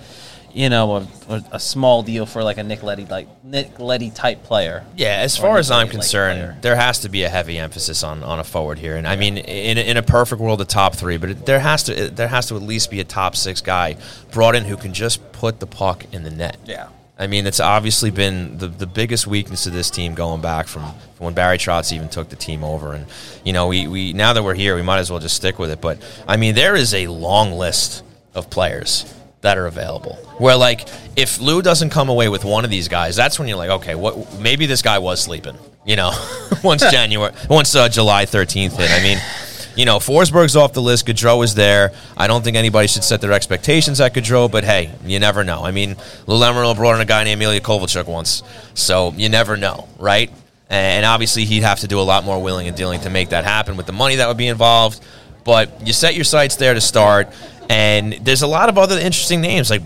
you 0.53 0.69
know 0.69 1.07
a, 1.29 1.45
a, 1.53 1.61
small 1.61 2.03
deal 2.03 2.27
for 2.27 2.43
like 2.43 2.59
a 2.59 2.63
Nick 2.63 2.83
Leddy 2.83 3.07
like 3.07 3.29
Nick 3.45 3.79
Leddy 3.79 4.11
type 4.11 4.43
player. 4.45 4.85
Yeah, 4.97 5.17
as 5.21 5.37
far 5.37 5.59
as 5.59 5.71
I'm 5.71 5.89
concerned, 5.89 6.63
there 6.63 6.77
has 6.77 7.01
to 7.01 7.09
be 7.09 7.23
a 7.23 7.29
heavy 7.29 7.59
emphasis 7.59 8.03
on, 8.03 8.23
on 8.23 8.39
a 8.39 8.45
forward 8.45 8.79
here, 8.79 8.97
and 8.97 9.07
I 9.07 9.17
mean, 9.17 9.39
in, 9.39 9.79
in 9.79 9.97
a 9.97 10.03
perfect 10.03 10.41
world, 10.41 10.61
a 10.61 10.65
top 10.65 10.95
three, 10.95 11.17
but 11.17 11.31
it, 11.31 11.47
there 11.47 11.61
has 11.61 11.85
to 11.85 12.09
there 12.11 12.29
has 12.29 12.47
to 12.49 12.57
at 12.57 12.63
least 12.63 12.91
be 12.91 13.01
a 13.01 13.05
top 13.05 13.37
six 13.37 13.61
guy 13.61 13.97
brought 14.31 14.55
in 14.55 14.65
who 14.65 14.77
can 14.77 14.93
just 14.93 15.33
put 15.33 15.61
the 15.61 15.67
puck 15.67 16.05
in 16.13 16.23
the 16.23 16.31
net. 16.31 16.57
Yeah. 16.65 16.89
I 17.19 17.29
mean, 17.29 17.47
it's 17.47 17.61
obviously 17.61 18.11
been 18.11 18.59
the, 18.59 18.67
the 18.67 18.87
biggest 18.87 19.29
weakness 19.29 19.67
of 19.67 19.73
this 19.73 19.91
team 19.91 20.15
going 20.15 20.41
back 20.41 20.67
from, 20.67 20.83
from 21.15 21.27
when 21.27 21.35
Barry 21.35 21.57
Trotz 21.57 21.93
even 21.93 22.09
took 22.09 22.31
the 22.31 22.37
team 22.37 22.65
over. 22.65 22.95
And, 22.95 23.07
you 23.45 23.53
know, 23.53 23.69
we, 23.69 23.87
we 23.87 24.13
now 24.13 24.33
that 24.33 24.43
we're 24.43 24.55
here, 24.55 24.75
we 24.75 24.83
might 24.83 24.99
as 24.99 25.11
well 25.11 25.21
just 25.21 25.37
stick 25.37 25.59
with 25.59 25.71
it. 25.71 25.81
But, 25.81 26.03
I 26.27 26.37
mean, 26.37 26.57
there 26.57 26.75
is 26.75 26.95
a 26.95 27.07
long 27.07 27.53
list 27.53 28.03
of 28.35 28.51
players 28.51 29.15
that 29.43 29.59
are 29.59 29.67
available. 29.67 30.15
Where, 30.39 30.57
like, 30.57 30.89
if 31.17 31.41
Lou 31.41 31.63
doesn't 31.63 31.91
come 31.91 32.09
away 32.09 32.29
with 32.29 32.45
one 32.45 32.65
of 32.65 32.71
these 32.71 32.89
guys, 32.89 33.15
that's 33.15 33.39
when 33.39 33.49
you're 33.49 33.59
like, 33.59 33.71
okay, 33.71 33.95
what? 33.95 34.41
maybe 34.41 34.67
this 34.67 34.83
guy 34.83 34.99
was 34.99 35.23
sleeping, 35.23 35.57
you 35.85 35.97
know, 35.97 36.13
once 36.65 36.83
January, 36.91 37.33
once 37.51 37.75
uh, 37.75 37.89
July 37.89 38.25
13th 38.25 38.73
hit. 38.73 38.91
I 38.91 39.03
mean, 39.03 39.19
you 39.77 39.85
know, 39.85 39.99
Forsberg's 39.99 40.57
off 40.57 40.73
the 40.73 40.83
list. 40.83 41.07
Gaudreau 41.07 41.43
is 41.45 41.55
there. 41.55 41.93
I 42.17 42.27
don't 42.27 42.43
think 42.43 42.57
anybody 42.57 42.89
should 42.89 43.05
set 43.05 43.21
their 43.21 43.33
expectations 43.33 44.01
at 44.01 44.15
Gaudreau, 44.15 44.51
but 44.51 44.65
hey, 44.65 44.91
you 45.05 45.19
never 45.19 45.45
know. 45.45 45.65
I 45.65 45.71
mean, 45.71 45.97
Lou 46.27 46.39
Lamoriello 46.39 46.77
brought 46.77 46.95
in 46.97 47.01
a 47.01 47.07
guy 47.07 47.25
named 47.25 47.43
Ilya 47.43 47.61
Kovalchuk 47.61 48.07
once, 48.07 48.43
so 48.75 49.13
you 49.17 49.29
never 49.29 49.57
know, 49.57 49.89
right? 49.99 50.31
And 50.69 51.05
obviously, 51.05 51.45
he'd 51.45 51.65
have 51.65 51.81
to 51.81 51.89
do 51.89 52.01
a 52.01 52.03
lot 52.03 52.25
more 52.25 52.43
willing 52.43 52.67
and 52.67 52.77
dealing 52.77 53.01
to 53.01 53.11
make 53.11 53.31
that 53.31 53.45
happen 53.45 53.77
with 53.77 53.87
the 53.87 53.93
money 53.93 54.17
that 54.17 54.29
would 54.29 54.39
be 54.39 54.49
involved. 54.49 55.05
But 55.45 55.87
you 55.87 55.93
set 55.93 56.15
your 56.15 56.25
sights 56.25 56.57
there 56.57 56.73
to 56.73 56.81
start, 56.81 57.29
and 57.69 58.13
there's 58.15 58.43
a 58.43 58.47
lot 58.47 58.69
of 58.69 58.79
other 58.79 58.99
interesting 58.99 59.41
names 59.41 59.71
like 59.71 59.83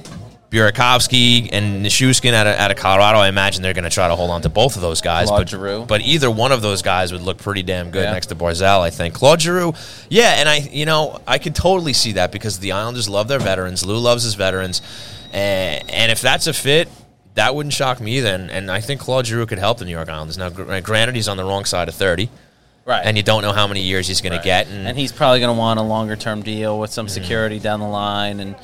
Burakovsky 0.50 1.48
and 1.52 1.84
Nichushkin 1.84 2.32
out 2.32 2.46
of, 2.46 2.56
out 2.56 2.70
of 2.70 2.76
Colorado. 2.76 3.18
I 3.18 3.28
imagine 3.28 3.62
they're 3.62 3.74
going 3.74 3.84
to 3.84 3.90
try 3.90 4.08
to 4.08 4.14
hold 4.16 4.30
on 4.30 4.42
to 4.42 4.48
both 4.48 4.76
of 4.76 4.82
those 4.82 5.00
guys. 5.00 5.28
Claude 5.28 5.40
but, 5.40 5.48
Giroux. 5.48 5.84
but 5.86 6.00
either 6.02 6.30
one 6.30 6.52
of 6.52 6.62
those 6.62 6.82
guys 6.82 7.12
would 7.12 7.22
look 7.22 7.38
pretty 7.38 7.62
damn 7.62 7.90
good 7.90 8.04
Yeah. 8.04 8.12
next 8.12 8.26
to 8.28 8.36
Barzal, 8.36 8.80
I 8.80 8.90
think. 8.90 9.14
Claude 9.14 9.40
Giroux, 9.40 9.74
yeah, 10.08 10.36
and 10.38 10.48
I, 10.48 10.58
you 10.58 10.86
know, 10.86 11.20
I 11.26 11.38
could 11.38 11.54
totally 11.54 11.92
see 11.92 12.12
that 12.12 12.30
because 12.32 12.58
the 12.60 12.72
Islanders 12.72 13.08
love 13.08 13.28
their 13.28 13.40
veterans. 13.40 13.84
Lou 13.84 13.98
loves 13.98 14.22
his 14.22 14.34
veterans, 14.34 14.82
and, 15.32 15.90
and 15.90 16.12
if 16.12 16.20
that's 16.20 16.46
a 16.46 16.52
fit, 16.52 16.88
that 17.34 17.54
wouldn't 17.54 17.74
shock 17.74 18.00
me 18.00 18.18
either. 18.18 18.30
And, 18.32 18.50
and 18.50 18.70
I 18.70 18.80
think 18.80 19.00
Claude 19.00 19.26
Giroux 19.26 19.46
could 19.46 19.58
help 19.58 19.78
the 19.78 19.84
New 19.84 19.90
York 19.90 20.08
Islanders. 20.08 20.38
Now, 20.38 20.48
granted, 20.48 21.16
he's 21.16 21.28
on 21.28 21.36
the 21.36 21.44
wrong 21.44 21.64
side 21.66 21.88
of 21.88 21.94
thirty, 21.94 22.30
Right. 22.86 23.04
and 23.04 23.16
you 23.16 23.22
don't 23.24 23.42
know 23.42 23.52
how 23.52 23.66
many 23.66 23.80
years 23.82 24.06
he's 24.06 24.20
going 24.20 24.38
to 24.38 24.44
get. 24.44 24.68
And, 24.68 24.88
and 24.88 24.98
he's 24.98 25.10
probably 25.10 25.40
going 25.40 25.54
to 25.54 25.58
want 25.58 25.80
a 25.80 25.82
longer 25.82 26.14
term 26.16 26.42
deal 26.42 26.78
with 26.78 26.90
Mm-hmm. 26.90 26.94
some 26.94 27.08
security 27.08 27.58
down 27.58 27.80
the 27.80 27.88
line, 27.88 28.38
and 28.40 28.54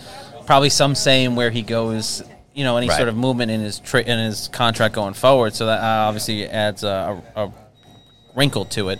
probably 0.46 0.70
some 0.70 0.94
saying 0.94 1.34
where 1.36 1.50
he 1.50 1.62
goes. 1.62 2.22
You 2.54 2.64
know, 2.64 2.76
any 2.76 2.88
Right. 2.88 2.96
sort 2.96 3.08
of 3.08 3.16
movement 3.16 3.50
in 3.50 3.60
his 3.60 3.78
tra- 3.78 4.02
in 4.02 4.18
his 4.18 4.48
contract 4.48 4.94
going 4.94 5.14
forward. 5.14 5.54
So 5.54 5.66
that 5.66 5.80
uh, 5.80 6.06
obviously 6.08 6.46
adds 6.46 6.84
a, 6.84 7.20
a, 7.34 7.46
a 7.46 7.52
wrinkle 8.36 8.66
to 8.66 8.90
it. 8.90 8.98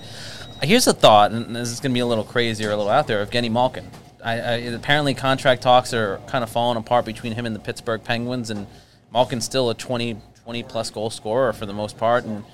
Here's 0.63 0.87
a 0.87 0.93
thought, 0.95 1.33
and 1.33 1.55
this 1.55 1.71
is 1.71 1.79
going 1.81 1.91
to 1.91 1.95
be 1.95 2.01
a 2.01 2.07
little 2.07 2.25
crazy 2.25 2.65
or 2.65 2.71
a 2.71 2.77
little 2.77 2.91
out 2.91 3.07
there. 3.07 3.25
Evgeny 3.27 3.51
Malkin. 3.51 3.87
I, 4.25 4.33
I, 4.35 4.53
apparently, 4.73 5.13
contract 5.15 5.61
talks 5.63 5.93
are 5.93 6.19
kind 6.29 6.43
of 6.45 6.51
falling 6.51 6.79
apart 6.79 7.05
between 7.05 7.33
him 7.35 7.45
and 7.45 7.55
the 7.55 7.59
Pittsburgh 7.61 8.03
Penguins, 8.03 8.49
and 8.51 8.67
Malkin's 9.13 9.45
still 9.45 9.69
a 9.71 9.75
20, 9.75 10.17
20 10.45 10.63
plus 10.63 10.91
goal 10.91 11.11
scorer 11.11 11.53
for 11.53 11.67
the 11.67 11.73
most 11.75 11.99
part. 11.99 12.25
And 12.25 12.45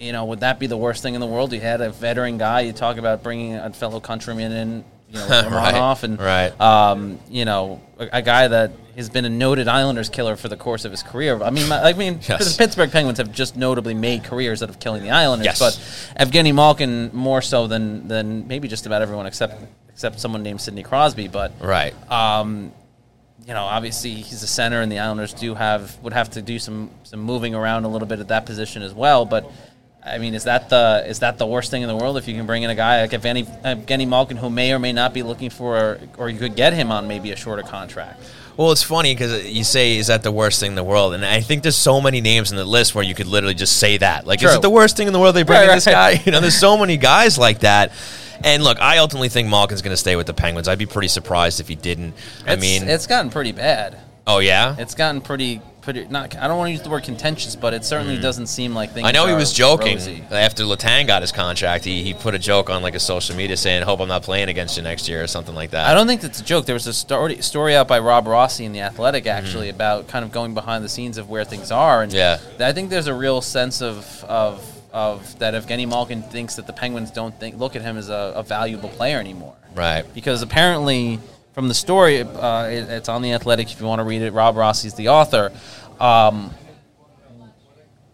you 0.00 0.12
know, 0.12 0.24
would 0.24 0.40
that 0.40 0.58
be 0.58 0.66
the 0.66 0.76
worst 0.76 1.02
thing 1.02 1.14
in 1.14 1.20
the 1.20 1.26
world? 1.26 1.52
You 1.52 1.60
had 1.60 1.80
a 1.80 1.90
veteran 1.90 2.38
guy. 2.38 2.60
You 2.62 2.72
talk 2.72 2.96
about 2.96 3.22
bringing 3.22 3.54
a 3.54 3.70
fellow 3.72 4.00
countryman 4.00 4.50
in, 4.50 4.84
you 5.10 5.18
know, 5.18 5.26
Right, 5.50 5.74
Romanov, 5.74 6.02
and 6.02 6.18
right. 6.18 6.58
um, 6.60 7.20
you 7.28 7.44
know, 7.44 7.80
a, 7.98 8.08
a 8.14 8.22
guy 8.22 8.48
that 8.48 8.72
has 8.96 9.10
been 9.10 9.24
a 9.26 9.28
noted 9.28 9.68
Islanders 9.68 10.08
killer 10.08 10.36
for 10.36 10.48
the 10.48 10.56
course 10.56 10.84
of 10.86 10.90
his 10.90 11.02
career. 11.02 11.40
I 11.42 11.50
mean, 11.50 11.68
my- 11.68 11.82
I 11.82 11.92
mean, 11.92 12.20
Yes. 12.28 12.52
the 12.56 12.58
Pittsburgh 12.58 12.90
Penguins 12.90 13.18
have 13.18 13.30
just 13.30 13.56
notably 13.56 13.92
made 13.94 14.24
careers 14.24 14.62
out 14.62 14.70
of 14.70 14.80
killing 14.80 15.02
the 15.02 15.10
Islanders, 15.10 15.44
Yes. 15.46 15.58
but 16.16 16.26
Evgeny 16.26 16.54
Malkin 16.54 17.10
more 17.12 17.42
so 17.42 17.66
than 17.66 18.08
than 18.08 18.48
maybe 18.48 18.68
just 18.68 18.86
about 18.86 19.02
everyone 19.02 19.26
except 19.26 19.62
except 19.90 20.18
someone 20.18 20.42
named 20.42 20.60
Sidney 20.62 20.82
Crosby. 20.82 21.28
But 21.28 21.52
right. 21.60 21.94
um, 22.10 22.72
you 23.46 23.54
know, 23.54 23.64
obviously 23.64 24.14
he's 24.14 24.42
a 24.42 24.46
center, 24.46 24.80
and 24.80 24.90
the 24.92 24.98
Islanders 24.98 25.32
do 25.34 25.54
have 25.54 25.96
would 26.02 26.12
have 26.14 26.30
to 26.30 26.42
do 26.42 26.58
some 26.58 26.90
some 27.02 27.20
moving 27.20 27.54
around 27.54 27.84
a 27.84 27.88
little 27.88 28.08
bit 28.08 28.18
at 28.20 28.28
that 28.28 28.46
position 28.46 28.82
as 28.82 28.94
well. 28.94 29.24
But 29.24 29.50
I 30.04 30.18
mean, 30.18 30.34
is 30.34 30.44
that 30.44 30.70
the 30.70 31.04
is 31.06 31.18
that 31.18 31.36
the 31.38 31.46
worst 31.46 31.70
thing 31.70 31.82
in 31.82 31.88
the 31.88 31.96
world 31.96 32.16
if 32.16 32.26
you 32.26 32.34
can 32.34 32.46
bring 32.46 32.62
in 32.62 32.70
a 32.70 32.74
guy 32.74 33.02
like 33.02 33.10
Evgeny, 33.10 33.44
Evgeny 33.62 34.08
Malkin 34.08 34.36
who 34.38 34.48
may 34.48 34.72
or 34.72 34.78
may 34.78 34.92
not 34.92 35.12
be 35.12 35.22
looking 35.22 35.50
for, 35.50 35.98
or 36.16 36.30
you 36.30 36.38
could 36.38 36.56
get 36.56 36.72
him 36.72 36.90
on 36.90 37.06
maybe 37.06 37.32
a 37.32 37.36
shorter 37.36 37.62
contract? 37.62 38.22
Well, 38.56 38.72
it's 38.72 38.82
funny 38.82 39.14
because 39.14 39.46
you 39.46 39.62
say, 39.64 39.96
"Is 39.96 40.08
that 40.08 40.22
the 40.22 40.32
worst 40.32 40.58
thing 40.60 40.72
in 40.72 40.74
the 40.74 40.84
world?" 40.84 41.14
And 41.14 41.24
I 41.24 41.40
think 41.40 41.62
there's 41.62 41.76
so 41.76 42.00
many 42.00 42.20
names 42.20 42.50
in 42.50 42.56
the 42.56 42.64
list 42.64 42.94
where 42.94 43.04
you 43.04 43.14
could 43.14 43.26
literally 43.26 43.54
just 43.54 43.76
say 43.76 43.96
that. 43.98 44.26
Like, 44.26 44.42
is 44.42 44.54
it 44.54 44.62
the 44.62 44.70
worst 44.70 44.96
thing 44.96 45.06
in 45.06 45.12
the 45.12 45.18
world 45.18 45.34
they 45.36 45.42
bring 45.44 45.60
Right, 45.60 45.68
in 45.68 45.74
this 45.76 45.86
right. 45.86 45.92
guy? 46.16 46.22
You 46.26 46.32
know, 46.32 46.40
there's 46.40 46.58
so 46.58 46.76
many 46.76 46.96
guys 46.96 47.38
like 47.38 47.60
that. 47.60 47.92
And 48.42 48.64
look, 48.64 48.80
I 48.80 48.98
ultimately 48.98 49.28
think 49.28 49.48
Malkin's 49.48 49.82
going 49.82 49.92
to 49.92 49.98
stay 49.98 50.16
with 50.16 50.26
the 50.26 50.34
Penguins. 50.34 50.66
I'd 50.66 50.78
be 50.78 50.86
pretty 50.86 51.08
surprised 51.08 51.60
if 51.60 51.68
he 51.68 51.74
didn't. 51.74 52.14
I 52.46 52.56
mean, 52.56 52.88
it's 52.88 53.06
gotten 53.06 53.30
pretty 53.30 53.52
bad. 53.52 53.98
Oh 54.32 54.38
yeah, 54.38 54.76
It's 54.78 54.94
gotten 54.94 55.20
pretty 55.20 55.60
pretty. 55.82 56.06
Not 56.08 56.36
I 56.36 56.46
don't 56.46 56.58
want 56.58 56.68
to 56.68 56.72
use 56.72 56.82
the 56.82 56.90
word 56.90 57.04
contentious, 57.04 57.56
but 57.56 57.72
it 57.74 57.84
certainly 57.84 58.18
doesn't 58.18 58.46
seem 58.48 58.74
like 58.74 58.92
things. 58.92 59.04
Mm. 59.06 59.08
I 59.08 59.12
know 59.12 59.26
he 59.26 59.34
was 59.34 59.52
joking 59.52 59.96
rosy. 59.96 60.22
after 60.30 60.62
Letang 60.64 61.06
got 61.06 61.22
his 61.22 61.32
contract. 61.32 61.84
He, 61.84 62.02
he 62.02 62.12
put 62.14 62.34
a 62.34 62.38
joke 62.38 62.68
on 62.70 62.82
like 62.82 62.94
a 62.94 63.00
social 63.00 63.34
media 63.34 63.56
saying, 63.56 63.82
"Hope 63.82 63.98
I'm 64.00 64.08
not 64.08 64.22
playing 64.22 64.48
against 64.48 64.76
you 64.76 64.82
next 64.82 65.08
year" 65.08 65.22
or 65.22 65.26
something 65.26 65.54
like 65.54 65.70
that. 65.70 65.86
I 65.88 65.94
don't 65.94 66.06
think 66.06 66.20
that's 66.20 66.40
a 66.40 66.44
joke. 66.44 66.66
There 66.66 66.74
was 66.74 66.86
a 66.86 66.92
story 66.92 67.40
story 67.42 67.74
out 67.74 67.88
by 67.88 67.98
Rob 67.98 68.26
Rossi 68.26 68.64
in 68.64 68.72
the 68.72 68.80
Athletic 68.82 69.26
actually 69.26 69.68
about 69.68 70.06
kind 70.08 70.24
of 70.24 70.30
going 70.32 70.54
behind 70.54 70.84
the 70.84 70.88
scenes 70.88 71.18
of 71.18 71.28
where 71.30 71.44
things 71.44 71.70
are, 71.72 72.02
and 72.02 72.12
Yeah. 72.12 72.38
I 72.60 72.72
think 72.72 72.90
there's 72.90 73.06
a 73.08 73.14
real 73.14 73.40
sense 73.40 73.80
of 73.82 74.24
of 74.28 74.62
of 74.92 75.38
that 75.38 75.54
Evgeny 75.54 75.88
Malkin 75.88 76.20
thinks 76.22 76.56
that 76.56 76.66
the 76.66 76.72
Penguins 76.72 77.10
don't 77.10 77.38
think 77.40 77.58
look 77.58 77.74
at 77.76 77.82
him 77.82 77.96
as 77.96 78.08
a, 78.10 78.32
a 78.36 78.42
valuable 78.42 78.88
player 78.90 79.18
anymore, 79.20 79.54
Right. 79.74 80.04
because 80.14 80.42
apparently 80.42 81.20
from 81.60 81.68
the 81.68 81.74
story, 81.74 82.22
uh, 82.22 82.68
it, 82.68 82.88
it's 82.88 83.10
on 83.10 83.20
the 83.20 83.34
Athletic 83.34 83.70
if 83.70 83.82
you 83.82 83.86
want 83.86 83.98
to 83.98 84.04
read 84.04 84.22
it. 84.22 84.32
Rob 84.32 84.56
Rossi's 84.56 84.94
the 84.94 85.10
author. 85.10 85.52
Um, 86.00 86.50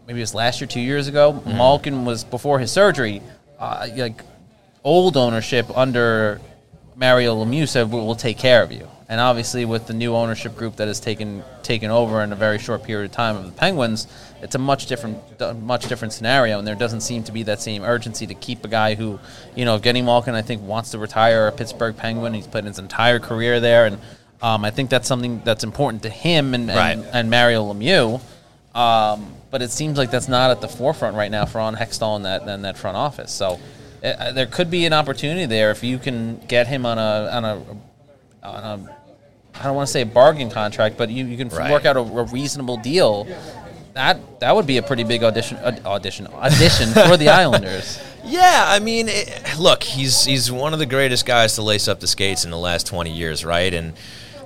maybe 0.05 0.19
it 0.19 0.23
was 0.25 0.35
last 0.35 0.61
year, 0.61 0.67
two 0.67 0.81
years 0.81 1.07
ago. 1.07 1.33
Mm-hmm. 1.33 1.57
Malkin 1.57 2.05
was 2.05 2.25
before 2.25 2.59
his 2.59 2.73
surgery, 2.73 3.23
uh, 3.61 3.87
like 3.95 4.21
old 4.83 5.17
ownership 5.17 5.67
under 5.79 6.41
Mario 6.97 7.37
Lemieux 7.45 7.69
said 7.69 7.93
we'll, 7.93 8.05
we'll 8.05 8.17
take 8.17 8.37
care 8.37 8.65
of 8.65 8.73
you. 8.73 8.89
And 9.09 9.21
obviously, 9.21 9.65
with 9.65 9.87
the 9.87 9.95
new 9.95 10.17
ownership 10.17 10.57
group 10.57 10.75
that 10.77 10.89
has 10.89 10.99
taken 10.99 11.45
taken 11.63 11.93
over 11.93 12.23
in 12.25 12.33
a 12.33 12.37
very 12.37 12.59
short 12.59 12.83
period 12.83 13.13
of 13.13 13.13
time 13.13 13.37
of 13.37 13.45
the 13.45 13.53
Penguins, 13.53 14.09
it's 14.43 14.55
a 14.55 14.59
much 14.59 14.87
different 14.87 15.19
much 15.63 15.87
different 15.89 16.13
scenario. 16.13 16.59
And 16.59 16.67
there 16.67 16.75
doesn't 16.75 17.01
seem 17.01 17.23
to 17.25 17.33
be 17.33 17.43
that 17.45 17.61
same 17.61 17.83
urgency 17.83 18.27
to 18.27 18.35
keep 18.35 18.65
a 18.65 18.69
guy 18.69 18.95
who, 18.95 19.19
you 19.55 19.65
know, 19.65 19.79
Getty 19.79 20.03
Malkin, 20.03 20.35
I 20.35 20.43
think, 20.43 20.63
wants 20.63 20.91
to 20.93 20.99
retire 20.99 21.47
a 21.49 21.53
Pittsburgh 21.53 21.97
Penguin. 21.97 22.35
He's 22.35 22.47
played 22.47 22.65
his 22.65 22.79
entire 22.79 23.19
career 23.19 23.61
there, 23.61 23.87
and 23.87 23.99
um, 24.43 24.65
I 24.65 24.71
think 24.71 24.91
that's 24.91 25.09
something 25.09 25.41
that's 25.45 25.65
important 25.65 26.03
to 26.05 26.11
him 26.11 26.55
and 26.55 26.71
and, 26.71 26.79
Right. 27.05 27.11
and 27.13 27.31
Mario 27.31 27.73
Lemieux. 27.73 28.21
Um, 28.75 29.33
but 29.51 29.63
it 29.63 29.71
seems 29.71 29.97
like 29.97 30.11
that's 30.11 30.29
not 30.29 30.51
at 30.51 30.61
the 30.61 30.69
forefront 30.69 31.17
right 31.17 31.31
now 31.31 31.47
for 31.47 31.59
Ron 31.59 31.75
Hextall 31.77 32.17
and 32.17 32.25
that 32.27 32.43
and 32.43 32.65
that 32.65 32.77
front 32.77 32.97
office. 32.97 33.33
So 33.33 33.59
uh, 34.05 34.33
there 34.33 34.47
could 34.47 34.71
be 34.71 34.85
an 34.85 34.93
opportunity 34.93 35.47
there 35.47 35.71
if 35.71 35.83
you 35.83 35.99
can 35.99 36.39
get 36.47 36.67
him 36.67 36.85
on 36.85 36.99
a 36.99 37.31
on 37.33 37.45
a 37.45 37.63
on 38.43 38.81
a 38.81 38.97
I 39.59 39.63
don't 39.65 39.75
want 39.75 39.87
to 39.87 39.93
say 39.93 40.03
a 40.03 40.07
bargain 40.07 40.51
contract, 40.51 40.99
but 40.99 41.09
you, 41.09 41.25
you 41.25 41.39
can 41.39 41.49
Right. 41.49 41.71
work 41.73 41.87
out 41.87 41.97
a, 41.97 42.01
a 42.01 42.25
reasonable 42.25 42.77
deal. 42.77 43.27
That 43.97 44.41
that 44.41 44.55
would 44.55 44.67
be 44.67 44.77
a 44.77 44.83
pretty 44.83 45.05
big 45.05 45.25
audition 45.25 45.57
uh, 45.57 45.75
audition 45.87 46.27
audition 46.27 46.91
for 46.91 47.17
the 47.17 47.29
Islanders. 47.43 47.99
Yeah, 48.27 48.65
I 48.69 48.79
mean, 48.79 49.09
it, 49.09 49.59
look, 49.59 49.83
he's 49.83 50.27
he's 50.27 50.53
one 50.53 50.75
of 50.75 50.79
the 50.79 50.85
greatest 50.85 51.25
guys 51.25 51.55
to 51.55 51.63
lace 51.63 51.89
up 51.89 52.01
the 52.01 52.07
skates 52.07 52.45
in 52.45 52.51
the 52.51 52.59
last 52.59 52.87
20 52.87 53.11
years, 53.11 53.43
right? 53.43 53.73
And 53.73 53.95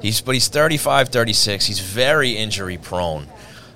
he's 0.01 0.21
but 0.21 0.37
he's 0.37 0.47
35, 0.47 1.09
36. 1.09 1.67
He's 1.67 1.81
very 1.81 2.37
injury 2.37 2.79
prone. 2.79 3.27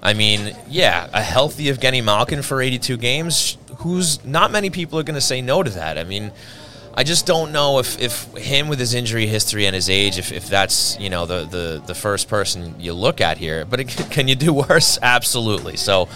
I 0.00 0.14
mean, 0.14 0.56
yeah, 0.68 1.08
a 1.12 1.20
healthy 1.20 1.64
Evgeny 1.64 2.04
Malkin 2.04 2.42
for 2.42 2.62
82 2.62 2.96
games, 2.96 3.58
who's 3.78 4.24
not 4.24 4.52
many 4.52 4.70
people 4.70 5.00
are 5.00 5.02
going 5.02 5.16
to 5.16 5.20
say 5.20 5.42
no 5.42 5.64
to 5.64 5.70
that. 5.70 5.98
I 5.98 6.04
mean, 6.04 6.30
I 6.96 7.02
just 7.02 7.26
don't 7.26 7.50
know 7.52 7.80
if, 7.80 8.00
if 8.00 8.32
him 8.36 8.68
with 8.68 8.78
his 8.78 8.94
injury 8.94 9.26
history 9.26 9.66
and 9.66 9.74
his 9.74 9.90
age, 9.90 10.18
if, 10.18 10.30
if 10.32 10.48
that's 10.48 10.98
you 11.00 11.10
know 11.10 11.26
the, 11.26 11.44
the 11.44 11.82
the 11.84 11.94
first 11.94 12.28
person 12.28 12.76
you 12.78 12.92
look 12.92 13.20
at 13.20 13.38
here. 13.38 13.64
But 13.64 13.80
it, 13.80 13.88
can 14.10 14.28
you 14.28 14.36
do 14.36 14.52
worse? 14.52 14.98
Absolutely. 15.02 15.76
So 15.76 16.08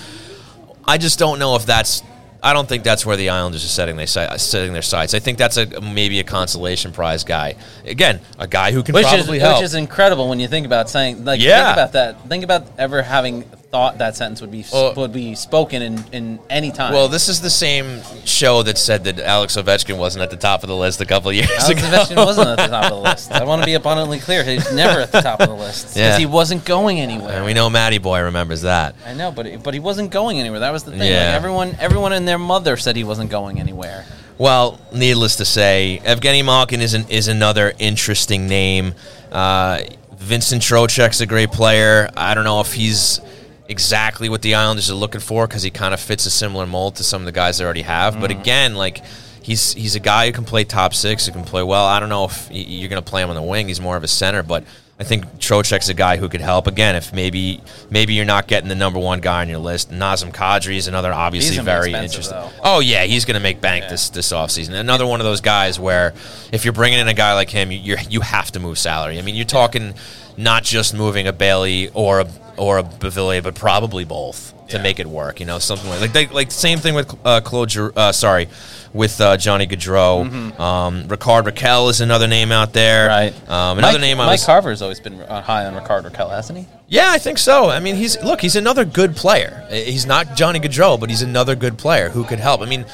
I 0.85 0.99
just 0.99 1.19
don't 1.19 1.39
know 1.39 1.57
if 1.57 1.67
that's 1.67 2.03
I 2.43 2.53
don't 2.53 2.69
think 2.69 2.85
that's 2.85 3.05
where 3.05 3.17
the 3.17 3.31
Islanders 3.31 3.65
are 3.65 3.69
setting 3.69 3.97
their 3.97 4.07
setting 4.07 4.73
their 4.73 4.83
sights. 4.83 5.15
I 5.15 5.19
think 5.19 5.39
that's 5.39 5.57
a 5.57 5.81
maybe 5.81 6.21
a 6.21 6.25
consolation 6.25 6.93
prize 6.93 7.25
guy. 7.25 7.57
Again, 7.85 8.21
a 8.39 8.47
guy 8.47 8.71
who 8.71 8.85
can 8.85 8.95
which 8.95 9.07
is 9.07 9.13
probably 9.13 9.41
help. 9.41 9.57
which 9.57 9.65
is 9.65 9.75
incredible 9.75 10.29
when 10.29 10.39
you 10.39 10.47
think 10.47 10.65
about 10.65 10.89
saying 10.89 11.25
like 11.25 11.41
Yeah. 11.41 11.65
think 11.65 11.77
about 11.77 11.93
that. 11.93 12.29
Think 12.29 12.45
about 12.45 12.67
ever 12.79 13.03
having 13.03 13.45
thought 13.71 13.99
that 13.99 14.17
sentence 14.17 14.41
would 14.41 14.51
be 14.51 14.65
Well- 14.73 14.95
would 14.95 15.13
be 15.13 15.35
spoken 15.35 15.83
in 15.83 16.03
in 16.11 16.39
any 16.49 16.71
time. 16.71 16.95
well, 16.95 17.07
this 17.09 17.29
is 17.29 17.43
the 17.43 17.51
same 17.51 18.01
show 18.25 18.63
that 18.63 18.79
said 18.79 19.05
that 19.05 19.21
Alex 19.21 19.57
Ovechkin 19.57 19.99
wasn't 19.99 20.23
at 20.23 20.31
the 20.31 20.37
top 20.39 20.63
of 20.63 20.69
the 20.69 20.75
list 20.77 21.01
a 21.03 21.05
couple 21.05 21.29
of 21.29 21.37
years 21.37 21.51
Alex 21.51 21.69
ago. 21.83 21.83
Ovechkin 21.83 22.17
wasn't 22.25 22.49
at 22.49 22.57
the 22.57 22.69
top 22.69 22.85
of 22.85 22.91
the 22.91 22.97
list. 23.11 23.31
I 23.31 23.45
want 23.45 23.61
to 23.61 23.67
be 23.67 23.75
abundantly 23.75 24.21
clear. 24.21 24.43
He's 24.43 24.73
never 24.73 25.01
at 25.01 25.13
the 25.13 25.21
top 25.21 25.41
of 25.41 25.49
the 25.51 25.55
list 25.55 25.89
because 25.89 25.97
Yeah. 25.97 26.19
he 26.19 26.25
wasn't 26.25 26.65
going 26.65 26.99
anywhere. 27.01 27.37
and 27.37 27.45
we 27.45 27.53
know 27.53 27.69
Matty 27.69 27.99
Boy 27.99 28.23
remembers 28.23 28.63
that. 28.63 28.95
I 29.07 29.13
know, 29.13 29.31
but 29.33 29.63
but 29.63 29.75
he 29.75 29.81
wasn't 29.81 30.11
going 30.13 30.41
anywhere. 30.41 30.61
That 30.61 30.73
was 30.73 30.85
the 30.85 30.93
thing. 30.93 31.03
Yeah. 31.03 31.27
Like 31.27 31.35
everyone 31.35 31.77
everyone 31.79 32.13
and 32.15 32.27
their 32.27 32.39
mother 32.39 32.79
said 32.79 32.97
he 32.97 33.05
wasn't 33.05 33.31
going 33.31 33.61
anywhere. 33.61 34.07
Well, 34.39 34.79
needless 34.95 35.37
to 35.37 35.45
say, 35.45 36.01
Evgeny 36.05 36.45
Malkin 36.45 36.81
is 36.81 36.95
an, 36.95 37.07
is 37.11 37.27
another 37.29 37.75
interesting 37.81 38.47
name. 38.47 38.95
Uh, 39.33 39.81
Vincent 40.17 40.63
Trocheck's 40.63 41.21
a 41.21 41.27
great 41.27 41.51
player. 41.51 42.09
I 42.17 42.35
don't 42.35 42.45
know 42.45 42.61
if 42.61 42.73
he's 42.73 43.21
exactly 43.69 44.29
what 44.29 44.43
the 44.43 44.55
Islanders 44.55 44.91
are 44.91 44.95
looking 44.95 45.21
for 45.21 45.47
because 45.47 45.63
he 45.63 45.71
kind 45.71 45.95
of 45.95 46.01
fits 46.01 46.27
a 46.27 46.31
similar 46.31 46.67
mold 46.67 46.97
to 46.97 47.05
some 47.05 47.23
of 47.23 47.27
the 47.27 47.33
guys 47.33 47.59
they 47.59 47.65
already 47.65 47.83
have. 47.83 48.21
But 48.21 48.31
mm-hmm. 48.31 48.41
again, 48.41 48.75
like 48.75 49.05
he's 49.43 49.75
he's 49.75 49.95
a 49.95 50.01
guy 50.01 50.27
who 50.27 50.33
can 50.33 50.45
play 50.45 50.65
top 50.65 50.95
six, 50.95 51.27
who 51.27 51.33
can 51.33 51.45
play 51.45 51.63
well. 51.63 51.85
I 51.85 52.01
don't 52.01 52.09
know 52.09 52.25
if 52.25 52.49
you're 52.51 52.89
going 52.89 53.03
to 53.03 53.09
play 53.09 53.23
him 53.23 53.29
on 53.29 53.37
the 53.37 53.43
wing. 53.43 53.69
He's 53.69 53.81
more 53.81 53.97
of 53.97 54.03
a 54.05 54.09
center, 54.09 54.43
but. 54.43 54.65
I 55.01 55.05
think 55.05 55.39
Trocheck's 55.39 55.89
a 55.89 55.95
guy 55.95 56.17
who 56.17 56.29
could 56.29 56.41
help. 56.41 56.67
Again, 56.67 56.97
if 56.97 57.13
maybe 57.13 57.61
maybe 57.89 58.15
you're 58.15 58.25
not 58.25 58.49
getting 58.49 58.69
the 58.69 58.75
number 58.75 58.99
one 58.99 59.21
guy 59.21 59.43
on 59.43 59.49
your 59.49 59.61
list, 59.61 59.93
Nazem 59.93 60.33
Kadri 60.33 60.75
is 60.75 60.89
another 60.89 61.13
obviously 61.13 61.51
He's 61.51 61.65
gonna 61.65 61.71
be 61.71 61.93
very 61.93 62.05
interesting. 62.05 62.37
though. 62.37 62.51
Oh 62.65 62.81
yeah, 62.81 63.05
he's 63.05 63.25
going 63.25 63.37
to 63.37 63.41
make 63.41 63.61
bank 63.61 63.89
this 63.89 64.11
this 64.11 64.33
offseason. 64.33 64.73
Another 64.73 65.07
one 65.07 65.21
of 65.21 65.25
those 65.25 65.41
guys 65.41 65.79
where 65.79 66.15
if 66.51 66.65
you're 66.65 66.75
bringing 66.75 66.99
in 66.99 67.07
a 67.07 67.15
guy 67.15 67.35
like 67.35 67.49
him, 67.49 67.71
you 67.71 67.97
you 68.11 68.23
have 68.23 68.51
to 68.51 68.59
move 68.59 68.77
salary. 68.77 69.21
I 69.21 69.23
mean, 69.23 69.37
you're 69.37 69.45
talking 69.45 69.95
not 70.37 70.65
just 70.65 70.95
moving 70.95 71.29
a 71.29 71.33
Bailey 71.33 71.91
or 71.91 72.19
a 72.19 72.27
or 72.59 72.79
a 72.79 72.83
Beauvillier, 72.83 73.43
but 73.43 73.55
probably 73.55 74.05
both 74.05 74.55
to 74.69 74.79
make 74.79 74.99
it 75.01 75.07
work. 75.07 75.41
You 75.41 75.47
know, 75.47 75.59
something 75.59 75.89
like 75.89 76.01
like 76.01 76.13
they, 76.13 76.27
like 76.27 76.51
same 76.51 76.79
thing 76.79 76.95
with 76.95 77.15
uh, 77.25 77.41
Claude. 77.41 77.75
Uh, 77.97 78.13
sorry, 78.13 78.49
with 78.93 79.21
uh, 79.21 79.37
Johnny 79.37 79.67
Gaudreau. 79.67 80.59
Um, 80.61 81.09
Rickard 81.09 81.45
Rakell 81.47 81.89
is 81.91 82.01
another 82.01 82.27
name 82.27 82.53
out 82.53 82.73
there. 82.73 83.09
Right. 83.09 83.49
Um, 83.49 83.79
another 83.79 83.95
Mike, 83.95 84.01
name 84.01 84.21
I 84.21 84.27
Mike 84.27 84.33
was. 84.35 84.45
Carver's 84.47 84.83
always 84.83 85.01
been 85.01 85.19
high 85.21 85.65
on 85.67 85.75
Rickard 85.75 86.05
Rakell, 86.05 86.31
hasn't 86.31 86.59
he? 86.59 86.67
Yeah, 86.89 87.07
I 87.11 87.19
think 87.19 87.39
so. 87.39 87.71
I 87.71 87.81
mean, 87.81 87.97
he's 87.97 88.21
look, 88.23 88.41
he's 88.41 88.57
another 88.57 88.85
good 88.85 89.17
player. 89.17 89.67
He's 89.71 90.07
not 90.07 90.37
Johnny 90.37 90.61
Gaudreau, 90.61 90.99
but 91.01 91.09
he's 91.11 91.23
another 91.23 91.55
good 91.55 91.79
player 91.79 92.11
who 92.11 92.25
could 92.25 92.41
help. 92.41 92.61
I 92.61 92.67
mean, 92.67 92.85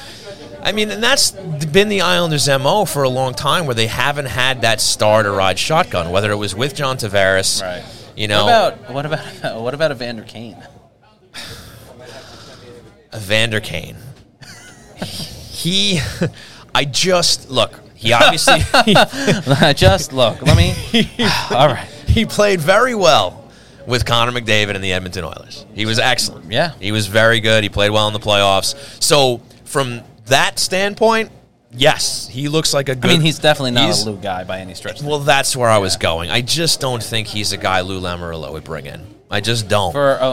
I 0.61 0.71
mean, 0.71 0.89
and 0.89 1.03
that's 1.03 1.31
been 1.31 1.89
the 1.89 2.01
Islanders' 2.01 2.47
mo 2.47 2.85
for 2.85 3.03
a 3.03 3.09
long 3.09 3.33
time, 3.33 3.65
where 3.67 3.75
they 3.75 3.87
haven't 3.87 4.25
had 4.25 4.61
that 4.61 4.81
star 4.81 5.23
to 5.23 5.29
ride 5.31 5.59
shotgun. 5.59 6.09
Whether 6.11 6.31
it 6.31 6.37
was 6.37 6.55
with 6.55 6.73
John 6.75 6.97
Tavares, 6.97 7.61
Right. 7.61 7.83
You 8.15 8.27
know, 8.27 8.45
What 8.45 8.75
about 8.75 8.93
what 8.93 9.05
about 9.05 9.61
what 9.61 9.73
about 9.73 9.91
Evander 9.91 10.23
Kane? 10.23 10.57
Vander 13.13 13.59
Kane. 13.59 13.97
he, 15.51 15.99
I 16.73 16.85
just 16.85 17.49
look. 17.49 17.79
He 17.95 18.13
obviously 18.13 18.59
Just 19.75 20.13
look. 20.13 20.41
Let 20.41 20.57
me. 20.57 20.73
All 21.51 21.67
right. 21.67 21.87
he 22.07 22.25
played 22.25 22.59
very 22.61 22.93
well 22.93 23.49
with 23.87 24.05
Connor 24.05 24.31
McDavid 24.31 24.75
and 24.75 24.83
the 24.83 24.93
Edmonton 24.93 25.23
Oilers. 25.23 25.65
He 25.73 25.85
was 25.85 25.97
excellent. 25.99 26.51
Yeah. 26.51 26.73
He 26.79 26.91
was 26.91 27.07
very 27.07 27.39
good. 27.39 27.63
He 27.63 27.69
played 27.69 27.91
well 27.91 28.07
in 28.07 28.13
the 28.13 28.19
playoffs. 28.19 28.75
So 29.01 29.41
from 29.63 30.01
that 30.25 30.59
standpoint, 30.59 31.31
yes, 31.77 32.27
he 32.27 32.47
looks 32.49 32.73
like 32.73 32.89
a 32.89 32.95
good 32.95 33.09
I 33.09 33.13
mean, 33.13 33.21
he's 33.21 33.39
definitely 33.39 33.71
not 33.71 33.85
he's- 33.85 34.05
a 34.05 34.09
Lou 34.11 34.17
guy 34.17 34.43
by 34.43 34.59
any 34.59 34.73
stretch. 34.73 35.01
Well, 35.01 35.19
that's 35.19 35.55
where 35.55 35.69
I 35.69 35.77
was 35.79 35.97
going. 35.97 36.29
I 36.29 36.41
just 36.41 36.79
don't 36.79 37.03
think 37.03 37.27
he's 37.27 37.51
a 37.51 37.57
guy 37.57 37.81
Lou 37.81 37.99
Lamoriello 38.01 38.51
would 38.53 38.63
bring 38.63 38.85
in. 38.85 39.01
I 39.29 39.41
just 39.41 39.67
don't. 39.67 39.91
for 39.91 40.11
a, 40.13 40.31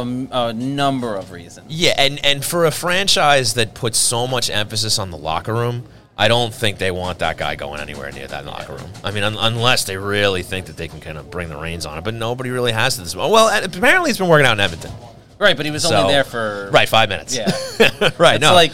a 0.49 0.53
number 0.53 1.17
of 1.17 1.33
reasons. 1.33 1.67
yeah, 1.73 1.95
and 1.99 2.23
and 2.25 2.45
for 2.45 2.67
a 2.67 2.71
franchise 2.71 3.55
that 3.55 3.75
puts 3.75 3.99
so 3.99 4.27
much 4.27 4.51
emphasis 4.51 4.99
on 4.99 5.11
the 5.11 5.17
locker 5.17 5.55
room, 5.55 5.85
I 6.17 6.29
don't 6.29 6.53
think 6.55 6.77
they 6.79 6.91
want 6.91 7.21
that 7.21 7.39
guy 7.39 7.55
going 7.57 7.81
anywhere 7.81 8.13
near 8.13 8.27
that 8.27 8.45
locker 8.45 8.75
room. 8.75 8.91
I 9.03 9.11
mean, 9.11 9.23
un- 9.25 9.37
unless 9.39 9.85
they 9.85 9.97
really 9.97 10.43
think 10.43 10.67
that 10.67 10.77
they 10.77 10.89
can 10.89 11.01
kind 11.01 11.17
of 11.17 11.31
bring 11.31 11.49
the 11.49 11.57
reins 11.57 11.87
on 11.87 11.97
it, 11.99 12.05
but 12.05 12.13
nobody 12.15 12.51
really 12.51 12.73
has 12.73 12.99
this. 12.99 13.17
Well, 13.17 13.49
apparently 13.65 14.11
it's 14.11 14.19
been 14.19 14.29
working 14.29 14.47
out 14.47 14.53
in 14.53 14.61
Edmonton. 14.61 14.93
Right, 15.39 15.57
but 15.57 15.65
he 15.67 15.73
was 15.73 15.83
So- 15.83 15.97
only 15.97 16.13
there 16.13 16.23
for 16.23 16.69
Right, 16.71 16.89
five 16.89 17.09
minutes. 17.09 17.35
Yeah. 17.35 17.47
right. 18.19 18.35
It's 18.37 18.43
No. 18.43 18.53
like 18.55 18.73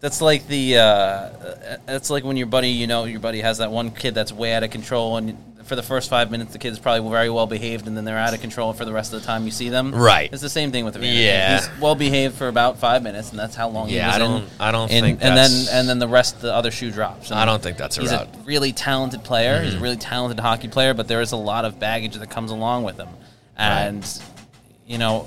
that's 0.00 0.20
like 0.20 0.46
the 0.48 0.78
uh, 0.78 1.78
it's 1.88 2.10
like 2.10 2.24
when 2.24 2.36
your 2.36 2.46
buddy, 2.46 2.68
you 2.70 2.86
know, 2.86 3.04
your 3.04 3.20
buddy 3.20 3.40
has 3.40 3.58
that 3.58 3.70
one 3.70 3.90
kid 3.90 4.14
that's 4.14 4.32
way 4.32 4.54
out 4.54 4.62
of 4.62 4.70
control, 4.70 5.16
and 5.16 5.36
for 5.64 5.76
the 5.76 5.82
first 5.82 6.10
five 6.10 6.30
minutes, 6.30 6.52
the 6.52 6.58
kid's 6.58 6.78
probably 6.78 7.08
very 7.10 7.30
well 7.30 7.46
behaved, 7.46 7.86
and 7.86 7.96
then 7.96 8.04
they're 8.04 8.18
out 8.18 8.34
of 8.34 8.40
control 8.42 8.74
for 8.74 8.84
the 8.84 8.92
rest 8.92 9.14
of 9.14 9.20
the 9.22 9.26
time 9.26 9.46
you 9.46 9.50
see 9.50 9.70
them. 9.70 9.94
Right. 9.94 10.30
It's 10.30 10.42
the 10.42 10.50
same 10.50 10.70
thing 10.72 10.84
with 10.84 10.94
Evander. 10.94 11.18
Yeah. 11.18 11.56
He's 11.58 11.80
well 11.80 11.94
behaved 11.94 12.34
for 12.34 12.48
about 12.48 12.78
five 12.78 13.02
minutes, 13.02 13.30
and 13.30 13.38
that's 13.38 13.54
how 13.54 13.70
long 13.70 13.88
he 13.88 13.96
Yeah, 13.96 14.08
was 14.08 14.16
I 14.16 14.18
don't- 14.18 14.48
I 14.60 14.70
don't 14.72 14.90
in- 14.90 15.02
think 15.04 15.18
And 15.22 15.34
that's- 15.38 15.66
then 15.68 15.78
and 15.80 15.88
then 15.88 15.98
the 16.00 16.08
rest, 16.08 16.42
the 16.42 16.52
other 16.52 16.70
shoe 16.70 16.90
drops. 16.90 17.30
And 17.30 17.40
I 17.40 17.46
don't 17.46 17.62
think 17.62 17.78
that's 17.78 17.96
a 17.96 18.02
He's 18.02 18.12
route. 18.12 18.30
Mm-hmm. 18.30 18.40
a 18.42 18.44
really 18.44 18.72
talented 18.74 19.24
player. 19.24 19.62
He's 19.62 19.74
a 19.74 19.78
really 19.80 19.96
talented 19.96 20.38
hockey 20.38 20.68
player, 20.68 20.92
but 20.92 21.08
there 21.08 21.22
is 21.22 21.32
a 21.32 21.36
lot 21.38 21.64
of 21.64 21.78
baggage 21.80 22.16
that 22.16 22.28
comes 22.28 22.50
along 22.50 22.82
with 22.84 22.98
him, 22.98 23.08
and 23.56 24.06
you 24.86 24.98
know, 24.98 25.26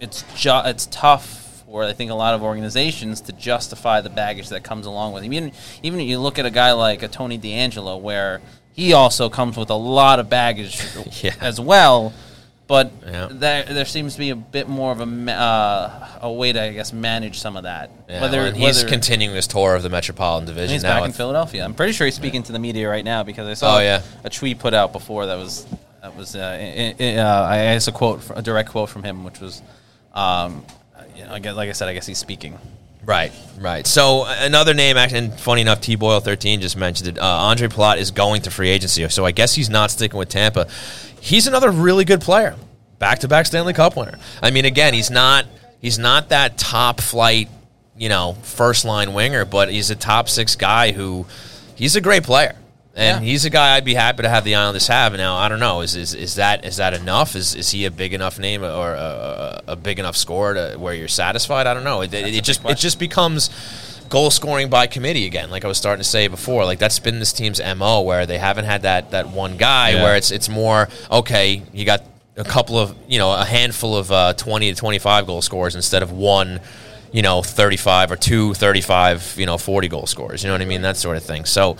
it's 0.00 0.24
ju- 0.34 0.62
it's 0.64 0.86
tough 0.90 1.37
for 1.70 1.84
I 1.84 1.92
think 1.92 2.10
a 2.10 2.14
lot 2.14 2.34
of 2.34 2.42
organizations 2.42 3.20
to 3.22 3.32
justify 3.32 4.00
the 4.00 4.08
baggage 4.10 4.48
that 4.48 4.62
comes 4.64 4.86
along 4.86 5.12
with 5.12 5.22
him. 5.22 5.32
Even 5.34 5.52
even 5.82 6.00
you 6.00 6.18
look 6.18 6.38
at 6.38 6.46
a 6.46 6.50
guy 6.50 6.72
like 6.72 7.02
a 7.02 7.08
Tony 7.08 7.38
DeAngelo, 7.38 8.00
where 8.00 8.40
he 8.72 8.92
also 8.94 9.28
comes 9.28 9.56
with 9.56 9.70
a 9.70 9.74
lot 9.74 10.18
of 10.18 10.30
baggage 10.30 10.80
Yeah. 11.22 11.34
as 11.40 11.60
well. 11.60 12.12
But 12.66 12.92
Yeah. 13.06 13.28
there, 13.30 13.64
there 13.64 13.84
seems 13.86 14.12
to 14.14 14.18
be 14.18 14.28
a 14.30 14.36
bit 14.36 14.68
more 14.68 14.92
of 14.92 15.00
a 15.00 15.32
uh, 15.32 16.08
a 16.22 16.32
way 16.32 16.52
to 16.52 16.62
I 16.62 16.72
guess 16.72 16.92
manage 16.92 17.38
some 17.38 17.56
of 17.56 17.62
that. 17.64 17.90
Yeah, 18.08 18.20
whether 18.22 18.38
well, 18.42 18.52
he's 18.52 18.76
whether- 18.78 18.88
continuing 18.88 19.34
his 19.36 19.46
tour 19.46 19.74
of 19.74 19.82
the 19.82 19.88
Metropolitan 19.90 20.46
Division 20.46 20.72
He's 20.74 20.82
now. 20.82 20.98
back 21.00 21.04
in 21.06 21.12
Philadelphia. 21.12 21.64
I'm 21.64 21.74
pretty 21.74 21.92
sure 21.92 22.06
he's 22.06 22.14
speaking 22.16 22.42
to 22.44 22.52
the 22.52 22.58
media 22.58 22.88
right 22.88 23.04
now 23.04 23.22
because 23.24 23.46
I 23.48 23.54
saw 23.54 23.76
Oh, 23.76 23.80
yeah. 23.80 24.02
a 24.24 24.30
tweet 24.30 24.58
put 24.58 24.74
out 24.74 24.92
before 24.92 25.26
that 25.26 25.36
was 25.38 25.66
that 26.02 26.14
was 26.16 26.34
uh, 26.36 26.40
i- 26.40 26.94
i- 27.00 27.16
uh, 27.16 27.44
I 27.46 27.56
guess 27.74 27.88
a 27.88 27.92
quote, 27.92 28.22
a 28.36 28.40
direct 28.42 28.68
quote 28.70 28.88
from 28.88 29.02
him, 29.02 29.24
which 29.24 29.40
was, 29.40 29.60
um, 30.14 30.64
I 31.28 31.38
guess, 31.38 31.54
like 31.54 31.68
I 31.68 31.72
said, 31.72 31.88
I 31.88 31.94
guess 31.94 32.06
he's 32.06 32.18
speaking. 32.18 32.58
Right, 33.04 33.32
right. 33.58 33.86
So 33.86 34.26
another 34.26 34.74
name, 34.74 34.98
and 34.98 35.32
funny 35.40 35.62
enough, 35.62 35.80
T 35.80 35.96
Boyle 35.96 36.20
thirteen 36.20 36.60
just 36.60 36.76
mentioned 36.76 37.08
it. 37.08 37.18
Uh, 37.18 37.22
Ondrej 37.22 37.72
Palat 37.72 37.96
is 37.96 38.10
going 38.10 38.42
to 38.42 38.50
free 38.50 38.68
agency, 38.68 39.08
so 39.08 39.24
I 39.24 39.30
guess 39.30 39.54
he's 39.54 39.70
not 39.70 39.90
sticking 39.90 40.18
with 40.18 40.28
Tampa. 40.28 40.68
He's 41.20 41.46
another 41.46 41.70
really 41.70 42.04
good 42.04 42.20
player, 42.20 42.54
back 42.98 43.20
to 43.20 43.28
back 43.28 43.46
Stanley 43.46 43.72
Cup 43.72 43.96
winner. 43.96 44.18
I 44.42 44.50
mean, 44.50 44.66
again, 44.66 44.92
he's 44.92 45.10
not 45.10 45.46
he's 45.80 45.98
not 45.98 46.28
that 46.28 46.58
top 46.58 47.00
flight, 47.00 47.48
you 47.96 48.10
know, 48.10 48.36
first 48.42 48.84
line 48.84 49.14
winger, 49.14 49.46
but 49.46 49.70
he's 49.70 49.88
a 49.90 49.96
top 49.96 50.28
six 50.28 50.54
guy 50.54 50.92
who 50.92 51.24
he's 51.74 51.96
a 51.96 52.02
great 52.02 52.24
player. 52.24 52.54
And 52.98 53.24
Yeah. 53.24 53.30
he's 53.30 53.44
a 53.44 53.50
guy 53.50 53.76
I'd 53.76 53.84
be 53.84 53.94
happy 53.94 54.24
to 54.24 54.28
have 54.28 54.42
the 54.44 54.56
Islanders 54.56 54.88
have. 54.88 55.14
Now 55.16 55.36
I 55.36 55.48
don't 55.48 55.60
know 55.60 55.82
is 55.82 55.94
is, 55.94 56.14
is 56.14 56.34
that 56.34 56.64
is 56.64 56.76
that 56.78 56.94
enough? 56.94 57.36
Is 57.36 57.54
is 57.54 57.70
he 57.70 57.84
a 57.84 57.90
big 57.90 58.12
enough 58.12 58.38
name 58.38 58.64
or 58.64 58.92
a, 58.94 59.62
a, 59.68 59.72
a 59.72 59.76
big 59.76 59.98
enough 60.00 60.16
score 60.16 60.54
to 60.54 60.74
where 60.78 60.92
you're 60.94 61.06
satisfied? 61.08 61.66
I 61.68 61.74
don't 61.74 61.84
know. 61.84 62.00
It, 62.02 62.12
it, 62.12 62.34
it 62.34 62.44
just 62.44 62.64
it 62.64 62.76
just 62.76 62.98
becomes 62.98 63.50
goal 64.08 64.30
scoring 64.30 64.68
by 64.68 64.86
committee 64.88 65.26
again. 65.26 65.48
Like 65.50 65.64
I 65.64 65.68
was 65.68 65.78
starting 65.78 66.02
to 66.02 66.08
say 66.08 66.26
before, 66.28 66.64
like 66.64 66.78
that's 66.80 66.98
been 66.98 67.20
this 67.20 67.32
team's 67.32 67.60
mo 67.76 68.00
where 68.00 68.26
they 68.26 68.38
haven't 68.38 68.64
had 68.64 68.82
that 68.82 69.12
that 69.12 69.28
one 69.28 69.56
guy 69.56 69.90
Yeah. 69.90 70.02
where 70.02 70.16
it's 70.16 70.30
it's 70.32 70.48
more 70.48 70.88
okay. 71.10 71.62
You 71.72 71.84
got 71.84 72.02
a 72.36 72.42
couple 72.44 72.78
of 72.78 72.96
you 73.06 73.18
know 73.20 73.32
a 73.32 73.44
handful 73.44 73.96
of 73.96 74.10
uh, 74.10 74.32
twenty 74.32 74.72
to 74.72 74.76
twenty 74.76 74.98
five 74.98 75.24
goal 75.26 75.40
scorers 75.40 75.76
instead 75.76 76.02
of 76.02 76.10
one. 76.10 76.60
You 77.10 77.22
know, 77.22 77.40
35 77.42 78.12
or 78.12 78.16
two 78.16 78.52
35, 78.52 79.36
you 79.38 79.46
know, 79.46 79.56
40 79.56 79.88
goal 79.88 80.04
scorers. 80.06 80.42
You 80.42 80.48
know 80.48 80.54
what 80.54 80.60
I 80.60 80.66
mean? 80.66 80.82
That 80.82 80.98
sort 80.98 81.16
of 81.16 81.22
thing. 81.22 81.46
So, 81.46 81.78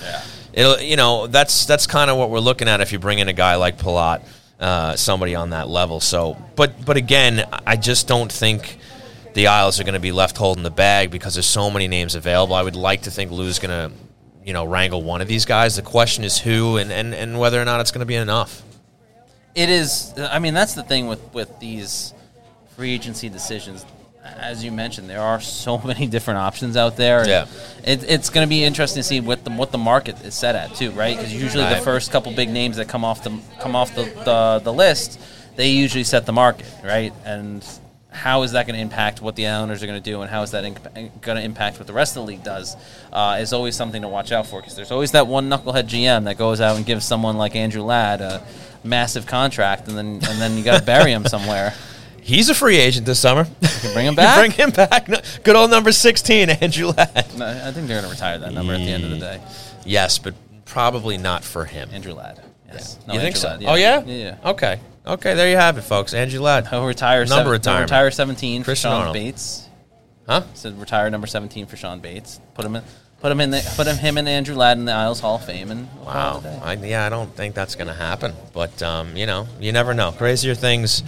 it'll 0.58 0.80
you 0.80 0.96
know 0.96 1.28
that's 1.28 1.64
that's 1.66 1.86
kind 1.86 2.10
of 2.10 2.16
what 2.16 2.30
we're 2.30 2.40
looking 2.40 2.68
at 2.68 2.80
if 2.80 2.92
you 2.92 2.98
bring 2.98 3.20
in 3.20 3.28
a 3.28 3.32
guy 3.32 3.54
like 3.54 3.78
Palat, 3.78 4.22
uh, 4.58 4.96
somebody 4.96 5.34
on 5.34 5.50
that 5.50 5.68
level. 5.68 6.00
So, 6.00 6.36
but 6.56 6.84
but 6.84 6.96
again, 6.96 7.48
I 7.66 7.76
just 7.76 8.08
don't 8.08 8.30
think 8.30 8.78
the 9.34 9.46
Isles 9.46 9.78
are 9.78 9.84
going 9.84 9.94
to 9.94 10.00
be 10.00 10.12
left 10.12 10.36
holding 10.36 10.64
the 10.64 10.70
bag 10.70 11.10
because 11.10 11.34
there's 11.34 11.46
so 11.46 11.70
many 11.70 11.86
names 11.86 12.16
available. 12.16 12.54
I 12.54 12.62
would 12.62 12.76
like 12.76 13.02
to 13.02 13.10
think 13.10 13.30
Lou's 13.30 13.60
going 13.60 13.90
to 13.90 13.96
you 14.44 14.52
know 14.52 14.64
wrangle 14.64 15.02
one 15.02 15.20
of 15.20 15.28
these 15.28 15.44
guys. 15.44 15.76
The 15.76 15.82
question 15.82 16.24
is 16.24 16.38
who 16.38 16.76
and 16.76 16.90
and, 16.90 17.14
and 17.14 17.38
whether 17.38 17.62
or 17.62 17.64
not 17.64 17.80
it's 17.80 17.92
going 17.92 18.00
to 18.00 18.06
be 18.06 18.16
enough. 18.16 18.62
It 19.54 19.70
is. 19.70 20.12
I 20.18 20.40
mean, 20.40 20.54
that's 20.54 20.74
the 20.74 20.82
thing 20.82 21.06
with 21.06 21.22
with 21.32 21.60
these 21.60 22.12
free 22.76 22.92
agency 22.94 23.28
decisions. 23.28 23.86
As 24.36 24.64
you 24.64 24.72
mentioned, 24.72 25.08
there 25.08 25.20
are 25.20 25.40
so 25.40 25.78
many 25.84 26.06
different 26.06 26.38
options 26.38 26.76
out 26.76 26.96
there. 26.96 27.26
Yeah. 27.26 27.46
it, 27.84 28.04
it's 28.04 28.30
going 28.30 28.46
to 28.46 28.48
be 28.48 28.64
interesting 28.64 29.00
to 29.00 29.06
see 29.06 29.20
what 29.20 29.44
the 29.44 29.50
what 29.50 29.72
the 29.72 29.78
market 29.78 30.22
is 30.24 30.34
set 30.34 30.54
at 30.54 30.74
too, 30.74 30.90
right? 30.92 31.16
Because 31.16 31.32
usually 31.32 31.64
the 31.64 31.80
first 31.80 32.10
couple 32.10 32.32
big 32.32 32.48
names 32.50 32.76
that 32.76 32.88
come 32.88 33.04
off 33.04 33.24
the 33.24 33.38
come 33.60 33.74
off 33.74 33.94
the, 33.94 34.04
the, 34.24 34.60
the 34.64 34.72
list, 34.72 35.20
they 35.56 35.70
usually 35.70 36.04
set 36.04 36.26
the 36.26 36.32
market, 36.32 36.66
right? 36.84 37.12
And 37.24 37.64
how 38.10 38.42
is 38.42 38.52
that 38.52 38.66
going 38.66 38.74
to 38.74 38.80
impact 38.80 39.20
what 39.20 39.36
the 39.36 39.46
Islanders 39.46 39.82
are 39.82 39.86
going 39.86 40.02
to 40.02 40.10
do, 40.10 40.22
and 40.22 40.30
how 40.30 40.42
is 40.42 40.50
that 40.52 40.62
going 41.20 41.36
to 41.36 41.42
impact 41.42 41.78
what 41.78 41.86
the 41.86 41.92
rest 41.92 42.16
of 42.16 42.22
the 42.22 42.26
league 42.26 42.42
does, 42.42 42.76
uh, 43.12 43.38
is 43.40 43.52
always 43.52 43.76
something 43.76 44.02
to 44.02 44.08
watch 44.08 44.32
out 44.32 44.46
for. 44.46 44.60
Because 44.60 44.76
there's 44.76 44.90
always 44.90 45.12
that 45.12 45.26
one 45.26 45.48
knucklehead 45.48 45.84
GM 45.84 46.24
that 46.24 46.38
goes 46.38 46.60
out 46.60 46.76
and 46.76 46.86
gives 46.86 47.04
someone 47.04 47.36
like 47.36 47.54
Andrew 47.54 47.82
Ladd 47.82 48.20
a 48.20 48.42
massive 48.82 49.26
contract, 49.26 49.88
and 49.88 49.96
then 49.96 50.06
and 50.14 50.40
then 50.40 50.56
you 50.56 50.64
got 50.64 50.80
to 50.80 50.84
bury 50.84 51.12
him 51.12 51.26
somewhere. 51.26 51.74
He's 52.22 52.48
a 52.50 52.54
free 52.54 52.76
agent 52.76 53.06
this 53.06 53.18
summer. 53.20 53.46
You 53.60 53.68
can 53.80 53.92
bring 53.94 54.06
him 54.06 54.14
back. 54.16 54.38
bring 54.38 54.50
him 54.52 54.70
back. 54.70 55.08
No, 55.08 55.18
good 55.44 55.56
old 55.56 55.70
number 55.70 55.92
sixteen, 55.92 56.50
Andrew 56.62 56.88
Ladd. 56.88 57.38
No, 57.38 57.46
I 57.46 57.72
think 57.72 57.86
they're 57.88 58.00
going 58.00 58.04
to 58.04 58.10
retire 58.10 58.38
that 58.38 58.52
number 58.52 58.72
at 58.74 58.78
the 58.78 58.82
end 58.90 59.04
of 59.04 59.10
the 59.10 59.18
day. 59.18 59.40
Yes, 59.84 60.18
but 60.18 60.34
probably 60.64 61.16
not 61.16 61.44
for 61.44 61.64
him. 61.64 61.88
Andrew 61.92 62.12
Ladd. 62.14 62.42
Yes. 62.72 62.98
you 63.10 63.18
think 63.20 63.36
so? 63.36 63.48
Ladd, 63.48 63.64
Oh 63.66 63.74
yeah. 63.74 64.04
Yeah. 64.04 64.36
Okay. 64.44 64.78
Okay. 65.06 65.34
There 65.34 65.48
you 65.48 65.56
have 65.56 65.78
it, 65.78 65.82
folks. 65.82 66.12
Andrew 66.12 66.40
Ladd. 66.40 66.66
He'll 66.66 66.84
retire. 66.86 67.20
Number 67.20 67.34
seven, 67.36 67.52
retirement. 67.52 67.90
Retire 67.90 68.10
seventeen 68.10 68.62
for 68.62 68.66
Christian 68.66 68.90
Sean 68.90 68.98
Arnold. 69.00 69.14
Bates. 69.14 69.66
Huh? 70.26 70.42
Said 70.52 70.78
retire 70.78 71.08
number 71.08 71.26
seventeen 71.26 71.64
for 71.66 71.76
Sean 71.76 72.00
Bates. 72.00 72.40
Put 72.54 72.64
him 72.66 72.76
in. 72.76 72.82
Put 73.20 73.32
him 73.32 73.40
in. 73.40 73.50
The, 73.50 73.72
put 73.74 73.86
him 73.86 73.96
him 73.96 74.18
and 74.18 74.28
Andrew 74.28 74.54
Ladd 74.54 74.76
in 74.78 74.84
the 74.84 74.92
Isles 74.92 75.18
Hall 75.20 75.36
of 75.36 75.44
Fame. 75.46 75.70
And 75.70 75.88
we'll 75.96 76.04
Wow. 76.04 76.36
it 76.36 76.40
a 76.40 76.42
day. 76.42 76.58
I, 76.62 76.72
yeah, 76.74 77.06
I 77.06 77.08
don't 77.08 77.34
think 77.34 77.54
that's 77.54 77.74
going 77.74 77.88
to 77.88 77.94
happen. 77.94 78.32
But 78.52 78.80
um, 78.82 79.16
you 79.16 79.24
know, 79.26 79.48
you 79.58 79.72
never 79.72 79.94
know. 79.94 80.12
Crazier 80.12 80.54
things 80.54 81.02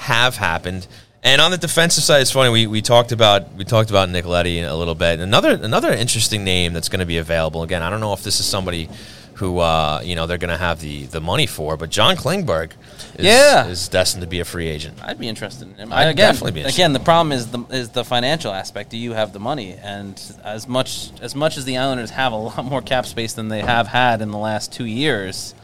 have 0.00 0.36
happened. 0.36 0.86
And 1.22 1.40
on 1.42 1.50
the 1.50 1.58
defensive 1.58 2.02
side, 2.02 2.22
it's 2.22 2.30
funny. 2.30 2.50
We, 2.50 2.66
we 2.66 2.80
talked 2.80 3.12
about 3.12 3.52
we 3.54 3.64
talked 3.64 3.90
about 3.90 4.08
Nicoletti 4.08 4.66
a 4.66 4.74
little 4.74 4.94
bit. 4.94 5.20
Another 5.20 5.50
another 5.50 5.92
interesting 5.92 6.44
name 6.44 6.72
that's 6.72 6.88
going 6.88 7.00
to 7.00 7.06
be 7.06 7.18
available. 7.18 7.62
Again, 7.62 7.82
I 7.82 7.90
don't 7.90 8.00
know 8.00 8.14
if 8.14 8.22
this 8.22 8.40
is 8.40 8.46
somebody 8.46 8.88
who 9.34 9.58
uh, 9.58 10.00
you 10.02 10.14
know 10.16 10.26
they're 10.26 10.38
going 10.38 10.50
to 10.50 10.56
have 10.56 10.80
the, 10.80 11.04
the 11.06 11.20
money 11.20 11.46
for, 11.46 11.76
but 11.76 11.90
John 11.90 12.16
Klingberg 12.16 12.72
is, 13.16 13.24
Yeah. 13.26 13.66
is 13.66 13.88
destined 13.88 14.22
to 14.22 14.26
be 14.28 14.40
a 14.40 14.44
free 14.46 14.66
agent. 14.68 14.98
I'd 15.02 15.18
be 15.18 15.28
interested 15.28 15.68
in 15.68 15.74
him. 15.74 15.92
I'd 15.92 16.08
again, 16.08 16.16
definitely 16.16 16.52
be 16.52 16.60
interested. 16.60 16.80
Again, 16.80 16.92
the 16.94 17.00
problem 17.00 17.32
is 17.32 17.46
the 17.50 17.60
is 17.70 17.90
the 17.90 18.04
financial 18.04 18.52
aspect. 18.52 18.88
Do 18.90 18.96
you 18.96 19.12
have 19.12 19.34
the 19.34 19.40
money? 19.40 19.74
And 19.74 20.18
as 20.42 20.66
much 20.66 21.10
as 21.20 21.34
much 21.34 21.58
as 21.58 21.66
the 21.66 21.76
Islanders 21.76 22.10
have 22.10 22.32
a 22.32 22.36
lot 22.36 22.64
more 22.64 22.80
cap 22.80 23.04
space 23.04 23.34
than 23.34 23.48
they 23.48 23.60
have 23.60 23.86
had 23.88 24.22
in 24.22 24.30
the 24.30 24.38
last 24.38 24.72
two 24.72 24.86
years, 24.86 25.54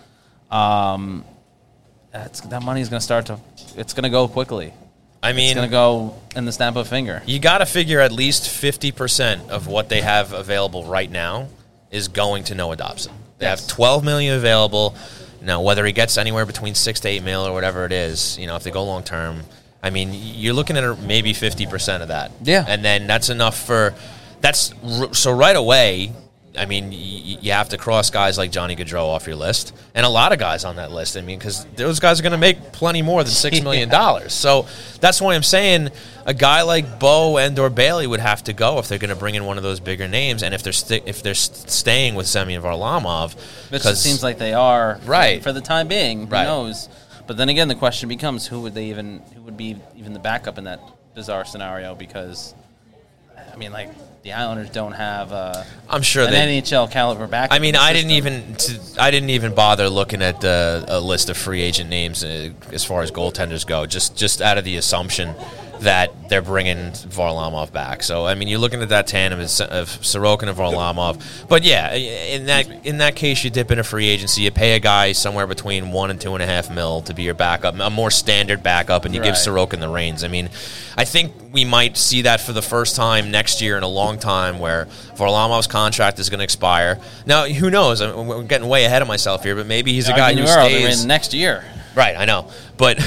um, 0.51 1.25
that's, 2.19 2.41
that 2.43 2.63
money 2.63 2.81
is 2.81 2.89
going 2.89 3.01
to 3.01 3.05
start 3.05 3.27
to. 3.27 3.39
It's 3.77 3.93
going 3.93 4.05
to 4.05 4.11
go 4.11 4.29
quickly. 4.29 4.73
I 5.23 5.33
mean, 5.33 5.47
It's 5.51 5.55
going 5.57 5.69
to 5.69 5.73
go 5.73 6.15
in 6.37 6.45
the 6.45 6.53
snap 6.53 6.77
of 6.77 6.87
a 6.87 6.89
finger. 6.89 7.23
you 7.27 7.39
got 7.39 7.59
to 7.59 7.67
figure 7.67 8.01
at 8.01 8.13
least 8.13 8.49
fifty 8.49 8.93
percent 8.93 9.51
of 9.51 9.67
what 9.67 9.89
they 9.89 10.01
have 10.03 10.33
available 10.33 10.85
right 10.85 11.11
now 11.11 11.49
is 11.91 12.09
going 12.09 12.45
to 12.45 12.55
Noah 12.55 12.77
Dobson. 12.77 13.13
They 13.39 13.47
Yes. 13.47 13.61
have 13.67 13.69
twelve 13.77 14.05
million 14.05 14.37
available. 14.37 14.95
Now, 15.43 15.61
whether 15.63 15.85
he 15.85 15.93
gets 15.93 16.17
anywhere 16.19 16.47
between 16.47 16.75
six 16.75 17.01
to 17.01 17.09
eight 17.09 17.23
mil 17.25 17.47
or 17.47 17.53
whatever 17.53 17.85
it 17.85 17.93
is, 17.93 18.39
you 18.39 18.47
know, 18.47 18.57
if 18.57 18.63
they 18.63 18.71
go 18.71 18.85
long 18.85 19.03
term, 19.05 19.43
I 19.83 19.91
mean, 19.91 20.11
you're 20.13 20.55
looking 20.55 20.77
at 20.77 20.99
maybe 21.01 21.33
fifty 21.33 21.67
percent 21.67 22.03
of 22.03 22.09
that. 22.09 22.31
Yeah. 22.43 22.65
and 22.69 22.85
then 22.85 23.07
that's 23.07 23.29
enough 23.29 23.59
for 23.59 23.95
that's 24.41 24.73
so 25.13 25.33
right 25.33 25.57
away. 25.57 26.13
I 26.59 26.67
mean, 26.67 26.91
y- 26.91 27.39
you 27.41 27.53
have 27.53 27.69
to 27.71 27.77
cross 27.79 28.11
guys 28.11 28.39
like 28.39 28.51
Johnny 28.51 28.75
Gaudreau 28.77 29.05
off 29.09 29.27
your 29.27 29.37
list, 29.37 29.75
and 29.95 30.05
a 30.07 30.09
lot 30.09 30.33
of 30.33 30.39
guys 30.39 30.65
on 30.65 30.77
that 30.77 30.91
list. 30.91 31.17
I 31.17 31.21
mean, 31.21 31.39
because 31.39 31.65
those 31.77 32.01
guys 32.01 32.19
are 32.21 32.23
going 32.23 32.33
to 32.33 32.39
make 32.39 32.73
plenty 32.73 33.03
more 33.03 33.23
than 33.23 33.33
six 33.33 33.61
million 33.63 33.89
dollars. 33.89 34.33
So 34.33 34.67
that's 35.01 35.21
why 35.21 35.35
I'm 35.35 35.43
saying 35.43 35.91
a 36.25 36.35
guy 36.35 36.63
like 36.63 36.99
Bo 36.99 37.37
and 37.39 37.59
or 37.59 37.71
Bailey 37.71 38.07
would 38.07 38.21
have 38.21 38.43
to 38.45 38.53
go 38.53 38.79
if 38.79 38.89
they're 38.89 38.99
going 38.99 39.11
to 39.11 39.17
bring 39.17 39.35
in 39.35 39.45
one 39.45 39.57
of 39.57 39.63
those 39.63 39.81
bigger 39.81 40.09
names, 40.09 40.43
and 40.43 40.55
if 40.55 40.63
they're 40.63 40.73
sti- 40.73 41.03
if 41.07 41.23
they're 41.23 41.35
st- 41.35 41.71
staying 41.71 42.15
with 42.15 42.27
Semyon 42.27 42.63
Varlamov, 42.63 43.35
Which 43.71 43.85
it 43.85 43.97
seems 43.97 44.23
like 44.23 44.39
they 44.39 44.55
are 44.55 44.99
Right. 45.05 45.43
for 45.43 45.53
the 45.53 45.61
time 45.61 45.89
being. 45.89 46.21
Who 46.21 46.33
Right. 46.33 46.45
knows? 46.45 46.89
But 47.27 47.37
then 47.37 47.49
again, 47.49 47.69
the 47.69 47.75
question 47.75 48.09
becomes: 48.09 48.47
Who 48.47 48.61
would 48.63 48.75
they 48.75 48.87
even? 48.87 49.21
Who 49.35 49.43
would 49.43 49.57
be 49.57 49.77
even 49.97 50.13
the 50.13 50.19
backup 50.21 50.59
in 50.59 50.65
that 50.65 50.81
bizarre 51.15 51.45
scenario? 51.45 51.95
Because 51.95 52.55
I 53.53 53.57
mean, 53.57 53.73
like 53.73 53.91
the 54.27 54.33
Islanders 54.33 54.71
don't 54.71 54.93
have 54.93 55.33
uh, 55.33 55.63
I'm 55.89 56.03
sure 56.03 56.25
an 56.25 56.33
they. 56.33 56.61
NHL 56.61 56.91
caliber 56.91 57.29
backup. 57.29 57.55
I 57.55 57.61
mean, 57.61 57.77
in 57.77 57.81
I 57.81 57.93
didn't 57.93 58.11
even 58.11 58.57
t- 58.57 58.77
I 58.99 59.13
didn't 59.13 59.31
even 59.31 59.55
bother 59.55 59.89
looking 59.89 60.21
at 60.21 60.41
the 60.41 60.85
a 60.89 60.99
list 60.99 61.31
of 61.31 61.37
free 61.37 61.63
agent 61.63 61.89
names 61.89 62.25
uh, 62.25 62.51
as 62.73 62.85
far 62.85 63.03
as 63.03 63.13
goaltenders 63.13 63.65
go. 63.65 63.87
Just 63.87 64.17
just 64.17 64.43
out 64.43 64.59
of 64.59 64.65
the 64.65 64.77
assumption 64.79 65.37
that 65.81 66.29
they're 66.29 66.43
bringing 66.43 66.77
Varlamov 66.91 67.73
back. 67.73 68.03
So 68.03 68.27
I 68.27 68.35
mean, 68.35 68.49
you're 68.49 68.59
looking 68.59 68.83
at 68.83 68.89
that 68.89 69.07
tandem 69.07 69.39
of, 69.39 69.47
Sorokin 69.47 70.49
and 70.49 70.59
Varlamov. 70.59 71.49
But 71.49 71.63
yeah, 71.63 71.95
in 71.95 72.47
that 72.47 72.85
in 72.85 72.99
that 72.99 73.15
case, 73.15 73.45
you 73.45 73.51
dip 73.51 73.71
into 73.71 73.85
free 73.85 74.09
agency. 74.09 74.43
You 74.43 74.51
pay 74.51 74.75
a 74.75 74.81
guy 74.81 75.13
somewhere 75.13 75.47
between 75.47 75.93
one 75.93 76.11
and 76.11 76.21
two 76.21 76.35
and 76.35 76.43
a 76.43 76.47
half 76.47 76.69
mil 76.69 77.03
to 77.03 77.15
be 77.15 77.23
your 77.23 77.35
backup, 77.35 77.79
a 77.79 77.91
more 77.91 78.11
standard 78.11 78.65
backup, 78.65 79.05
and 79.05 79.15
you 79.15 79.23
give 79.23 79.37
Sorokin 79.37 79.79
the 79.79 79.89
reins. 79.89 80.25
I 80.25 80.29
mean, 80.29 80.51
I 80.97 81.05
think 81.05 81.46
we 81.57 81.65
might 81.65 81.97
see 81.97 82.23
that 82.23 82.43
for 82.43 82.53
the 82.53 82.61
first 82.61 82.97
time 82.97 83.31
next 83.31 83.63
year 83.63 83.79
in 83.79 83.83
a 83.83 83.89
long 83.89 84.19
time, 84.19 84.59
where 84.59 84.85
Varlamov's 85.17 85.67
contract 85.67 86.19
is 86.19 86.29
going 86.29 86.41
to 86.41 86.45
expire. 86.45 87.01
Now, 87.25 87.47
who 87.47 87.71
knows? 87.71 88.03
I'm 88.03 88.31
I'm 88.31 88.47
getting 88.47 88.69
way 88.69 88.85
ahead 88.85 89.01
of 89.01 89.09
myself 89.09 89.43
here, 89.43 89.57
but 89.57 89.67
maybe 89.67 89.95
he's 89.95 90.09
a 90.09 90.13
guy 90.13 90.35
who 90.35 90.47
stays. 90.47 91.03
in 91.03 91.09
next 91.09 91.33
year. 91.33 91.65
Right, 91.95 92.15
I 92.15 92.27
know, 92.27 92.51
but 92.77 92.99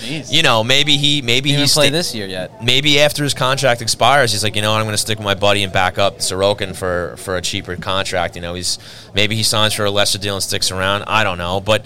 you 0.04 0.44
know, 0.44 0.62
maybe 0.62 0.96
he 0.96 1.22
maybe 1.22 1.52
he 1.52 1.66
play 1.66 1.90
this 1.90 2.14
year 2.14 2.28
yet. 2.28 2.62
Maybe 2.62 3.00
after 3.00 3.24
his 3.24 3.34
contract 3.34 3.82
expires, 3.82 4.30
he's 4.30 4.44
like, 4.44 4.54
you 4.54 4.62
know, 4.62 4.70
what, 4.70 4.78
I'm 4.78 4.84
going 4.84 4.94
to 4.94 4.98
stick 4.98 5.18
with 5.18 5.24
my 5.24 5.34
buddy 5.34 5.64
and 5.64 5.72
back 5.72 5.98
up 5.98 6.18
Sorokin 6.18 6.76
for 6.76 7.16
for 7.16 7.36
a 7.36 7.42
cheaper 7.42 7.74
contract. 7.74 8.36
You 8.36 8.42
know, 8.42 8.54
he's 8.54 8.78
maybe 9.12 9.34
he 9.34 9.42
signs 9.42 9.74
for 9.74 9.84
a 9.84 9.90
lesser 9.90 10.18
deal 10.18 10.34
and 10.34 10.42
sticks 10.42 10.70
around. 10.70 11.02
I 11.08 11.24
don't 11.24 11.38
know, 11.38 11.58
but 11.58 11.84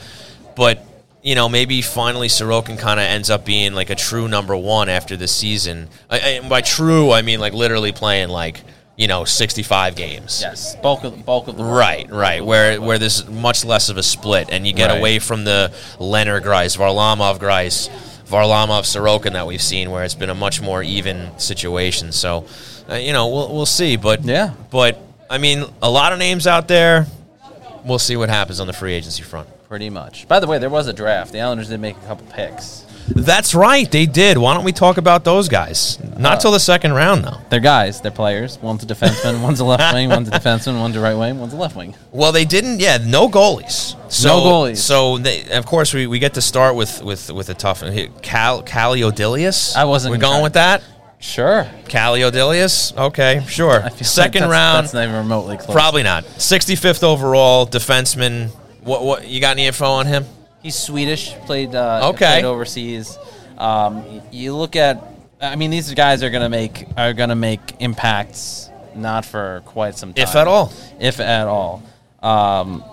but 0.55 0.85
you 1.23 1.35
know, 1.35 1.49
maybe 1.49 1.83
finally 1.83 2.29
Sorokin 2.29 2.79
kind 2.79 2.99
of 2.99 3.07
ends 3.07 3.31
up 3.31 3.45
being 3.45 3.75
like 3.75 3.91
a 3.91 3.95
true 3.95 4.27
number 4.29 4.57
one 4.57 4.89
after 4.89 5.17
this 5.17 5.35
season. 5.35 5.89
I, 6.11 6.19
and 6.19 6.49
by 6.49 6.61
true, 6.63 7.13
I 7.13 7.23
mean 7.23 7.39
like 7.41 7.53
literally 7.53 7.93
playing 7.93 8.29
like 8.29 8.63
you 8.97 9.07
know 9.07 9.25
65 9.25 9.95
games. 9.97 10.41
Yes, 10.43 10.77
bulk 10.83 11.05
of 11.05 11.25
bulk 11.25 11.49
of 11.49 11.57
the 11.57 11.65
Right, 11.65 12.11
right. 12.11 12.45
Where 12.45 12.81
where 12.81 12.99
there's 12.99 13.27
much 13.29 13.65
less 13.65 13.89
of 13.89 13.97
a 13.97 14.03
split, 14.03 14.49
and 14.51 14.67
you 14.67 14.73
get 14.73 14.91
Right. 14.91 14.99
away 14.99 15.19
from 15.21 15.45
the 15.45 15.73
Leonard 15.99 16.43
Greiss, 16.45 16.77
Varlamov 16.77 17.39
Greiss, 17.39 17.89
Varlamov 18.29 18.83
Sorokin 18.85 19.33
that 19.33 19.47
we've 19.47 19.63
seen, 19.63 19.91
where 19.91 20.05
it's 20.05 20.15
been 20.15 20.31
a 20.31 20.35
much 20.35 20.61
more 20.61 20.83
even 20.83 21.31
situation. 21.39 22.13
So, 22.13 22.47
uh, 22.91 22.95
you 22.97 23.13
know, 23.13 23.29
we'll 23.29 23.55
we'll 23.55 23.67
see. 23.67 23.97
But 23.97 24.25
Yeah. 24.25 24.51
but 24.71 25.01
I 25.31 25.39
mean, 25.39 25.65
a 25.81 25.89
lot 25.91 26.13
of 26.13 26.19
names 26.19 26.47
out 26.47 26.67
there. 26.69 27.07
We'll 27.85 27.99
see 27.99 28.17
what 28.17 28.29
happens 28.29 28.61
on 28.61 28.67
the 28.67 28.73
free 28.73 28.93
agency 28.95 29.23
front. 29.23 29.49
Pretty 29.73 29.89
much. 29.89 30.29
By 30.29 30.39
the 30.39 30.47
way, 30.47 30.59
there 30.59 30.69
was 30.69 30.87
a 30.87 30.93
draft. 30.93 31.33
The 31.33 31.41
Islanders 31.41 31.71
did 31.71 31.81
make 31.81 31.97
a 31.97 32.01
couple 32.01 32.27
picks. 32.27 32.85
That's 33.09 33.55
right, 33.55 33.91
they 33.91 34.05
did. 34.05 34.37
Why 34.37 34.53
don't 34.53 34.65
we 34.65 34.73
talk 34.73 34.99
about 34.99 35.25
those 35.25 35.49
guys? 35.49 35.99
Not 36.19 36.37
Uh, 36.37 36.41
till 36.41 36.53
the 36.53 36.61
second 36.61 36.93
round, 36.93 37.25
though. 37.25 37.39
They're 37.49 37.59
guys. 37.59 38.03
They're 38.03 38.11
players. 38.11 38.59
One's 38.61 38.83
a 38.83 38.87
defenseman. 38.87 39.41
one's 39.41 39.61
a 39.61 39.65
left 39.65 39.95
wing. 39.95 40.11
One's 40.11 40.29
a 40.29 40.31
defenseman. 40.33 40.79
One's 40.79 40.95
a 40.95 41.01
right 41.01 41.15
wing. 41.15 41.41
One's 41.41 41.55
a 41.55 41.57
left 41.57 41.75
wing. 41.75 41.95
Well, 42.11 42.33
they 42.33 42.45
didn't. 42.45 42.81
Yeah, 42.81 42.99
no 43.03 43.31
goalies. 43.31 43.97
So, 44.13 44.29
No 44.29 44.41
goalies. 44.45 44.77
So, 44.77 45.17
they, 45.17 45.51
of 45.53 45.65
course, 45.65 45.95
we, 45.95 46.07
we 46.07 46.19
get 46.19 46.35
to 46.35 46.43
start 46.43 46.77
with 46.77 47.03
with 47.03 47.31
with 47.31 47.49
a 47.49 47.55
tough 47.55 47.83
Cal 48.21 48.63
Caliodilius. 48.63 49.75
I 49.75 49.85
wasn't 49.87 50.13
We 50.13 50.19
gonna 50.19 50.35
going 50.35 50.43
with 50.43 50.53
that. 50.53 50.83
Sure. 51.19 51.67
Caliodilius. 51.87 52.95
Okay, 53.09 53.43
sure. 53.49 53.89
Second 54.03 54.43
like 54.43 54.51
that's, 54.51 54.51
round, 54.51 54.85
That's 54.85 54.93
not 54.95 55.05
even 55.05 55.17
remotely 55.17 55.57
close. 55.57 55.73
probably 55.73 56.03
not. 56.03 56.25
Sixty 56.39 56.77
fifth 56.77 57.03
overall, 57.03 57.67
defenseman. 57.67 58.51
What 58.83 59.05
what 59.05 59.29
you 59.29 59.41
got 59.41 59.53
any 59.53 59.67
info 59.67 59.87
on 59.87 60.07
him? 60.07 60.25
He's 60.63 60.75
Swedish. 60.77 61.35
Played. 61.47 61.75
Uh, 61.75 62.11
Okay. 62.15 62.27
Played 62.41 62.45
overseas. 62.45 63.19
Um, 63.59 64.23
you 64.31 64.55
look 64.57 64.77
at. 64.77 65.03
I 65.41 65.57
mean, 65.57 65.71
these 65.71 65.93
guys 65.95 66.23
are 66.23 66.31
gonna 66.31 66.49
make 66.49 66.87
are 66.97 67.13
gonna 67.13 67.35
make 67.37 67.61
impacts 67.81 68.71
not 68.95 69.25
for 69.25 69.63
quite 69.67 69.97
some 69.97 70.13
time, 70.13 70.23
If 70.23 70.37
at 70.37 70.47
all. 70.47 70.73
if 71.01 71.19
at 71.21 71.49
all. 71.49 71.83
Um, 72.23 72.85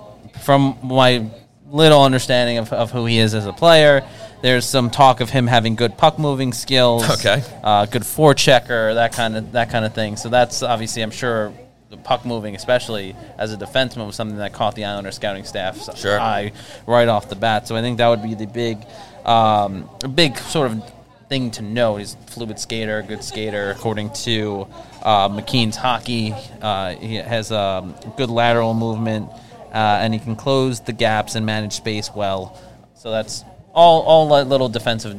from 0.42 0.78
my 0.82 1.30
little 1.70 2.02
understanding 2.04 2.58
of, 2.58 2.74
of 2.74 2.90
who 2.92 3.06
he 3.06 3.20
is 3.20 3.36
as 3.36 3.46
a 3.46 3.54
player, 3.54 4.04
there's 4.42 4.66
some 4.66 4.90
talk 4.90 5.20
of 5.22 5.30
him 5.30 5.46
having 5.46 5.76
good 5.76 5.98
puck 5.98 6.18
moving 6.18 6.54
skills. 6.54 7.08
Okay. 7.20 7.44
uh, 7.64 7.86
good 7.86 8.02
forechecker, 8.04 8.96
that 8.96 9.12
kind 9.14 9.38
of 9.38 9.52
that 9.52 9.70
kind 9.70 9.86
of 9.86 9.94
thing. 9.94 10.16
So 10.18 10.30
that's 10.30 10.64
obviously, 10.64 11.04
I'm 11.04 11.12
sure, 11.12 11.54
the 11.90 11.98
puck 11.98 12.24
moving, 12.24 12.56
especially 12.56 13.16
as 13.38 13.52
a 13.52 13.58
defenseman, 13.58 14.06
was 14.06 14.16
something 14.16 14.38
that 14.38 14.54
caught 14.54 14.76
the 14.76 14.86
Islander 14.86 15.12
scouting 15.12 15.44
staff's 15.44 15.90
Sure. 16.00 16.20
eye 16.20 16.52
right 16.86 17.08
off 17.08 17.30
the 17.30 17.36
bat. 17.36 17.68
So 17.68 17.76
I 17.76 17.82
think 17.82 17.98
that 17.98 18.08
would 18.08 18.22
be 18.22 18.36
the 18.36 18.46
big, 18.46 18.78
um, 19.26 19.90
a 20.04 20.08
big 20.08 20.38
sort 20.38 20.72
of 20.72 20.84
thing 21.30 21.50
to 21.52 21.64
note. 21.64 21.98
He's 21.98 22.14
a 22.14 22.18
fluid 22.32 22.60
skater, 22.60 23.02
good 23.02 23.24
skater, 23.24 23.72
according 23.72 24.12
to 24.26 24.68
uh, 25.02 25.30
McKeen's 25.30 25.78
hockey. 25.78 26.36
Uh, 26.62 26.96
he 26.96 27.16
has 27.16 27.52
um, 27.52 27.96
good 28.18 28.30
lateral 28.30 28.76
movement, 28.76 29.30
uh, 29.74 30.00
and 30.02 30.14
he 30.14 30.20
can 30.20 30.36
close 30.36 30.82
the 30.82 30.94
gaps 30.94 31.34
and 31.34 31.44
manage 31.46 31.74
space 31.74 32.12
well. 32.14 32.60
So 32.94 33.10
that's 33.10 33.44
all, 33.74 34.02
all 34.04 34.28
little 34.46 34.70
defensive 34.70 35.16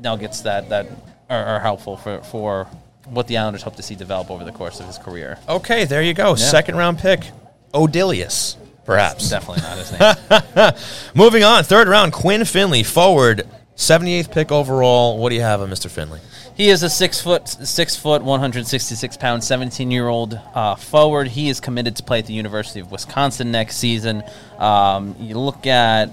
nuggets 0.00 0.40
that, 0.42 0.70
that 0.70 0.86
are, 1.28 1.44
are 1.44 1.60
helpful 1.60 1.96
for, 1.98 2.22
for 2.22 2.66
what 3.06 3.26
the 3.26 3.36
Islanders 3.38 3.62
hope 3.62 3.76
to 3.76 3.82
see 3.82 3.94
develop 3.94 4.30
over 4.30 4.44
the 4.44 4.52
course 4.52 4.80
of 4.80 4.86
his 4.86 4.98
career. 4.98 5.38
Okay, 5.48 5.84
there 5.84 6.02
you 6.02 6.14
go. 6.14 6.34
Second 6.34 6.76
round 6.76 6.98
pick, 6.98 7.30
Odilius, 7.72 8.56
perhaps. 8.84 9.30
Definitely 9.30 9.62
not 9.62 9.78
his 9.78 10.52
name. 10.54 10.72
Moving 11.14 11.44
on, 11.44 11.64
third 11.64 11.88
round, 11.88 12.12
Quinn 12.12 12.44
Finley, 12.44 12.82
forward. 12.82 13.48
78th 13.76 14.30
pick 14.30 14.52
overall. 14.52 15.18
What 15.18 15.30
do 15.30 15.34
you 15.34 15.40
have 15.42 15.60
of 15.60 15.68
Mr. 15.68 15.90
Finley? 15.90 16.20
He 16.56 16.68
is 16.68 16.84
a 16.84 16.88
six 16.88 17.20
foot, 17.20 17.48
six 17.48 17.96
foot, 17.96 18.22
one 18.22 18.38
hundred 18.38 18.68
sixty 18.68 18.94
six 18.94 19.16
pound, 19.16 19.42
seventeen 19.42 19.90
year 19.90 20.06
old 20.06 20.38
uh, 20.54 20.76
forward. 20.76 21.26
He 21.26 21.48
is 21.48 21.58
committed 21.58 21.96
to 21.96 22.04
play 22.04 22.20
at 22.20 22.26
the 22.26 22.32
University 22.32 22.78
of 22.78 22.92
Wisconsin 22.92 23.50
next 23.50 23.78
season. 23.78 24.22
Um, 24.58 25.16
you 25.18 25.36
look 25.36 25.66
at 25.66 26.10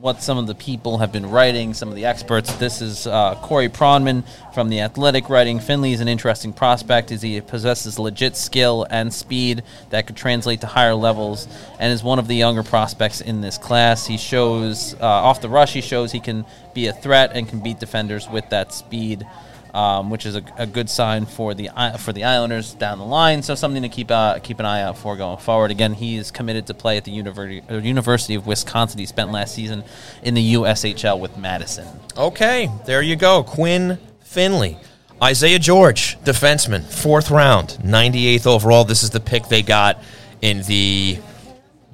what 0.00 0.22
some 0.22 0.38
of 0.38 0.46
the 0.46 0.54
people 0.54 0.98
have 0.98 1.10
been 1.10 1.28
writing, 1.28 1.74
some 1.74 1.88
of 1.88 1.96
the 1.96 2.04
experts. 2.04 2.54
This 2.54 2.80
is 2.80 3.08
uh, 3.08 3.34
Corey 3.42 3.68
Pronman 3.68 4.22
from 4.54 4.68
the 4.68 4.80
Athletic 4.80 5.28
writing. 5.28 5.58
Finley 5.58 5.92
is 5.92 6.00
an 6.00 6.06
interesting 6.06 6.52
prospect 6.52 7.10
as 7.10 7.20
he 7.20 7.40
possesses 7.40 7.98
legit 7.98 8.36
skill 8.36 8.86
and 8.90 9.12
speed 9.12 9.64
that 9.90 10.06
could 10.06 10.14
translate 10.14 10.60
to 10.60 10.68
higher 10.68 10.94
levels, 10.94 11.48
and 11.80 11.92
is 11.92 12.04
one 12.04 12.20
of 12.20 12.28
the 12.28 12.36
younger 12.36 12.62
prospects 12.62 13.20
in 13.20 13.40
this 13.40 13.58
class. 13.58 14.06
He 14.06 14.18
shows 14.18 14.94
uh, 15.00 15.04
off 15.04 15.40
the 15.40 15.48
rush. 15.48 15.72
He 15.72 15.80
shows 15.80 16.12
he 16.12 16.20
can 16.20 16.44
be 16.74 16.86
a 16.86 16.92
threat 16.92 17.32
and 17.34 17.48
can 17.48 17.58
beat 17.58 17.80
defenders 17.80 18.28
with 18.28 18.48
that 18.50 18.72
speed 18.72 19.26
um, 19.74 20.10
which 20.10 20.26
is 20.26 20.36
a, 20.36 20.42
a, 20.56 20.66
good 20.66 20.88
sign 20.88 21.26
for 21.26 21.54
the 21.54 21.70
for 21.98 22.12
the 22.12 22.24
Islanders 22.24 22.74
down 22.74 22.98
the 22.98 23.04
line. 23.04 23.42
So 23.42 23.54
something 23.54 23.82
to 23.82 23.88
keep 23.88 24.10
uh, 24.10 24.38
keep 24.40 24.58
an 24.60 24.66
eye 24.66 24.82
out 24.82 24.98
for 24.98 25.16
going 25.16 25.38
forward. 25.38 25.70
Again, 25.70 25.94
he 25.94 26.16
is 26.16 26.30
committed 26.30 26.66
to 26.68 26.74
play 26.74 26.96
at 26.96 27.04
the 27.04 27.10
University 27.10 27.62
uh, 27.70 27.76
University 27.76 28.34
of 28.34 28.46
Wisconsin. 28.46 28.98
He 28.98 29.06
spent 29.06 29.30
last 29.30 29.54
season 29.54 29.84
in 30.22 30.34
the 30.34 30.54
USHL 30.54 31.18
with 31.18 31.36
Madison. 31.36 31.86
Okay, 32.16 32.70
there 32.86 33.02
you 33.02 33.16
go, 33.16 33.42
Quinn 33.42 33.98
Finley. 34.20 34.78
Isaiah 35.22 35.58
George, 35.58 36.16
defenseman, 36.20 36.84
fourth 36.84 37.30
round, 37.30 37.70
98th 37.82 38.46
overall. 38.46 38.84
This 38.84 39.02
is 39.02 39.10
the 39.10 39.18
pick 39.18 39.48
they 39.48 39.62
got 39.62 40.00
in 40.42 40.62
the 40.62 41.18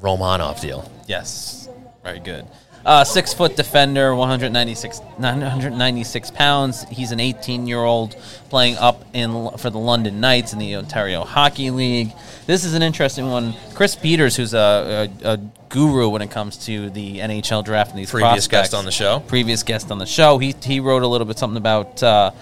Romanov 0.01 0.61
deal. 0.61 0.91
Yes, 1.07 1.69
very 2.03 2.21
good. 2.21 2.47
Uh, 2.85 3.03
six 3.03 3.33
foot 3.33 3.57
defender, 3.57 4.15
196, 4.15 5.01
996 5.19 6.31
pounds. 6.33 6.85
He's 6.91 7.13
an 7.13 7.21
18 7.21 7.67
year 7.67 7.79
old 7.79 8.15
playing 8.51 8.77
up 8.77 9.05
in 9.15 9.51
for 9.57 9.71
the 9.71 9.79
London 9.79 10.21
Knights 10.21 10.53
in 10.53 10.59
the 10.59 10.77
Ontario 10.77 11.25
Hockey 11.25 11.71
League. 11.71 12.13
This 12.47 12.63
is 12.63 12.75
an 12.75 12.83
interesting 12.83 13.31
one. 13.31 13.55
Chris 13.73 13.97
Peters, 13.97 14.37
who's 14.37 14.53
a, 14.53 15.11
a, 15.25 15.33
a 15.33 15.37
guru 15.71 16.11
when 16.11 16.21
it 16.21 16.31
comes 16.31 16.59
to 16.67 16.91
the 16.91 17.21
NHL 17.21 17.65
draft 17.65 17.91
and 17.91 17.99
these 17.99 18.11
previous 18.11 18.49
guest 18.49 18.75
on 18.75 18.85
the 18.85 18.93
show, 18.93 19.21
previous 19.21 19.63
guest 19.63 19.91
on 19.91 19.97
the 19.97 20.07
show, 20.07 20.37
he 20.37 20.55
he 20.63 20.79
wrote 20.81 21.03
a 21.03 21.09
little 21.09 21.27
bit 21.27 21.39
something 21.39 21.57
about. 21.57 22.03
Uh, 22.03 22.33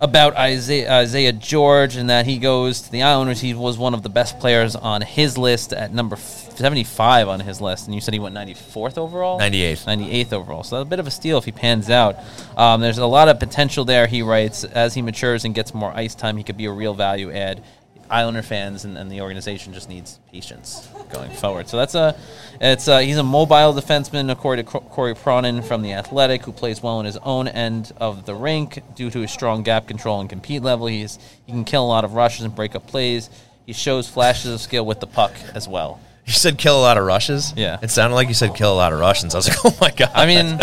about 0.00 0.36
Isaiah, 0.36 0.92
Isaiah, 0.92 1.32
George 1.32 1.96
and 1.96 2.10
that 2.10 2.26
he 2.26 2.38
goes 2.38 2.82
to 2.82 2.92
the 2.92 3.02
Islanders. 3.02 3.40
He 3.40 3.54
was 3.54 3.78
one 3.78 3.94
of 3.94 4.02
the 4.02 4.08
best 4.08 4.38
players 4.38 4.76
on 4.76 5.00
his 5.00 5.38
list 5.38 5.72
at 5.72 5.92
number 5.92 6.16
75 6.16 7.28
on 7.28 7.40
his 7.40 7.60
list. 7.60 7.86
And 7.86 7.94
you 7.94 8.00
said 8.00 8.12
he 8.12 8.20
went 8.20 8.34
94th 8.34 8.98
overall? 8.98 9.38
98th. 9.40 9.84
98th 9.84 10.32
overall. 10.32 10.62
So 10.64 10.80
a 10.80 10.84
bit 10.84 11.00
of 11.00 11.06
a 11.06 11.10
steal 11.10 11.38
if 11.38 11.44
he 11.44 11.52
pans 11.52 11.88
out. 11.88 12.16
Um, 12.56 12.80
there's 12.80 12.98
a 12.98 13.06
lot 13.06 13.28
of 13.28 13.40
potential 13.40 13.84
there, 13.84 14.06
he 14.06 14.22
writes. 14.22 14.64
As 14.64 14.94
he 14.94 15.02
matures 15.02 15.44
and 15.44 15.54
gets 15.54 15.72
more 15.72 15.92
ice 15.92 16.14
time, 16.14 16.36
he 16.36 16.42
could 16.42 16.56
be 16.56 16.66
a 16.66 16.72
real 16.72 16.94
value 16.94 17.32
add. 17.32 17.62
Islander 18.10 18.42
fans 18.42 18.84
and, 18.84 18.96
and, 18.96 19.10
the 19.10 19.20
organization 19.20 19.72
just 19.72 19.88
needs 19.88 20.18
patience 20.30 20.88
going 21.12 21.30
forward. 21.30 21.68
So 21.68 21.76
that's 21.76 21.94
a, 21.94 22.16
it's 22.60 22.88
a, 22.88 23.02
he's 23.02 23.18
a 23.18 23.22
mobile 23.22 23.74
defenseman, 23.74 24.30
according 24.30 24.64
to 24.66 24.70
Corey 24.70 25.14
Pronman 25.14 25.64
from 25.64 25.82
the 25.82 25.92
Athletic, 25.92 26.42
who 26.42 26.52
plays 26.52 26.82
well 26.82 27.00
in 27.00 27.06
his 27.06 27.16
own 27.18 27.48
end 27.48 27.92
of 27.98 28.26
the 28.26 28.34
rink 28.34 28.82
due 28.94 29.10
to 29.10 29.20
his 29.20 29.30
strong 29.30 29.62
gap 29.62 29.86
control 29.86 30.20
and 30.20 30.28
compete 30.30 30.62
level. 30.62 30.86
He's 30.86 31.18
he 31.46 31.52
can 31.52 31.64
kill 31.64 31.84
a 31.84 31.88
lot 31.88 32.04
of 32.04 32.14
rushes 32.14 32.44
and 32.44 32.54
break 32.54 32.74
up 32.74 32.86
plays. 32.86 33.30
He 33.66 33.72
shows 33.72 34.08
flashes 34.08 34.52
of 34.52 34.60
skill 34.60 34.86
with 34.86 35.00
the 35.00 35.06
puck 35.06 35.32
as 35.54 35.66
well. 35.68 36.00
You 36.26 36.32
said 36.32 36.58
kill 36.58 36.78
a 36.78 36.82
lot 36.82 36.98
of 36.98 37.04
rushes. 37.04 37.52
Yeah, 37.56 37.78
it 37.80 37.90
sounded 37.90 38.16
like 38.16 38.26
you 38.26 38.34
said 38.34 38.54
kill 38.56 38.72
a 38.72 38.74
lot 38.74 38.92
of 38.92 38.98
Russians. 38.98 39.34
I 39.34 39.38
was 39.38 39.48
like, 39.48 39.58
oh 39.64 39.76
my 39.80 39.90
god. 39.92 40.10
I 40.12 40.26
mean, 40.26 40.58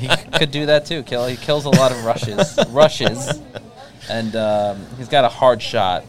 he 0.00 0.08
could 0.36 0.50
do 0.50 0.66
that 0.66 0.84
too. 0.84 1.04
Kill. 1.04 1.26
He 1.26 1.36
kills 1.36 1.64
a 1.64 1.70
lot 1.70 1.92
of 1.92 2.04
rushes, 2.04 2.58
rushes, 2.70 3.40
and 4.10 4.34
um, 4.34 4.84
he's 4.98 5.08
got 5.08 5.24
a 5.24 5.28
hard 5.28 5.62
shot 5.62 6.04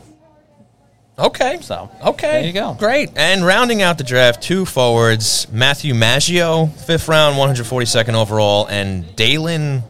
Okay. 1.20 1.60
So 1.62 1.90
okay, 2.06 2.32
there 2.32 2.44
you 2.44 2.54
go. 2.54 2.76
Great. 2.78 3.10
And 3.16 3.46
rounding 3.46 3.82
out 3.82 3.98
the 3.98 4.04
draft, 4.04 4.42
two 4.42 4.66
forwards: 4.66 5.48
Matthew 5.52 5.94
Maggio, 5.94 6.68
fifth 6.68 7.08
round, 7.08 7.36
142nd 7.36 8.14
overall, 8.14 8.68
and 8.68 9.04
Daylan 9.16 9.82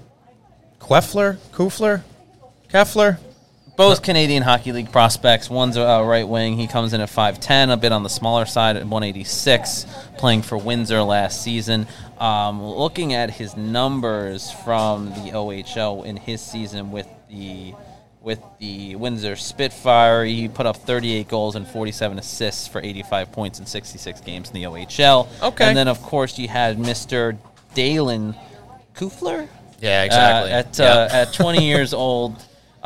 Queffler, 0.79 1.37
Kuefler, 1.51 2.03
Keffler. 2.69 3.19
Both 3.75 4.01
Canadian 4.01 4.41
Hockey 4.41 4.71
League 4.71 4.91
prospects. 4.91 5.51
One's 5.51 5.77
a 5.77 6.03
right 6.03 6.27
wing. 6.27 6.57
He 6.57 6.65
comes 6.65 6.93
in 6.93 7.01
at 7.01 7.09
5'10, 7.09 7.71
a 7.71 7.77
bit 7.77 7.91
on 7.91 8.01
the 8.01 8.09
smaller 8.09 8.47
side 8.47 8.75
at 8.75 8.81
186, 8.81 9.85
playing 10.17 10.41
for 10.41 10.57
Windsor 10.57 11.03
last 11.03 11.43
season. 11.43 11.85
Um, 12.17 12.63
looking 12.63 13.13
at 13.13 13.29
his 13.29 13.55
numbers 13.55 14.49
from 14.49 15.09
the 15.09 15.29
OHL 15.31 16.03
in 16.05 16.17
his 16.17 16.41
season 16.41 16.91
with 16.91 17.07
the 17.29 17.75
with 18.27 18.43
the 18.59 18.97
Windsor 18.97 19.37
Spitfire. 19.37 20.25
He 20.25 20.49
put 20.49 20.65
up 20.65 20.75
38 20.75 21.29
goals 21.29 21.55
and 21.55 21.65
47 21.65 22.19
assists 22.19 22.67
for 22.67 22.81
85 22.81 23.31
points 23.31 23.59
in 23.59 23.65
66 23.65 24.19
games 24.19 24.49
in 24.49 24.53
the 24.53 24.63
OHL. 24.63 25.29
Okay. 25.41 25.63
And 25.63 25.77
then, 25.77 25.87
of 25.87 26.01
course, 26.01 26.37
you 26.37 26.49
had 26.49 26.77
Mr. 26.77 27.37
Daylan 27.73 28.37
Kuefler. 28.95 29.47
Yeah, 29.79 30.03
exactly. 30.03 30.51
Uh, 30.51 30.57
at, 30.57 30.79
uh, 30.79 31.07
at 31.09 31.33
20 31.33 31.65
years 31.65 31.93
old, 31.93 32.35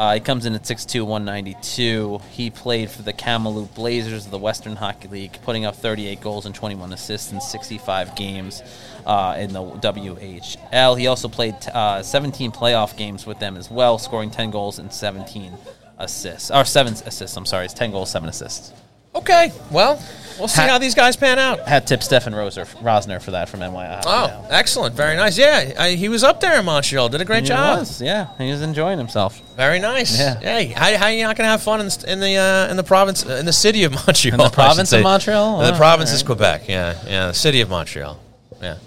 uh, 0.01 0.15
he 0.15 0.19
comes 0.19 0.47
in 0.47 0.55
at 0.55 0.63
6'2", 0.63 1.05
192. 1.05 2.19
He 2.31 2.49
played 2.49 2.89
for 2.89 3.03
the 3.03 3.13
Kamloops 3.13 3.75
Blazers 3.75 4.25
of 4.25 4.31
the 4.31 4.39
Western 4.39 4.75
Hockey 4.75 5.07
League, 5.07 5.37
putting 5.43 5.63
up 5.63 5.75
38 5.75 6.19
goals 6.21 6.47
and 6.47 6.55
21 6.55 6.91
assists 6.91 7.31
in 7.31 7.39
65 7.39 8.15
games 8.15 8.63
uh, 9.05 9.35
in 9.37 9.53
the 9.53 9.61
WHL. 9.61 10.97
He 10.97 11.05
also 11.05 11.27
played 11.29 11.53
uh, 11.67 12.01
17 12.01 12.51
playoff 12.51 12.97
games 12.97 13.27
with 13.27 13.37
them 13.37 13.55
as 13.55 13.69
well, 13.69 13.99
scoring 13.99 14.31
10 14.31 14.49
goals 14.49 14.79
and 14.79 14.91
17 14.91 15.53
assists. 15.99 16.49
Or 16.49 16.65
7 16.65 16.93
assists, 16.93 17.37
I'm 17.37 17.45
sorry. 17.45 17.65
It's 17.65 17.75
10 17.75 17.91
goals, 17.91 18.09
7 18.09 18.27
assists. 18.27 18.73
Okay, 19.13 19.51
well, 19.69 20.01
we'll 20.39 20.47
see 20.47 20.61
how 20.61 20.77
these 20.77 20.95
guys 20.95 21.17
pan 21.17 21.37
out. 21.37 21.67
Had 21.67 21.85
tip 21.85 22.01
Stefan 22.01 22.31
Roser, 22.33 22.65
Rosner 22.81 23.21
for 23.21 23.31
that 23.31 23.49
from 23.49 23.59
NYI. 23.59 24.01
Oh, 24.05 24.47
excellent. 24.49 24.95
Very 24.95 25.17
nice. 25.17 25.37
Yeah, 25.37 25.73
I, 25.77 25.91
he 25.91 26.07
was 26.07 26.23
up 26.23 26.39
there 26.39 26.57
in 26.57 26.63
Montreal. 26.65 27.09
Did 27.09 27.19
a 27.19 27.25
great 27.25 27.43
he 27.43 27.49
job. 27.49 27.79
Was, 27.79 28.01
yeah, 28.01 28.27
he 28.37 28.49
was 28.49 28.61
enjoying 28.61 28.97
himself. 28.97 29.41
Very 29.57 29.79
nice. 29.79 30.17
Yeah. 30.17 30.39
Hey, 30.39 30.67
how, 30.67 30.95
how 30.97 31.05
are 31.07 31.11
you 31.11 31.23
not 31.23 31.35
going 31.35 31.45
to 31.45 31.51
have 31.51 31.61
fun 31.61 31.81
in, 31.81 31.87
in 32.07 32.19
the 32.21 32.37
uh, 32.37 32.71
in 32.71 32.77
the 32.77 32.83
province 32.83 33.23
in 33.25 33.45
the 33.45 33.51
city 33.53 33.83
of 33.83 33.91
Montreal? 34.07 34.33
In 34.39 34.45
the 34.45 34.49
province 34.49 34.93
of 34.93 35.03
Montreal? 35.03 35.59
the 35.59 35.73
Oh, 35.73 35.77
province 35.77 36.11
all 36.11 36.15
is. 36.15 36.23
Quebec. 36.23 36.69
Yeah, 36.69 36.97
yeah, 37.05 37.27
the 37.27 37.33
city 37.33 37.59
of 37.59 37.69
Montreal. 37.69 38.17
Yeah, 38.61 38.77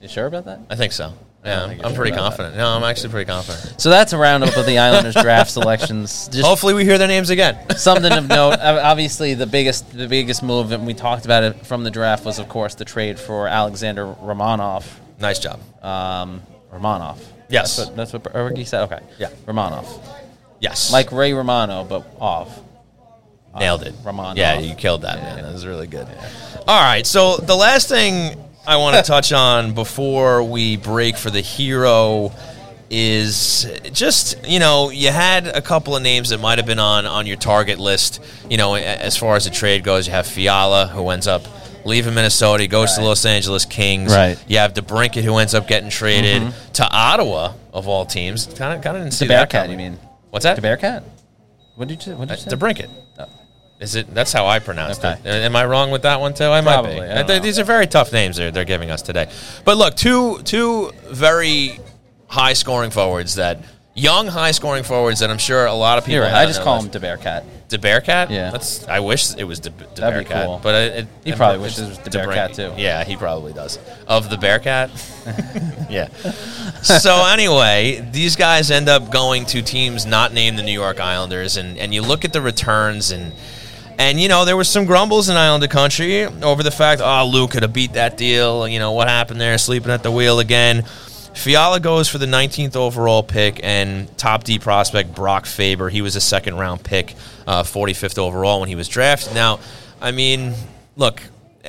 You 0.00 0.08
sure 0.08 0.26
about 0.26 0.46
that? 0.46 0.60
I 0.70 0.76
think 0.76 0.92
so. 0.92 1.12
I 1.44 1.48
Yeah, 1.48 1.60
don't 1.66 1.84
I'm 1.84 1.94
pretty 1.94 2.12
about 2.12 2.22
confident. 2.30 2.56
No, 2.56 2.68
I'm 2.68 2.84
actually 2.84 3.10
pretty 3.10 3.30
confident. 3.30 3.80
So 3.80 3.90
that's 3.90 4.12
a 4.14 4.18
roundup 4.18 4.56
of 4.56 4.64
the 4.64 4.78
Islanders 4.78 5.14
draft 5.14 5.50
selections. 5.50 6.28
Just 6.32 6.44
Hopefully, 6.46 6.72
we 6.74 6.84
hear 6.84 6.96
their 6.96 7.08
names 7.08 7.28
again. 7.30 7.58
something 7.76 8.10
of 8.12 8.26
note. 8.28 8.58
Obviously, 8.60 9.34
the 9.34 9.46
biggest 9.46 9.92
the 9.92 10.08
biggest 10.08 10.42
move, 10.42 10.72
and 10.72 10.86
we 10.86 10.94
talked 10.94 11.24
about 11.26 11.42
it 11.42 11.66
from 11.66 11.84
the 11.84 11.90
draft, 11.90 12.24
was 12.24 12.38
of 12.38 12.48
course 12.48 12.74
the 12.76 12.84
trade 12.86 13.18
for 13.18 13.46
Alexander 13.46 14.06
Romanov. 14.06 14.86
nice 15.20 15.38
job. 15.38 15.60
Um, 15.82 16.42
Romanov. 16.72 17.18
Yes. 17.50 17.76
that's 17.76 17.88
what, 17.88 17.96
that's 17.96 18.12
what 18.14 18.22
Berkey 18.24 18.66
said. 18.66 18.84
Okay. 18.84 19.00
Yeah. 19.18 19.28
Romanov, 19.46 19.86
Yes, 20.60 20.90
like 20.92 21.12
Ray 21.12 21.34
Romano, 21.34 21.84
but 21.84 22.06
off. 22.18 22.58
nailed 23.58 23.82
it. 23.82 23.92
Romanov. 24.02 24.36
Yeah, 24.36 24.58
you 24.58 24.74
killed 24.74 25.02
that 25.02 25.18
man. 25.18 25.42
That 25.44 25.52
was 25.52 25.66
really 25.66 25.86
good. 25.86 26.08
All 26.66 26.80
right, 26.82 27.06
so 27.06 27.36
the 27.36 27.54
last 27.54 27.88
thing 27.90 28.42
I 28.66 28.76
want 28.76 28.96
to 28.96 29.02
touch 29.12 29.32
on 29.32 29.74
before 29.74 30.42
we 30.42 30.76
break 30.76 31.16
for 31.16 31.30
the 31.30 31.40
hero 31.40 32.32
is 32.90 33.66
just 33.92 34.46
you 34.46 34.58
know 34.58 34.90
you 34.90 35.10
had 35.10 35.46
a 35.48 35.62
couple 35.62 35.96
of 35.96 36.02
names 36.02 36.28
that 36.28 36.38
might 36.38 36.58
have 36.58 36.66
been 36.66 36.78
on 36.78 37.06
on 37.06 37.26
your 37.26 37.36
target 37.36 37.78
list. 37.78 38.22
You 38.48 38.56
know, 38.56 38.74
as 38.74 39.16
far 39.16 39.36
as 39.36 39.44
the 39.44 39.50
trade 39.50 39.84
goes, 39.84 40.06
you 40.06 40.12
have 40.12 40.26
Fiala 40.26 40.86
who 40.88 41.08
ends 41.08 41.26
up 41.26 41.46
leaving 41.84 42.14
Minnesota, 42.14 42.62
he 42.62 42.68
goes 42.68 42.94
to 42.94 43.00
Right. 43.00 43.08
Los 43.08 43.24
Angeles 43.24 43.64
Kings. 43.64 44.12
Right. 44.12 44.42
You 44.48 44.58
have 44.58 44.74
DeBrincat 44.74 45.22
who 45.22 45.36
ends 45.36 45.54
up 45.54 45.68
getting 45.68 45.90
traded 45.90 46.42
mm-hmm. 46.42 46.72
to 46.72 46.88
Ottawa 46.90 47.52
of 47.72 47.88
all 47.88 48.06
teams. 48.06 48.46
Kind 48.46 48.76
of, 48.76 48.82
kind 48.82 48.96
of 48.96 49.02
didn't 49.02 49.14
see 49.14 49.26
The 49.26 49.34
that 49.34 49.50
coming. 49.50 49.70
you 49.72 49.76
mean? 49.76 49.98
What's 50.30 50.44
that? 50.44 50.56
The 50.56 50.62
Bearcat. 50.62 51.04
What 51.76 51.88
did 51.88 52.06
you? 52.06 52.16
What 52.16 52.28
did 52.28 52.38
you 52.38 52.46
uh, 52.46 52.50
say? 52.50 52.56
DeBrincat. 52.56 52.90
Oh. 53.18 53.28
Is 53.80 53.96
it? 53.96 54.12
That's 54.14 54.32
how 54.32 54.46
I 54.46 54.60
pronounced 54.60 55.04
Okay. 55.04 55.18
it. 55.24 55.26
Am 55.44 55.56
I 55.56 55.64
wrong 55.64 55.90
with 55.90 56.02
that 56.02 56.20
one 56.20 56.32
too? 56.32 56.44
I 56.44 56.60
might 56.60 56.82
be. 56.82 57.00
I 57.00 57.20
uh, 57.20 57.24
Th- 57.24 57.42
These 57.42 57.58
are 57.58 57.64
very 57.64 57.86
tough 57.86 58.12
names 58.12 58.36
they're, 58.36 58.50
they're 58.50 58.64
giving 58.64 58.90
us 58.90 59.02
today. 59.02 59.28
But 59.64 59.76
look, 59.76 59.94
two 59.94 60.40
two 60.42 60.92
very 61.10 61.80
high 62.28 62.52
scoring 62.52 62.90
forwards 62.90 63.34
that 63.34 63.58
young 63.94 64.26
high 64.28 64.52
scoring 64.52 64.84
forwards 64.84 65.20
that 65.20 65.30
I'm 65.30 65.38
sure 65.38 65.66
a 65.66 65.74
lot 65.74 65.98
of 65.98 66.04
people. 66.04 66.22
Have 66.24 66.34
I 66.34 66.46
just 66.46 66.62
call 66.62 66.76
list. 66.76 66.86
him 66.86 66.92
the 66.92 67.00
Bearcat. 67.00 67.44
De 67.68 67.78
Bearcat. 67.78 68.30
Yeah. 68.30 68.50
that's. 68.50 68.86
I 68.86 69.00
wish 69.00 69.34
it 69.34 69.44
was 69.44 69.58
De, 69.58 69.70
De 69.70 69.84
That'd 70.00 70.24
be 70.24 70.28
Bearcat, 70.28 70.46
cool. 70.46 70.60
but 70.62 70.74
it, 70.76 70.92
it, 71.00 71.08
He 71.24 71.32
probably 71.32 71.58
wishes 71.60 71.80
it 71.80 71.88
was 71.88 71.98
De 71.98 72.54
too. 72.54 72.72
Yeah, 72.80 73.02
he 73.04 73.16
probably 73.16 73.52
does. 73.52 73.78
Of 74.06 74.30
the 74.30 74.36
Bearcat. 74.38 74.90
yeah. 75.90 76.08
So 76.82 77.24
anyway, 77.26 78.06
these 78.12 78.36
guys 78.36 78.70
end 78.70 78.88
up 78.88 79.10
going 79.10 79.46
to 79.46 79.62
teams 79.62 80.06
not 80.06 80.32
named 80.32 80.58
the 80.58 80.62
New 80.62 80.72
York 80.72 81.00
Islanders, 81.00 81.56
and 81.56 81.76
and 81.78 81.92
you 81.92 82.02
look 82.02 82.24
at 82.24 82.32
the 82.32 82.40
returns 82.40 83.10
and. 83.10 83.32
And 83.98 84.20
you 84.20 84.28
know 84.28 84.44
there 84.44 84.56
was 84.56 84.68
some 84.68 84.86
grumbles 84.86 85.28
in 85.28 85.36
Islander 85.36 85.68
country 85.68 86.24
over 86.24 86.62
the 86.62 86.70
fact, 86.70 87.00
oh, 87.04 87.26
Luke 87.26 87.52
could 87.52 87.62
have 87.62 87.72
beat 87.72 87.92
that 87.92 88.16
deal. 88.16 88.66
You 88.66 88.78
know 88.78 88.92
what 88.92 89.08
happened 89.08 89.40
there, 89.40 89.56
sleeping 89.58 89.90
at 89.90 90.02
the 90.02 90.10
wheel 90.10 90.40
again. 90.40 90.84
Fiala 91.34 91.80
goes 91.80 92.08
for 92.08 92.18
the 92.18 92.26
19th 92.26 92.76
overall 92.76 93.22
pick 93.22 93.60
and 93.62 94.16
top 94.16 94.44
D 94.44 94.58
prospect 94.58 95.14
Brock 95.14 95.46
Faber. 95.46 95.88
He 95.88 96.00
was 96.00 96.16
a 96.16 96.20
second 96.20 96.56
round 96.56 96.84
pick, 96.84 97.14
uh, 97.46 97.64
45th 97.64 98.18
overall 98.18 98.60
when 98.60 98.68
he 98.68 98.76
was 98.76 98.88
drafted. 98.88 99.34
Now, 99.34 99.58
I 100.00 100.12
mean, 100.12 100.54
look, 100.96 101.22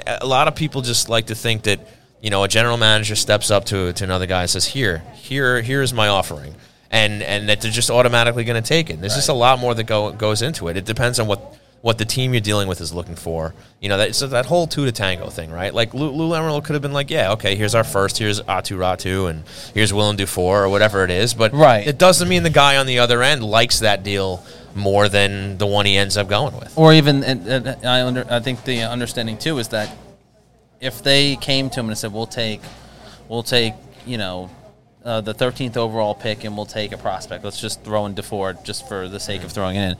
a 0.06 0.26
lot 0.26 0.48
of 0.48 0.56
people 0.56 0.82
just 0.82 1.10
like 1.10 1.28
to 1.28 1.36
think 1.36 1.64
that 1.64 1.80
you 2.22 2.30
know 2.30 2.44
a 2.44 2.48
general 2.48 2.78
manager 2.78 3.16
steps 3.16 3.52
up 3.52 3.66
to 3.66 3.94
to 3.94 4.04
another 4.04 4.26
guy 4.26 4.42
and 4.42 4.50
says, 4.50 4.66
"Here, 4.66 5.04
here, 5.16 5.62
here's 5.62 5.94
my 5.94 6.08
offering," 6.08 6.56
and 6.92 7.24
and 7.24 7.50
that 7.50 7.62
they're 7.62 7.72
just 7.72 7.90
automatically 7.90 8.44
going 8.44 8.62
to 8.62 8.68
take 8.68 8.90
it. 8.90 9.00
There's 9.00 9.16
just 9.16 9.30
a 9.30 9.34
lot 9.34 9.60
more 9.60 9.74
that 9.74 9.86
go 9.86 10.12
goes 10.12 10.42
into 10.42 10.68
it. 10.68 10.78
It 10.78 10.86
depends 10.86 11.20
on 11.20 11.28
what 11.28 11.56
what 11.86 12.00
the 12.00 12.06
team 12.06 12.34
you're 12.34 12.42
dealing 12.42 12.68
with 12.68 12.82
is 12.82 12.92
looking 12.92 13.14
for. 13.14 13.54
You 13.80 13.90
know, 13.90 13.98
that, 14.00 14.16
so 14.16 14.26
that 14.26 14.48
whole 14.48 14.66
two 14.66 14.86
to 14.86 14.92
tango 14.92 15.30
thing, 15.30 15.52
right? 15.52 15.72
Like 15.72 15.94
Lou, 15.94 16.10
Lou 16.10 16.30
Lamoriello 16.30 16.64
could 16.64 16.74
have 16.74 16.82
been 16.82 16.94
like, 16.94 17.12
yeah, 17.12 17.34
okay, 17.34 17.54
here's 17.56 17.76
our 17.76 17.84
first, 17.84 18.18
here's 18.18 18.42
Aatu 18.42 18.76
Raty, 18.76 19.30
and 19.30 19.44
here's 19.76 19.94
William 19.94 20.16
Dufour 20.16 20.64
or 20.64 20.70
whatever 20.70 21.04
it 21.04 21.12
is. 21.12 21.36
But 21.36 21.54
Right. 21.54 21.86
it 21.86 22.00
doesn't 22.00 22.28
mean 22.28 22.42
the 22.42 22.50
guy 22.50 22.78
on 22.78 22.88
the 22.88 22.98
other 22.98 23.22
end 23.22 23.44
likes 23.44 23.82
that 23.82 24.02
deal 24.02 24.44
more 24.74 25.08
than 25.10 25.60
the 25.60 25.68
one 25.68 25.86
he 25.86 25.96
ends 25.96 26.18
up 26.18 26.28
going 26.28 26.58
with. 26.58 26.76
Or 26.76 26.92
even, 26.92 27.24
and, 27.24 27.46
and 27.48 27.86
I 27.86 28.02
under, 28.02 28.26
I 28.32 28.40
think 28.40 28.64
the 28.64 28.82
understanding 28.82 29.38
too 29.38 29.60
is 29.60 29.68
that 29.68 29.96
if 30.82 31.04
they 31.04 31.36
came 31.36 31.70
to 31.70 31.80
him 31.82 31.90
and 31.90 31.96
said, 31.96 32.12
"We'll 32.12 32.26
take, 32.26 32.62
we'll 33.30 33.44
take, 33.44 33.76
you 34.08 34.18
know, 34.18 34.50
uh, 35.04 35.22
the 35.22 35.36
13th 35.36 35.78
overall 35.78 36.16
pick, 36.16 36.46
and 36.46 36.58
we'll 36.58 36.66
take 36.66 36.94
a 36.94 36.98
prospect. 36.98 37.44
Let's 37.44 37.62
just 37.62 37.84
throw 37.84 38.08
in 38.08 38.16
Dufour 38.16 38.56
just 38.64 38.88
for 38.88 39.08
the 39.08 39.20
sake 39.20 39.44
of 39.44 39.52
throwing 39.52 39.76
it 39.76 39.92
in." 39.92 39.98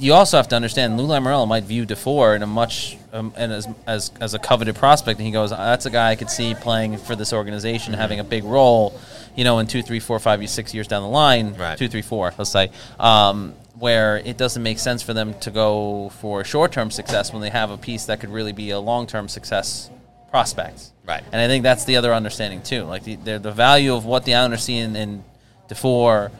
You 0.00 0.14
also 0.14 0.38
have 0.38 0.48
to 0.48 0.56
understand 0.56 0.96
Lou 0.96 1.06
Lamoriello 1.06 1.46
might 1.46 1.64
view 1.64 1.84
Dufour 1.84 2.34
in 2.34 2.42
a 2.42 2.46
much 2.46 2.96
um, 3.12 3.34
and 3.36 3.52
as, 3.52 3.68
as 3.86 4.10
as 4.20 4.34
a 4.34 4.38
coveted 4.38 4.76
prospect, 4.76 5.18
and 5.18 5.26
he 5.26 5.32
goes, 5.32 5.50
"That's 5.50 5.84
a 5.86 5.90
guy 5.90 6.10
I 6.10 6.16
could 6.16 6.30
see 6.30 6.54
playing 6.54 6.96
for 6.98 7.14
this 7.14 7.32
organization, 7.32 7.92
having 7.92 8.18
a 8.18 8.24
big 8.24 8.44
role, 8.44 8.98
you 9.36 9.44
know, 9.44 9.58
in 9.58 9.66
two, 9.66 9.82
three, 9.82 10.00
four, 10.00 10.18
five, 10.18 10.48
six 10.48 10.72
years 10.72 10.88
down 10.88 11.02
the 11.02 11.08
line, 11.08 11.54
Right. 11.54 11.76
two, 11.76 11.88
three, 11.88 12.02
four, 12.02 12.32
let's 12.38 12.50
say." 12.50 12.70
Um, 12.98 13.54
where 13.78 14.18
it 14.18 14.36
doesn't 14.36 14.62
make 14.62 14.78
sense 14.78 15.02
for 15.02 15.14
them 15.14 15.32
to 15.40 15.50
go 15.50 16.10
for 16.20 16.44
short-term 16.44 16.90
success 16.90 17.32
when 17.32 17.40
they 17.40 17.48
have 17.48 17.70
a 17.70 17.78
piece 17.78 18.04
that 18.04 18.20
could 18.20 18.28
really 18.28 18.52
be 18.52 18.70
a 18.70 18.78
long-term 18.78 19.26
success 19.26 19.88
prospect. 20.30 20.90
Right. 21.06 21.24
And 21.32 21.40
I 21.40 21.46
think 21.46 21.62
that's 21.62 21.86
the 21.86 21.96
other 21.96 22.12
understanding 22.12 22.60
too. 22.62 22.84
Like 22.84 23.04
the 23.04 23.16
the, 23.16 23.38
the 23.38 23.52
value 23.52 23.94
of 23.94 24.04
what 24.04 24.24
the 24.24 24.34
Islanders 24.34 24.64
see 24.64 24.76
in, 24.76 24.96
in 24.96 25.24
Dufour 25.68 26.30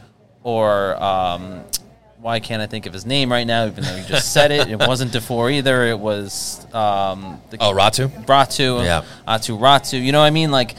or 0.43 1.01
um, 1.01 1.63
why 2.21 2.39
can't 2.39 2.61
I 2.61 2.67
think 2.67 2.85
of 2.85 2.93
his 2.93 3.05
name 3.05 3.31
right 3.31 3.45
now? 3.47 3.65
Even 3.65 3.83
though 3.83 3.95
you 3.95 4.03
just 4.03 4.31
said 4.31 4.51
it, 4.51 4.67
it 4.69 4.79
wasn't 4.79 5.11
Dufour 5.15 5.49
either. 5.49 5.85
It 5.85 5.97
was 5.99 6.63
um, 6.73 7.41
the 7.49 7.57
Oh, 7.59 7.73
Ratu? 7.73 8.07
Ratu, 8.25 8.83
Yeah. 8.83 9.03
Aatu 9.27 9.57
Raty. 9.59 10.01
You 10.03 10.11
know 10.11 10.19
what 10.19 10.27
I 10.27 10.29
mean? 10.31 10.51
Like, 10.51 10.75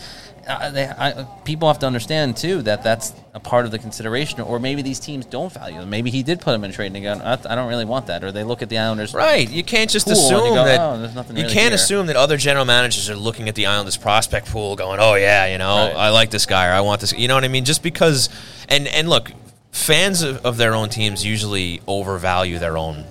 uh, 0.47 0.71
they, 0.71 0.87
I, 0.87 1.25
people 1.45 1.69
have 1.69 1.79
to 1.81 1.87
understand 1.87 2.37
too 2.37 2.63
that 2.63 2.83
that's 2.83 3.13
a 3.35 3.39
part 3.41 3.65
of 3.65 3.71
the 3.71 3.79
consideration. 3.79 4.41
Or 4.41 4.59
maybe 4.61 4.83
these 4.83 4.99
teams 5.01 5.25
don't 5.25 5.53
value 5.53 5.81
them. 5.81 5.91
Maybe 5.91 6.11
he 6.11 6.23
did 6.23 6.41
put 6.41 6.55
him 6.55 6.65
in 6.65 6.73
trade 6.73 6.95
and 6.95 7.03
go, 7.03 7.13
I, 7.25 7.33
I 7.53 7.55
don't 7.55 7.69
really 7.69 7.85
want 7.85 8.07
that. 8.07 8.23
Or 8.25 8.31
they 8.33 8.43
look 8.45 8.61
at 8.63 8.69
the 8.69 8.79
Islanders. 8.79 9.15
Right. 9.15 9.49
You 9.49 9.63
can't 9.65 9.89
just 9.91 10.07
Pool, 10.07 10.15
and 10.17 10.21
you 10.31 10.37
assume 10.37 10.55
go, 10.55 10.65
that 10.65 10.81
"Oh, 10.81 10.99
there's 11.01 11.15
nothing 11.15 11.37
you 11.37 11.43
really 11.45 11.55
can't 11.55 11.67
here." 11.73 11.75
assume 11.77 12.07
that 12.07 12.17
other 12.17 12.37
general 12.37 12.65
managers 12.65 13.09
are 13.11 13.17
looking 13.17 13.49
at 13.49 13.55
the 13.55 13.67
Islanders 13.67 13.97
prospect 13.97 14.49
pool 14.49 14.75
going, 14.77 14.99
"Oh 15.01 15.15
yeah, 15.15 15.47
you 15.47 15.59
know, 15.59 15.87
Right. 15.89 15.97
I 15.97 16.11
like 16.11 16.31
this 16.31 16.45
guy 16.47 16.69
or 16.69 16.73
I 16.73 16.81
want 16.83 17.01
this." 17.01 17.13
You 17.13 17.27
know 17.29 17.35
what 17.35 17.45
I 17.45 17.49
mean? 17.49 17.65
Just 17.65 17.83
because 17.85 18.29
and 18.69 18.87
and 18.89 19.09
look, 19.09 19.31
fans 19.73 20.23
of, 20.23 20.45
of 20.47 20.57
their 20.59 20.75
own 20.75 20.89
teams 20.89 21.25
usually 21.27 21.81
overvalue 21.89 22.59
their 22.61 22.79
own 22.79 23.05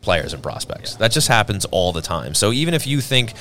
players 0.00 0.32
and 0.32 0.42
prospects. 0.42 0.94
That 0.96 1.10
just 1.10 1.28
happens 1.28 1.64
all 1.66 1.92
the 1.92 2.00
time. 2.00 2.34
So 2.34 2.52
even 2.52 2.72
if 2.74 2.86
you 2.86 3.00
think 3.00 3.34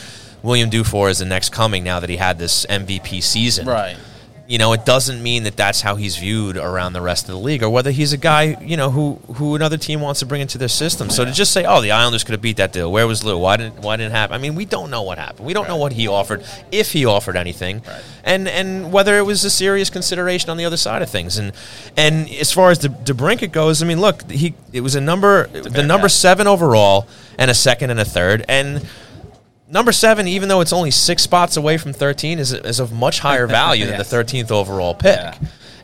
William 0.43 0.69
Dufour 0.69 1.09
is 1.09 1.19
the 1.19 1.25
next 1.25 1.51
coming 1.51 1.83
now 1.83 1.99
that 1.99 2.09
he 2.09 2.17
had 2.17 2.37
this 2.39 2.65
MVP 2.65 3.21
season, 3.23 3.67
Right. 3.67 3.97
You 4.47 4.59
know, 4.59 4.73
it 4.73 4.85
doesn't 4.85 5.23
mean 5.23 5.43
that 5.43 5.57
that's 5.57 5.81
how 5.81 5.95
he's 5.95 6.17
viewed 6.17 6.55
around 6.55 6.93
the 6.93 7.01
rest 7.01 7.27
of 7.27 7.33
the 7.33 7.39
league, 7.39 7.63
or 7.63 7.69
whether 7.69 7.89
he's 7.89 8.13
a 8.13 8.17
guy, 8.17 8.55
you 8.61 8.77
know, 8.77 8.91
who 8.91 9.19
who 9.35 9.55
another 9.55 9.77
team 9.77 10.01
wants 10.01 10.19
to 10.19 10.27
bring 10.27 10.41
into 10.41 10.59
their 10.59 10.67
system. 10.67 11.09
So 11.09 11.25
to 11.25 11.31
just 11.31 11.51
say, 11.51 11.65
"Oh, 11.65 11.81
the 11.81 11.91
Islanders 11.91 12.23
could 12.23 12.33
have 12.33 12.43
beat 12.43 12.57
that 12.57 12.71
deal," 12.71 12.91
where 12.91 13.07
was 13.07 13.23
Lou? 13.23 13.39
Why 13.39 13.57
didn't 13.57 13.79
Why 13.79 13.97
didn't 13.97 14.11
it 14.11 14.15
happen? 14.15 14.35
I 14.35 14.37
mean, 14.37 14.53
we 14.53 14.65
don't 14.65 14.91
know 14.91 15.01
what 15.01 15.17
happened. 15.17 15.47
We 15.47 15.53
don't 15.53 15.67
know 15.67 15.77
what 15.77 15.93
he 15.93 16.07
offered, 16.07 16.43
if 16.71 16.91
he 16.91 17.05
offered 17.05 17.37
anything, 17.37 17.81
and 18.23 18.47
and 18.47 18.91
whether 18.91 19.17
it 19.17 19.23
was 19.23 19.43
a 19.43 19.49
serious 19.49 19.89
consideration 19.89 20.51
on 20.51 20.57
the 20.57 20.65
other 20.65 20.77
side 20.77 21.01
of 21.01 21.09
things. 21.09 21.39
And 21.39 21.51
and 21.97 22.29
as 22.29 22.51
far 22.51 22.69
as 22.69 22.79
the 22.79 22.89
DeBrincat 22.89 23.51
goes, 23.51 23.81
I 23.81 23.87
mean, 23.87 23.99
look, 23.99 24.29
he 24.29 24.53
it 24.71 24.81
was 24.81 24.93
a 24.93 25.01
number 25.01 25.47
the 25.47 25.81
number 25.81 26.07
seven 26.07 26.45
overall 26.45 27.07
and 27.39 27.49
a 27.49 27.55
second 27.55 27.89
and 27.89 27.99
a 27.99 28.05
third, 28.05 28.45
and 28.47 28.85
Number 29.67 29.91
seven, 29.91 30.27
even 30.27 30.47
though 30.49 30.61
it's 30.61 30.73
only 30.73 30.91
six 30.91 31.23
spots 31.23 31.57
away 31.57 31.77
from 31.77 31.91
13, 31.91 32.37
is, 32.39 32.53
is 32.53 32.79
of 32.79 32.91
much 32.93 33.19
higher 33.19 33.47
value 33.61 33.85
than 33.87 33.97
the 33.97 34.03
13th 34.03 34.51
overall 34.51 34.93
pick. 34.93 35.17
Yeah. 35.17 35.37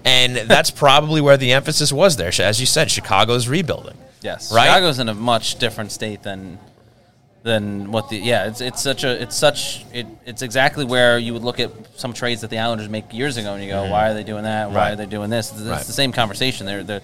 And 0.06 0.36
that's 0.50 0.70
probably 0.86 1.20
where 1.22 1.38
the 1.38 1.52
emphasis 1.54 1.92
was 1.92 2.16
there. 2.18 2.32
As 2.40 2.60
you 2.60 2.66
said, 2.68 2.92
Chicago's 2.92 3.48
rebuilding. 3.48 3.98
Yes, 4.22 4.54
Right? 4.54 4.66
Chicago's 4.68 5.00
in 5.00 5.10
a 5.10 5.14
much 5.16 5.56
different 5.58 5.92
state 5.92 6.22
than 6.24 6.60
than 7.44 7.92
what 7.92 8.10
the 8.10 8.18
yeah. 8.18 8.46
It's 8.48 8.62
it's 8.62 8.84
such 8.84 9.04
a 9.04 9.20
it's 9.20 9.36
such 9.36 9.84
it 9.92 10.06
it's 10.28 10.44
exactly 10.44 10.86
where 10.86 11.18
you 11.18 11.34
would 11.34 11.42
look 11.44 11.60
at 11.60 11.72
some 12.00 12.14
trades 12.14 12.42
that 12.42 12.52
the 12.52 12.60
Islanders 12.60 12.88
make 12.88 13.12
years 13.16 13.38
ago, 13.38 13.56
and 13.56 13.64
you 13.64 13.70
go, 13.72 13.90
why 13.90 14.10
are 14.12 14.14
they 14.14 14.24
doing 14.24 14.44
that? 14.44 14.68
Why 14.68 14.70
Mm-hmm. 14.70 14.76
Right. 14.78 14.92
are 14.92 14.96
they 14.96 15.06
doing 15.08 15.32
this? 15.32 15.50
It's, 15.52 15.62
it's 15.62 15.68
Right. 15.70 15.84
the 15.84 15.92
same 15.92 16.12
conversation. 16.12 16.68
They're 16.68 16.84
the 16.84 17.02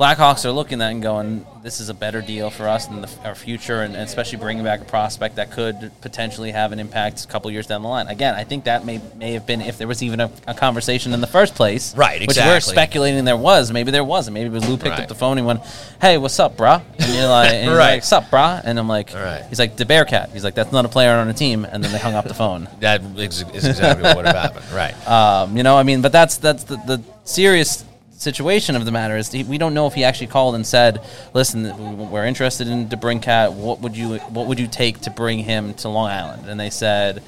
Blackhawks 0.00 0.46
are 0.46 0.50
looking 0.50 0.80
at 0.80 0.88
it 0.88 0.92
and 0.92 1.02
going, 1.02 1.44
this 1.62 1.78
is 1.78 1.90
a 1.90 1.94
better 1.94 2.22
deal 2.22 2.48
for 2.48 2.66
us 2.66 2.88
in 2.88 3.02
the, 3.02 3.10
our 3.22 3.34
future, 3.34 3.82
and, 3.82 3.94
and 3.94 4.04
especially 4.04 4.38
bringing 4.38 4.64
back 4.64 4.80
a 4.80 4.84
prospect 4.86 5.36
that 5.36 5.50
could 5.50 5.92
potentially 6.00 6.52
have 6.52 6.72
an 6.72 6.80
impact 6.80 7.22
a 7.22 7.28
couple 7.28 7.50
years 7.50 7.66
down 7.66 7.82
the 7.82 7.88
line. 7.88 8.06
Again, 8.08 8.34
I 8.34 8.44
think 8.44 8.64
that 8.64 8.86
may 8.86 8.98
may 9.16 9.32
have 9.32 9.46
been 9.46 9.60
if 9.60 9.76
there 9.76 9.86
was 9.86 10.02
even 10.02 10.20
a, 10.20 10.30
a 10.46 10.54
conversation 10.54 11.12
in 11.12 11.20
the 11.20 11.26
first 11.26 11.54
place, 11.54 11.94
Right, 11.94 12.22
Exactly. 12.22 12.50
Which 12.50 12.54
we're 12.54 12.60
speculating 12.60 13.26
there 13.26 13.36
was. 13.36 13.70
Maybe 13.70 13.90
there 13.90 14.02
wasn't. 14.02 14.32
Maybe 14.32 14.48
Lou 14.48 14.78
picked 14.78 14.88
Right. 14.88 15.00
up 15.00 15.08
the 15.08 15.14
phone 15.14 15.36
and 15.36 15.46
went, 15.46 15.60
"Hey, 16.00 16.16
what's 16.16 16.40
up, 16.40 16.56
brah?" 16.56 16.80
And 16.98 17.14
you're 17.14 17.28
like, 17.28 17.52
and 17.52 17.70
Right. 17.70 17.96
like, 17.96 18.04
"Sup, 18.04 18.24
brah?" 18.30 18.62
And 18.64 18.78
I'm 18.78 18.88
like, 18.88 19.12
Right. 19.12 19.44
"He's 19.50 19.58
like 19.58 19.76
the 19.76 19.84
Bearcat." 19.84 20.30
He's 20.32 20.44
like, 20.44 20.54
"That's 20.54 20.72
not 20.72 20.86
a 20.86 20.88
player 20.88 21.12
on 21.12 21.28
a 21.28 21.34
team." 21.34 21.66
And 21.66 21.84
then 21.84 21.92
they 21.92 21.98
hung 21.98 22.14
up 22.14 22.26
the 22.26 22.32
phone. 22.32 22.68
That 22.80 23.02
is, 23.18 23.44
is 23.52 23.66
exactly 23.66 24.04
what 24.04 24.16
would 24.16 24.24
have 24.26 24.34
happened. 24.36 24.64
Right. 24.72 24.94
Um, 25.06 25.58
you 25.58 25.62
know, 25.62 25.76
I 25.76 25.82
mean, 25.82 26.00
but 26.00 26.10
that's 26.12 26.38
that's 26.38 26.64
the, 26.64 26.76
the 26.76 27.02
serious 27.24 27.84
situation 28.20 28.76
of 28.76 28.84
the 28.84 28.92
matter 28.92 29.16
is 29.16 29.32
we 29.32 29.58
don't 29.58 29.72
know 29.72 29.86
if 29.86 29.94
he 29.94 30.04
actually 30.04 30.26
called 30.26 30.54
and 30.54 30.66
said, 30.66 31.00
"Listen, 31.32 32.10
we're 32.10 32.26
interested 32.26 32.68
in 32.68 32.88
DeBrincat. 32.88 33.54
What 33.54 33.80
would 33.80 33.96
you 33.96 34.18
what 34.18 34.46
would 34.46 34.60
you 34.60 34.66
take 34.66 35.00
to 35.02 35.10
bring 35.10 35.38
him 35.40 35.74
to 35.74 35.88
Long 35.88 36.10
Island?" 36.10 36.46
And 36.46 36.60
they 36.60 36.70
said, 36.70 37.22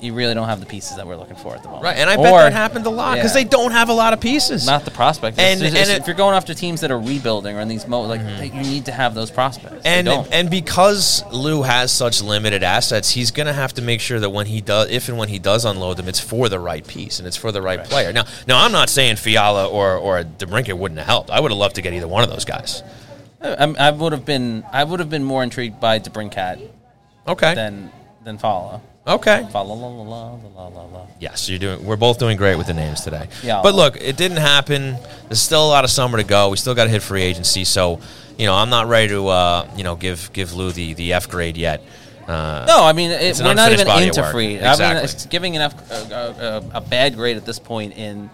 "You 0.00 0.14
really 0.14 0.34
don't 0.34 0.48
have 0.48 0.60
the 0.60 0.66
pieces 0.66 0.96
that 0.96 1.06
we're 1.06 1.16
looking 1.16 1.36
for 1.36 1.54
at 1.54 1.62
the 1.62 1.68
moment." 1.68 1.84
right. 1.84 1.96
And 1.96 2.08
I 2.08 2.16
bet 2.16 2.24
that 2.32 2.52
happened 2.52 2.86
a 2.86 2.90
lot 2.90 3.14
because 3.16 3.34
Yeah. 3.34 3.42
they 3.42 3.48
don't 3.48 3.72
have 3.72 3.88
a 3.88 3.92
lot 3.92 4.12
of 4.12 4.20
pieces. 4.20 4.66
Not 4.66 4.84
the 4.84 4.90
prospect. 4.90 5.38
And- 5.38 5.62
And, 5.62 5.76
and 5.76 5.90
if 5.90 6.06
you're 6.06 6.16
going 6.16 6.34
after 6.36 6.54
teams 6.54 6.80
that 6.82 6.90
are 6.90 6.98
rebuilding 6.98 7.56
or 7.56 7.60
in 7.60 7.68
these 7.68 7.86
mo 7.86 8.02
like 8.02 8.24
they, 8.38 8.46
you 8.46 8.62
need 8.62 8.84
to 8.86 8.92
have 8.92 9.14
those 9.14 9.30
prospects. 9.30 9.82
And 9.84 10.08
and 10.08 10.50
because 10.50 11.24
Lou 11.32 11.62
has 11.62 11.90
such 11.92 12.22
limited 12.22 12.62
assets, 12.62 13.10
he's 13.10 13.30
going 13.30 13.46
to 13.46 13.52
have 13.52 13.72
to 13.74 13.82
make 13.82 14.00
sure 14.00 14.20
that 14.20 14.30
when 14.30 14.46
he 14.46 14.60
does, 14.60 14.88
if 14.90 15.08
and 15.08 15.18
when 15.18 15.28
he 15.28 15.38
does 15.38 15.64
unload 15.64 15.96
them, 15.96 16.08
it's 16.08 16.20
for 16.20 16.48
the 16.48 16.58
right 16.60 16.86
piece 16.86 17.18
and 17.18 17.26
it's 17.28 17.36
for 17.36 17.50
the 17.52 17.60
right, 17.62 17.82
player. 17.84 18.12
Now, 18.12 18.24
now 18.46 18.64
I'm 18.64 18.72
not 18.72 18.88
saying 18.88 19.16
Fiala 19.16 19.66
or 19.66 19.96
or 19.96 20.22
DeBrincat 20.24 20.74
wouldn't 20.74 20.98
have 20.98 21.06
helped. 21.06 21.30
I 21.30 21.40
would 21.40 21.50
have 21.50 21.58
loved 21.58 21.74
to 21.76 21.82
get 21.82 21.92
either 21.92 22.08
one 22.08 22.22
of 22.24 22.30
those 22.30 22.44
guys. 22.44 22.82
I, 23.42 23.72
I 23.78 23.90
would 23.90 24.12
have 24.12 24.24
been 24.24 24.64
I 24.72 24.82
would 24.84 24.98
have 25.00 25.10
been 25.10 25.22
more 25.24 25.42
intrigued 25.42 25.78
by 25.80 25.98
DeBrincat 26.00 26.60
Okay. 27.26 27.54
than 27.54 27.90
than 28.24 28.36
Fala. 28.38 28.80
Okay. 29.08 29.46
La 29.54 29.60
la 29.62 29.74
la 29.74 29.86
la 30.02 30.38
la 30.68 30.84
la. 30.84 31.06
Yes, 31.20 31.48
you're 31.48 31.58
doing. 31.58 31.84
We're 31.84 31.96
both 31.96 32.18
doing 32.18 32.36
great 32.36 32.56
with 32.56 32.66
the 32.68 32.74
names 32.74 33.00
today. 33.00 33.28
Yeah. 33.42 33.60
But 33.62 33.74
look, 33.74 33.96
it 34.00 34.16
didn't 34.16 34.36
happen. 34.38 34.96
There's 35.28 35.40
still 35.40 35.64
a 35.66 35.68
lot 35.68 35.84
of 35.84 35.90
summer 35.90 36.18
to 36.18 36.24
go. 36.24 36.48
We 36.50 36.56
still 36.56 36.74
got 36.74 36.84
to 36.84 36.90
hit 36.90 37.02
free 37.02 37.22
agency. 37.22 37.64
So, 37.64 38.00
you 38.38 38.46
know, 38.46 38.54
I'm 38.54 38.70
not 38.70 38.86
ready 38.86 39.08
to, 39.08 39.26
uh, 39.28 39.68
you 39.76 39.84
know, 39.84 39.96
give 39.96 40.30
give 40.32 40.52
Lou 40.54 40.70
the, 40.72 40.94
the 40.94 41.12
F 41.14 41.28
grade 41.28 41.56
yet. 41.56 41.82
Uh, 42.26 42.64
No, 42.68 42.84
I 42.84 42.92
mean 42.92 43.10
it, 43.10 43.40
we're 43.42 43.54
not 43.54 43.72
even 43.72 43.88
into 44.02 44.22
free. 44.30 44.58
I 44.58 44.60
mean, 44.60 44.64
Exactly. 44.70 45.04
it's 45.04 45.26
giving 45.26 45.56
an 45.56 45.62
F, 45.62 45.90
a, 46.10 46.62
a, 46.74 46.76
a 46.76 46.80
bad 46.82 47.14
grade 47.16 47.36
at 47.38 47.46
this 47.46 47.58
point 47.58 47.96
in 47.96 48.28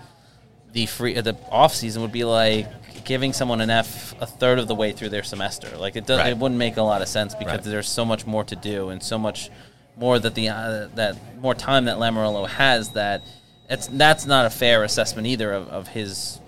the 0.72 0.86
free 0.86 1.14
the 1.20 1.36
off 1.50 1.72
season 1.74 2.02
would 2.02 2.10
be 2.10 2.24
like 2.24 2.66
giving 3.04 3.32
someone 3.32 3.60
an 3.60 3.70
F 3.70 4.14
a 4.20 4.26
third 4.26 4.58
of 4.58 4.66
the 4.66 4.74
way 4.74 4.90
through 4.90 5.10
their 5.10 5.22
semester. 5.22 5.68
Like 5.78 5.94
it 5.94 6.06
does, 6.06 6.18
Right. 6.18 6.30
it 6.30 6.38
wouldn't 6.38 6.58
make 6.58 6.76
a 6.76 6.82
lot 6.82 7.02
of 7.02 7.08
sense 7.08 7.34
because 7.36 7.58
Right. 7.58 7.62
there's 7.64 7.88
so 7.88 8.04
much 8.04 8.26
more 8.26 8.42
to 8.44 8.56
do 8.56 8.88
and 8.88 9.00
so 9.00 9.16
much 9.16 9.48
more 9.96 10.18
that 10.18 10.34
the 10.34 10.48
uh, 10.48 10.88
that 10.94 11.16
more 11.40 11.54
time 11.54 11.84
that 11.86 11.96
Lamoriello 11.98 12.48
has 12.48 12.90
that 12.90 13.22
it's 13.68 13.86
that's 13.88 14.26
not 14.26 14.46
a 14.46 14.50
fair 14.50 14.84
assessment 14.84 15.26
either 15.26 15.52
of, 15.52 15.68
of 15.68 15.88
his 15.88 16.40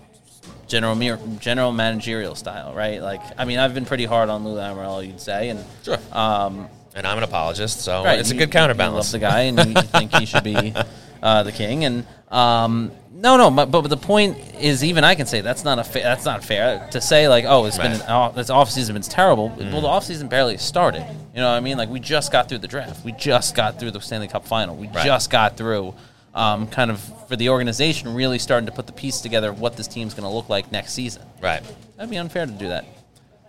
general 0.68 0.96
general 1.38 1.72
managerial 1.72 2.34
style, 2.34 2.74
right? 2.74 3.00
Like 3.00 3.20
I 3.38 3.44
mean, 3.44 3.58
I've 3.58 3.74
been 3.74 3.84
pretty 3.86 4.04
hard 4.04 4.28
on 4.28 4.44
Lou 4.44 4.56
Lamoriello, 4.56 5.06
you'd 5.06 5.20
say, 5.20 5.48
and 5.50 5.64
Sure. 5.84 5.98
um, 6.12 6.68
and 6.94 7.06
I'm 7.06 7.18
an 7.18 7.24
apologist, 7.24 7.80
so 7.82 8.04
Right, 8.04 8.18
it's 8.18 8.30
a 8.30 8.34
you- 8.34 8.38
good 8.40 8.48
You 8.48 8.52
counterbalance. 8.52 9.12
love 9.12 9.20
the 9.20 9.26
guy, 9.26 9.40
and 9.42 9.58
you, 9.58 9.74
you 9.76 9.82
think 9.82 10.14
he 10.14 10.26
should 10.26 10.42
be 10.44 10.74
uh, 11.22 11.42
the 11.42 11.52
king. 11.52 11.84
And 11.84 12.06
um, 12.30 12.92
no, 13.12 13.36
no, 13.36 13.50
but, 13.50 13.70
but 13.70 13.82
the 13.88 13.96
point 13.96 14.36
is, 14.60 14.84
even 14.84 15.04
I 15.04 15.14
can 15.14 15.26
say 15.26 15.40
that's 15.40 15.64
not 15.64 15.78
a 15.78 15.84
fa- 15.84 16.00
that's 16.02 16.24
not 16.24 16.44
fair 16.44 16.88
to 16.92 17.00
say 17.00 17.28
like, 17.28 17.44
oh, 17.46 17.64
it's 17.66 17.78
been 17.78 17.92
an 17.92 18.02
off, 18.02 18.34
this 18.34 18.50
off 18.50 18.70
season 18.70 18.94
been 18.94 19.02
terrible. 19.02 19.50
Mm. 19.50 19.72
Well, 19.72 19.80
the 19.80 19.88
off 19.88 20.04
season 20.04 20.28
barely 20.28 20.58
started. 20.58 21.00
You 21.34 21.40
know 21.40 21.48
what 21.50 21.56
I 21.56 21.60
mean? 21.60 21.78
Like 21.78 21.88
we 21.88 22.00
just 22.00 22.30
got 22.32 22.48
through 22.48 22.58
the 22.58 22.68
draft, 22.68 23.04
we 23.04 23.12
just 23.12 23.54
got 23.54 23.78
through 23.80 23.92
the 23.92 24.00
Stanley 24.00 24.28
Cup 24.28 24.46
final, 24.46 24.76
we 24.76 24.88
Right. 24.88 25.04
just 25.06 25.30
got 25.30 25.56
through. 25.56 25.94
um, 26.34 26.66
kind 26.66 26.90
of 26.90 27.00
for 27.28 27.36
the 27.36 27.48
organization 27.48 28.12
really 28.14 28.38
starting 28.38 28.66
to 28.66 28.72
put 28.72 28.86
the 28.86 28.92
piece 28.92 29.22
together 29.22 29.48
of 29.48 29.58
what 29.58 29.74
this 29.74 29.88
team's 29.88 30.12
going 30.12 30.28
to 30.28 30.28
look 30.28 30.50
like 30.50 30.70
next 30.70 30.92
season. 30.92 31.22
Right. 31.42 31.62
That'd 31.96 32.10
be 32.10 32.18
unfair 32.18 32.44
to 32.44 32.52
do 32.52 32.68
that. 32.68 32.84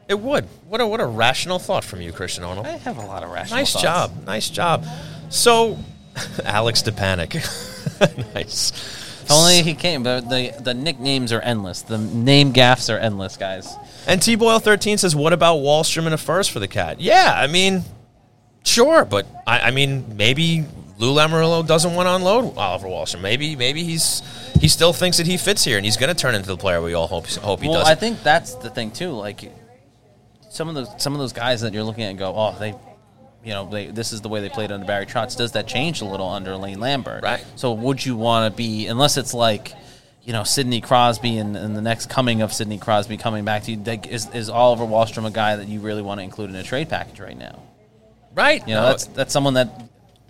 It 0.08 0.18
would. 0.18 0.46
What 0.70 0.80
a 0.80 0.88
what 0.88 1.02
a 1.02 1.06
rational 1.06 1.60
thought 1.60 1.84
from 1.84 2.00
you, 2.00 2.14
Christian 2.14 2.46
Arnold. 2.46 2.66
I 2.66 2.78
have 2.78 2.98
a 2.98 3.02
lot 3.06 3.24
of 3.24 3.30
rational. 3.30 3.58
Thoughts. 3.60 3.74
Nice 3.74 3.74
thoughts. 3.74 3.84
job. 3.84 4.26
Nice 4.26 4.50
job. 4.50 4.86
So, 5.28 5.78
Alex 6.46 6.82
Stepanik. 6.84 7.36
nice. 8.34 8.72
If 9.24 9.32
only 9.32 9.62
he 9.62 9.74
came. 9.74 10.04
But 10.04 10.30
the 10.30 10.54
the 10.60 10.74
nicknames 10.74 11.34
are 11.34 11.42
endless. 11.42 11.82
The 11.82 11.98
name 11.98 12.52
gaffs 12.52 12.90
are 12.90 12.98
endless, 12.98 13.38
guys. 13.38 13.76
And 14.08 14.22
T 14.22 14.36
Boyle 14.36 14.60
thirteen 14.60 14.98
says, 14.98 15.16
"What 15.16 15.34
about 15.34 15.58
Wahlstrom 15.58 16.08
in 16.08 16.14
a 16.14 16.18
first 16.18 16.52
for 16.52 16.60
the 16.60 16.68
Cat?" 16.68 17.02
Yeah, 17.02 17.34
I 17.36 17.48
mean, 17.48 17.84
sure, 18.64 19.04
but 19.04 19.26
I, 19.46 19.60
I 19.60 19.72
mean, 19.72 20.16
maybe 20.16 20.66
Lou 20.98 21.14
Lamoriello 21.14 21.66
doesn't 21.66 21.94
want 21.94 22.08
to 22.08 22.16
unload 22.16 22.58
Oliver 22.58 22.88
Wahlstrom. 22.88 23.22
Maybe, 23.22 23.56
maybe 23.56 23.84
he's 23.84 24.22
he 24.60 24.68
still 24.68 24.94
thinks 24.94 25.18
that 25.18 25.28
he 25.28 25.38
fits 25.38 25.64
here, 25.64 25.78
and 25.78 25.86
he's 25.86 25.98
going 25.98 26.14
to 26.14 26.20
turn 26.20 26.34
into 26.34 26.48
the 26.48 26.58
player 26.58 26.82
we 26.82 26.94
all 26.94 27.08
hope 27.08 27.28
hope 27.28 27.62
he 27.62 27.68
well, 27.68 27.80
does. 27.80 27.88
I 27.88 27.96
think 27.96 28.24
that's 28.24 28.56
the 28.56 28.70
thing 28.70 28.92
too. 28.92 29.12
Like 29.12 29.52
some 30.50 30.70
of 30.70 30.76
those 30.76 30.90
some 30.98 31.14
of 31.14 31.20
those 31.20 31.34
guys 31.34 31.62
that 31.62 31.74
you're 31.74 31.84
looking 31.84 32.04
at 32.04 32.10
and 32.10 32.20
go, 32.20 32.34
oh, 32.36 32.56
they, 32.60 32.74
you 33.44 33.52
know, 33.52 33.70
they 33.70 33.88
this 33.88 34.12
is 34.12 34.22
the 34.22 34.30
way 34.30 34.42
they 34.42 34.50
played 34.50 34.72
under 34.72 34.86
Barry 34.86 35.06
Trotz. 35.06 35.38
Does 35.38 35.54
that 35.54 35.68
change 35.68 36.02
a 36.02 36.06
little 36.06 36.28
under 36.28 36.56
Lane 36.58 36.80
Lambert? 36.80 37.24
Right. 37.24 37.46
So 37.56 37.74
would 37.74 38.06
you 38.06 38.16
want 38.16 38.52
to 38.52 38.56
be 38.56 38.88
unless 38.88 39.18
it's 39.18 39.34
like. 39.34 39.74
You 40.24 40.34
know, 40.34 40.44
Sidney 40.44 40.82
Crosby 40.82 41.38
and, 41.38 41.56
and 41.56 41.74
the 41.74 41.82
next 41.82 42.10
coming 42.10 42.42
of 42.42 42.52
Sidney 42.52 42.78
Crosby 42.78 43.16
coming 43.16 43.46
back 43.46 43.64
to 43.64 43.72
you. 43.72 43.78
Like, 43.78 44.08
is, 44.08 44.28
is 44.36 44.50
Oliver 44.50 44.84
Wahlstrom 44.84 45.26
a 45.26 45.32
guy 45.32 45.56
that 45.56 45.70
you 45.70 45.80
really 45.80 46.02
want 46.02 46.20
to 46.20 46.24
include 46.26 46.50
in 46.50 46.58
a 46.58 46.64
trade 46.64 46.90
package 46.90 47.22
right 47.22 47.38
now? 47.38 47.64
right? 48.38 48.66
You 48.68 48.76
know, 48.76 48.82
No, 48.82 48.88
that's 48.90 49.06
that's 49.08 49.34
someone 49.34 49.56
that, 49.56 49.84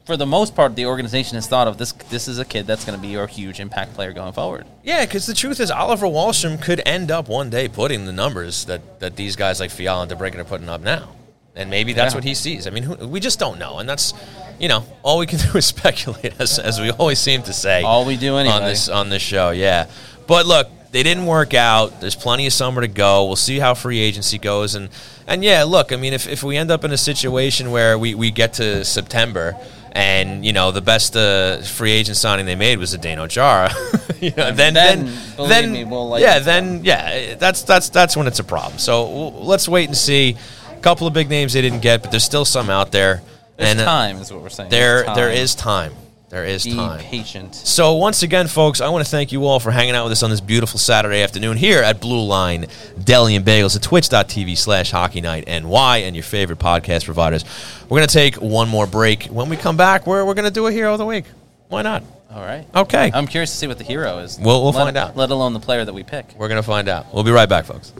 for 0.06 0.18
the 0.18 0.26
most 0.26 0.56
part, 0.56 0.76
the 0.76 0.86
organization 0.86 1.36
has 1.36 1.48
thought 1.48 1.68
of 1.68 1.78
this. 1.78 1.92
This 1.92 2.28
is 2.28 2.40
a 2.40 2.46
kid 2.46 2.66
that's 2.66 2.86
going 2.86 2.98
to 2.98 3.02
be 3.02 3.10
your 3.10 3.28
huge 3.28 3.60
impact 3.60 3.94
player 3.94 4.14
going 4.14 4.34
forward. 4.34 4.66
Yeah, 4.84 5.06
because 5.06 5.26
the 5.26 5.34
truth 5.34 5.60
is, 5.60 5.70
Oliver 5.70 6.08
Wahlstrom 6.08 6.62
could 6.62 6.82
end 6.86 7.12
up 7.12 7.28
one 7.28 7.50
day 7.50 7.68
putting 7.68 8.06
the 8.06 8.14
numbers 8.14 8.66
that, 8.66 9.00
that 9.00 9.16
these 9.16 9.36
guys 9.36 9.60
like 9.60 9.70
Fiala 9.72 10.04
and 10.04 10.12
DeBrincat 10.12 10.38
are 10.38 10.46
putting 10.46 10.70
up 10.70 10.82
now, 10.82 11.10
and 11.58 11.70
maybe 11.70 11.94
that's 11.94 12.14
Yeah. 12.14 12.18
what 12.18 12.24
he 12.24 12.34
sees. 12.36 12.68
I 12.68 12.70
mean, 12.70 12.84
who, 12.84 13.08
we 13.08 13.20
just 13.20 13.40
don't 13.40 13.60
know, 13.60 13.80
and 13.80 13.90
that's 13.90 14.14
you 14.60 14.68
know 14.68 14.84
all 15.04 15.18
we 15.18 15.26
can 15.28 15.40
do 15.52 15.58
is 15.58 15.66
speculate, 15.66 16.34
as, 16.40 16.60
as 16.60 16.80
we 16.80 16.92
always 16.92 17.20
seem 17.20 17.44
to 17.44 17.54
say. 17.54 17.82
All 17.84 18.06
we 18.06 18.18
do 18.18 18.38
anyway. 18.38 18.56
on 18.56 18.64
this 18.64 18.88
on 18.90 19.10
this 19.10 19.22
show, 19.22 19.50
yeah. 19.52 19.88
But 20.28 20.46
look, 20.46 20.70
they 20.92 21.04
didn't 21.04 21.26
work 21.26 21.54
out. 21.54 22.00
There's 22.02 22.16
plenty 22.16 22.48
of 22.48 22.54
summer 22.54 22.82
to 22.82 22.88
go. 22.88 23.26
We'll 23.26 23.36
see 23.36 23.60
how 23.60 23.74
free 23.74 24.00
agency 24.00 24.38
goes, 24.38 24.76
and 24.76 24.90
and 25.28 25.44
yeah, 25.44 25.64
look, 25.64 25.92
I 25.92 25.98
mean, 25.98 26.14
if, 26.14 26.28
if 26.28 26.44
we 26.44 26.56
end 26.58 26.72
up 26.72 26.84
in 26.86 26.92
a 26.92 26.98
situation 26.98 27.72
where 27.72 27.98
we, 28.00 28.16
we 28.16 28.32
get 28.32 28.54
to 28.54 28.86
September. 28.86 29.56
And 29.94 30.46
you 30.46 30.54
know 30.54 30.70
the 30.72 30.82
best 30.82 31.16
uh, 31.18 31.60
free 31.64 31.92
agent 31.92 32.18
signing 32.18 32.46
they 32.46 32.56
made 32.56 32.78
was 32.78 32.94
a 32.94 33.00
Zdeno 33.00 33.28
Chara. 33.28 33.72
you 34.22 34.30
know, 34.38 34.52
then 34.52 34.76
then, 34.76 35.06
then, 35.06 35.36
believe 35.36 35.50
then 35.50 35.72
me, 35.72 35.84
we'll 35.86 36.10
like 36.10 36.22
yeah, 36.22 36.38
then 36.38 36.84
yeah, 36.84 37.34
that's 37.34 37.64
that's 37.64 37.90
that's 37.90 38.16
when 38.16 38.28
it's 38.28 38.38
a 38.38 38.44
problem. 38.44 38.78
So 38.78 39.30
let's 39.30 39.68
wait 39.68 39.88
and 39.88 39.98
see. 39.98 40.38
A 40.78 40.82
couple 40.82 41.08
of 41.08 41.14
big 41.14 41.30
names 41.30 41.54
they 41.54 41.62
didn't 41.62 41.82
get, 41.82 42.02
but 42.02 42.12
there's 42.12 42.24
still 42.24 42.46
some 42.46 42.70
out 42.70 42.92
there. 42.92 43.22
There's 43.58 43.72
and 43.72 43.80
uh, 43.82 43.86
time, 43.86 44.18
is 44.18 44.32
what 44.32 44.42
we're 44.42 44.50
saying. 44.50 44.70
There 44.70 45.04
There's 45.16 45.56
time. 45.56 45.92
time. 45.92 46.02
There 46.30 46.44
is 46.44 46.66
Be 46.66 46.76
time. 46.76 47.00
patient. 47.00 47.56
So 47.56 47.94
once 47.96 48.22
again, 48.22 48.48
folks, 48.48 48.82
I 48.82 48.90
want 48.90 49.04
to 49.06 49.10
thank 49.10 49.32
you 49.32 49.46
all 49.46 49.62
for 49.62 49.72
hanging 49.72 49.96
out 49.96 50.04
with 50.04 50.12
us 50.12 50.24
on 50.24 50.30
this 50.30 50.42
beautiful 50.42 50.78
Saturday 50.78 51.22
afternoon 51.24 51.56
here 51.56 51.82
at 51.82 52.02
Blue 52.02 52.22
Line 52.22 52.66
Deli 53.02 53.36
and 53.38 53.46
Bagels 53.46 53.78
at 53.78 53.82
twitch.tv 53.82 54.58
slash 54.58 54.92
hockey 54.92 55.22
night 55.22 55.48
NY 55.48 55.98
and 56.00 56.16
your 56.18 56.24
favorite 56.24 56.60
podcast 56.60 57.06
providers. 57.06 57.46
We're 57.84 57.98
going 58.00 58.08
to 58.10 58.14
take 58.14 58.36
one 58.36 58.68
more 58.68 58.86
break. 58.86 59.24
When 59.28 59.48
we 59.48 59.56
come 59.56 59.78
back, 59.78 60.06
we're, 60.06 60.26
we're 60.26 60.34
going 60.34 60.46
to 60.46 60.52
do 60.52 60.68
a 60.68 60.72
hero 60.72 60.92
of 60.92 60.98
the 60.98 61.06
week. 61.06 61.26
Why 61.70 61.82
not? 61.82 62.04
All 62.30 62.42
right. 62.42 62.68
Okay. 62.76 63.10
I'm 63.14 63.26
curious 63.26 63.52
to 63.52 63.56
see 63.58 63.68
what 63.68 63.78
the 63.78 63.86
hero 63.86 64.18
is. 64.20 64.38
We'll- 64.38 64.64
we'll 64.64 64.74
Let- 64.74 64.84
find 64.84 64.98
out. 64.98 65.16
Let 65.16 65.32
alone 65.32 65.54
the 65.54 65.62
player 65.62 65.86
that 65.86 65.94
we 65.94 66.04
pick. 66.04 66.26
We're 66.38 66.50
going 66.50 66.62
to 66.62 66.68
find 66.68 66.90
out. 66.90 67.12
We'll 67.14 67.24
be 67.24 67.32
right 67.32 67.48
back, 67.48 67.64
folks. 67.66 67.94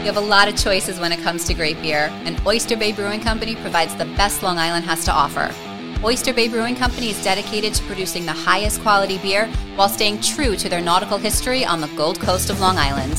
You 0.00 0.06
have 0.06 0.16
a 0.16 0.20
lot 0.20 0.48
of 0.48 0.56
choices 0.56 0.98
when 0.98 1.12
it 1.12 1.20
comes 1.20 1.44
to 1.44 1.52
great 1.52 1.80
beer, 1.82 2.08
and 2.24 2.40
Oyster 2.46 2.74
Bay 2.74 2.90
Brewing 2.90 3.20
Company 3.20 3.54
provides 3.54 3.94
the 3.94 4.06
best 4.06 4.42
Long 4.42 4.56
Island 4.56 4.86
has 4.86 5.04
to 5.04 5.12
offer. 5.12 5.54
Oyster 6.02 6.32
Bay 6.32 6.48
Brewing 6.48 6.74
Company 6.74 7.10
is 7.10 7.22
dedicated 7.22 7.74
to 7.74 7.84
producing 7.84 8.24
the 8.24 8.32
highest 8.32 8.80
quality 8.80 9.18
beer 9.18 9.46
while 9.76 9.90
staying 9.90 10.22
true 10.22 10.56
to 10.56 10.70
their 10.70 10.80
nautical 10.80 11.18
history 11.18 11.66
on 11.66 11.82
the 11.82 11.86
Gold 11.98 12.18
Coast 12.18 12.48
of 12.48 12.60
Long 12.60 12.78
Island. 12.78 13.12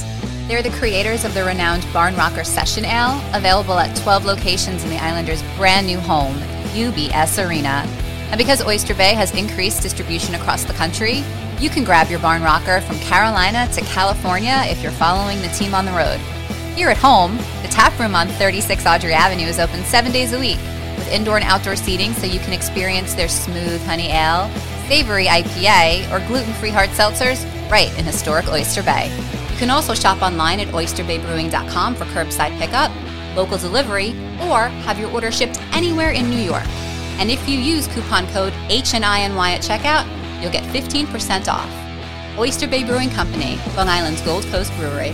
They're 0.47 0.63
the 0.63 0.71
creators 0.79 1.23
of 1.23 1.35
the 1.35 1.45
renowned 1.45 1.85
Barn 1.93 2.15
Rocker 2.15 2.43
Session 2.43 2.83
Ale, 2.83 3.21
available 3.35 3.77
at 3.77 3.95
12 3.97 4.25
locations 4.25 4.83
in 4.83 4.89
the 4.89 4.97
Islanders' 4.97 5.43
brand 5.57 5.85
new 5.85 5.99
home, 5.99 6.35
UBS 6.73 7.47
Arena. 7.47 7.85
And 8.31 8.39
because 8.39 8.65
Oyster 8.65 8.95
Bay 8.95 9.13
has 9.13 9.35
increased 9.35 9.83
distribution 9.83 10.33
across 10.33 10.63
the 10.63 10.73
country, 10.73 11.23
you 11.59 11.69
can 11.69 11.83
grab 11.83 12.09
your 12.09 12.19
Barn 12.19 12.41
Rocker 12.41 12.81
from 12.81 12.97
Carolina 13.01 13.69
to 13.73 13.81
California 13.81 14.63
if 14.65 14.81
you're 14.81 14.91
following 14.93 15.39
the 15.43 15.49
team 15.49 15.75
on 15.75 15.85
the 15.85 15.91
road. 15.91 16.19
Here 16.75 16.89
at 16.89 16.97
home, 16.97 17.35
the 17.61 17.67
tap 17.67 17.97
room 17.99 18.15
on 18.15 18.29
36 18.29 18.85
Audrey 18.85 19.13
Avenue 19.13 19.45
is 19.45 19.59
open 19.59 19.83
seven 19.83 20.11
days 20.11 20.31
a 20.31 20.39
week 20.39 20.57
with 20.97 21.11
indoor 21.11 21.35
and 21.35 21.45
outdoor 21.45 21.75
seating 21.75 22.13
so 22.13 22.25
you 22.25 22.39
can 22.39 22.53
experience 22.53 23.13
their 23.13 23.27
smooth 23.27 23.83
honey 23.83 24.07
ale, 24.07 24.49
savory 24.87 25.25
IPA, 25.25 26.09
or 26.11 26.25
gluten 26.27 26.53
free 26.53 26.69
hard 26.69 26.89
seltzers 26.91 27.43
right 27.69 27.95
in 27.99 28.05
historic 28.05 28.47
Oyster 28.47 28.81
Bay. 28.83 29.13
You 29.51 29.57
can 29.57 29.69
also 29.69 29.93
shop 29.93 30.21
online 30.21 30.61
at 30.61 30.69
oysterbaybrewing.com 30.69 31.95
for 31.95 32.05
curbside 32.05 32.57
pickup, 32.57 32.89
local 33.35 33.57
delivery, 33.57 34.11
or 34.39 34.69
have 34.85 34.97
your 34.97 35.11
order 35.11 35.31
shipped 35.31 35.61
anywhere 35.73 36.11
in 36.11 36.29
New 36.29 36.39
York. 36.39 36.67
And 37.19 37.29
if 37.29 37.47
you 37.49 37.59
use 37.59 37.87
coupon 37.87 38.25
code 38.27 38.53
HNINY 38.69 39.55
at 39.55 39.61
checkout, 39.61 40.07
you'll 40.41 40.51
get 40.51 40.63
15% 40.73 41.49
off. 41.49 41.69
Oyster 42.39 42.65
Bay 42.65 42.85
Brewing 42.85 43.09
Company, 43.09 43.59
Long 43.75 43.89
Island's 43.89 44.21
Gold 44.21 44.45
Coast 44.45 44.73
Brewery. 44.77 45.11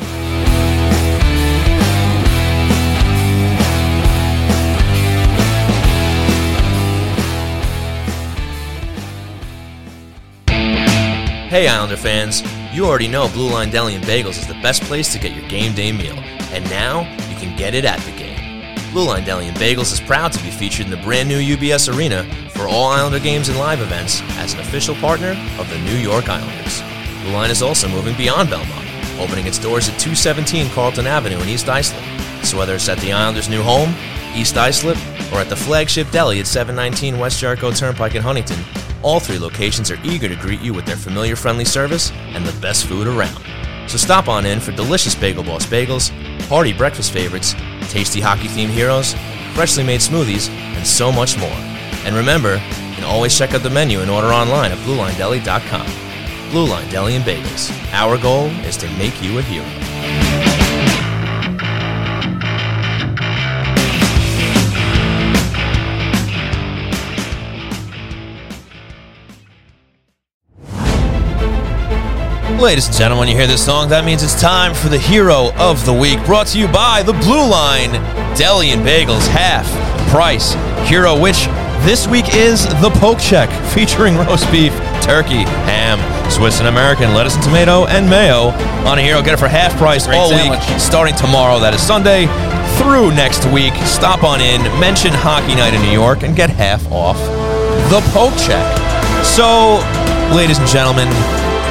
Hey, 11.58 11.68
Islander 11.68 11.98
fans, 11.98 12.44
you 12.72 12.86
already 12.86 13.08
know 13.08 13.28
Blue 13.30 13.50
Line 13.50 13.72
Deli 13.72 13.96
and 13.96 14.04
Bagels 14.04 14.38
is 14.38 14.46
the 14.46 14.54
best 14.62 14.84
place 14.84 15.12
to 15.12 15.18
get 15.18 15.36
your 15.36 15.50
game 15.50 15.74
day 15.74 15.92
meal, 15.92 16.14
and 16.54 16.64
now 16.70 17.00
you 17.32 17.36
can 17.36 17.58
get 17.58 17.74
it 17.74 17.84
at 17.84 18.00
the 18.02 18.12
game. 18.12 18.76
Blue 18.92 19.06
Line 19.06 19.24
Deli 19.24 19.48
and 19.48 19.58
Bagels 19.58 19.92
is 19.92 20.00
proud 20.00 20.32
to 20.34 20.44
be 20.44 20.52
featured 20.52 20.86
in 20.86 20.92
the 20.92 20.98
brand 20.98 21.28
new 21.28 21.40
UBS 21.40 21.92
Arena 21.92 22.26
for 22.52 22.68
all 22.68 22.90
Islander 22.90 23.20
games 23.20 23.50
and 23.50 23.58
live 23.58 23.82
events 23.82 24.22
as 24.38 24.54
an 24.54 24.60
official 24.60 24.94
partner 24.98 25.32
of 25.58 25.68
the 25.72 25.80
New 25.80 25.96
York 25.96 26.30
Islanders. 26.30 26.84
Blue 27.24 27.34
Line 27.34 27.50
is 27.50 27.64
also 27.64 27.88
moving 27.88 28.16
beyond 28.16 28.52
Belmont, 28.52 28.88
opening 29.20 29.48
its 29.48 29.58
doors 29.58 29.90
at 29.90 30.00
217 30.00 30.70
Carlton 30.76 31.08
Avenue 31.08 31.40
in 31.40 31.50
East 31.50 31.68
Islip. 31.68 32.04
So 32.46 32.60
whether 32.60 32.76
it's 32.76 32.88
at 32.88 33.00
the 33.00 33.14
Islanders' 33.14 33.50
new 33.50 33.64
home, 33.64 33.96
East 34.36 34.56
Islip, 34.58 34.98
or 35.34 35.40
at 35.40 35.50
the 35.50 35.56
flagship 35.56 36.12
deli 36.12 36.40
at 36.40 36.46
719 36.46 37.18
West 37.18 37.40
Jericho 37.40 37.72
Turnpike 37.72 38.14
in 38.14 38.22
Huntington, 38.22 38.60
all 39.04 39.20
three 39.20 39.40
locations 39.40 39.92
are 39.92 40.00
eager 40.04 40.28
to 40.28 40.36
greet 40.36 40.62
you 40.62 40.74
with 40.74 40.86
their 40.86 40.96
familiar 40.96 41.36
friendly 41.36 41.66
service 41.66 42.12
and 42.12 42.46
the 42.46 42.60
best 42.62 42.86
food 42.86 43.08
around. 43.08 43.44
So 43.90 43.98
stop 43.98 44.28
on 44.28 44.46
in 44.46 44.60
for 44.60 44.72
delicious 44.72 45.16
Bagel 45.16 45.44
Boss 45.44 45.66
bagels, 45.66 46.10
hearty 46.48 46.74
breakfast 46.74 47.12
favorites, 47.14 47.54
tasty 47.90 48.20
hockey 48.20 48.48
themed 48.48 48.70
heroes, 48.70 49.14
freshly 49.54 49.84
made 49.84 50.02
smoothies, 50.02 50.50
and 50.50 50.86
so 50.86 51.12
much 51.12 51.38
more. 51.38 51.50
And 52.06 52.16
remember, 52.16 52.56
you 52.56 52.96
can 52.96 53.04
always 53.04 53.38
check 53.38 53.54
out 53.54 53.64
the 53.64 53.70
menu 53.70 54.00
and 54.02 54.12
order 54.12 54.28
online 54.28 54.72
at 54.72 54.78
BlueLineDeli.com. 54.80 56.52
Blue 56.52 56.66
Line 56.66 56.90
Deli 56.90 57.16
and 57.16 57.26
Bagels. 57.26 57.72
Our 57.92 58.18
goal 58.18 58.48
is 58.66 58.78
to 58.78 58.90
make 58.98 59.22
you 59.22 59.38
a 59.40 59.42
hero. 59.42 59.87
Ladies 72.60 72.88
and 72.88 72.98
gentlemen, 72.98 73.28
you 73.28 73.36
hear 73.36 73.46
this 73.46 73.64
song, 73.64 73.88
that 73.90 74.04
means 74.04 74.24
it's 74.24 74.40
time 74.42 74.74
for 74.74 74.90
the 74.90 74.98
Hero 74.98 75.54
of 75.58 75.86
the 75.86 75.94
Week, 75.94 76.18
brought 76.26 76.48
to 76.48 76.60
you 76.60 76.68
by 76.68 77.04
the 77.04 77.14
Blue 77.14 77.48
Line 77.48 77.92
Deli 78.36 78.72
and 78.72 78.82
Bagels 78.82 79.28
half 79.28 79.70
price 80.10 80.54
hero, 80.90 81.14
which 81.20 81.46
this 81.86 82.08
week 82.08 82.34
is 82.34 82.66
the 82.82 82.90
Poke 82.96 83.20
Check, 83.20 83.48
featuring 83.76 84.16
roast 84.18 84.52
beef, 84.52 84.74
turkey, 85.06 85.46
ham, 85.70 86.02
Swiss 86.32 86.58
and 86.58 86.68
American, 86.68 87.14
lettuce 87.14 87.36
and 87.36 87.44
tomato, 87.44 87.86
and 87.86 88.10
mayo 88.10 88.50
on 88.90 88.98
a 88.98 89.02
hero. 89.04 89.22
Get 89.22 89.36
it 89.36 89.38
for 89.38 89.48
half 89.48 89.78
price 89.78 90.08
Great 90.08 90.18
all 90.18 90.30
sandwich. 90.30 90.60
week, 90.68 90.80
starting 90.80 91.16
tomorrow, 91.16 91.60
that 91.60 91.76
is 91.76 91.82
Sunday, 91.82 92.26
through 92.82 93.14
next 93.14 93.46
week. 93.54 93.76
Stop 93.86 94.24
on 94.24 94.42
in, 94.42 94.64
mention 94.80 95.14
Hockey 95.14 95.54
Night 95.54 95.76
in 95.76 95.82
New 95.84 95.94
York, 95.94 96.24
and 96.24 96.36
get 96.36 96.50
half 96.50 96.82
off 96.92 97.22
the 97.94 98.02
Poke 98.18 98.36
Check. 98.42 98.66
So, 99.24 99.78
ladies 100.34 100.58
and 100.58 100.68
gentlemen, 100.68 101.08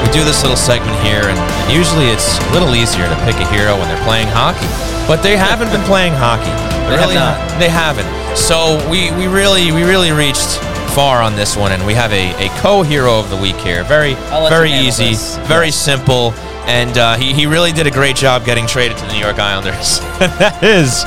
we 0.05 0.09
do 0.13 0.25
this 0.25 0.43
little 0.43 0.57
segment 0.57 0.97
here, 1.01 1.23
and, 1.29 1.39
and 1.39 1.69
usually 1.73 2.07
it's 2.09 2.39
a 2.39 2.51
little 2.53 2.75
easier 2.75 3.09
to 3.09 3.17
pick 3.25 3.37
a 3.37 3.47
hero 3.53 3.77
when 3.79 3.89
they're 3.89 4.05
playing 4.05 4.29
hockey. 4.29 4.69
But 5.07 5.23
they 5.23 5.37
haven't 5.37 5.71
been 5.71 5.85
playing 5.87 6.13
hockey. 6.15 6.51
They 6.91 6.97
have 6.97 7.01
really 7.01 7.15
not. 7.15 7.37
They 7.59 7.69
haven't. 7.69 8.09
So 8.37 8.77
we, 8.91 9.11
we 9.13 9.27
really 9.27 9.73
we 9.73 9.83
really 9.83 10.11
reached 10.13 10.59
far 10.95 11.23
on 11.23 11.35
this 11.37 11.57
one, 11.57 11.73
and 11.73 11.85
we 11.87 11.95
have 11.95 12.13
a, 12.13 12.33
a 12.45 12.49
co-hero 12.61 13.19
of 13.19 13.31
the 13.31 13.37
week 13.37 13.57
here. 13.57 13.85
Very 13.85 14.15
very 14.49 14.73
easy, 14.73 15.11
this. 15.11 15.37
very 15.49 15.67
Yeah. 15.67 15.73
simple, 15.73 16.33
and 16.67 16.97
uh, 16.99 17.17
he 17.17 17.33
he 17.33 17.47
really 17.47 17.73
did 17.73 17.87
a 17.87 17.91
great 17.91 18.17
job 18.17 18.45
getting 18.45 18.67
traded 18.67 18.97
to 18.99 19.07
the 19.07 19.13
New 19.13 19.21
York 19.21 19.39
Islanders. 19.39 19.99
and 20.21 20.33
that 20.39 20.63
is 20.63 21.05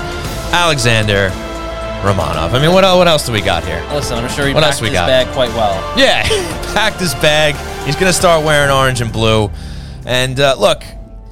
Alexander 0.54 1.30
Romanov. 2.02 2.54
I 2.54 2.60
mean, 2.62 2.72
what 2.74 2.84
what 2.98 3.08
else 3.08 3.26
do 3.26 3.32
we 3.34 3.42
got 3.42 3.64
here? 3.64 3.84
Listen, 3.92 4.18
I'm 4.18 4.30
sure 4.30 4.48
he 4.48 4.54
What 4.54 4.64
packed 4.64 4.74
else 4.76 4.82
we 4.82 4.88
his 4.90 4.96
got? 4.98 5.08
bag 5.08 5.28
quite 5.34 5.50
well. 5.52 5.76
Yeah, 5.98 6.24
packed 6.74 7.00
his 7.00 7.14
bag. 7.16 7.56
He's 7.90 7.96
going 7.96 8.06
to 8.12 8.14
start 8.14 8.46
wearing 8.46 8.70
orange 8.70 9.02
and 9.02 9.12
blue. 9.12 9.50
And 10.06 10.40
uh, 10.40 10.54
look, 10.60 10.84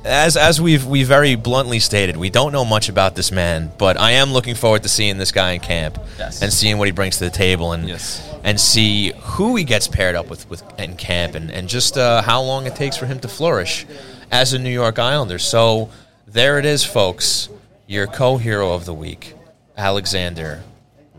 as 0.04 0.36
as 0.36 0.60
we've 0.60 0.88
we 0.88 1.04
very 1.04 1.36
bluntly 1.36 1.78
stated, 1.78 2.18
we 2.18 2.32
don't 2.32 2.52
know 2.52 2.66
much 2.66 2.90
about 2.90 3.14
this 3.14 3.32
man, 3.32 3.72
but 3.78 3.96
I 3.96 4.14
am 4.14 4.34
looking 4.34 4.56
forward 4.56 4.82
to 4.82 4.90
seeing 4.90 5.20
this 5.20 5.32
guy 5.32 5.52
in 5.52 5.60
camp 5.60 6.00
Yes. 6.18 6.42
and 6.42 6.52
seeing 6.52 6.80
what 6.80 6.88
he 6.88 6.92
brings 6.94 7.20
to 7.20 7.26
the 7.26 7.30
table 7.30 7.74
and 7.74 7.88
Yes. 7.88 8.28
and 8.44 8.60
see 8.60 9.14
who 9.22 9.56
he 9.56 9.66
gets 9.66 9.88
paired 9.88 10.16
up 10.16 10.32
with 10.32 10.50
with 10.50 10.64
in 10.80 10.96
camp 10.96 11.36
and 11.36 11.52
and 11.52 11.70
just 11.70 11.96
uh, 11.96 12.24
how 12.24 12.42
long 12.42 12.66
it 12.66 12.76
takes 12.76 12.98
for 12.98 13.06
him 13.06 13.20
to 13.20 13.28
flourish 13.28 13.86
as 14.32 14.54
a 14.54 14.58
New 14.58 14.72
York 14.72 14.98
Islander. 14.98 15.38
So 15.38 15.92
there 16.26 16.58
it 16.58 16.66
is, 16.66 16.84
folks. 16.84 17.50
Your 17.86 18.08
co-hero 18.08 18.74
of 18.74 18.86
the 18.86 18.96
week, 18.96 19.36
Alexander 19.78 20.64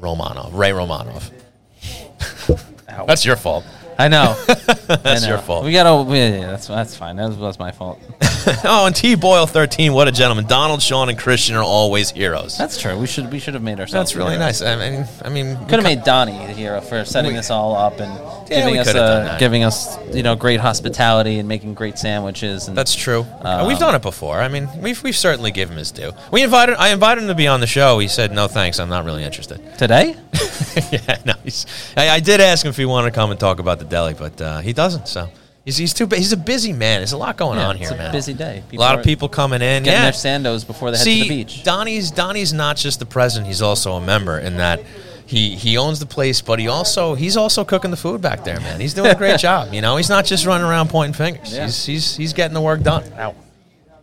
Romanov, 0.00 0.52
Ray 0.52 0.70
Romanov. 0.72 1.30
That's 3.06 3.24
your 3.24 3.36
fault. 3.36 3.64
I 4.00 4.06
know. 4.08 4.34
That's 4.46 5.24
I 5.24 5.28
your 5.28 5.38
fault. 5.38 5.64
We 5.64 5.72
gotta. 5.72 6.08
Yeah, 6.14 6.28
yeah, 6.38 6.46
that's 6.46 6.68
that's 6.68 6.96
fine. 6.96 7.16
That 7.16 7.28
was, 7.28 7.38
that's 7.38 7.58
my 7.58 7.72
fault. 7.72 8.00
oh, 8.64 8.86
and 8.86 8.94
T 8.94 9.16
Boyle 9.16 9.46
thirteen. 9.46 9.92
What 9.92 10.06
a 10.08 10.12
gentleman! 10.12 10.46
Donald, 10.46 10.80
Sean, 10.80 11.08
and 11.08 11.18
Christian 11.18 11.56
are 11.56 11.64
always 11.64 12.10
heroes. 12.10 12.56
That's 12.56 12.80
true. 12.80 12.96
We 12.96 13.06
should 13.06 13.30
we 13.32 13.38
should 13.38 13.54
have 13.54 13.62
made 13.62 13.80
ourselves. 13.80 13.92
That's 13.92 14.16
really 14.16 14.36
heroes. 14.36 14.60
nice. 14.60 14.62
I 14.62 14.76
mean, 14.90 15.06
I 15.22 15.28
mean, 15.28 15.56
Could 15.66 15.80
have 15.80 15.82
made 15.82 16.04
Donnie 16.04 16.38
the 16.46 16.52
hero 16.54 16.80
for 16.80 17.04
setting 17.04 17.32
We- 17.32 17.36
this 17.38 17.50
all 17.50 17.74
up 17.76 17.98
and 17.98 18.12
Yeah, 18.48 18.60
giving 18.60 18.78
us 18.78 18.94
uh, 18.94 19.36
giving 19.38 19.64
us 19.64 19.98
you 20.14 20.22
know 20.22 20.36
great 20.36 20.60
hospitality 20.60 21.38
and 21.40 21.48
making 21.48 21.74
great 21.74 21.98
sandwiches. 21.98 22.68
And 22.68 22.76
That's 22.78 22.94
true. 22.94 23.26
Um, 23.40 23.66
we've 23.66 23.78
done 23.80 23.94
it 23.96 24.02
before. 24.02 24.38
I 24.40 24.48
mean, 24.48 24.68
we've 24.80 25.02
we've 25.02 25.16
certainly 25.16 25.50
given 25.50 25.72
him 25.72 25.78
his 25.78 25.90
due. 25.90 26.12
We 26.30 26.42
invited. 26.44 26.76
I 26.76 26.90
invited 26.90 27.22
him 27.22 27.28
to 27.28 27.34
be 27.34 27.48
on 27.48 27.60
the 27.60 27.66
show. 27.66 27.98
He 27.98 28.08
said, 28.08 28.32
"No, 28.32 28.46
thanks. 28.46 28.78
I'm 28.78 28.88
not 28.88 29.04
really 29.04 29.24
interested." 29.24 29.60
today. 29.76 30.14
yeah, 30.92 31.18
no. 31.24 31.34
I, 31.96 32.10
I 32.10 32.20
did 32.20 32.40
ask 32.40 32.64
him 32.64 32.70
if 32.70 32.76
he 32.76 32.84
wanted 32.84 33.10
to 33.10 33.14
come 33.14 33.30
and 33.30 33.38
talk 33.40 33.58
about 33.58 33.78
the 33.78 33.84
deli, 33.88 34.14
but 34.14 34.40
uh, 34.40 34.58
he 34.60 34.72
doesn't. 34.72 35.08
So 35.08 35.28
he's 35.64 35.76
he's 35.76 35.94
too. 35.94 36.06
bu- 36.06 36.16
He's 36.16 36.32
a 36.32 36.36
busy 36.36 36.72
man. 36.72 37.00
There's 37.00 37.12
a 37.12 37.16
lot 37.18 37.36
going 37.36 37.58
on 37.58 37.76
here, 37.76 37.84
it's 37.88 37.92
a 37.92 37.96
man. 37.96 38.12
busy 38.12 38.34
day. 38.34 38.62
A 38.72 38.76
lot 38.76 38.94
are 38.94 38.98
of 39.00 39.04
people 39.04 39.28
coming 39.28 39.62
in. 39.62 39.82
getting 39.82 39.86
yeah. 40.00 40.02
their 40.10 40.12
sandos 40.12 40.66
before 40.66 40.90
they 40.90 40.96
head 40.98 41.04
See, 41.04 41.22
to 41.22 41.28
the 41.28 41.44
beach. 41.44 41.62
Donnie's 41.64 42.10
Donnie's 42.10 42.52
not 42.52 42.76
just 42.76 42.98
the 42.98 43.06
president; 43.06 43.46
he's 43.46 43.62
also 43.62 43.92
a 43.94 44.00
member. 44.00 44.38
In 44.38 44.56
that, 44.58 44.82
he 45.26 45.54
he 45.56 45.76
owns 45.78 46.00
the 46.00 46.06
place, 46.06 46.40
but 46.40 46.58
he 46.58 46.68
also 46.68 47.14
he's 47.14 47.36
also 47.36 47.64
cooking 47.64 47.90
the 47.90 47.96
food 47.96 48.20
back 48.20 48.44
there, 48.44 48.60
man. 48.60 48.80
He's 48.80 48.94
doing 48.94 49.10
a 49.10 49.14
great 49.14 49.38
job. 49.48 49.72
You 49.74 49.80
know, 49.82 49.96
he's 49.96 50.08
not 50.08 50.24
just 50.24 50.46
running 50.46 50.66
around 50.66 50.88
pointing 50.90 51.14
fingers. 51.14 51.54
Yeah. 51.54 51.64
He's 51.66 51.84
he's 51.84 52.16
he's 52.16 52.32
getting 52.32 52.54
the 52.54 52.60
work 52.60 52.82
done. 52.82 53.04
Ow. 53.18 53.34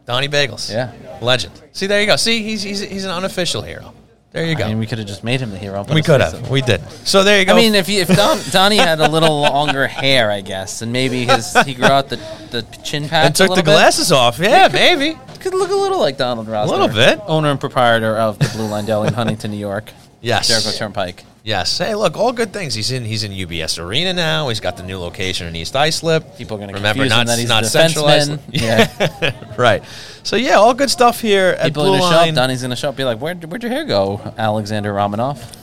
Donnie 0.05 0.27
Bagels, 0.29 0.71
Yeah. 0.71 0.91
legend. 1.19 1.59
See, 1.71 1.87
there 1.87 1.99
you 1.99 2.05
go. 2.05 2.15
See, 2.15 2.43
he's 2.43 2.61
he's 2.61 2.79
he's 2.79 3.05
an 3.05 3.11
unofficial 3.11 3.63
hero. 3.63 3.91
There 4.35 4.45
you 4.45 4.55
go. 4.57 4.65
I 4.65 4.67
mean, 4.67 4.79
we 4.79 4.85
could 4.85 4.97
have 4.97 5.07
just 5.07 5.23
made 5.23 5.39
him 5.39 5.51
the 5.51 5.57
hero. 5.57 5.85
we 5.93 6.01
could 6.01 6.19
have. 6.19 6.49
We 6.49 6.61
did. 6.61 6.81
So 7.07 7.23
there 7.23 7.39
you 7.39 7.45
go. 7.45 7.53
I 7.53 7.55
mean, 7.55 7.73
if 7.73 7.87
he, 7.87 7.99
if 7.99 8.09
Don, 8.09 8.37
Donnie 8.51 8.75
had 8.75 8.99
a 8.99 9.07
little 9.07 9.39
longer 9.41 9.87
hair, 9.87 10.29
I 10.29 10.41
guess, 10.41 10.81
and 10.81 10.91
maybe 10.91 11.23
his 11.23 11.55
he 11.63 11.73
grew 11.73 11.85
out 11.85 12.09
the, 12.09 12.17
the 12.51 12.63
chin 12.83 13.07
patch 13.07 13.27
and 13.27 13.33
took 13.33 13.47
the 13.47 13.51
little 13.51 13.63
bit, 13.63 13.71
glasses 13.71 14.11
off. 14.11 14.37
Yeah, 14.37 14.67
maybe. 14.67 15.17
could 15.39 15.53
look 15.53 15.71
a 15.71 15.75
little 15.75 16.01
like 16.01 16.17
Donald 16.17 16.47
Rosner. 16.47 16.67
A 16.67 16.71
little 16.71 16.89
bit. 16.89 17.21
Owner 17.27 17.49
and 17.49 17.61
proprietor 17.61 18.17
of 18.17 18.37
the 18.37 18.49
Blue 18.49 18.67
Line 18.67 18.85
Deli 18.85 19.07
in 19.07 19.13
Huntington, 19.21 19.51
New 19.51 19.57
York. 19.57 19.93
Yes. 20.19 20.49
Jericho 20.49 20.71
Turnpike. 20.71 21.23
Yes. 21.45 21.77
Hey, 21.77 21.93
look, 21.93 22.17
all 22.17 22.33
good 22.33 22.51
things. 22.51 22.73
He's 22.73 22.89
in. 22.89 23.05
He's 23.05 23.23
in 23.23 23.31
UBS 23.31 23.77
Arena 23.77 24.13
now. 24.13 24.49
He's 24.49 24.59
got 24.59 24.77
the 24.77 24.83
new 24.83 24.97
location 24.97 25.45
in 25.45 25.55
East 25.55 25.75
Islip. 25.75 26.37
People 26.39 26.55
are 26.55 26.57
going 26.57 26.69
to 26.69 26.73
remember 26.73 27.03
confuse 27.03 27.11
not 27.11 27.21
him 27.21 27.27
that 27.27 27.37
he's 27.37 27.47
not 27.47 27.65
Central. 27.67 28.07
Islip. 28.07 28.41
Yeah. 28.51 29.53
right. 29.57 29.83
So 30.23 30.37
yeah, 30.37 30.55
all 30.55 30.73
good 30.73 30.89
stuff 30.89 31.21
here 31.21 31.49
at 31.59 31.65
People 31.65 31.83
Blue 31.83 31.97
to 31.97 31.99
show 31.99 32.09
Line. 32.09 32.29
up. 32.29 32.35
Donnie's 32.35 32.61
going 32.61 32.71
to 32.71 32.75
show 32.75 32.89
up. 32.89 32.95
Be 32.95 33.03
like, 33.03 33.19
where'd, 33.19 33.45
where'd 33.45 33.61
your 33.61 33.71
hair 33.71 33.85
go, 33.85 34.33
Alexander 34.39 34.91
Romanov? 34.91 35.55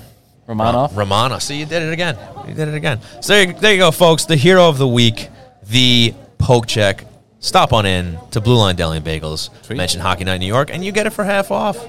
Romanov. 0.48 0.94
Romana. 0.94 1.40
See, 1.40 1.58
you 1.58 1.66
did 1.66 1.82
it 1.82 1.92
again. 1.92 2.16
You 2.46 2.54
did 2.54 2.68
it 2.68 2.74
again. 2.74 3.00
So 3.20 3.32
there 3.32 3.48
you, 3.48 3.52
there 3.54 3.72
you 3.72 3.78
go, 3.80 3.90
folks. 3.90 4.24
The 4.24 4.36
hero 4.36 4.68
of 4.68 4.78
the 4.78 4.86
week, 4.86 5.30
the 5.68 6.14
poke 6.38 6.68
check. 6.68 7.04
Stop 7.40 7.72
on 7.72 7.86
in 7.86 8.18
to 8.30 8.40
Blue 8.40 8.56
Line 8.56 8.76
Deli 8.76 8.98
and 8.98 9.06
Bagels. 9.06 9.50
Sweet. 9.64 9.78
Mention 9.78 10.00
Hockey 10.00 10.22
Night 10.22 10.36
in 10.36 10.42
New 10.42 10.46
York, 10.46 10.70
and 10.72 10.84
you 10.84 10.92
get 10.92 11.08
it 11.08 11.10
for 11.10 11.24
half 11.24 11.50
off. 11.50 11.84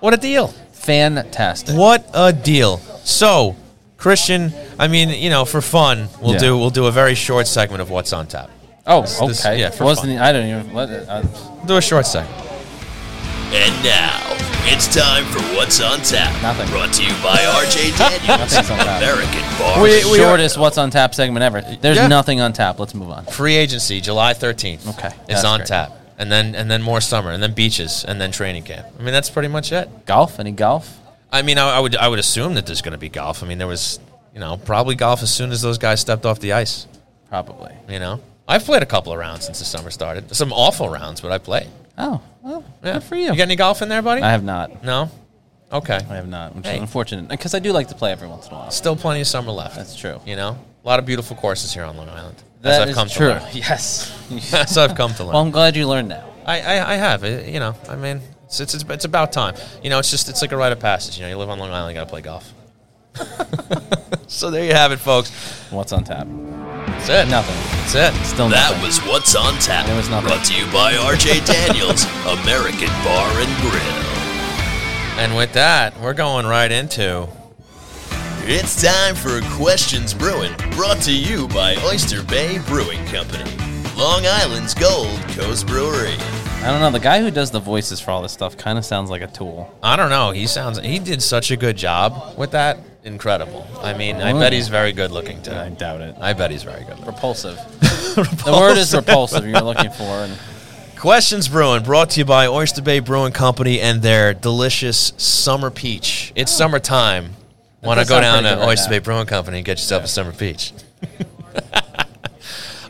What 0.00 0.12
a 0.12 0.18
deal! 0.18 0.48
Fantastic. 0.72 1.74
What 1.74 2.06
a 2.12 2.30
deal! 2.30 2.82
So, 3.04 3.56
Christian, 3.96 4.52
I 4.78 4.88
mean, 4.88 5.10
you 5.10 5.30
know, 5.30 5.44
for 5.44 5.60
fun, 5.60 6.08
we'll 6.20 6.32
Yeah. 6.34 6.38
do 6.38 6.58
we'll 6.58 6.70
do 6.70 6.86
a 6.86 6.92
very 6.92 7.14
short 7.14 7.46
segment 7.46 7.80
of 7.80 7.90
what's 7.90 8.12
on 8.12 8.26
tap. 8.26 8.50
Oh, 8.86 9.02
this- 9.02 9.44
okay. 9.46 9.60
yeah, 9.60 9.70
for 9.70 9.84
Wasn't 9.84 10.08
fun. 10.08 10.18
I 10.18 10.32
don't 10.32 10.46
even. 10.48 10.74
Let 10.74 10.90
it, 10.90 11.06
We'll 11.08 11.66
do 11.66 11.76
a 11.76 11.82
short 11.82 12.06
segment. 12.06 12.34
And 13.52 13.84
now 13.84 14.20
it's 14.66 14.88
time 14.92 15.24
for 15.26 15.38
What's 15.54 15.80
on 15.80 16.00
Tap. 16.00 16.42
Nothing. 16.42 16.68
Brought 16.70 16.92
to 16.94 17.04
you 17.04 17.12
by 17.22 17.36
RJ 17.36 17.96
Daniels, 17.96 18.56
on 18.56 18.64
tap. 18.78 19.00
American 19.02 19.42
Bar. 19.58 19.80
We- 19.82 20.04
we- 20.10 20.18
shortest 20.18 20.58
what's 20.58 20.76
on 20.76 20.90
tap 20.90 21.14
segment 21.14 21.44
ever. 21.44 21.62
There's 21.80 21.98
Yeah. 21.98 22.08
nothing 22.08 22.40
on 22.40 22.52
tap. 22.52 22.80
Let's 22.80 22.94
move 22.94 23.10
on. 23.10 23.26
Free 23.26 23.54
agency, 23.56 24.00
July 24.00 24.32
thirteenth. 24.34 24.88
Okay, 24.88 25.08
it's 25.28 25.42
that's 25.42 25.44
on 25.44 25.60
great. 25.60 25.68
tap, 25.68 25.92
and 26.18 26.32
then 26.32 26.54
and 26.56 26.68
then 26.70 26.82
more 26.82 27.00
summer, 27.00 27.30
and 27.30 27.40
then 27.42 27.52
beaches, 27.52 28.04
and 28.08 28.20
then 28.20 28.32
training 28.32 28.64
camp. 28.64 28.86
I 28.98 29.02
mean, 29.02 29.12
that's 29.14 29.30
pretty 29.30 29.48
much 29.48 29.70
it. 29.70 29.88
Golf? 30.04 30.40
Any 30.40 30.50
golf? 30.50 30.88
I 31.34 31.42
mean, 31.42 31.58
I, 31.58 31.76
I 31.76 31.80
would 31.80 31.96
I 31.96 32.08
would 32.08 32.18
assume 32.18 32.54
that 32.54 32.66
there's 32.66 32.80
going 32.82 32.92
to 32.92 32.98
be 32.98 33.08
golf. 33.08 33.42
I 33.42 33.46
mean, 33.46 33.58
there 33.58 33.66
was 33.66 33.98
you 34.32 34.40
know 34.40 34.56
probably 34.56 34.94
golf 34.94 35.22
as 35.22 35.32
soon 35.34 35.50
as 35.52 35.60
those 35.62 35.78
guys 35.78 36.00
stepped 36.00 36.24
off 36.24 36.38
the 36.40 36.52
ice. 36.52 36.86
Probably. 37.28 37.72
You 37.88 37.98
know, 37.98 38.20
I've 38.46 38.64
played 38.64 38.82
a 38.82 38.86
couple 38.86 39.12
of 39.12 39.18
rounds 39.18 39.44
since 39.46 39.58
the 39.58 39.64
summer 39.64 39.90
started. 39.90 40.34
Some 40.34 40.52
awful 40.52 40.88
rounds, 40.88 41.20
but 41.20 41.32
I 41.32 41.38
played. 41.38 41.68
Oh, 41.98 42.20
well, 42.42 42.64
Yeah. 42.82 42.94
good 42.94 43.02
for 43.04 43.16
you. 43.16 43.22
You 43.30 43.36
got 43.36 43.40
any 43.42 43.56
golf 43.56 43.82
in 43.82 43.88
there, 43.88 44.02
buddy? 44.02 44.22
I 44.22 44.30
have 44.30 44.44
not. 44.44 44.84
no. 44.84 45.10
Okay. 45.72 45.98
I 46.08 46.14
have 46.16 46.28
not, 46.28 46.54
which 46.54 46.66
Hey. 46.66 46.76
is 46.76 46.80
unfortunate 46.82 47.26
because 47.28 47.52
I 47.54 47.58
do 47.58 47.72
like 47.72 47.88
to 47.88 47.94
play 47.96 48.12
every 48.12 48.28
once 48.28 48.46
in 48.46 48.52
a 48.54 48.56
while. 48.58 48.70
Still 48.70 48.94
plenty 48.94 49.20
of 49.20 49.26
summer 49.26 49.50
left. 49.50 49.74
That's 49.76 49.96
true. 49.96 50.20
You 50.24 50.36
know, 50.36 50.56
a 50.84 50.86
lot 50.86 50.98
of 51.00 51.06
beautiful 51.06 51.36
courses 51.36 51.72
here 51.74 51.82
on 51.84 51.96
Long 51.96 52.08
Island. 52.08 52.40
That 52.62 52.82
I've 52.82 52.88
is 52.90 52.94
come 52.94 53.08
true. 53.08 53.28
to 53.28 53.34
learn. 53.40 53.42
Yes. 53.54 54.12
As 54.54 54.78
I've 54.78 54.94
come 54.94 55.12
to 55.14 55.24
learn. 55.24 55.32
well, 55.34 55.42
I'm 55.42 55.50
glad 55.50 55.74
you 55.74 55.88
learned 55.88 56.08
now. 56.08 56.24
I, 56.46 56.60
I, 56.60 56.92
I 56.92 56.96
have. 56.96 57.24
It, 57.24 57.48
you 57.48 57.58
know, 57.58 57.74
I 57.88 57.96
mean, 57.96 58.20
it's, 58.60 58.74
it's, 58.74 58.82
it's, 58.82 58.90
it's 58.90 59.04
about 59.04 59.32
time. 59.32 59.54
You 59.82 59.90
know, 59.90 59.98
it's 59.98 60.10
just, 60.10 60.28
it's 60.28 60.42
like 60.42 60.52
a 60.52 60.56
rite 60.56 60.72
of 60.72 60.80
passage. 60.80 61.16
You 61.18 61.24
know, 61.24 61.30
you 61.30 61.36
live 61.36 61.50
on 61.50 61.58
Long 61.58 61.70
Island, 61.70 61.94
you 61.94 62.00
got 62.00 62.04
to 62.04 62.10
play 62.10 62.20
golf. 62.20 62.52
so 64.26 64.50
there 64.50 64.64
you 64.64 64.72
have 64.72 64.92
it, 64.92 64.98
folks. 64.98 65.30
What's 65.70 65.92
on 65.92 66.04
tap? 66.04 66.26
That's 66.86 67.08
it. 67.08 67.30
Nothing. 67.30 67.56
That's 67.92 67.94
it. 68.16 68.24
Still 68.24 68.48
That 68.48 68.80
was 68.82 68.98
What's 69.00 69.34
on 69.36 69.58
Tap. 69.58 69.88
It 69.88 69.94
was 69.94 70.08
nothing. 70.08 70.28
Brought 70.28 70.44
to 70.46 70.54
you 70.54 70.64
by 70.72 70.94
RJ 70.94 71.44
Daniels, 71.44 72.04
American 72.42 72.88
Bar 73.04 73.28
and 73.40 73.60
Grill. 73.60 74.14
And 75.20 75.36
with 75.36 75.52
that, 75.52 75.98
we're 76.00 76.14
going 76.14 76.46
right 76.46 76.72
into. 76.72 77.28
It's 78.46 78.82
time 78.82 79.14
for 79.14 79.40
Questions 79.56 80.12
Brewing, 80.14 80.52
brought 80.72 81.00
to 81.02 81.12
you 81.12 81.48
by 81.48 81.76
Oyster 81.84 82.22
Bay 82.22 82.58
Brewing 82.66 83.04
Company, 83.06 83.50
Long 83.96 84.26
Island's 84.26 84.74
Gold 84.74 85.20
Coast 85.28 85.66
Brewery. 85.66 86.16
I 86.64 86.70
don't 86.70 86.80
know. 86.80 86.90
The 86.90 86.98
guy 86.98 87.20
who 87.20 87.30
does 87.30 87.50
the 87.50 87.60
voices 87.60 88.00
for 88.00 88.10
all 88.10 88.22
this 88.22 88.32
stuff 88.32 88.56
kind 88.56 88.78
of 88.78 88.86
sounds 88.86 89.10
like 89.10 89.20
a 89.20 89.26
tool. 89.26 89.70
I 89.82 89.96
don't 89.96 90.08
know. 90.08 90.30
He 90.30 90.46
sounds. 90.46 90.78
He 90.78 90.98
did 90.98 91.22
such 91.22 91.50
a 91.50 91.58
good 91.58 91.76
job 91.76 92.38
with 92.38 92.52
that. 92.52 92.78
Incredible. 93.04 93.66
I 93.82 93.92
mean, 93.92 94.16
I 94.16 94.32
bet 94.32 94.54
he's 94.54 94.68
very 94.68 94.92
good 94.92 95.10
looking 95.10 95.42
too. 95.42 95.52
I 95.52 95.68
doubt 95.68 96.00
it. 96.00 96.16
I 96.18 96.32
bet 96.32 96.50
he's 96.50 96.62
very 96.62 96.80
good. 96.84 96.98
Looking. 97.00 97.06
Repulsive. 97.06 97.58
The 98.14 98.52
word 98.52 98.78
is 98.78 98.94
repulsive. 98.94 99.44
You're 99.44 99.60
looking 99.60 99.90
for, 99.90 100.04
and 100.04 100.38
Questions 100.96 101.48
Brewing, 101.48 101.82
brought 101.82 102.10
to 102.10 102.20
you 102.20 102.24
by 102.24 102.46
Oyster 102.46 102.80
Bay 102.80 103.00
Brewing 103.00 103.32
Company 103.32 103.80
and 103.80 104.00
their 104.00 104.32
delicious 104.32 105.12
summer 105.16 105.70
peach. 105.70 106.32
It's 106.36 106.50
oh. 106.54 106.58
summertime. 106.58 107.34
Want 107.82 107.98
to 107.98 108.02
does 108.02 108.08
go 108.08 108.14
sound 108.14 108.22
down 108.22 108.32
pretty 108.34 108.48
to 108.48 108.54
good 108.54 108.60
right 108.60 108.68
Oyster 108.70 108.84
now. 108.84 108.90
Bay 108.90 108.98
Brewing 109.00 109.26
Company 109.26 109.56
and 109.58 109.66
get 109.66 109.78
yourself 109.78 110.04
a 110.04 110.08
summer 110.08 110.32
peach. 110.32 110.72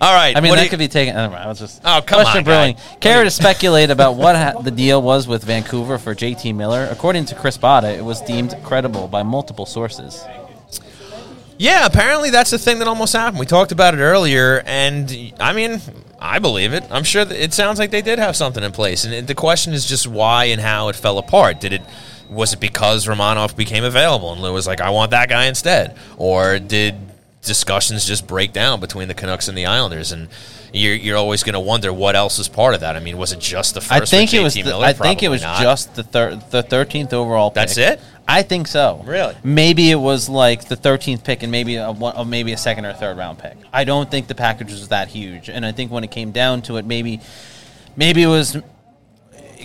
All 0.05 0.13
right. 0.15 0.37
I 0.37 0.41
mean 0.41 0.51
what 0.51 0.57
that 0.57 0.65
you- 0.65 0.71
could 0.71 0.79
be 0.79 0.89
taken. 0.89 1.17
I, 1.17 1.23
don't 1.23 1.33
know, 1.33 1.39
I 1.39 1.47
was 1.47 1.59
just. 1.59 1.81
Oh, 1.85 2.03
come 2.05 2.21
Question 2.21 2.39
on, 2.39 2.45
Brewing. 2.45 2.75
guy. 2.77 2.97
Care 3.01 3.25
to 3.25 3.31
speculate 3.31 3.91
about 3.91 4.17
what 4.17 4.37
ha- 4.37 4.61
the 4.61 4.71
deal 4.71 5.01
was 5.01 5.27
with 5.27 5.45
Vancouver 5.45 5.99
for 5.99 6.15
JT 6.15 6.55
Miller? 6.55 6.89
According 6.91 7.25
to 7.27 7.35
Chris 7.35 7.57
Botta, 7.57 7.97
it 7.97 8.05
was 8.05 8.21
deemed 8.23 8.55
credible 8.63 9.09
by 9.09 9.23
multiple 9.23 9.67
sources. 9.67 10.23
Yeah, 11.57 11.87
apparently 11.87 12.31
that's 12.31 12.51
the 12.51 12.59
thing 12.59 12.81
that 12.81 12.89
almost 12.89 13.13
happened. 13.13 13.39
We 13.39 13.47
talked 13.47 13.71
about 13.73 13.95
it 13.95 13.99
earlier, 13.99 14.63
and 14.67 15.33
I 15.39 15.53
mean, 15.53 15.81
I 16.21 16.41
believe 16.41 16.73
it. 16.73 16.85
I'm 16.91 17.05
sure 17.05 17.25
that 17.25 17.43
it 17.43 17.55
sounds 17.55 17.79
like 17.79 17.91
they 17.93 18.03
did 18.03 18.19
have 18.19 18.35
something 18.35 18.63
in 18.65 18.73
place, 18.73 19.05
and 19.05 19.27
the 19.27 19.35
question 19.37 19.73
is 19.73 19.87
just 19.87 20.07
why 20.09 20.47
and 20.47 20.61
how 20.61 20.89
it 20.89 20.97
fell 20.97 21.17
apart. 21.19 21.61
Did 21.61 21.73
it 21.73 21.83
was 22.29 22.53
it 22.55 22.59
because 22.61 23.07
Romanov 23.07 23.55
became 23.55 23.85
available 23.85 24.33
and 24.33 24.43
Lou 24.43 24.53
was 24.53 24.67
like, 24.67 24.81
"I 24.81 24.91
want 24.91 25.13
that 25.13 25.29
guy 25.29 25.45
instead," 25.45 25.97
or 26.17 26.59
did 26.59 26.97
discussions 27.45 28.05
just 28.07 28.27
break 28.27 28.53
down 28.53 28.81
between 28.81 29.09
the 29.09 29.15
Canucks 29.15 29.49
and 29.49 29.57
the 29.57 29.67
Islanders? 29.67 30.13
And 30.13 30.29
you're, 30.73 30.95
you're 30.95 31.17
always 31.17 31.43
going 31.43 31.55
to 31.55 31.61
wonder 31.61 31.93
what 31.93 32.17
else 32.17 32.39
is 32.39 32.49
part 32.49 32.75
of 32.75 32.81
that. 32.81 32.97
I 32.97 33.01
mean, 33.01 33.17
was 33.17 33.33
it 33.33 33.39
just 33.39 33.75
the 33.75 33.81
first? 33.81 33.93
I 33.93 34.05
think 34.05 34.35
it 34.35 34.43
was. 34.43 34.55
The, 34.55 34.65
Miller? 34.65 34.87
I 34.87 34.93
think 34.93 35.23
it 35.23 35.29
was 35.29 35.43
not. 35.43 35.63
just 35.63 35.95
the 35.95 36.03
thir- 36.03 36.41
the 36.51 36.63
thirteenth 36.63 37.13
overall. 37.13 37.51
Pick. 37.51 37.55
That's 37.55 37.79
it? 37.79 38.01
I 38.27 38.43
think 38.43 38.67
so. 38.67 39.03
Really? 39.05 39.37
Maybe 39.45 39.91
it 39.91 39.97
was 39.97 40.29
like 40.29 40.67
the 40.67 40.77
thirteenth 40.77 41.25
pick 41.25 41.43
and 41.43 41.53
maybe 41.53 41.77
a 41.77 41.93
one, 41.93 42.17
or 42.17 42.25
maybe 42.25 42.53
a 42.53 42.57
second 42.57 42.87
or 42.87 42.93
third 42.93 43.17
round 43.17 43.39
pick. 43.39 43.57
I 43.73 43.85
don't 43.85 44.11
think 44.11 44.27
the 44.27 44.35
package 44.35 44.71
was 44.71 44.89
that 44.89 45.09
huge, 45.09 45.49
and 45.49 45.65
I 45.65 45.73
think 45.73 45.93
when 45.93 46.05
it 46.05 46.11
came 46.11 46.33
down 46.33 46.63
to 46.63 46.77
it, 46.79 46.87
maybe 46.87 47.21
maybe 47.97 48.23
it 48.23 48.29
was 48.29 48.57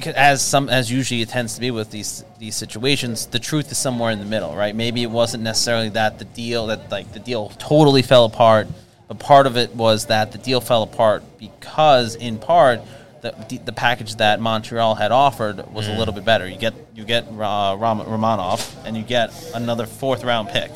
as 0.08 0.46
some 0.46 0.70
as 0.70 0.92
usually 0.92 1.22
it 1.22 1.30
tends 1.30 1.56
to 1.56 1.62
be 1.62 1.72
with 1.72 1.92
these 1.92 2.24
these 2.38 2.56
situations. 2.56 3.28
The 3.28 3.40
truth 3.40 3.72
is 3.72 3.78
somewhere 3.78 4.12
in 4.12 4.20
the 4.20 4.26
middle, 4.26 4.56
right? 4.56 4.76
Maybe 4.76 5.04
it 5.04 5.12
wasn't 5.12 5.44
necessarily 5.44 5.90
that 5.90 6.20
the 6.20 6.26
deal 6.26 6.68
that 6.68 6.92
like 6.92 7.12
the 7.12 7.20
deal 7.20 7.50
totally 7.58 8.02
fell 8.02 8.26
apart, 8.26 8.68
but 9.08 9.20
part 9.20 9.48
of 9.48 9.58
it 9.58 9.76
was 9.76 10.06
that 10.08 10.32
the 10.32 10.38
deal 10.38 10.62
fell 10.62 10.84
apart 10.84 11.24
because, 11.40 12.16
in 12.16 12.38
part, 12.38 12.82
the 13.22 13.60
the 13.66 13.74
package 13.74 14.16
that 14.16 14.40
Montreal 14.40 14.96
had 14.96 15.12
offered 15.12 15.72
was 15.74 15.88
a 15.88 15.94
little 15.94 16.14
bit 16.14 16.26
better. 16.26 16.48
You 16.48 16.58
get 16.58 16.74
you 16.96 17.06
get 17.06 17.26
uh, 17.26 17.76
Romanov, 17.78 18.76
and 18.86 18.96
you 18.96 19.04
get 19.04 19.34
another 19.54 19.86
fourth 19.86 20.24
round 20.24 20.50
pick. 20.50 20.72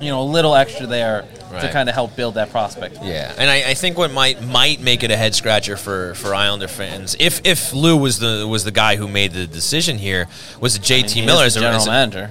You 0.00 0.08
know, 0.10 0.20
a 0.20 0.24
little 0.24 0.54
extra 0.54 0.86
there 0.86 1.22
to 1.60 1.70
kind 1.72 1.88
of 1.88 1.94
help 1.94 2.16
build 2.16 2.34
that 2.34 2.50
prospect. 2.50 2.98
Yeah, 3.02 3.32
and 3.38 3.48
I, 3.48 3.70
I 3.70 3.74
think 3.74 3.96
what 3.96 4.10
might 4.12 4.42
might 4.42 4.80
make 4.80 5.02
it 5.02 5.10
a 5.10 5.16
head 5.16 5.34
scratcher 5.34 5.76
for, 5.76 6.14
for 6.16 6.34
Islander 6.34 6.68
fans, 6.68 7.16
if 7.20 7.40
if 7.46 7.72
Lou 7.72 7.96
was 7.96 8.18
the 8.18 8.46
was 8.48 8.64
the 8.64 8.72
guy 8.72 8.96
who 8.96 9.06
made 9.08 9.32
the 9.32 9.46
decision 9.46 9.96
here, 9.98 10.26
was 10.60 10.76
it 10.76 10.82
JT 10.82 11.10
He 11.12 11.20
is 11.20 11.26
Miller 11.26 11.44
as 11.44 11.54
general 11.54 11.82
a- 11.82 11.86
manager. 11.86 12.30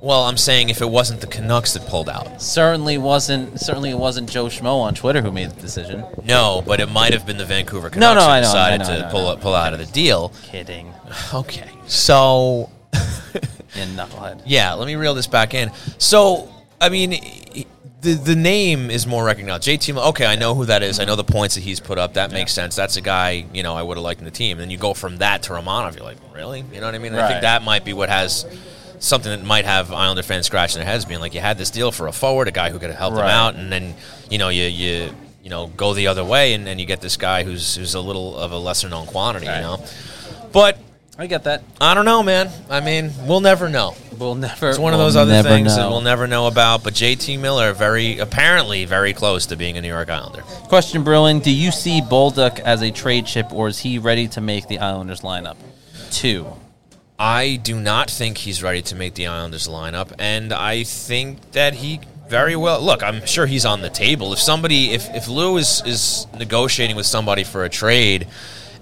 Well, 0.00 0.24
I'm 0.24 0.36
saying 0.36 0.68
if 0.68 0.82
it 0.82 0.88
wasn't 0.90 1.22
the 1.22 1.26
Canucks 1.26 1.72
that 1.72 1.86
pulled 1.86 2.08
out, 2.10 2.40
Certainly 2.40 2.98
wasn't. 2.98 3.58
Certainly 3.58 3.90
it 3.90 3.98
wasn't 3.98 4.28
Joe 4.30 4.46
Schmo 4.46 4.80
on 4.80 4.94
Twitter 4.94 5.20
who 5.22 5.32
made 5.32 5.50
the 5.50 5.60
decision. 5.60 6.04
no, 6.24 6.62
but 6.66 6.78
it 6.78 6.90
might 6.90 7.12
have 7.14 7.24
been 7.26 7.38
the 7.38 7.46
Vancouver 7.46 7.88
No, 7.88 8.14
Canucks 8.14 8.16
no, 8.20 8.24
who 8.26 8.30
I 8.30 8.40
know, 8.40 8.46
decided 8.46 8.82
I 8.82 8.86
know, 8.86 8.94
I 8.94 8.96
to 9.00 9.06
I 9.08 9.10
pull 9.10 9.26
up- 9.28 9.40
pull 9.40 9.54
out 9.54 9.72
of 9.72 9.78
the 9.78 9.86
deal. 9.86 10.32
Kidding, 10.44 10.92
Okay, 11.34 11.68
so 11.86 12.70
you 12.94 13.40
knucklehead. 13.96 14.42
yeah, 14.46 14.74
let 14.74 14.86
me 14.86 14.94
reel 14.94 15.14
this 15.14 15.26
back 15.26 15.54
in. 15.54 15.70
So, 15.98 16.50
I 16.84 16.90
mean, 16.90 17.10
the 18.02 18.12
the 18.12 18.36
name 18.36 18.90
is 18.90 19.06
more 19.06 19.24
recognized. 19.24 19.64
JT, 19.64 19.96
okay, 20.10 20.26
I 20.26 20.36
know 20.36 20.54
who 20.54 20.66
that 20.66 20.82
is. 20.82 21.00
I 21.00 21.04
know 21.04 21.16
the 21.16 21.24
points 21.24 21.54
that 21.54 21.62
he's 21.62 21.80
put 21.80 21.98
up. 21.98 22.14
That 22.14 22.30
makes 22.30 22.52
sense. 22.52 22.76
That's 22.76 22.96
a 22.96 23.00
guy 23.00 23.46
you 23.52 23.62
know 23.62 23.74
I 23.74 23.82
would 23.82 23.96
have 23.96 24.04
liked 24.04 24.20
in 24.20 24.26
the 24.26 24.30
team. 24.30 24.58
And 24.58 24.60
then 24.60 24.70
you 24.70 24.76
go 24.76 24.92
from 24.94 25.16
that 25.18 25.44
to 25.44 25.54
Romanov. 25.54 25.96
You're 25.96 26.04
like, 26.04 26.18
really? 26.34 26.62
You 26.72 26.80
know 26.80 26.86
what 26.86 26.94
I 26.94 26.98
mean? 26.98 27.12
And 27.12 27.20
I 27.20 27.28
think 27.28 27.40
that 27.40 27.62
might 27.62 27.84
be 27.84 27.92
what 27.92 28.10
has 28.10 28.44
something 28.98 29.30
that 29.30 29.44
might 29.44 29.64
have 29.64 29.92
Islander 29.92 30.22
fans 30.22 30.46
scratching 30.46 30.78
their 30.78 30.86
heads, 30.86 31.04
being 31.04 31.20
like, 31.20 31.34
you 31.34 31.40
had 31.40 31.58
this 31.58 31.70
deal 31.70 31.90
for 31.90 32.06
a 32.06 32.12
forward, 32.12 32.48
a 32.48 32.52
guy 32.52 32.70
who 32.70 32.78
could 32.78 32.90
have 32.90 32.98
helped 32.98 33.16
them 33.16 33.26
out, 33.26 33.54
and 33.54 33.72
then 33.72 33.94
you 34.30 34.38
know 34.38 34.50
you 34.50 34.64
you 34.64 35.14
you 35.42 35.50
know 35.50 35.68
go 35.68 35.94
the 35.94 36.06
other 36.06 36.24
way, 36.24 36.52
and 36.52 36.66
then 36.66 36.78
you 36.78 36.86
get 36.86 37.00
this 37.00 37.16
guy 37.16 37.42
who's 37.42 37.76
who's 37.76 37.94
a 37.94 38.00
little 38.00 38.36
of 38.36 38.52
a 38.52 38.58
lesser 38.58 38.88
known 38.90 39.06
quantity. 39.06 39.46
Right. 39.46 39.56
You 39.56 39.62
know, 39.62 39.84
but. 40.52 40.78
I 41.16 41.28
get 41.28 41.44
that. 41.44 41.62
I 41.80 41.94
don't 41.94 42.04
know, 42.04 42.24
man. 42.24 42.50
I 42.68 42.80
mean, 42.80 43.12
we'll 43.26 43.40
never 43.40 43.68
know. 43.68 43.94
We'll 44.18 44.34
never. 44.34 44.70
It's 44.70 44.78
one 44.78 44.94
of 44.94 44.98
we'll 44.98 45.06
those 45.06 45.16
other 45.16 45.30
never 45.30 45.48
things 45.48 45.76
that 45.76 45.88
we'll 45.88 46.00
never 46.00 46.26
know 46.26 46.48
about. 46.48 46.82
But 46.82 46.94
JT 46.94 47.38
Miller, 47.38 47.72
very 47.72 48.18
apparently 48.18 48.84
very 48.84 49.12
close 49.12 49.46
to 49.46 49.56
being 49.56 49.76
a 49.76 49.80
New 49.80 49.88
York 49.88 50.10
Islander. 50.10 50.42
Question 50.42 51.04
brewing: 51.04 51.38
Do 51.38 51.52
you 51.52 51.70
see 51.70 52.00
Bolduc 52.00 52.58
as 52.58 52.82
a 52.82 52.90
trade 52.90 53.26
chip, 53.26 53.52
or 53.52 53.68
is 53.68 53.78
he 53.78 53.98
ready 53.98 54.26
to 54.28 54.40
make 54.40 54.66
the 54.66 54.78
Islanders 54.78 55.20
lineup? 55.20 55.56
Two. 56.10 56.46
I 57.16 57.60
do 57.62 57.78
not 57.78 58.10
think 58.10 58.38
he's 58.38 58.60
ready 58.60 58.82
to 58.82 58.96
make 58.96 59.14
the 59.14 59.28
Islanders 59.28 59.68
lineup, 59.68 60.12
and 60.18 60.52
I 60.52 60.82
think 60.82 61.52
that 61.52 61.74
he 61.74 62.00
very 62.28 62.56
well. 62.56 62.80
Look, 62.80 63.04
I'm 63.04 63.24
sure 63.24 63.46
he's 63.46 63.64
on 63.64 63.82
the 63.82 63.90
table. 63.90 64.32
If 64.32 64.40
somebody, 64.40 64.90
if 64.90 65.14
if 65.14 65.28
Lou 65.28 65.58
is 65.58 65.80
is 65.86 66.26
negotiating 66.36 66.96
with 66.96 67.06
somebody 67.06 67.44
for 67.44 67.64
a 67.64 67.68
trade. 67.68 68.26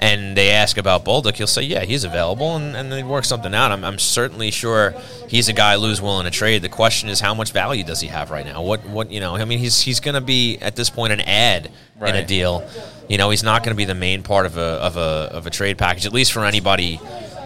And 0.03 0.37
they 0.37 0.51
ask 0.51 0.79
about 0.79 1.05
Bolduc, 1.05 1.37
he'll 1.37 1.47
say, 1.47 1.63
"Yeah, 1.63 1.85
he's 1.85 2.03
available," 2.03 2.57
and, 2.57 2.75
and 2.75 2.91
they 2.91 3.05
work 3.05 3.25
something 3.25 3.55
out. 3.55 3.71
I'm, 3.71 3.85
I'm 3.85 4.01
certainly 4.01 4.51
sure 4.51 4.97
he's 5.29 5.49
a 5.49 5.53
guy 5.53 5.77
Lou's 5.77 6.03
willing 6.03 6.25
to 6.25 6.31
trade. 6.33 6.63
The 6.63 6.69
question 6.69 7.09
is, 7.09 7.21
how 7.21 7.35
much 7.35 7.53
value 7.53 7.85
does 7.85 8.01
he 8.01 8.09
have 8.09 8.33
right 8.33 8.45
now? 8.45 8.63
What, 8.63 8.85
what, 8.85 9.13
you 9.13 9.21
know? 9.21 9.37
I 9.37 9.45
mean, 9.45 9.61
he's 9.61 9.81
he's 9.81 10.01
going 10.01 10.17
to 10.17 10.21
be 10.21 10.59
at 10.59 10.75
this 10.75 10.91
point 10.91 11.13
an 11.13 11.21
ad 11.21 11.71
in 12.01 12.17
a 12.17 12.27
deal. 12.27 12.69
You 13.09 13.17
know, 13.17 13.31
he's 13.31 13.45
not 13.45 13.63
going 13.63 13.77
to 13.77 13.77
be 13.77 13.85
the 13.85 13.95
main 13.95 14.25
part 14.25 14.45
of 14.45 14.57
a 14.57 14.61
of 14.61 14.97
a 14.97 15.31
of 15.31 15.47
a 15.47 15.51
trade 15.51 15.79
package, 15.79 16.05
at 16.05 16.13
least 16.13 16.33
for 16.33 16.45
anybody, 16.45 16.99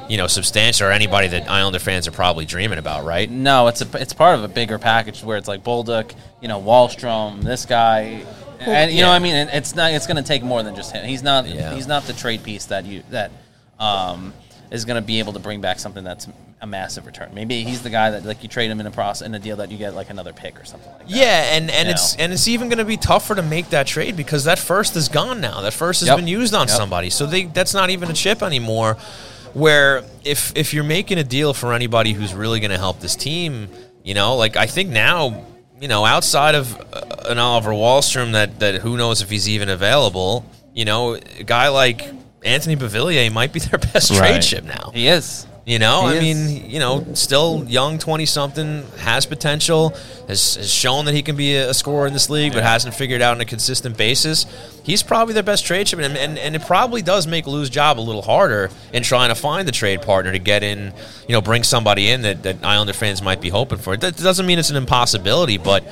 you 0.08 0.16
know, 0.16 0.26
substantial 0.26 0.88
or 0.88 0.92
anybody 0.92 1.28
that 1.28 1.50
Islander 1.50 1.78
fans 1.78 2.08
are 2.08 2.12
probably 2.12 2.46
dreaming 2.46 2.78
about, 2.78 3.04
right? 3.04 3.30
No, 3.30 3.66
it's 3.66 3.82
a 3.82 4.00
it's 4.00 4.14
part 4.14 4.38
of 4.38 4.44
a 4.44 4.48
bigger 4.48 4.78
package 4.78 5.22
where 5.22 5.36
it's 5.36 5.48
like 5.48 5.62
Bolduc, 5.62 6.14
you 6.40 6.48
know, 6.48 6.58
Wahlstrom, 6.62 7.42
this 7.42 7.66
guy, 7.66 8.24
and 8.60 8.90
you 8.92 8.98
know, 9.00 9.06
yeah. 9.06 9.08
what 9.10 9.14
I 9.16 9.18
mean, 9.20 9.34
And 9.34 9.50
it's 9.50 9.74
not. 9.74 9.92
It's 9.92 10.06
going 10.06 10.16
to 10.16 10.22
take 10.22 10.42
more 10.42 10.62
than 10.62 10.74
just 10.74 10.92
him. 10.92 11.04
He's 11.04 11.22
not. 11.22 11.46
Yeah. 11.46 11.74
He's 11.74 11.86
not 11.86 12.04
the 12.04 12.12
trade 12.12 12.42
piece 12.42 12.66
that 12.66 12.84
you 12.84 13.02
that 13.10 13.30
um, 13.78 14.32
is 14.70 14.84
going 14.84 15.00
to 15.00 15.06
be 15.06 15.18
able 15.18 15.32
to 15.34 15.38
bring 15.38 15.60
back 15.60 15.78
something 15.78 16.02
that's 16.04 16.28
a 16.62 16.66
massive 16.66 17.04
return. 17.06 17.30
Maybe 17.34 17.62
he's 17.64 17.82
the 17.82 17.90
guy 17.90 18.10
that 18.12 18.24
like 18.24 18.42
you 18.42 18.48
trade 18.48 18.70
him 18.70 18.80
in 18.80 18.86
a 18.86 18.90
process 18.90 19.26
in 19.26 19.34
a 19.34 19.38
deal 19.38 19.56
that 19.56 19.70
you 19.70 19.76
get 19.76 19.94
like 19.94 20.08
another 20.08 20.32
pick 20.32 20.58
or 20.58 20.64
something 20.64 20.90
like 20.92 21.00
that. 21.00 21.10
Yeah, 21.10 21.54
and, 21.56 21.70
and 21.70 21.86
You 21.88 21.92
it's 21.92 22.16
know. 22.16 22.24
and 22.24 22.32
it's 22.32 22.48
even 22.48 22.68
going 22.68 22.78
to 22.78 22.84
be 22.86 22.96
tougher 22.96 23.34
to 23.34 23.42
make 23.42 23.68
that 23.70 23.86
trade 23.86 24.16
because 24.16 24.44
that 24.44 24.58
first 24.58 24.96
is 24.96 25.08
gone 25.10 25.40
now. 25.40 25.60
That 25.60 25.74
first 25.74 26.00
has 26.00 26.08
Yep. 26.08 26.16
been 26.16 26.26
used 26.28 26.54
on 26.54 26.66
Yep. 26.68 26.76
somebody, 26.76 27.10
so 27.10 27.26
they 27.26 27.44
that's 27.44 27.74
not 27.74 27.90
even 27.90 28.10
a 28.10 28.14
chip 28.14 28.42
anymore. 28.42 28.96
Where 29.52 30.02
if 30.24 30.52
if 30.56 30.72
you're 30.74 30.84
making 30.84 31.18
a 31.18 31.24
deal 31.24 31.52
for 31.54 31.72
anybody 31.74 32.12
who's 32.14 32.34
really 32.34 32.60
going 32.60 32.70
to 32.72 32.78
help 32.78 33.00
this 33.00 33.16
team, 33.16 33.68
you 34.02 34.14
know, 34.14 34.36
like 34.36 34.56
I 34.56 34.66
think 34.66 34.88
now, 34.90 35.44
you 35.80 35.88
know, 35.88 36.04
outside 36.04 36.54
of 36.54 36.78
uh, 36.92 37.04
an 37.28 37.38
Oliver 37.38 37.70
Wahlstrom, 37.70 38.32
that 38.32 38.60
that 38.60 38.76
who 38.76 38.96
knows 38.96 39.22
if 39.22 39.30
he's 39.30 39.48
even 39.48 39.68
available, 39.68 40.44
you 40.74 40.84
know, 40.84 41.14
a 41.14 41.42
guy 41.44 41.68
like 41.68 42.02
Anthony 42.44 42.76
Beauvillier 42.76 43.30
might 43.32 43.52
be 43.52 43.60
their 43.60 43.78
best 43.92 44.14
trade 44.14 44.42
ship 44.42 44.64
now. 44.64 44.90
He 44.94 45.08
is. 45.08 45.46
You 45.66 45.80
know, 45.80 46.02
He 46.02 46.06
I 46.06 46.12
is. 46.20 46.22
mean, 46.22 46.70
you 46.70 46.78
know, 46.78 47.04
still 47.14 47.64
young, 47.66 47.98
twenty 47.98 48.24
something, 48.24 48.84
has 48.98 49.26
potential, 49.26 49.88
has, 50.28 50.54
has 50.54 50.72
shown 50.72 51.06
that 51.06 51.14
he 51.14 51.22
can 51.22 51.34
be 51.34 51.56
a, 51.56 51.74
scorer 51.74 52.06
in 52.06 52.12
this 52.12 52.30
league, 52.30 52.52
but 52.52 52.62
hasn't 52.62 52.94
figured 52.94 53.20
out 53.20 53.34
on 53.34 53.40
a 53.40 53.44
consistent 53.44 53.96
basis. 53.96 54.46
He's 54.84 55.02
probably 55.02 55.34
their 55.34 55.42
best 55.42 55.66
trade 55.66 55.88
chip, 55.88 55.98
and, 55.98 56.16
and, 56.16 56.38
and 56.38 56.54
it 56.54 56.62
probably 56.62 57.02
does 57.02 57.26
make 57.26 57.48
Lou's 57.48 57.68
job 57.68 57.98
a 57.98 58.00
little 58.00 58.22
harder 58.22 58.70
in 58.92 59.02
trying 59.02 59.30
to 59.30 59.34
find 59.34 59.66
the 59.66 59.72
trade 59.72 60.02
partner 60.02 60.30
to 60.30 60.38
get 60.38 60.62
in, 60.62 60.94
you 61.26 61.32
know, 61.32 61.40
bring 61.40 61.64
somebody 61.64 62.10
in 62.10 62.22
that, 62.22 62.44
that 62.44 62.64
Islander 62.64 62.92
fans 62.92 63.20
might 63.20 63.40
be 63.40 63.48
hoping 63.48 63.78
for. 63.78 63.96
That 63.96 64.16
doesn't 64.16 64.46
mean 64.46 64.60
it's 64.60 64.70
an 64.70 64.76
impossibility, 64.76 65.58
but 65.58 65.82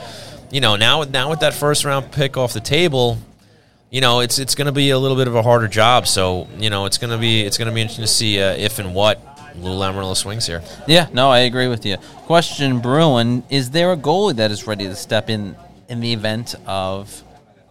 you 0.53 0.61
know, 0.61 0.77
now 0.77 1.03
now 1.03 1.31
with 1.31 1.41
that 1.41 1.53
first 1.53 1.85
round 1.85 2.13
pick 2.13 2.37
off 2.37 2.53
the 2.53 2.61
table, 2.61 3.19
you 3.91 4.01
know, 4.01 4.21
it's 4.21 4.39
it's 4.39 4.55
going 4.55 4.67
to 4.67 4.73
be 4.73 4.91
a 4.91 4.99
little 5.01 5.17
bit 5.17 5.27
of 5.27 5.35
a 5.35 5.43
harder 5.43 5.67
job. 5.67 6.07
So 6.07 6.47
you 6.59 6.71
know, 6.71 6.85
it's 6.85 6.99
going 6.99 7.11
to 7.11 7.19
be 7.19 7.43
it's 7.43 7.59
going 7.59 7.67
to 7.67 7.75
be 7.75 7.81
interesting 7.81 8.05
to 8.05 8.09
see 8.09 8.41
uh, 8.41 8.53
if 8.55 8.79
and 8.79 8.95
what 8.95 9.21
Lou 9.59 9.71
Lamoriello 9.71 10.17
swings 10.17 10.47
here. 10.47 10.63
Yeah, 10.87 11.09
no, 11.13 11.31
I 11.31 11.41
agree 11.41 11.69
with 11.69 11.87
you. 11.87 11.97
Question 12.27 12.81
Brewing: 12.81 13.45
Is 13.51 13.71
there 13.71 13.93
a 13.93 13.97
goalie 13.97 14.37
that 14.37 14.51
is 14.51 14.67
ready 14.67 14.85
to 14.85 14.97
step 14.97 15.31
in 15.31 15.57
in 15.89 16.01
the 16.01 16.13
event 16.13 16.55
of 16.67 17.23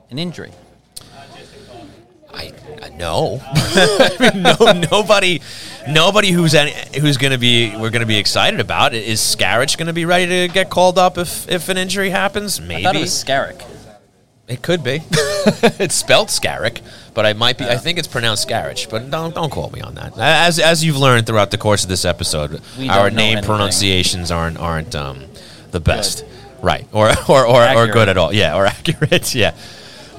an 0.09 0.19
injury? 0.19 0.51
I, 2.33 2.51
I 2.81 2.89
know. 2.89 3.39
I 3.53 4.17
mean, 4.19 4.41
no, 4.41 4.87
nobody, 4.91 5.39
nobody 5.87 6.31
who's 6.31 6.55
any, 6.55 6.73
who's 6.99 7.17
going 7.17 7.31
to 7.31 7.37
be 7.37 7.75
we're 7.75 7.91
going 7.91 8.01
to 8.01 8.07
be 8.07 8.17
excited 8.17 8.59
about 8.59 8.93
is 8.93 9.19
Scarich 9.19 9.77
going 9.77 9.87
to 9.87 9.93
be 9.93 10.05
ready 10.05 10.25
to 10.25 10.53
get 10.53 10.69
called 10.69 10.97
up 10.97 11.17
if 11.17 11.47
if 11.49 11.69
an 11.69 11.77
injury 11.77 12.09
happens? 12.09 12.59
I 12.59 12.63
Maybe 12.63 12.83
thought 12.83 12.95
it 12.95 13.03
Scarrick. 13.03 13.63
It 14.47 14.61
could 14.61 14.83
be. 14.83 15.01
it's 15.79 15.95
spelled 15.95 16.27
Scarrick, 16.27 16.81
but 17.13 17.25
I 17.25 17.33
might 17.33 17.57
be. 17.57 17.65
I 17.65 17.77
think 17.77 17.97
it's 17.99 18.07
pronounced 18.07 18.47
Scarich, 18.47 18.89
but 18.89 19.09
don't 19.09 19.33
don't 19.35 19.49
quote 19.49 19.71
me 19.73 19.81
on 19.81 19.95
that. 19.95 20.17
As 20.17 20.59
as 20.59 20.83
you've 20.83 20.97
learned 20.97 21.27
throughout 21.27 21.51
the 21.51 21.57
course 21.57 21.83
of 21.83 21.89
this 21.89 22.05
episode, 22.05 22.61
We 22.77 22.89
our 22.89 23.09
name 23.09 23.33
anything. 23.37 23.43
pronunciations 23.47 24.31
aren't 24.31 24.57
aren't 24.57 24.95
um, 24.95 25.25
the 25.71 25.79
best, 25.79 26.25
right? 26.61 26.87
Or 26.91 27.11
or 27.29 27.45
or, 27.45 27.69
or 27.75 27.87
good 27.87 28.09
at 28.09 28.17
all? 28.17 28.33
Yeah, 28.33 28.55
or 28.55 28.65
accurate? 28.75 29.33
Yeah. 29.35 29.55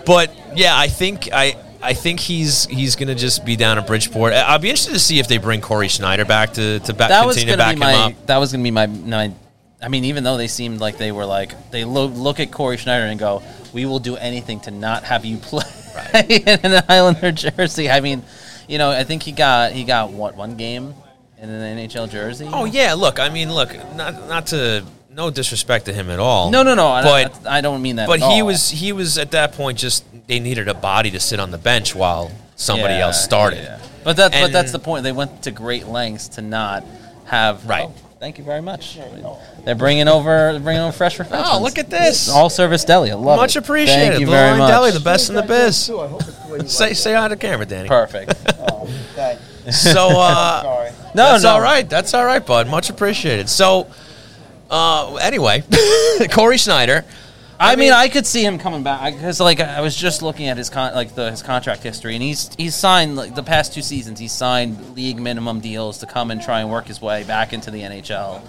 But 0.06 0.30
yeah, 0.56 0.76
I 0.76 0.88
think 0.88 1.28
I. 1.32 1.56
I 1.86 1.92
think 1.92 2.18
he's 2.18 2.64
he's 2.64 2.96
going 2.96 3.08
to 3.08 3.14
just 3.14 3.44
be 3.44 3.56
down 3.56 3.76
at 3.76 3.86
Bridgeport. 3.86 4.32
I'll 4.32 4.58
be 4.58 4.70
interested 4.70 4.94
to 4.94 4.98
see 4.98 5.18
if 5.18 5.28
they 5.28 5.36
bring 5.36 5.60
Cory 5.60 5.88
Schneider 5.88 6.24
back 6.24 6.54
to 6.54 6.78
to 6.80 6.94
back, 6.94 7.10
That 7.10 7.24
continue 7.24 7.52
to 7.52 7.58
back 7.58 7.74
him 7.74 7.78
my. 7.80 7.92
up. 7.94 8.26
That 8.26 8.38
was 8.38 8.52
going 8.52 8.62
to 8.62 8.66
be 8.66 8.70
my, 8.70 8.86
my. 8.86 9.30
I 9.82 9.88
mean, 9.88 10.04
even 10.06 10.24
though 10.24 10.38
they 10.38 10.48
seemed 10.48 10.80
like 10.80 10.96
they 10.96 11.12
were 11.12 11.26
like 11.26 11.70
they 11.72 11.84
lo- 11.84 12.06
look 12.06 12.40
at 12.40 12.50
Cory 12.50 12.78
Schneider 12.78 13.04
and 13.04 13.20
go, 13.20 13.42
"We 13.74 13.84
will 13.84 13.98
do 13.98 14.16
anything 14.16 14.60
to 14.60 14.70
not 14.70 15.05
have 15.05 15.24
you 15.24 15.36
play 15.36 15.64
right. 15.94 16.30
in 16.64 16.72
an 16.72 16.84
Islander 16.88 17.32
jersey." 17.32 17.90
I 17.90 18.01
mean, 18.01 18.22
you 18.68 18.78
know, 18.78 18.90
I 18.90 19.05
think 19.05 19.22
he 19.22 19.32
got 19.32 19.72
he 19.72 19.84
got 19.84 20.10
what 20.10 20.36
one 20.36 20.56
game 20.56 20.94
in 21.38 21.51
an 21.51 21.78
NHL 21.78 22.09
jersey. 22.09 22.48
Oh 22.51 22.64
yeah, 22.64 22.94
look, 22.94 23.18
I 23.20 23.28
mean, 23.28 23.52
look, 23.52 23.74
not 23.94 24.28
not 24.28 24.46
to 24.48 24.84
no 25.10 25.30
disrespect 25.30 25.84
to 25.86 25.92
him 25.92 26.09
at 26.10 26.18
all. 26.18 26.51
no, 26.51 26.62
no, 26.62 26.74
no! 26.74 26.88
I, 26.88 27.02
but 27.02 27.46
I, 27.46 27.59
I 27.59 27.60
don't 27.60 27.82
mean 27.82 27.96
that. 27.96 28.06
But 28.09 28.20
he 28.20 28.42
was 28.42 28.70
he 28.70 28.92
was 28.92 29.18
at 29.18 29.32
that 29.32 29.52
point 29.52 29.78
just 29.78 30.05
they 30.26 30.40
needed 30.40 30.68
a 30.68 30.74
body 30.74 31.10
to 31.10 31.20
sit 31.20 31.38
on 31.40 31.51
the 31.51 31.59
bench 31.59 31.94
while 31.94 32.30
somebody 32.56 32.94
Yeah, 32.94 33.06
else 33.06 33.22
started. 33.22 33.59
yeah. 33.62 33.78
But 34.05 34.16
that's 34.16 34.38
but 34.40 34.52
that's 34.52 34.72
the 34.72 34.78
point. 34.78 35.02
They 35.05 35.12
went 35.12 35.42
to 35.42 35.51
great 35.51 35.86
lengths 35.86 36.28
to 36.28 36.42
not 36.42 36.84
have 37.26 37.66
Right. 37.66 37.88
Oh, 38.24 38.26
Thank 38.26 38.38
you 38.38 38.44
very 38.44 38.62
much. 38.62 38.98
They're 39.64 39.74
bringing 39.74 40.09
over 40.09 40.52
they're 40.52 40.59
bringing 40.60 40.80
over 40.82 40.92
fresh 40.96 41.18
refreshments. 41.18 41.51
Oh, 41.52 41.60
look 41.62 41.76
at 41.76 41.90
this. 41.90 42.30
All 42.30 42.48
service 42.48 42.82
deli. 42.82 43.10
I 43.10 43.16
love 43.16 43.36
Much 43.36 43.55
it. 43.55 43.59
appreciated. 43.59 44.09
Thank 44.09 44.20
you 44.20 44.26
Blue 44.26 44.34
very 44.34 44.51
Line 44.52 44.59
much. 44.60 44.70
Deli, 44.70 44.90
the 44.92 45.01
best 45.01 45.28
in 45.28 45.34
the 45.34 45.42
biz. 45.42 45.90
Say 46.72 46.94
say 46.94 47.12
hi 47.12 47.28
to 47.28 47.34
the 47.34 47.38
camera, 47.40 47.66
Danny. 47.66 47.88
Perfect. 47.88 48.34
So 49.70 50.09
uh, 50.20 50.90
No, 51.14 51.32
that's 51.32 51.44
no. 51.44 51.51
all 51.52 51.60
right. 51.60 51.88
That's 51.88 52.12
all 52.12 52.24
right, 52.26 52.44
bud. 52.44 52.68
Much 52.68 52.90
appreciated. 52.90 53.48
So 53.48 53.86
uh, 54.70 55.14
anyway, 55.16 55.64
Cory 56.30 56.59
Schneider. 56.59 57.05
I, 57.59 57.76
mean, 57.76 57.93
I 57.93 58.09
could 58.09 58.26
see 58.26 58.44
him 58.44 58.59
coming 58.59 58.82
back 58.82 59.14
because, 59.14 59.40
like, 59.40 59.60
I 59.60 59.81
was 59.81 59.97
just 59.97 60.22
looking 60.22 60.48
at 60.48 60.56
his 60.56 60.70
con- 60.70 60.94
like 60.94 61.14
the 61.14 61.31
his 61.31 61.43
contract 61.43 61.82
history, 61.82 62.14
and 62.14 62.22
he's 62.22 62.55
he's 62.56 62.74
signed 62.74 63.16
like 63.16 63.35
the 63.35 63.43
past 63.43 63.74
two 63.74 63.82
seasons. 63.82 64.18
He's 64.18 64.32
signed 64.32 64.94
league 64.97 65.18
minimum 65.18 65.60
deals 65.60 65.98
to 65.98 66.06
come 66.06 66.31
and 66.31 66.43
try 66.43 66.60
and 66.60 66.70
work 66.70 66.86
his 66.86 67.01
way 67.01 67.24
back 67.24 67.52
into 67.52 67.70
the 67.70 67.81
NHL. 67.81 68.43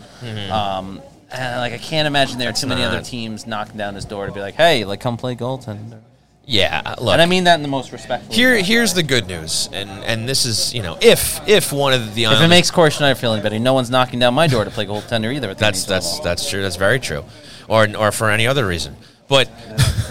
Um, 0.52 1.02
and 1.32 1.60
like, 1.60 1.74
I 1.74 1.78
can't 1.78 2.08
imagine 2.08 2.38
there 2.38 2.50
are 2.50 2.54
too 2.54 2.68
many 2.68 2.82
not- 2.82 2.94
other 2.94 3.04
teams 3.04 3.46
knocking 3.48 3.78
down 3.78 3.96
his 3.96 4.06
door 4.06 4.26
to 4.26 4.32
be 4.32 4.40
like, 4.40 4.56
"Hey, 4.56 4.86
like, 4.86 5.00
come 5.00 5.18
play 5.18 5.36
goaltender." 5.36 6.00
Yeah, 6.48 6.94
look. 7.02 7.14
And 7.14 7.22
I 7.22 7.26
mean 7.26 7.46
that 7.46 7.56
in 7.56 7.64
the 7.64 7.68
most 7.68 7.92
respectful. 7.92 8.34
here 8.34 8.52
way. 8.52 8.62
here's 8.62 8.94
the 8.94 9.02
good 9.02 9.28
news, 9.28 9.68
and 9.74 9.90
and 9.90 10.30
this 10.30 10.46
is 10.46 10.76
you 10.76 10.84
know 10.84 10.96
if 11.02 11.48
if 11.48 11.74
one 11.74 11.94
of 11.94 12.14
the 12.14 12.26
If 12.26 12.40
it 12.42 12.48
makes 12.48 12.70
Cory 12.70 12.92
Schneider 12.92 13.16
feeling 13.16 13.42
better, 13.42 13.58
no 13.58 13.74
one's 13.74 13.90
knocking 13.90 14.20
down 14.20 14.36
my 14.36 14.46
door 14.46 14.64
to 14.64 14.70
play 14.70 14.86
goaltender 14.86 15.34
either. 15.34 15.50
At 15.50 15.58
the 15.58 15.62
that's 15.66 15.86
that's 15.86 16.12
level. 16.12 16.24
that's 16.24 16.50
true. 16.50 16.62
That's 16.62 16.76
very 16.76 17.00
true, 17.00 17.24
or 17.68 17.88
or 17.96 18.12
for 18.12 18.30
any 18.30 18.48
other 18.48 18.66
reason. 18.68 18.96
But 19.28 19.50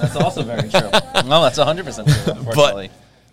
that's 0.00 0.16
also 0.16 0.42
very 0.42 0.68
true. 0.68 0.80
no, 1.26 1.42
that's 1.42 1.58
100 1.58 1.84
percent 1.84 2.08
true. 2.08 2.32
Unfortunately. 2.32 2.90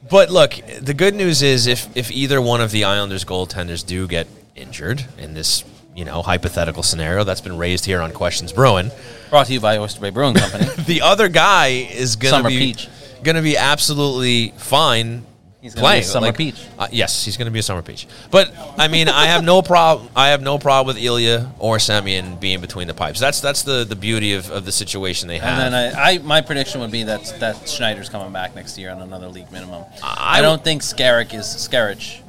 But 0.09 0.29
look, 0.29 0.53
the 0.81 0.93
good 0.93 1.15
news 1.15 1.41
is 1.41 1.67
if 1.67 1.95
if 1.95 2.11
either 2.11 2.41
one 2.41 2.61
of 2.61 2.71
the 2.71 2.83
Islanders 2.83 3.23
goaltenders 3.25 3.85
do 3.85 4.07
get 4.07 4.27
injured 4.55 5.05
in 5.17 5.33
this, 5.33 5.63
you 5.95 6.05
know, 6.05 6.21
hypothetical 6.21 6.83
scenario 6.83 7.23
that's 7.23 7.41
been 7.41 7.57
raised 7.57 7.85
here 7.85 8.01
on 8.01 8.11
Questions 8.11 8.51
Brewing, 8.51 8.91
Brought 9.29 9.47
to 9.47 9.53
you 9.53 9.59
by 9.61 9.77
Oyster 9.77 10.01
Bay 10.01 10.09
Brewing 10.09 10.35
Company. 10.35 10.65
the 10.85 11.01
other 11.01 11.29
guy 11.29 11.67
is 11.67 12.15
gonna 12.15 12.37
Summer 12.37 12.49
be 12.49 12.59
Peach. 12.59 12.89
gonna 13.23 13.41
be 13.41 13.55
absolutely 13.57 14.53
fine. 14.57 15.23
He's 15.61 15.75
gonna 15.75 15.83
be 15.83 15.87
a 15.87 15.89
playing 15.91 16.03
summer 16.03 16.27
Like, 16.27 16.37
peach. 16.37 16.65
uh, 16.79 16.87
yes, 16.91 17.23
he's 17.23 17.37
going 17.37 17.45
to 17.45 17.51
be 17.51 17.59
a 17.59 17.63
summer 17.63 17.83
peach. 17.83 18.07
But 18.31 18.51
I 18.79 18.87
mean, 18.87 19.07
I 19.07 19.27
have 19.27 19.43
no 19.43 19.61
problem. 19.61 20.09
I 20.15 20.29
have 20.29 20.41
no 20.41 20.57
problem 20.57 20.87
with 20.95 21.03
Ilya 21.03 21.51
or 21.59 21.77
Semyon 21.77 22.37
being 22.37 22.61
between 22.61 22.87
the 22.87 22.95
pipes. 22.95 23.19
That's 23.19 23.41
that's 23.41 23.61
the, 23.61 23.83
the 23.83 23.95
beauty 23.95 24.33
of, 24.33 24.49
of 24.49 24.65
the 24.65 24.71
situation 24.71 25.27
they 25.27 25.37
have. 25.37 25.59
And 25.59 25.73
then 25.73 25.95
I, 25.95 26.13
I, 26.13 26.17
my 26.17 26.41
prediction 26.41 26.81
would 26.81 26.89
be 26.91 27.03
that 27.03 27.31
that 27.39 27.69
Schneider's 27.69 28.09
coming 28.09 28.33
back 28.33 28.55
next 28.55 28.75
year 28.77 28.89
on 28.89 29.01
another 29.03 29.27
league 29.27 29.51
minimum. 29.51 29.83
I 30.01 30.39
I, 30.39 30.41
don't 30.41 30.63
think 30.63 30.81
Skarek 30.81 31.31
is 31.35 31.45
Skarich. 31.45 32.21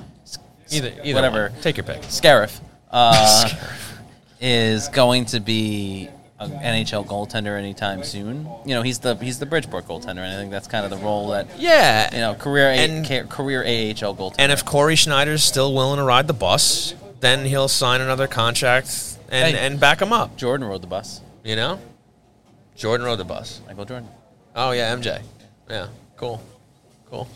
either, 0.70 0.92
either 1.02 1.14
whatever. 1.14 1.48
one. 1.54 1.62
Take 1.62 1.78
your 1.78 1.84
pick. 1.84 2.04
Scariff 2.04 2.60
uh, 2.90 3.48
is 4.42 4.88
going 4.88 5.24
to 5.26 5.40
be 5.40 6.10
an 6.50 6.50
NHL 6.84 7.06
goaltender 7.06 7.58
anytime 7.58 8.02
soon. 8.04 8.48
You 8.64 8.74
know, 8.74 8.82
he's 8.82 8.98
the 9.00 9.14
he's 9.16 9.38
the 9.38 9.46
Bridgeport 9.46 9.86
goaltender, 9.86 10.18
and 10.18 10.32
I 10.32 10.36
think 10.36 10.50
that's 10.50 10.66
kind 10.68 10.84
of 10.84 10.90
the 10.90 10.96
role 11.04 11.28
that 11.28 11.46
Yeah, 11.58 12.12
you 12.14 12.20
know 12.20 12.34
career 12.34 12.68
a, 12.70 12.76
And- 12.76 13.06
ca- 13.06 13.24
career 13.24 13.62
AHL 13.62 14.14
goaltender. 14.16 14.34
And 14.38 14.52
if 14.52 14.64
Cory 14.64 14.96
Schneider's 14.96 15.42
still 15.44 15.72
willing 15.74 15.98
to 15.98 16.02
ride 16.04 16.26
the 16.26 16.32
bus, 16.34 16.94
then 17.20 17.44
he'll 17.44 17.68
sign 17.68 18.00
another 18.00 18.26
contract 18.26 19.16
and, 19.30 19.56
Hey. 19.56 19.66
and 19.66 19.78
back 19.80 20.00
him 20.02 20.12
up. 20.12 20.36
Jordan 20.36 20.66
rode 20.66 20.82
the 20.82 20.86
bus, 20.88 21.20
You 21.44 21.56
know, 21.56 21.78
Jordan 22.76 23.06
rode 23.06 23.18
the 23.18 23.24
bus. 23.24 23.60
Michael 23.66 23.84
Jordan. 23.84 24.08
Oh 24.56 24.72
yeah, 24.72 24.94
MJ. 24.94 25.22
Yeah, 25.70 25.86
cool, 26.16 26.42
cool. 27.10 27.28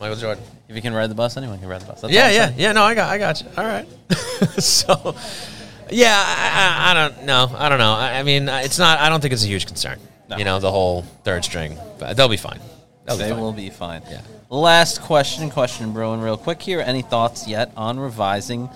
Michael 0.00 0.16
Jordan. 0.16 0.42
If 0.68 0.76
you 0.76 0.82
can 0.82 0.94
ride 0.94 1.10
the 1.10 1.14
bus, 1.14 1.36
anyone 1.36 1.58
can 1.58 1.68
ride 1.68 1.80
the 1.82 1.86
bus. 1.86 2.00
That's 2.00 2.12
yeah, 2.12 2.30
yeah, 2.30 2.52
yeah. 2.56 2.72
No, 2.72 2.82
I 2.84 2.94
got, 2.94 3.10
I 3.10 3.18
got 3.18 3.42
you. 3.42 3.48
All 3.56 3.64
right. 3.64 3.86
so, 4.62 5.14
yeah, 5.92 6.14
I, 6.16 6.88
I, 6.88 6.90
I 6.90 6.94
don't 6.94 7.24
know. 7.24 7.50
I 7.56 7.68
don't 7.68 7.78
know. 7.78 7.92
I, 7.92 8.18
I 8.18 8.22
mean, 8.22 8.48
it's 8.48 8.78
not. 8.78 8.98
I 9.00 9.08
don't 9.08 9.20
think 9.20 9.32
it's 9.32 9.44
a 9.44 9.48
huge 9.48 9.66
concern. 9.66 9.98
No. 10.28 10.36
You 10.36 10.44
know, 10.44 10.58
the 10.60 10.70
whole 10.70 11.02
third 11.24 11.44
string, 11.44 11.76
but 11.98 12.16
they'll 12.16 12.28
be 12.28 12.36
fine. 12.36 12.60
They'll 13.04 13.16
be 13.16 13.24
They 13.24 13.30
fine. 13.30 13.40
will 13.40 13.52
be 13.52 13.70
fine. 13.70 14.02
Yeah. 14.08 14.20
Last 14.48 15.00
question, 15.02 15.50
question, 15.50 15.92
Brewing, 15.92 16.20
real 16.20 16.36
quick 16.36 16.60
here. 16.62 16.80
Any 16.80 17.02
thoughts 17.02 17.48
yet 17.48 17.72
on 17.76 17.98
revising 17.98 18.68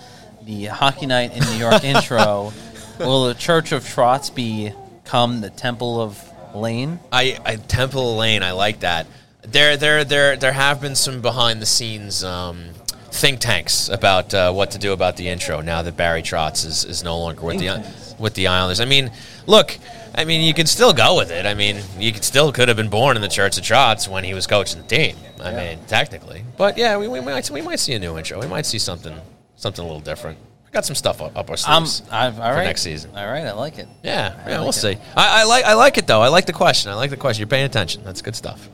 the 0.43 0.65
Hockey 0.65 1.05
Night 1.05 1.35
in 1.35 1.43
New 1.43 1.57
York 1.57 1.83
intro? 1.85 2.51
Will 2.99 3.27
the 3.27 3.33
Church 3.33 3.71
of 3.71 3.83
Trotz 3.83 4.33
become 4.33 5.41
the 5.41 5.49
Temple 5.49 6.01
of 6.01 6.21
Lane? 6.55 6.99
I, 7.11 7.37
I 7.45 7.55
Temple 7.57 8.15
Lane. 8.17 8.43
I 8.43 8.51
like 8.51 8.81
that. 8.81 9.07
There, 9.41 9.77
there, 9.77 10.03
there, 10.03 10.35
there 10.37 10.53
have 10.53 10.81
been 10.81 10.95
some 10.95 11.21
behind 11.21 11.61
the 11.61 11.65
scenes 11.65 12.23
um, 12.23 12.69
think 13.15 13.39
tanks 13.39 13.89
about 13.89 14.33
uh, 14.33 14.51
what 14.51 14.71
to 14.71 14.77
do 14.77 14.93
about 14.93 15.17
the 15.17 15.27
intro 15.29 15.61
now 15.61 15.81
that 15.81 15.95
Barry 15.97 16.21
Trotz 16.21 16.65
is, 16.65 16.85
is 16.85 17.03
no 17.03 17.17
longer 17.19 17.41
with 17.45 17.59
Think 17.59 17.69
the 17.77 17.83
tanks. 17.83 18.15
with 18.19 18.33
the 18.35 18.47
Islanders. 18.47 18.79
I 18.81 18.85
mean, 18.85 19.11
look. 19.47 19.77
I 20.17 20.23
mean, 20.23 20.41
you 20.47 20.53
can 20.53 20.65
still 20.65 20.93
go 20.93 21.17
with 21.17 21.29
it. 21.29 21.45
I 21.45 21.55
mean, 21.55 21.77
you 21.99 22.13
could 22.13 22.23
still 22.23 22.51
could 22.53 22.69
have 22.69 22.77
been 22.77 22.89
born 22.89 23.17
in 23.17 23.21
the 23.21 23.27
Church 23.27 23.57
of 23.57 23.63
Trotz 23.65 24.07
when 24.07 24.23
he 24.23 24.33
was 24.33 24.47
coaching 24.47 24.81
the 24.81 24.87
team. 24.87 25.17
I 25.43 25.51
mean, 25.53 25.79
technically, 25.87 26.45
but 26.57 26.77
yeah, 26.77 26.97
we, 26.97 27.07
we 27.09 27.19
might 27.19 27.49
we 27.49 27.61
might 27.61 27.79
see 27.79 27.93
a 27.93 27.99
new 27.99 28.17
intro. 28.17 28.39
We 28.39 28.47
might 28.47 28.65
see 28.65 28.79
something 28.79 29.19
something 29.57 29.83
a 29.83 29.87
little 29.87 29.99
different. 30.01 30.37
We 30.65 30.71
got 30.71 30.85
some 30.85 30.95
stuff 30.95 31.21
up, 31.21 31.35
up 31.37 31.49
our 31.49 31.57
Um, 31.67 31.85
sleeves. 31.85 32.09
All 32.11 32.31
for 32.31 32.39
right. 32.39 32.63
next 32.63 32.81
season. 32.83 33.11
All 33.15 33.25
right, 33.27 33.45
I 33.45 33.51
like 33.51 33.77
it. 33.77 33.89
Yeah, 34.03 34.33
I 34.45 34.49
yeah, 34.49 34.55
like 34.55 34.59
we'll 34.61 34.69
it. 34.69 34.73
see. 34.73 34.97
I, 35.17 35.41
I 35.41 35.43
like 35.43 35.65
I 35.65 35.73
like 35.73 35.97
it 35.97 36.07
though. 36.07 36.21
I 36.21 36.29
like 36.29 36.45
the 36.45 36.53
question. 36.53 36.91
I 36.91 36.95
like 36.95 37.09
the 37.09 37.17
question. 37.17 37.41
You're 37.41 37.47
paying 37.49 37.65
attention. 37.65 38.01
That's 38.05 38.21
good 38.21 38.35
stuff. 38.37 38.69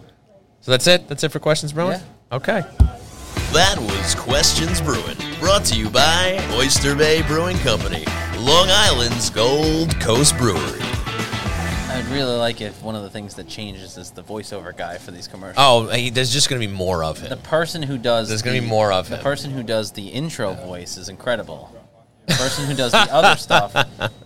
So 0.62 0.70
that's 0.70 0.86
it. 0.86 1.08
That's 1.08 1.24
it 1.24 1.32
for 1.32 1.40
questions, 1.40 1.74
Brewing. 1.74 1.94
Yeah. 2.00 2.36
Okay. 2.38 2.62
That 3.54 3.76
was 3.80 4.16
Questions 4.16 4.80
Brewing, 4.82 5.18
brought 5.40 5.66
to 5.66 5.76
you 5.78 5.90
by 5.90 6.40
Oyster 6.54 6.96
Bay 6.96 7.22
Brewing 7.24 7.58
Company, 7.58 8.06
Long 8.38 8.68
Island's 8.70 9.30
Gold 9.30 10.00
Coast 10.00 10.38
Brewery. 10.38 10.80
I'd 10.82 12.08
really 12.12 12.36
like 12.38 12.62
if 12.62 12.82
one 12.82 12.96
of 12.96 13.04
the 13.04 13.10
things 13.10 13.36
that 13.36 13.48
changes 13.50 13.98
is 13.98 14.12
the 14.12 14.24
voiceover 14.24 14.76
guy 14.76 14.98
for 14.98 15.12
these 15.12 15.28
commercials. 15.28 15.58
Oh, 15.60 15.88
he, 15.90 16.10
there's 16.10 16.32
just 16.32 16.50
going 16.50 16.62
to 16.62 16.68
be 16.68 16.74
more 16.74 17.04
of 17.04 17.20
him. 17.20 17.30
The 17.30 17.36
person 17.38 17.82
who 17.84 17.98
does 17.98 18.30
There's 18.30 18.42
gonna 18.42 18.56
the- 18.56 18.62
be 18.62 18.68
more 18.68 18.94
of 18.94 19.10
the 19.10 19.18
him. 19.18 19.24
person 19.24 19.52
who 19.52 19.64
does 19.64 19.92
the 19.92 20.08
intro 20.08 20.54
voice 20.54 20.96
is 20.98 21.10
incredible. 21.10 21.76
The 22.28 22.36
person 22.36 22.66
who 22.66 22.74
does 22.76 22.94
the 22.94 23.00
other 23.14 23.36
stuff 23.38 23.76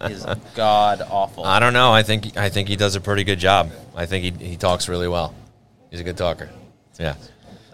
is 0.02 0.26
god 0.54 1.02
awful. 1.10 1.44
I 1.46 1.60
don't 1.60 1.74
know. 1.74 1.92
I 1.92 2.04
think 2.04 2.38
I 2.38 2.50
think 2.50 2.68
he 2.68 2.76
does 2.76 2.96
a 2.96 3.02
pretty 3.02 3.24
good 3.24 3.40
job. 3.40 3.72
I 3.96 4.06
think 4.06 4.38
he 4.40 4.46
he 4.50 4.58
talks 4.58 4.88
really 4.88 5.08
well. 5.08 5.34
He's 5.90 6.02
a 6.02 6.04
good 6.04 6.18
talker. 6.18 6.50
Yeah. 7.00 7.16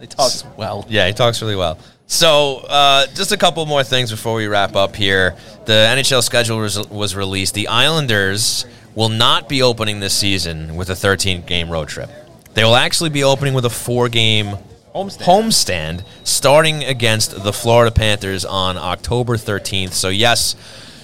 He 0.02 0.08
talks 0.08 0.44
well. 0.58 0.86
Yeah, 0.90 1.08
he 1.08 1.14
talks 1.14 1.42
really 1.42 1.56
well. 1.56 1.78
So, 2.08 2.58
uh, 2.68 3.06
just 3.14 3.32
a 3.32 3.38
couple 3.38 3.66
more 3.66 3.84
things 3.84 4.12
before 4.12 4.34
we 4.34 4.48
wrap 4.48 4.76
up 4.76 4.96
here. 4.96 5.36
The 5.66 5.72
NHL 5.72 6.24
schedule 6.24 6.58
was, 6.58 6.78
was 6.90 7.16
released. 7.16 7.54
The 7.54 7.68
Islanders 7.68 8.66
will 8.96 9.10
not 9.10 9.48
be 9.48 9.62
opening 9.62 10.00
this 10.00 10.14
season 10.14 10.76
with 10.76 10.90
a 10.90 10.96
13 10.96 11.44
game 11.44 11.70
road 11.70 11.88
trip. 11.88 12.10
They 12.54 12.64
will 12.64 12.76
actually 12.76 13.12
be 13.12 13.24
opening 13.24 13.54
with 13.54 13.64
a 13.64 13.70
four 13.70 14.10
game 14.10 14.58
Homestand. 14.94 15.22
homestand 15.22 16.06
starting 16.24 16.84
against 16.84 17.44
the 17.44 17.54
Florida 17.54 17.92
Panthers 17.92 18.44
on 18.44 18.78
October 18.78 19.38
13th. 19.38 19.94
So, 19.94 20.10
yes, 20.10 20.56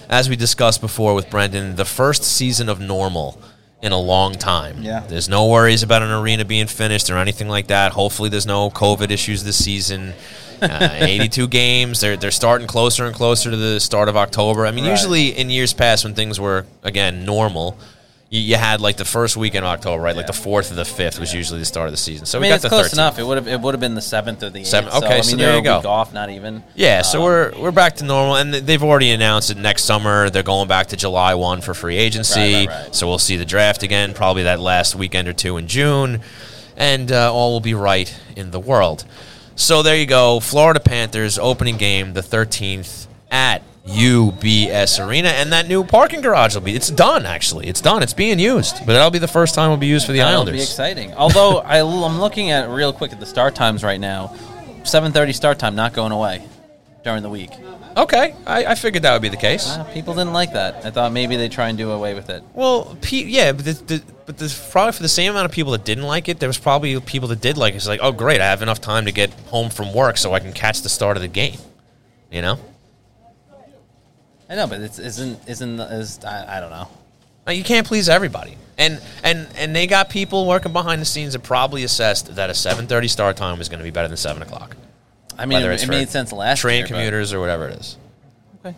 as 0.09 0.27
we 0.27 0.35
discussed 0.35 0.81
before 0.81 1.13
with 1.13 1.29
Brendan, 1.29 1.75
the 1.75 1.85
first 1.85 2.23
season 2.23 2.67
of 2.67 2.79
normal 2.79 3.39
in 3.81 3.91
a 3.91 3.99
long 3.99 4.33
time. 4.33 4.81
Yeah. 4.81 5.01
There's 5.07 5.29
no 5.29 5.47
worries 5.47 5.83
about 5.83 6.01
an 6.01 6.11
arena 6.11 6.45
being 6.45 6.67
finished 6.67 7.09
or 7.09 7.17
anything 7.17 7.47
like 7.47 7.67
that. 7.67 7.91
Hopefully, 7.91 8.29
there's 8.29 8.45
no 8.47 8.69
COVID 8.69 9.11
issues 9.11 9.43
this 9.43 9.63
season. 9.63 10.13
Uh, 10.61 10.89
82 10.93 11.47
games. 11.47 12.01
They're 12.01 12.17
they're 12.17 12.31
starting 12.31 12.65
closer 12.67 13.05
and 13.05 13.13
closer 13.15 13.51
to 13.51 13.57
the 13.57 13.79
start 13.79 14.09
of 14.09 14.17
October. 14.17 14.65
I 14.65 14.71
mean, 14.71 14.85
Right. 14.85 14.91
usually 14.91 15.27
in 15.37 15.49
years 15.51 15.73
past 15.73 16.03
when 16.03 16.15
things 16.15 16.39
were 16.39 16.65
again 16.83 17.25
normal, 17.25 17.77
you, 18.29 18.41
you 18.41 18.55
had 18.55 18.81
like 18.81 18.97
the 18.97 19.05
first 19.05 19.37
week 19.37 19.55
in 19.55 19.63
October, 19.63 20.01
right? 20.03 20.15
Like 20.15 20.27
the 20.27 20.33
fourth 20.33 20.71
or 20.71 20.75
the 20.75 20.83
fifth 20.85 21.19
was 21.19 21.33
usually 21.33 21.59
the 21.59 21.65
start 21.65 21.87
of 21.87 21.93
the 21.93 21.97
season. 21.97 22.25
So 22.25 22.37
I 22.37 22.39
we 22.39 22.43
mean, 22.43 22.51
got 22.51 22.55
it's 22.55 22.63
the 22.63 22.69
close 22.69 22.89
13th. 22.89 22.93
enough. 22.93 23.19
It 23.19 23.23
would 23.23 23.37
have 23.37 23.47
it 23.47 23.61
would 23.61 23.73
have 23.73 23.79
been 23.81 23.95
the 23.95 24.01
seventh 24.01 24.43
or 24.43 24.49
the 24.49 24.59
eighth. 24.59 24.67
Seven- 24.67 24.91
So, 24.91 24.97
okay, 24.97 25.17
I 25.17 25.21
so 25.21 25.29
mean, 25.31 25.37
there 25.39 25.49
you're 25.49 25.57
you 25.59 25.63
go. 25.63 25.77
week 25.77 25.85
off, 25.85 26.13
not 26.13 26.29
even. 26.29 26.63
Yeah, 26.75 27.01
so 27.03 27.19
Um, 27.19 27.23
we're 27.25 27.51
we're 27.59 27.71
back 27.71 27.95
to 27.97 28.03
normal, 28.05 28.35
and 28.35 28.53
they've 28.53 28.83
already 28.83 29.11
announced 29.11 29.47
that 29.47 29.57
next 29.57 29.83
summer. 29.85 30.29
They're 30.29 30.43
going 30.43 30.67
back 30.67 30.87
to 30.87 30.97
July 30.97 31.35
one 31.35 31.61
for 31.61 31.73
free 31.73 31.97
agency. 31.97 32.39
Right, 32.39 32.67
right, 32.67 32.83
right. 32.85 32.95
So 32.95 33.07
we'll 33.07 33.17
see 33.19 33.37
the 33.37 33.45
draft 33.45 33.83
again, 33.83 34.13
probably 34.13 34.43
that 34.43 34.59
last 34.59 34.95
weekend 34.95 35.27
or 35.27 35.33
two 35.33 35.55
in 35.57 35.67
June, 35.67 36.19
and 36.75 37.11
uh, 37.11 37.33
all 37.33 37.53
will 37.53 37.59
be 37.61 37.73
right 37.73 38.13
in 38.35 38.51
the 38.51 38.59
world. 38.59 39.05
So 39.55 39.81
there 39.81 39.95
you 39.95 40.05
go, 40.05 40.39
Florida 40.39 40.79
Panthers 40.79 41.39
opening 41.39 41.77
game 41.77 42.13
the 42.13 42.21
thirteenth 42.21 43.07
at 43.31 43.63
UBS 43.87 45.05
Arena, 45.05 45.29
and 45.29 45.51
that 45.53 45.67
new 45.67 45.83
parking 45.83 46.21
garage 46.21 46.55
will 46.55 46.61
be. 46.61 46.75
It's 46.75 46.89
done 46.89 47.25
actually. 47.25 47.67
It's 47.67 47.81
done. 47.81 48.03
It's 48.03 48.13
being 48.13 48.37
used, 48.39 48.79
but 48.79 48.93
that'll 48.93 49.11
be 49.11 49.19
the 49.19 49.27
first 49.27 49.55
time 49.55 49.65
it'll 49.65 49.77
be 49.77 49.87
used 49.87 50.05
for 50.05 50.11
the 50.11 50.19
That'll 50.19 50.41
Islanders. 50.41 50.55
be 50.55 50.61
exciting. 50.61 51.13
Although 51.13 51.59
I, 51.65 51.77
am 51.77 52.19
looking 52.19 52.51
at 52.51 52.69
real 52.69 52.91
quick 52.91 53.13
at 53.13 53.19
the 53.19 53.25
start 53.25 53.55
times 53.55 53.83
right 53.83 53.99
now. 53.99 54.35
7:30 54.83 55.35
start 55.35 55.59
time, 55.59 55.75
not 55.75 55.93
going 55.93 56.11
away 56.11 56.45
during 57.03 57.23
the 57.23 57.29
week. 57.29 57.51
Okay, 57.97 58.35
I, 58.45 58.65
I 58.65 58.75
figured 58.75 59.03
that 59.03 59.13
would 59.13 59.23
be 59.23 59.29
the 59.29 59.37
case. 59.37 59.69
Uh, 59.69 59.83
people 59.85 60.13
didn't 60.13 60.33
like 60.33 60.53
that. 60.53 60.85
I 60.85 60.91
thought 60.91 61.11
maybe 61.11 61.35
they 61.35 61.49
try 61.49 61.69
and 61.69 61.77
do 61.77 61.89
away 61.89 62.13
with 62.13 62.29
it. 62.29 62.43
Well, 62.53 62.95
pe- 63.01 63.25
yeah, 63.25 63.53
but 63.53 63.65
the, 63.65 63.73
the, 63.73 64.03
but 64.27 64.37
there's 64.37 64.69
probably 64.69 64.91
for 64.91 65.01
the 65.01 65.09
same 65.09 65.31
amount 65.31 65.45
of 65.45 65.51
people 65.51 65.71
that 65.71 65.83
didn't 65.83 66.03
like 66.03 66.29
it, 66.29 66.39
there 66.39 66.47
was 66.47 66.59
probably 66.59 66.99
people 67.01 67.27
that 67.29 67.41
did 67.41 67.57
like 67.57 67.73
it. 67.73 67.77
It's 67.77 67.87
like, 67.87 68.01
oh, 68.03 68.11
great, 68.11 68.39
I 68.39 68.45
have 68.45 68.61
enough 68.61 68.79
time 68.79 69.05
to 69.05 69.11
get 69.11 69.33
home 69.47 69.71
from 69.71 69.95
work 69.95 70.17
so 70.17 70.33
I 70.33 70.39
can 70.39 70.53
catch 70.53 70.83
the 70.83 70.89
start 70.89 71.17
of 71.17 71.21
the 71.21 71.27
game. 71.27 71.57
You 72.31 72.43
know? 72.43 72.59
I 74.49 74.55
know, 74.55 74.67
but 74.67 74.79
it's 74.81 74.99
isn't 74.99 75.39
isn't 75.47 75.79
is 75.79 76.23
I, 76.23 76.57
I 76.57 76.59
don't 76.59 76.69
know. 76.69 76.87
Now, 77.45 77.53
you 77.53 77.63
can't 77.63 77.87
please 77.87 78.09
everybody, 78.09 78.57
and 78.77 79.01
and 79.23 79.47
and 79.57 79.75
they 79.75 79.87
got 79.87 80.09
people 80.09 80.45
working 80.45 80.73
behind 80.73 81.01
the 81.01 81.05
scenes 81.05 81.33
that 81.33 81.43
probably 81.43 81.83
assessed 81.83 82.35
that 82.35 82.49
a 82.49 82.53
seven 82.53 82.87
thirty 82.87 83.07
start 83.07 83.37
time 83.37 83.59
is 83.61 83.69
going 83.69 83.79
to 83.79 83.83
be 83.83 83.91
better 83.91 84.07
than 84.07 84.17
seven 84.17 84.41
o'clock. 84.41 84.75
I 85.37 85.45
mean, 85.45 85.57
Whether 85.57 85.71
it, 85.71 85.83
it 85.83 85.89
made 85.89 86.09
sense 86.09 86.33
last 86.33 86.59
train 86.59 86.79
year, 86.79 86.87
commuters 86.87 87.33
or 87.33 87.39
whatever 87.39 87.67
it 87.67 87.79
is. 87.79 87.97
Okay. 88.65 88.75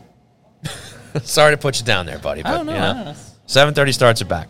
Sorry 1.24 1.54
to 1.54 1.58
put 1.58 1.80
you 1.80 1.86
down 1.86 2.06
there, 2.06 2.20
buddy. 2.20 2.44
But, 2.44 2.50
I 2.50 2.58
don't 2.58 2.66
know. 2.66 2.74
you 2.74 2.80
don't 2.80 3.06
know. 3.06 3.16
Seven 3.48 3.74
thirty 3.74 3.91
starts 3.91 4.22
are 4.22 4.26
back, 4.26 4.50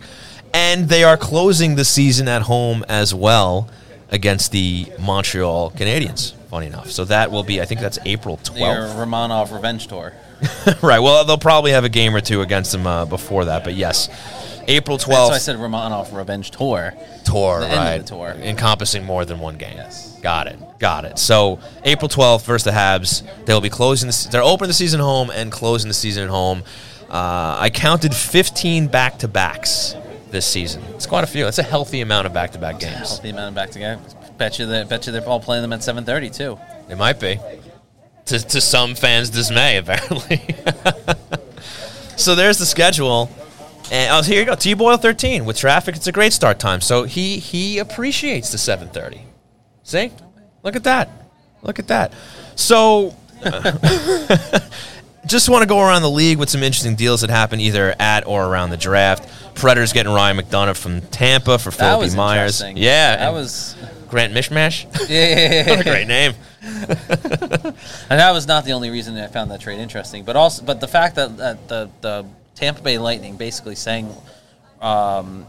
and 0.54 0.90
they 0.90 1.04
are 1.04 1.18
closing 1.18 1.76
the 1.76 1.86
season 1.86 2.28
at 2.28 2.42
home 2.42 2.84
as 2.90 3.14
well 3.14 3.70
against 4.10 4.52
the 4.52 4.88
Montreal 5.00 5.72
Canadiens. 5.72 6.34
Funny 6.50 6.68
enough, 6.68 6.92
so 6.92 7.06
that 7.06 7.32
will 7.32 7.44
be. 7.44 7.62
I 7.62 7.66
think 7.66 7.80
that's 7.80 8.00
April 8.06 8.38
twelfth. 8.44 8.98
Romanov 8.98 9.54
revenge 9.54 9.88
tour. 9.88 10.14
right. 10.82 11.00
Well, 11.00 11.26
they'll 11.26 11.38
probably 11.38 11.72
have 11.72 11.84
a 11.84 11.90
game 11.90 12.16
or 12.16 12.22
two 12.22 12.42
against 12.42 12.72
them 12.72 12.88
uh, 12.88 13.06
before 13.06 13.46
that, 13.46 13.64
but 13.64 13.74
yes, 13.74 14.10
April 14.68 14.98
That's 14.98 15.08
why 15.08 15.30
I 15.30 15.38
said 15.40 15.58
Romanov 15.58 16.16
revenge 16.16 16.52
tour. 16.52 16.94
tour, 17.26 17.60
the 17.60 17.66
end 17.66 17.74
of 17.74 17.80
right? 17.80 17.98
the 17.98 18.04
tour. 18.04 18.30
encompassing 18.40 19.04
more 19.04 19.26
than 19.26 19.40
one 19.40 19.58
game. 19.58 19.76
Yes. 19.76 20.20
Got 20.22 20.48
it. 20.48 20.60
Got 20.78 21.06
it. 21.06 21.18
So 21.18 21.60
April 21.84 22.08
twelfth 22.08 22.46
versus 22.46 22.66
the 22.66 22.72
Habs. 22.72 23.24
They'll 23.46 23.62
be 23.62 23.70
closing. 23.70 24.10
The, 24.10 24.28
they're 24.32 24.44
opening 24.44 24.68
the 24.70 24.74
season 24.76 25.00
home 25.00 25.32
and 25.32 25.52
closing 25.52 25.88
the 25.88 25.94
season 25.94 26.26
at 26.26 26.30
home. 26.30 26.64
Uh, 27.10 27.58
I 27.60 27.72
counted 27.74 28.14
fifteen 28.14 28.88
back 28.88 29.18
to 29.20 29.28
backs 29.28 29.96
this 30.30 30.46
season. 30.46 30.84
It's 30.94 31.08
quite 31.08 31.24
a 31.24 31.28
few. 31.28 31.48
It's 31.48 31.58
a 31.58 31.64
healthy 31.64 32.02
amount 32.02 32.28
of 32.28 32.34
back 32.34 32.52
to 32.52 32.60
back 32.60 32.80
games. 32.80 33.10
Healthy 33.10 33.30
amount 33.30 33.50
of 33.50 33.56
back 33.56 33.72
to 33.72 33.80
back. 33.80 34.38
Bet 34.38 34.60
you 34.60 34.68
that 34.68 34.88
bet 34.88 35.08
you 35.08 35.14
they're 35.14 35.28
all 35.28 35.40
playing 35.40 35.64
them 35.64 35.74
at 35.74 35.84
seven 35.84 36.06
thirty 36.06 36.30
too. 36.30 36.60
It 36.90 36.98
might 36.98 37.20
be. 37.20 37.40
To, 38.30 38.40
to 38.40 38.62
some 38.62 38.94
fans' 38.94 39.32
dismay, 39.32 39.78
apparently. 39.78 40.56
so 42.16 42.36
there's 42.36 42.60
the 42.60 42.66
schedule. 42.66 43.30
And 43.92 44.14
oh, 44.14 44.22
here 44.22 44.42
you 44.42 44.46
go. 44.46 44.54
T 44.54 44.76
Boyle 44.76 44.98
13. 44.98 45.46
With 45.46 45.58
traffic, 45.58 45.96
it's 45.96 46.06
a 46.06 46.12
great 46.12 46.32
start 46.32 46.60
time. 46.60 46.80
So 46.80 47.06
he 47.06 47.40
he 47.40 47.80
appreciates 47.80 48.52
the 48.52 48.58
7:30. 48.58 49.22
See? 49.82 50.12
Look 50.62 50.76
at 50.76 50.84
that. 50.84 51.10
Look 51.64 51.80
at 51.80 51.88
that. 51.88 52.14
So 52.56 53.16
just 55.26 55.50
want 55.50 55.64
to 55.64 55.68
go 55.68 55.80
around 55.80 56.04
the 56.04 56.10
league 56.10 56.38
with 56.38 56.50
some 56.50 56.62
interesting 56.62 56.96
deals 56.96 57.22
that 57.22 57.32
happen 57.32 57.60
either 57.60 57.96
at 58.00 58.28
or 58.28 58.46
around 58.46 58.70
the 58.70 58.78
draft. 58.78 59.28
Predators 59.56 59.92
getting 59.92 60.14
Ryan 60.14 60.38
McDonagh 60.38 60.78
from 60.78 61.02
Tampa 61.02 61.58
for 61.58 61.72
Philippe 61.72 62.16
Myers. 62.16 62.64
Yeah. 62.76 63.16
that 63.16 63.34
was 63.34 63.76
Grant 64.10 64.34
Mismash. 64.34 64.86
yeah, 65.10 65.28
yeah, 65.28 65.54
yeah, 65.54 65.70
what 65.70 65.82
a 65.82 65.84
great 65.84 66.08
name. 66.08 66.34
And 68.10 68.20
that 68.20 68.32
was 68.32 68.48
not 68.48 68.66
the 68.66 68.74
only 68.74 68.90
reason 68.90 69.16
that 69.16 69.24
I 69.24 69.28
found 69.28 69.52
that 69.52 69.62
trade 69.62 69.80
interesting, 69.80 70.24
but 70.24 70.36
also, 70.36 70.64
but 70.66 70.82
the 70.82 70.88
fact 70.88 71.16
that, 71.16 71.38
that 71.38 71.68
the 71.68 71.90
the 72.02 72.26
Tampa 72.56 72.82
Bay 72.82 72.98
Lightning 72.98 73.38
basically 73.38 73.76
sang 73.76 74.14
um, 74.82 75.46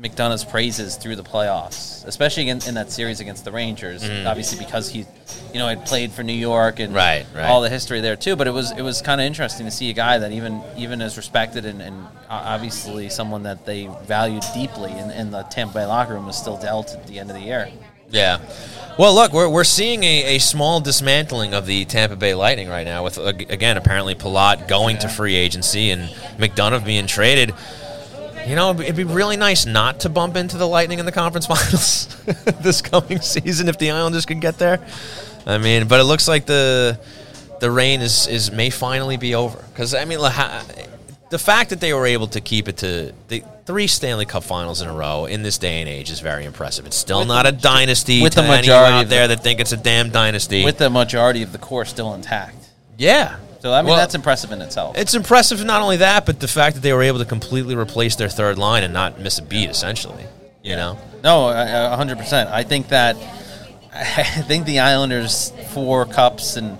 McDonagh's 0.00 0.44
praises 0.44 0.96
through 0.96 1.16
the 1.16 1.22
playoffs, 1.22 2.06
especially 2.06 2.48
in, 2.48 2.64
in 2.66 2.74
that 2.74 2.92
series 2.92 3.20
against 3.20 3.44
the 3.44 3.52
Rangers. 3.52 4.04
Obviously, 4.04 4.64
because 4.64 4.88
he, 4.88 5.00
you 5.52 5.58
know, 5.58 5.68
had 5.68 5.84
played 5.84 6.12
for 6.12 6.22
New 6.22 6.32
York 6.32 6.80
and. 6.80 6.94
Right, 6.94 7.26
right. 7.34 7.46
all 7.46 7.60
the 7.60 7.70
history 7.70 8.00
there 8.00 8.16
too. 8.16 8.36
But 8.36 8.46
it 8.46 8.52
was 8.52 8.70
it 8.72 8.82
was 8.82 9.02
kind 9.02 9.20
of 9.20 9.26
interesting 9.26 9.66
to 9.66 9.72
see 9.72 9.90
a 9.90 9.94
guy 9.94 10.18
that 10.18 10.32
even 10.32 10.62
even 10.76 11.02
as 11.02 11.16
respected 11.16 11.64
and, 11.66 11.82
and 11.82 12.06
obviously 12.30 13.08
someone 13.08 13.42
that 13.42 13.66
they 13.66 13.88
valued 14.04 14.44
deeply 14.54 14.92
in, 14.92 15.10
in 15.10 15.30
the 15.30 15.42
Tampa 15.44 15.74
Bay 15.74 15.86
locker 15.86 16.14
room 16.14 16.26
was 16.26 16.36
still 16.36 16.56
dealt 16.56 16.92
at 16.92 17.06
the 17.06 17.18
end 17.18 17.30
of 17.30 17.36
the 17.36 17.42
year. 17.42 17.68
Yeah. 18.10 18.38
Well, 18.98 19.14
look, 19.14 19.32
we're, 19.32 19.48
we're 19.48 19.64
seeing 19.64 20.02
a, 20.04 20.36
a 20.36 20.38
small 20.38 20.80
dismantling 20.80 21.52
of 21.52 21.66
the 21.66 21.84
Tampa 21.84 22.16
Bay 22.16 22.34
Lightning 22.34 22.68
right 22.68 22.84
now, 22.86 23.04
with, 23.04 23.18
again, 23.18 23.76
apparently 23.76 24.14
Palat 24.14 24.68
going 24.68 24.96
to 24.98 25.08
free 25.08 25.36
agency 25.36 25.90
and 25.90 26.02
McDonagh 26.38 26.84
being 26.84 27.06
traded. 27.06 27.52
You 28.46 28.54
know, 28.54 28.70
it'd 28.70 28.96
be- 28.96 29.04
really 29.04 29.36
nice 29.36 29.66
not 29.66 30.00
to 30.00 30.08
bump 30.08 30.36
into 30.36 30.56
the 30.56 30.66
Lightning 30.66 30.98
in 30.98 31.04
the 31.04 31.12
conference 31.12 31.46
finals 31.46 32.16
this 32.62 32.80
coming 32.80 33.20
season 33.20 33.68
if 33.68 33.76
the 33.78 33.90
Islanders 33.90 34.24
could 34.24 34.40
get 34.40 34.56
there. 34.58 34.80
I 35.46 35.58
mean, 35.58 35.88
but 35.88 36.00
it 36.00 36.04
looks 36.04 36.26
like 36.26 36.46
the 36.46 36.98
the 37.60 37.70
reign 37.70 38.00
is, 38.02 38.26
is 38.26 38.52
may 38.52 38.70
finally 38.70 39.16
be 39.16 39.34
over. 39.34 39.62
Because, 39.72 39.94
I 39.94 40.04
mean, 40.04 40.20
the 41.30 41.38
fact 41.38 41.70
that 41.70 41.80
they 41.80 41.92
were 41.92 42.06
able 42.06 42.28
to 42.28 42.40
keep 42.40 42.68
it 42.68 42.76
to 42.78 43.12
the 43.28 43.42
three 43.64 43.86
Stanley 43.88 44.26
Cup 44.26 44.44
finals 44.44 44.80
in 44.80 44.88
a 44.88 44.92
row 44.92 45.24
in 45.26 45.42
this 45.42 45.58
day 45.58 45.80
and 45.80 45.88
age 45.88 46.10
is 46.10 46.20
very 46.20 46.44
impressive. 46.44 46.86
It's 46.86 46.96
still 46.96 47.20
With 47.20 47.28
not 47.28 47.42
the 47.44 47.48
a 47.48 47.52
dynasty 47.52 48.22
with 48.22 48.34
to 48.34 48.42
the 48.42 48.48
majority 48.48 48.92
out 48.94 49.08
there 49.08 49.26
the- 49.26 49.34
that 49.34 49.42
think 49.42 49.60
it's 49.60 49.72
a 49.72 49.76
damn 49.76 50.10
dynasty. 50.10 50.64
With 50.64 50.78
the 50.78 50.88
majority 50.90 51.42
of 51.42 51.52
the 51.52 51.58
core 51.58 51.84
still 51.84 52.14
intact. 52.14 52.56
yeah. 52.96 53.36
So 53.60 53.72
I 53.72 53.80
mean 53.82 53.88
Well, 53.88 53.96
that's 53.96 54.14
impressive 54.14 54.52
in 54.52 54.60
itself. 54.62 54.96
It's 54.96 55.14
impressive 55.14 55.64
not 55.64 55.82
only 55.82 55.96
that, 55.96 56.24
but 56.26 56.38
the 56.38 56.46
fact 56.46 56.76
that 56.76 56.82
they 56.82 56.92
were 56.92 57.02
able 57.02 57.18
to 57.18 57.24
completely 57.24 57.74
replace 57.74 58.14
their 58.14 58.28
third 58.28 58.58
line 58.58 58.84
and 58.84 58.92
not 58.94 59.18
miss 59.18 59.38
a 59.38 59.42
beat, 59.42 59.68
essentially. 59.70 60.24
You 60.62 60.76
know? 60.76 60.98
No, 61.24 61.48
hundred 61.96 62.18
percent. 62.18 62.50
I 62.50 62.62
think 62.62 62.88
that 62.88 63.16
I 63.92 64.22
think 64.42 64.66
the 64.66 64.78
Islanders 64.80 65.52
four 65.70 66.04
cups 66.04 66.56
and 66.56 66.78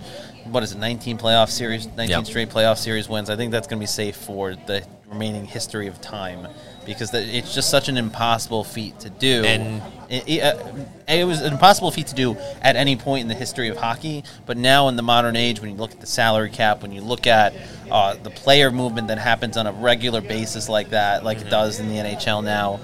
what 0.50 0.62
is 0.62 0.72
it, 0.72 0.78
nineteen 0.78 1.18
playoff 1.18 1.50
series, 1.50 1.86
nineteen 1.86 2.10
Yep. 2.18 2.26
straight 2.26 2.50
playoff 2.50 2.78
series 2.78 3.08
wins. 3.08 3.30
I 3.30 3.36
think 3.36 3.52
that's 3.52 3.66
going 3.66 3.78
to 3.78 3.82
be 3.82 3.86
safe 3.86 4.16
for 4.16 4.54
the 4.54 4.84
remaining 5.08 5.44
history 5.44 5.86
of 5.86 6.00
time 6.00 6.46
because 6.84 7.12
it's 7.14 7.54
just 7.54 7.70
such 7.70 7.88
an 7.88 7.96
impossible 7.96 8.64
feat 8.64 8.98
to 9.00 9.10
do. 9.10 9.44
And- 9.44 9.82
it, 10.08 10.28
it, 10.28 10.40
uh, 10.40 10.62
it 11.08 11.24
was 11.24 11.40
an 11.40 11.52
impossible 11.52 11.90
feat 11.90 12.06
to 12.08 12.14
do 12.14 12.36
at 12.62 12.76
any 12.76 12.94
point 12.94 13.22
in 13.22 13.28
the 13.28 13.34
history 13.34 13.66
of 13.68 13.76
hockey. 13.76 14.22
But 14.46 14.56
now 14.56 14.86
in 14.86 14.94
the 14.94 15.02
modern 15.02 15.34
age, 15.34 15.60
when 15.60 15.68
you 15.70 15.76
look 15.76 15.90
at 15.90 16.00
the 16.00 16.06
salary 16.06 16.48
cap, 16.50 16.82
when 16.82 16.92
you 16.92 17.00
look 17.00 17.26
at 17.26 17.52
uh, 17.90 18.14
the 18.14 18.30
player 18.30 18.70
movement 18.70 19.08
that 19.08 19.18
happens 19.18 19.56
on 19.56 19.66
a 19.66 19.72
regular 19.72 20.20
basis 20.20 20.68
like 20.68 20.90
that, 20.90 21.24
like 21.24 21.38
Mm-hmm. 21.38 21.48
it 21.48 21.50
does 21.50 21.80
in 21.80 21.88
the 21.88 21.96
NHL 21.96 22.44
now, 22.44 22.78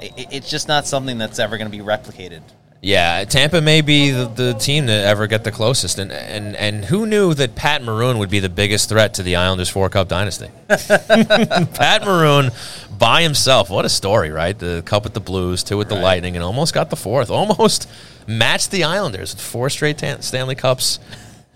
it, 0.00 0.28
it's 0.32 0.48
just 0.50 0.66
not 0.66 0.86
something 0.86 1.18
that's 1.18 1.38
ever 1.38 1.58
going 1.58 1.70
to 1.70 1.76
be 1.76 1.84
replicated. 1.84 2.40
Yeah, 2.84 3.22
Tampa 3.22 3.60
may 3.60 3.80
be 3.80 4.10
the, 4.10 4.24
the 4.26 4.54
team 4.54 4.88
to 4.88 4.92
ever 4.92 5.28
get 5.28 5.44
the 5.44 5.52
closest, 5.52 6.00
and, 6.00 6.10
and 6.10 6.56
and 6.56 6.84
who 6.84 7.06
knew 7.06 7.32
that 7.32 7.54
Pat 7.54 7.80
Maroon 7.80 8.18
would 8.18 8.28
be 8.28 8.40
the 8.40 8.48
biggest 8.48 8.88
threat 8.88 9.14
to 9.14 9.22
the 9.22 9.36
Islanders 9.36 9.68
four 9.68 9.88
cup 9.88 10.08
dynasty? 10.08 10.48
Pat 10.68 12.02
Maroon 12.04 12.50
by 12.98 13.22
himself, 13.22 13.70
what 13.70 13.84
a 13.84 13.88
story, 13.88 14.30
right? 14.30 14.58
The 14.58 14.82
cup 14.84 15.04
with 15.04 15.14
the 15.14 15.20
Blues, 15.20 15.62
two 15.62 15.76
with 15.78 15.88
the 15.88 15.94
Lightning, 15.94 16.34
and 16.34 16.44
almost 16.44 16.74
got 16.74 16.90
the 16.90 16.96
fourth, 16.96 17.30
almost 17.30 17.88
matched 18.26 18.72
the 18.72 18.82
Islanders 18.82 19.32
with 19.32 19.40
four 19.40 19.70
straight 19.70 19.98
tan- 19.98 20.22
Stanley 20.22 20.56
Cups 20.56 20.98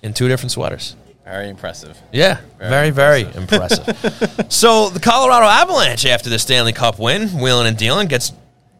in 0.04 0.14
two 0.14 0.28
different 0.28 0.52
sweaters. 0.52 0.94
Very 1.24 1.48
impressive. 1.48 2.00
Yeah, 2.12 2.38
very, 2.60 2.90
very 2.90 3.22
impressive. 3.22 4.46
so 4.48 4.90
the 4.90 5.00
Colorado 5.00 5.46
Avalanche, 5.46 6.06
after 6.06 6.30
the 6.30 6.38
Stanley 6.38 6.72
Cup 6.72 7.00
win, 7.00 7.30
wheeling 7.30 7.66
and 7.66 7.76
dealing, 7.76 8.06
gets 8.06 8.32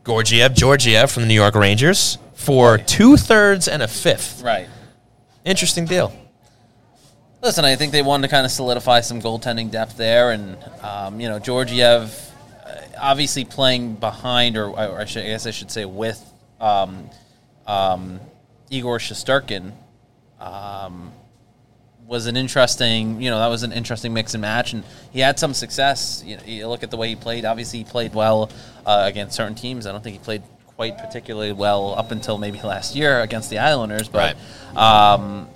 Gorgiev, 0.04 0.54
Georgiev 0.54 1.10
from 1.10 1.24
the 1.24 1.28
New 1.28 1.34
York 1.34 1.56
Rangers 1.56 2.18
for 2.36 2.78
two 2.78 3.16
thirds 3.16 3.66
and 3.66 3.82
a 3.82 3.88
fifth. 3.88 4.42
Right. 4.42 4.68
Interesting 5.44 5.86
deal. 5.86 6.12
Listen, 7.42 7.64
I 7.64 7.76
think 7.76 7.92
they 7.92 8.02
wanted 8.02 8.28
to 8.28 8.30
kind 8.30 8.44
of 8.44 8.52
solidify 8.52 9.00
some 9.00 9.20
goaltending 9.20 9.70
depth 9.70 9.96
there, 9.96 10.30
and 10.30 10.56
um, 10.82 11.20
you 11.20 11.28
know 11.28 11.38
Georgiev, 11.38 12.32
uh, 12.64 12.80
obviously 12.98 13.44
playing 13.44 13.94
behind, 13.94 14.56
or, 14.56 14.68
or 14.68 15.00
I, 15.00 15.04
should, 15.04 15.24
I 15.24 15.28
guess 15.28 15.46
I 15.46 15.50
should 15.50 15.70
say 15.70 15.84
with 15.84 16.22
um, 16.60 17.08
um, 17.66 18.20
Igor 18.70 18.98
Shesterkin, 18.98 19.72
um, 20.40 21.12
was 22.06 22.26
an 22.26 22.36
interesting, 22.36 23.20
you 23.20 23.30
know, 23.30 23.38
that 23.38 23.48
was 23.48 23.62
an 23.62 23.72
interesting 23.72 24.12
mix 24.12 24.34
and 24.34 24.40
match, 24.40 24.72
and 24.72 24.84
he 25.12 25.20
had 25.20 25.38
some 25.38 25.54
success. 25.54 26.22
You, 26.24 26.36
know, 26.36 26.42
you 26.44 26.68
look 26.68 26.82
at 26.82 26.90
the 26.90 26.96
way 26.96 27.08
he 27.08 27.16
played. 27.16 27.44
Obviously, 27.44 27.80
he 27.80 27.84
played 27.84 28.14
well 28.14 28.50
uh, 28.84 29.02
against 29.04 29.36
certain 29.36 29.54
teams. 29.54 29.86
I 29.86 29.92
don't 29.92 30.02
think 30.02 30.16
he 30.16 30.22
played 30.22 30.42
quite 30.76 30.98
particularly 30.98 31.52
well 31.52 31.98
up 31.98 32.10
until 32.10 32.38
maybe 32.38 32.60
last 32.60 32.94
year 32.94 33.20
against 33.20 33.50
the 33.50 33.58
Islanders, 33.58 34.08
but. 34.08 34.36
Um, 34.76 35.48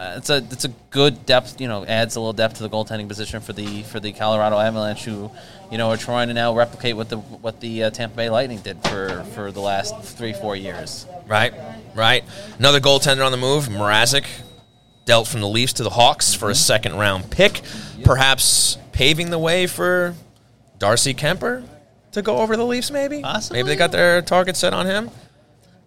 uh, 0.00 0.14
it's 0.16 0.30
a 0.30 0.36
it's 0.50 0.64
a 0.64 0.70
good 0.88 1.26
depth. 1.26 1.60
You 1.60 1.68
know, 1.68 1.84
adds 1.84 2.16
a 2.16 2.20
little 2.20 2.32
depth 2.32 2.54
to 2.54 2.62
the 2.62 2.70
goaltending 2.70 3.06
position 3.06 3.42
for 3.42 3.52
the 3.52 3.82
for 3.82 4.00
the 4.00 4.12
Colorado 4.12 4.58
Avalanche, 4.58 5.04
who 5.04 5.30
you 5.70 5.76
know 5.76 5.90
are 5.90 5.98
trying 5.98 6.28
to 6.28 6.34
now 6.34 6.54
replicate 6.56 6.96
what 6.96 7.10
the 7.10 7.18
what 7.18 7.60
the 7.60 7.84
uh, 7.84 7.90
Tampa 7.90 8.16
Bay 8.16 8.30
Lightning 8.30 8.60
did 8.60 8.82
for 8.84 9.22
for 9.34 9.52
the 9.52 9.60
last 9.60 9.94
three 10.00 10.32
four 10.32 10.56
years. 10.56 11.06
Right, 11.26 11.52
right. 11.94 12.24
Another 12.58 12.80
goaltender 12.80 13.26
on 13.26 13.30
the 13.30 13.36
move, 13.36 13.68
Mrazek, 13.68 14.24
dealt 15.04 15.28
from 15.28 15.42
the 15.42 15.48
Leafs 15.48 15.74
to 15.74 15.82
the 15.82 15.90
Hawks 15.90 16.32
for 16.32 16.48
a 16.48 16.54
second 16.54 16.94
round 16.94 17.30
pick, 17.30 17.60
perhaps 18.02 18.78
paving 18.92 19.28
the 19.28 19.38
way 19.38 19.66
for 19.66 20.14
Darcy 20.78 21.12
Kuemper 21.12 21.62
to 22.12 22.22
go 22.22 22.38
over 22.38 22.56
the 22.56 22.64
Leafs. 22.64 22.90
Maybe, 22.90 23.22
Possibly. 23.22 23.58
maybe 23.58 23.68
they 23.68 23.76
got 23.76 23.92
their 23.92 24.22
target 24.22 24.56
set 24.56 24.74
on 24.74 24.86
him. 24.86 25.10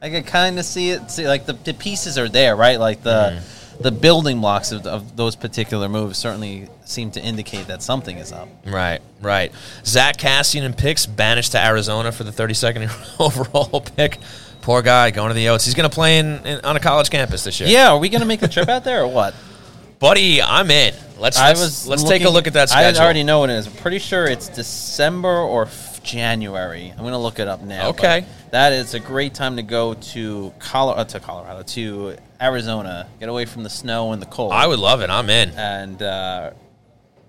I 0.02 0.10
can 0.10 0.24
kind 0.24 0.60
of 0.60 0.66
see 0.66 0.90
it. 0.90 1.10
See, 1.12 1.28
like 1.28 1.46
the, 1.46 1.54
the 1.54 1.74
pieces 1.74 2.18
are 2.18 2.28
there, 2.28 2.56
right? 2.56 2.80
Like 2.80 3.04
the 3.04 3.42
mm. 3.42 3.82
the 3.82 3.92
building 3.92 4.42
blocks 4.42 4.72
of, 4.72 4.86
of 4.86 5.16
those 5.16 5.36
particular 5.36 5.88
moves 5.88 6.18
certainly 6.18 6.68
seem 6.84 7.12
to 7.12 7.22
indicate 7.22 7.68
that 7.68 7.82
something 7.82 8.18
is 8.18 8.32
up. 8.32 8.50
Right, 8.66 9.02
right. 9.22 9.52
Zack 9.86 10.18
Kassian 10.18 10.64
and 10.64 10.78
picks 10.78 11.06
banished 11.06 11.54
to 11.54 11.66
Arizona 11.66 12.12
for 12.12 12.26
the 12.26 12.32
32nd 12.32 13.20
overall 13.20 13.82
pick. 13.82 14.20
Poor 14.62 14.82
guy 14.82 15.12
going 15.12 15.30
to 15.30 15.34
the 15.34 15.46
Yotes. 15.46 15.66
He's 15.66 15.74
going 15.74 15.90
to 15.90 15.94
play 15.94 16.20
in, 16.20 16.46
in 16.46 16.62
on 16.66 16.76
a 16.76 16.80
college 16.80 17.10
campus 17.10 17.44
this 17.44 17.60
year. 17.60 17.70
Yeah, 17.70 17.92
are 17.92 17.98
we 17.98 18.10
gonna 18.10 18.26
make 18.26 18.42
a 18.42 18.48
trip 18.48 18.70
out 18.70 18.84
there 18.84 19.04
or 19.04 19.08
what? 19.08 19.34
buddy, 20.04 20.42
I'm 20.42 20.70
in. 20.70 20.94
Let's 21.18 21.40
let's, 21.40 21.62
was. 21.62 21.88
let's 21.88 22.04
take 22.04 22.26
a 22.26 22.30
look 22.30 22.46
at 22.46 22.54
that 22.54 22.70
schedule. 22.70 22.88
I 22.88 22.90
schedule. 22.90 23.06
already 23.06 23.24
know 23.24 23.40
what 23.40 23.50
it 23.50 23.54
is. 23.54 23.68
I'm 23.68 23.74
pretty 23.74 24.00
sure 24.00 24.26
it's 24.26 24.50
December 24.50 25.30
or 25.30 25.68
f- 25.68 25.93
January. 26.04 26.90
I'm 26.92 27.00
going 27.00 27.12
to 27.12 27.18
look 27.18 27.40
it 27.40 27.48
up 27.48 27.62
now. 27.62 27.90
Okay. 27.90 28.26
that 28.52 28.74
is 28.74 28.94
a 28.94 29.00
great 29.00 29.34
time 29.34 29.56
to 29.56 29.64
go 29.64 29.94
to 29.96 30.54
Colorado, 30.60 31.04
to 31.06 31.20
Colorado, 31.20 31.64
to 31.64 32.16
Arizona. 32.42 33.08
Get 33.20 33.30
away 33.30 33.46
from 33.46 33.64
the 33.64 33.70
snow 33.70 34.12
and 34.12 34.22
the 34.22 34.26
cold. 34.28 34.52
I 34.52 34.68
would 34.68 34.80
love 34.80 35.02
it. 35.02 35.10
I'm 35.10 35.30
in. 35.30 35.50
and 35.52 36.02
uh, 36.02 36.52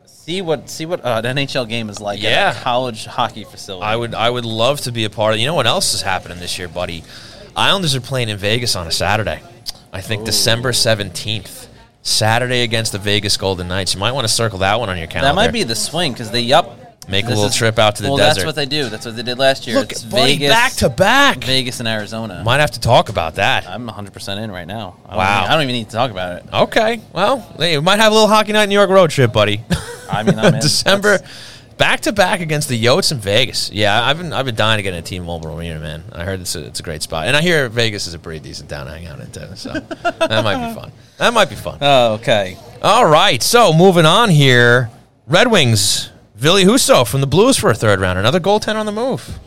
see 0.06 0.42
what 0.42 0.68
see 0.70 0.86
what 0.86 1.04
uh, 1.04 1.22
an 1.24 1.36
NHL 1.36 1.68
game 1.68 1.88
is 1.88 2.00
like 2.00 2.20
Yeah. 2.20 2.50
at 2.50 2.56
a 2.56 2.60
college 2.60 3.04
hockey 3.06 3.44
facility. 3.44 3.84
I 3.84 3.96
would 3.96 4.14
I 4.14 4.28
would 4.30 4.44
love 4.44 4.80
to 4.82 4.92
be 4.92 5.04
a 5.04 5.10
part 5.10 5.34
of. 5.34 5.40
You 5.40 5.46
know 5.46 5.54
what 5.54 5.66
else 5.66 5.94
is 5.94 6.02
happening 6.02 6.38
this 6.38 6.58
year, 6.58 6.68
buddy? 6.68 7.04
Islanders 7.56 7.94
are 7.94 8.00
playing 8.00 8.28
in 8.30 8.36
Vegas 8.36 8.74
on 8.74 8.86
a 8.86 8.90
Saturday. 8.90 9.40
I 9.92 10.00
think 10.00 10.24
December 10.24 10.72
seventeenth, 10.72 11.68
Saturday 12.02 12.62
against 12.62 12.90
the 12.92 12.98
Vegas 12.98 13.36
Golden 13.36 13.68
Knights. 13.68 13.94
You 13.94 14.00
might 14.00 14.12
want 14.12 14.26
to 14.26 14.32
circle 14.32 14.58
that 14.58 14.80
one 14.80 14.88
on 14.88 14.98
your 14.98 15.06
calendar. 15.06 15.28
That 15.28 15.34
might 15.36 15.52
be 15.52 15.62
the 15.62 15.76
swing 15.76 16.12
because 16.12 16.30
they 16.32 16.40
yup 16.40 16.83
Make 17.08 17.24
a 17.24 17.28
this 17.28 17.36
little 17.36 17.50
trip 17.52 17.78
out 17.78 17.96
to 17.96 18.02
the 18.02 18.08
well, 18.08 18.16
desert. 18.18 18.34
that's 18.40 18.46
what 18.46 18.54
they 18.54 18.66
do. 18.66 18.88
That's 18.88 19.04
what 19.06 19.14
they 19.16 19.22
did 19.22 19.38
last 19.38 19.66
year. 19.66 19.76
Look, 19.76 19.92
it's 19.92 20.02
buddy, 20.04 20.32
Vegas, 20.34 20.48
back 20.50 20.72
to 20.74 20.88
back. 20.88 21.44
Vegas 21.44 21.78
and 21.80 21.88
Arizona. 21.88 22.42
Might 22.44 22.60
have 22.60 22.70
to 22.72 22.80
talk 22.80 23.08
about 23.08 23.34
that. 23.36 23.68
I'm 23.68 23.86
100 23.86 24.12
percent 24.12 24.40
in 24.40 24.50
right 24.50 24.66
now. 24.66 24.96
I 25.06 25.08
don't 25.10 25.16
Wow. 25.18 25.38
even- 25.40 25.50
I 25.50 25.54
don't 25.54 25.62
even 25.64 25.72
need 25.74 25.88
to 25.90 25.96
talk 25.96 26.10
about 26.10 26.36
it. 26.38 26.44
Okay, 26.52 27.00
well, 27.12 27.38
hey, 27.58 27.76
we 27.78 27.84
might 27.84 27.98
have 28.00 28.12
a 28.12 28.14
little 28.14 28.28
hockey 28.28 28.52
night 28.52 28.64
in 28.64 28.68
New 28.70 28.74
York 28.76 28.90
road 28.90 29.10
trip, 29.10 29.32
buddy. 29.32 29.60
I 30.10 30.22
mean, 30.22 30.38
I'm 30.38 30.54
in. 30.56 30.60
December, 30.60 31.18
That's- 31.18 31.50
back 31.76 32.00
to 32.02 32.12
back 32.12 32.40
against 32.40 32.68
the 32.68 32.82
Yotes 32.82 33.10
in 33.12 33.18
Vegas. 33.18 33.70
Yeah, 33.72 34.02
I've 34.02 34.16
been 34.18 34.32
I've 34.32 34.44
been 34.46 34.54
dying 34.54 34.78
to 34.78 34.82
get 34.82 34.94
in 34.94 35.00
a 35.00 35.02
T-Mobile 35.02 35.58
Arena, 35.58 35.80
man. 35.80 36.04
I 36.12 36.24
heard 36.24 36.40
it's 36.40 36.54
a, 36.54 36.64
it's 36.64 36.80
a 36.80 36.82
great 36.82 37.02
spot, 37.02 37.26
and 37.26 37.36
I 37.36 37.42
hear 37.42 37.68
Vegas 37.68 38.06
is 38.06 38.14
a 38.14 38.18
pretty 38.18 38.40
decent 38.40 38.68
town 38.70 38.86
to 38.86 38.92
hang 38.92 39.06
out 39.06 39.20
in 39.20 39.30
too. 39.30 39.56
So 39.56 39.72
that 40.02 40.44
might 40.44 40.68
be 40.68 40.74
fun. 40.74 40.92
That 41.18 41.32
might 41.34 41.48
be 41.50 41.56
fun. 41.56 41.78
Oh, 41.80 42.14
okay. 42.14 42.56
All 42.82 43.06
right, 43.06 43.42
so 43.42 43.72
moving 43.72 44.04
on 44.06 44.30
here, 44.30 44.90
Red 45.26 45.50
Wings. 45.50 46.10
Ville 46.44 46.56
Husso 46.58 47.06
from 47.08 47.22
the 47.22 47.26
Blues 47.26 47.56
for 47.56 47.70
a 47.70 47.74
third 47.74 48.00
round. 48.00 48.18
Another 48.18 48.38
goaltender 48.38 48.76
on 48.76 48.84
the 48.84 48.92
move. 48.92 49.38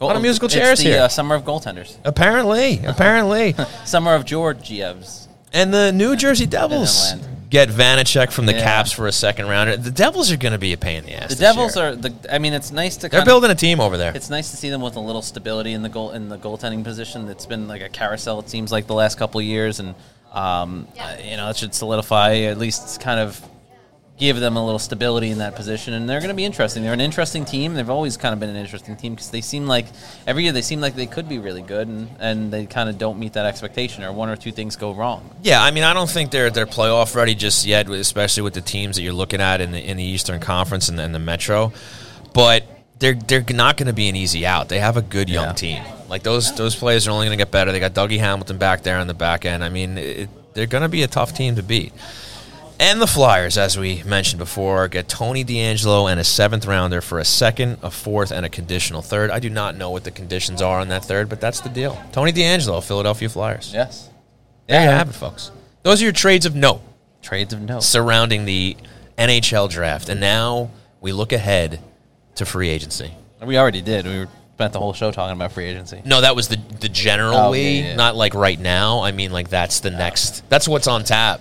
A 0.00 0.04
lot 0.04 0.14
of 0.14 0.22
musical 0.22 0.46
It's 0.46 0.54
chairs 0.54 0.78
the, 0.78 0.84
here. 0.84 1.00
Uh, 1.02 1.08
summer 1.08 1.34
of 1.34 1.42
goaltenders. 1.42 1.96
apparently, 2.04 2.78
apparently. 2.86 3.54
Summer 3.84 4.14
of 4.14 4.24
Georgievs. 4.24 5.26
And 5.52 5.74
the 5.74 5.90
New 5.90 6.14
Jersey 6.14 6.46
Devils 6.46 7.14
get 7.50 7.68
Vanecek 7.70 8.30
from 8.30 8.46
the 8.46 8.52
Yeah. 8.52 8.62
Caps 8.62 8.92
for 8.92 9.08
a 9.08 9.12
second 9.12 9.48
rounder. 9.48 9.76
The 9.76 9.90
Devils 9.90 10.30
are 10.30 10.36
going 10.36 10.52
to 10.52 10.58
be 10.58 10.72
a 10.72 10.76
pain 10.76 10.98
in 10.98 11.06
the 11.06 11.14
ass. 11.14 11.22
The 11.22 11.28
this 11.30 11.38
Devils 11.40 11.74
year. 11.76 11.86
are 11.88 11.96
the. 11.96 12.14
I 12.32 12.38
mean, 12.38 12.52
it's 12.52 12.70
nice 12.70 12.94
to. 12.98 13.02
They're 13.08 13.10
kinda- 13.20 13.24
building 13.26 13.50
a 13.50 13.54
team 13.56 13.80
over 13.80 13.96
there. 13.96 14.12
It's 14.14 14.30
nice 14.30 14.52
to 14.52 14.56
see 14.56 14.70
them 14.70 14.80
with 14.80 14.94
a 14.94 15.00
little 15.00 15.22
stability 15.22 15.72
in 15.72 15.82
the 15.82 15.88
goal 15.88 16.12
in 16.12 16.28
the 16.28 16.38
goaltending 16.38 16.84
position. 16.84 17.28
It's 17.28 17.46
been 17.46 17.66
like 17.66 17.82
a 17.82 17.88
carousel. 17.88 18.38
It 18.38 18.48
seems 18.48 18.70
like 18.70 18.86
the 18.86 18.94
last 18.94 19.18
couple 19.18 19.40
of 19.40 19.46
years, 19.46 19.80
and 19.80 19.96
um, 20.32 20.86
uh, 21.00 21.16
you 21.24 21.36
know, 21.36 21.48
it 21.50 21.56
should 21.56 21.74
solidify 21.74 22.34
at 22.42 22.58
least 22.58 23.00
kind 23.00 23.18
of 23.18 23.40
give 24.16 24.38
them 24.38 24.56
a 24.56 24.64
little 24.64 24.78
stability 24.78 25.30
in 25.30 25.38
that 25.38 25.56
position. 25.56 25.92
And 25.92 26.08
they're 26.08 26.20
going 26.20 26.28
to 26.28 26.34
be 26.36 26.44
interesting. 26.44 26.84
They're 26.84 26.92
an 26.92 27.00
interesting 27.00 27.44
team. 27.44 27.74
They've 27.74 27.90
always 27.90 28.16
kind 28.16 28.32
of 28.32 28.38
been 28.38 28.48
an 28.48 28.54
interesting 28.56 28.94
team 28.96 29.14
because 29.14 29.30
they 29.30 29.40
seem 29.40 29.66
like 29.66 29.86
every 30.26 30.44
year 30.44 30.52
they 30.52 30.62
seem 30.62 30.80
like 30.80 30.94
they 30.94 31.06
could 31.06 31.28
be 31.28 31.38
really 31.38 31.62
good, 31.62 31.88
and, 31.88 32.08
and 32.20 32.52
they 32.52 32.66
kind 32.66 32.88
of 32.88 32.96
don't 32.96 33.18
meet 33.18 33.32
that 33.32 33.44
expectation, 33.46 34.04
or 34.04 34.12
one 34.12 34.28
or 34.28 34.36
two 34.36 34.52
things 34.52 34.76
go 34.76 34.92
wrong. 34.94 35.28
Yeah, 35.42 35.62
I 35.62 35.70
mean, 35.72 35.82
I 35.82 35.92
don't 35.94 36.08
think 36.08 36.30
they're 36.30 36.50
they're 36.50 36.66
playoff 36.66 37.14
ready 37.16 37.34
just 37.34 37.66
yet, 37.66 37.88
especially 37.90 38.44
with 38.44 38.54
the 38.54 38.60
teams 38.60 38.96
that 38.96 39.02
you're 39.02 39.12
looking 39.12 39.40
at 39.40 39.60
in 39.60 39.72
the 39.72 39.80
in 39.84 39.96
the 39.96 40.04
Eastern 40.04 40.40
Conference 40.40 40.88
and, 40.88 41.00
and 41.00 41.14
the 41.14 41.18
Metro. 41.18 41.72
But 42.32 42.64
they're 43.00 43.14
they're 43.14 43.44
not 43.50 43.76
going 43.76 43.88
to 43.88 43.92
be 43.92 44.08
an 44.08 44.16
easy 44.16 44.46
out. 44.46 44.68
They 44.68 44.78
have 44.78 44.96
a 44.96 45.02
good 45.02 45.28
young 45.28 45.46
Yeah. 45.48 45.52
team. 45.54 45.82
Like 46.08 46.22
those 46.22 46.54
those 46.54 46.76
players 46.76 47.08
are 47.08 47.10
only 47.10 47.26
going 47.26 47.36
to 47.36 47.44
get 47.44 47.50
better. 47.50 47.72
They 47.72 47.80
got 47.80 47.94
Dougie 47.94 48.18
Hamilton 48.20 48.58
back 48.58 48.82
there 48.84 48.98
on 48.98 49.08
the 49.08 49.14
back 49.14 49.44
end. 49.44 49.64
I 49.64 49.68
mean, 49.70 49.98
it, 49.98 50.28
they're 50.54 50.66
going 50.66 50.82
to 50.82 50.88
be 50.88 51.02
a 51.02 51.08
tough 51.08 51.34
team 51.34 51.56
to 51.56 51.62
beat. 51.64 51.92
And 52.80 53.00
the 53.00 53.06
Flyers, 53.06 53.56
as 53.56 53.78
we 53.78 54.02
mentioned 54.02 54.38
before, 54.40 54.88
get 54.88 55.08
Tony 55.08 55.44
DeAngelo 55.44 56.10
and 56.10 56.18
a 56.18 56.24
seventh 56.24 56.66
rounder 56.66 57.00
for 57.00 57.18
a 57.20 57.24
second, 57.24 57.78
a 57.82 57.90
fourth, 57.90 58.32
and 58.32 58.44
a 58.44 58.48
conditional 58.48 59.00
third. 59.00 59.30
I 59.30 59.38
do 59.38 59.48
not 59.48 59.76
know 59.76 59.90
what 59.90 60.02
the 60.04 60.10
conditions 60.10 60.60
are 60.60 60.80
on 60.80 60.88
that 60.88 61.04
third, 61.04 61.28
but 61.28 61.40
that's 61.40 61.60
the 61.60 61.68
deal. 61.68 61.96
Tony 62.12 62.32
DeAngelo, 62.32 62.82
Philadelphia 62.84 63.28
Flyers. 63.28 63.70
Yes. 63.72 64.10
There 64.66 64.82
you 64.82 64.88
have 64.90 65.08
it, 65.08 65.12
folks. 65.12 65.52
Those 65.82 66.00
are 66.00 66.04
your 66.04 66.12
trades 66.12 66.46
of 66.46 66.54
note 66.56 66.80
Trades 67.22 67.52
of 67.54 67.60
note. 67.62 67.82
surrounding 67.84 68.44
the 68.44 68.76
NHL 69.16 69.70
draft. 69.70 70.08
And 70.08 70.20
now 70.20 70.70
we 71.00 71.12
look 71.12 71.32
ahead 71.32 71.80
to 72.34 72.44
free 72.44 72.70
agency. 72.70 73.12
We 73.40 73.56
already 73.56 73.82
did. 73.82 74.04
We 74.06 74.26
spent 74.54 74.72
the 74.72 74.78
whole 74.80 74.94
show 74.94 75.12
talking 75.12 75.36
about 75.36 75.52
free 75.52 75.66
agency. 75.66 76.02
No, 76.04 76.22
that 76.22 76.34
was 76.34 76.48
the 76.48 76.56
the 76.80 76.88
general 76.88 77.36
Oh, 77.36 77.50
we, 77.50 77.60
yeah, 77.78 77.84
yeah. 77.90 77.96
not 77.96 78.16
like 78.16 78.34
right 78.34 78.58
now. 78.58 79.00
I 79.00 79.12
mean, 79.12 79.30
like 79.30 79.48
that's 79.48 79.80
the 79.80 79.90
next. 79.90 80.48
That's 80.48 80.66
what's 80.66 80.86
on 80.88 81.04
tap 81.04 81.40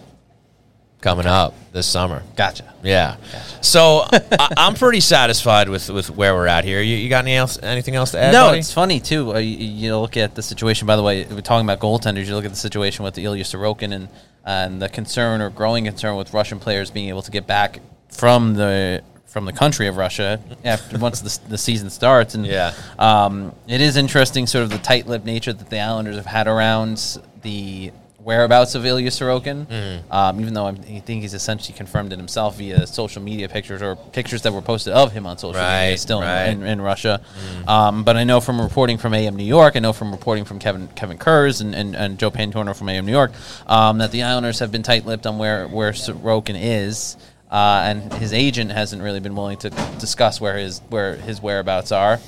coming 1.03 1.27
up 1.27 1.53
this 1.73 1.85
summer. 1.85 2.23
Gotcha. 2.35 2.73
Yeah. 2.81 3.17
So 3.61 4.05
I, 4.11 4.53
I'm 4.57 4.73
pretty 4.73 4.99
satisfied 5.01 5.69
with, 5.69 5.89
with 5.89 6.09
where 6.09 6.33
we're 6.33 6.47
at 6.47 6.63
here. 6.65 6.81
You, 6.81 6.95
you 6.95 7.09
got 7.09 7.25
any 7.25 7.35
else, 7.35 7.61
anything 7.61 7.95
else 7.95 8.11
to 8.11 8.19
add? 8.19 8.33
No, 8.33 8.47
buddy? 8.47 8.59
it's 8.59 8.73
funny 8.73 8.99
too. 8.99 9.35
Uh, 9.35 9.37
you, 9.39 9.57
you 9.57 9.97
look 9.97 10.17
at 10.17 10.33
the 10.33 10.41
situation. 10.41 10.87
By 10.87 10.95
the 10.95 11.03
way, 11.03 11.25
we're 11.25 11.41
talking 11.41 11.65
about 11.69 11.79
goaltenders. 11.79 12.25
You 12.25 12.35
look 12.35 12.45
at 12.45 12.51
the 12.51 12.57
situation 12.57 13.03
with 13.05 13.13
the 13.13 13.25
Ilya 13.25 13.43
Sorokin 13.43 13.93
and 13.93 14.07
and 14.45 14.81
the 14.81 14.89
concern 14.89 15.39
or 15.41 15.49
growing 15.49 15.85
concern 15.85 16.17
with 16.17 16.33
Russian 16.33 16.59
players 16.59 16.91
being 16.91 17.07
able 17.09 17.21
to 17.21 17.31
get 17.31 17.45
back 17.47 17.79
from 18.09 18.55
the 18.55 19.01
from 19.25 19.45
the 19.45 19.53
country 19.53 19.87
of 19.87 19.97
Russia 19.97 20.39
after 20.63 20.97
once 20.99 21.21
the, 21.21 21.49
the 21.49 21.57
season 21.57 21.89
starts. 21.89 22.35
And 22.35 22.45
Yeah. 22.45 22.73
um, 22.99 23.53
it 23.67 23.81
is 23.81 23.97
interesting, 23.97 24.45
sort 24.45 24.63
of 24.63 24.69
the 24.69 24.77
tight-lipped 24.77 25.25
nature 25.25 25.53
that 25.53 25.69
the 25.69 25.79
Islanders 25.79 26.17
have 26.17 26.25
had 26.27 26.47
around 26.47 27.17
the 27.41 27.91
whereabouts 28.23 28.75
of 28.75 28.85
Ilya 28.85 29.09
Sorokin. 29.09 29.65
Mm-hmm. 29.65 30.11
Um, 30.11 30.39
even 30.39 30.53
though 30.53 30.67
I'm, 30.67 30.75
I 30.75 30.99
think 30.99 31.21
he's 31.21 31.33
essentially 31.33 31.75
confirmed 31.77 32.13
it 32.13 32.17
himself 32.17 32.57
via 32.57 32.87
social 32.87 33.21
media 33.21 33.49
pictures 33.49 33.81
or 33.81 33.95
pictures 33.95 34.41
that 34.43 34.53
were 34.53 34.61
posted 34.61 34.93
of 34.93 35.11
him 35.11 35.25
on 35.25 35.37
social 35.37 35.61
media, 35.83 35.97
still 35.97 36.21
in- 36.21 36.27
right. 36.27 36.49
in, 36.49 36.63
in 36.63 36.81
Russia. 36.81 37.21
Um, 37.67 38.03
but 38.03 38.17
I 38.17 38.23
know 38.23 38.39
from 38.39 38.61
reporting 38.61 38.97
from 38.97 39.13
AM 39.13 39.35
New 39.35 39.43
York, 39.43 39.75
I 39.75 39.79
know 39.79 39.93
from 39.93 40.11
reporting 40.11 40.45
from 40.45 40.59
Kevin 40.59 40.87
Kevin 40.89 41.17
Kurz 41.17 41.61
and, 41.61 41.75
and, 41.75 41.95
and 41.95 42.17
Joe 42.17 42.31
Pantorno 42.31 42.75
from 42.75 42.89
AM 42.89 43.05
New 43.05 43.11
York, 43.11 43.31
um, 43.67 43.97
that 43.99 44.11
the 44.11 44.23
Islanders 44.23 44.59
have 44.59 44.71
been 44.71 44.83
tight-lipped 44.83 45.25
on 45.27 45.37
where 45.37 45.67
where 45.67 45.91
Sorokin 45.91 46.57
is, 46.59 47.17
uh, 47.51 47.83
and 47.85 48.13
his 48.13 48.33
agent 48.33 48.71
hasn't 48.71 49.01
really 49.01 49.19
been 49.19 49.35
willing 49.35 49.57
to 49.59 49.69
discuss 49.99 50.39
where 50.39 50.57
his 50.57 50.79
where 50.89 51.15
his 51.15 51.41
whereabouts 51.41 51.91
are. 51.91 52.19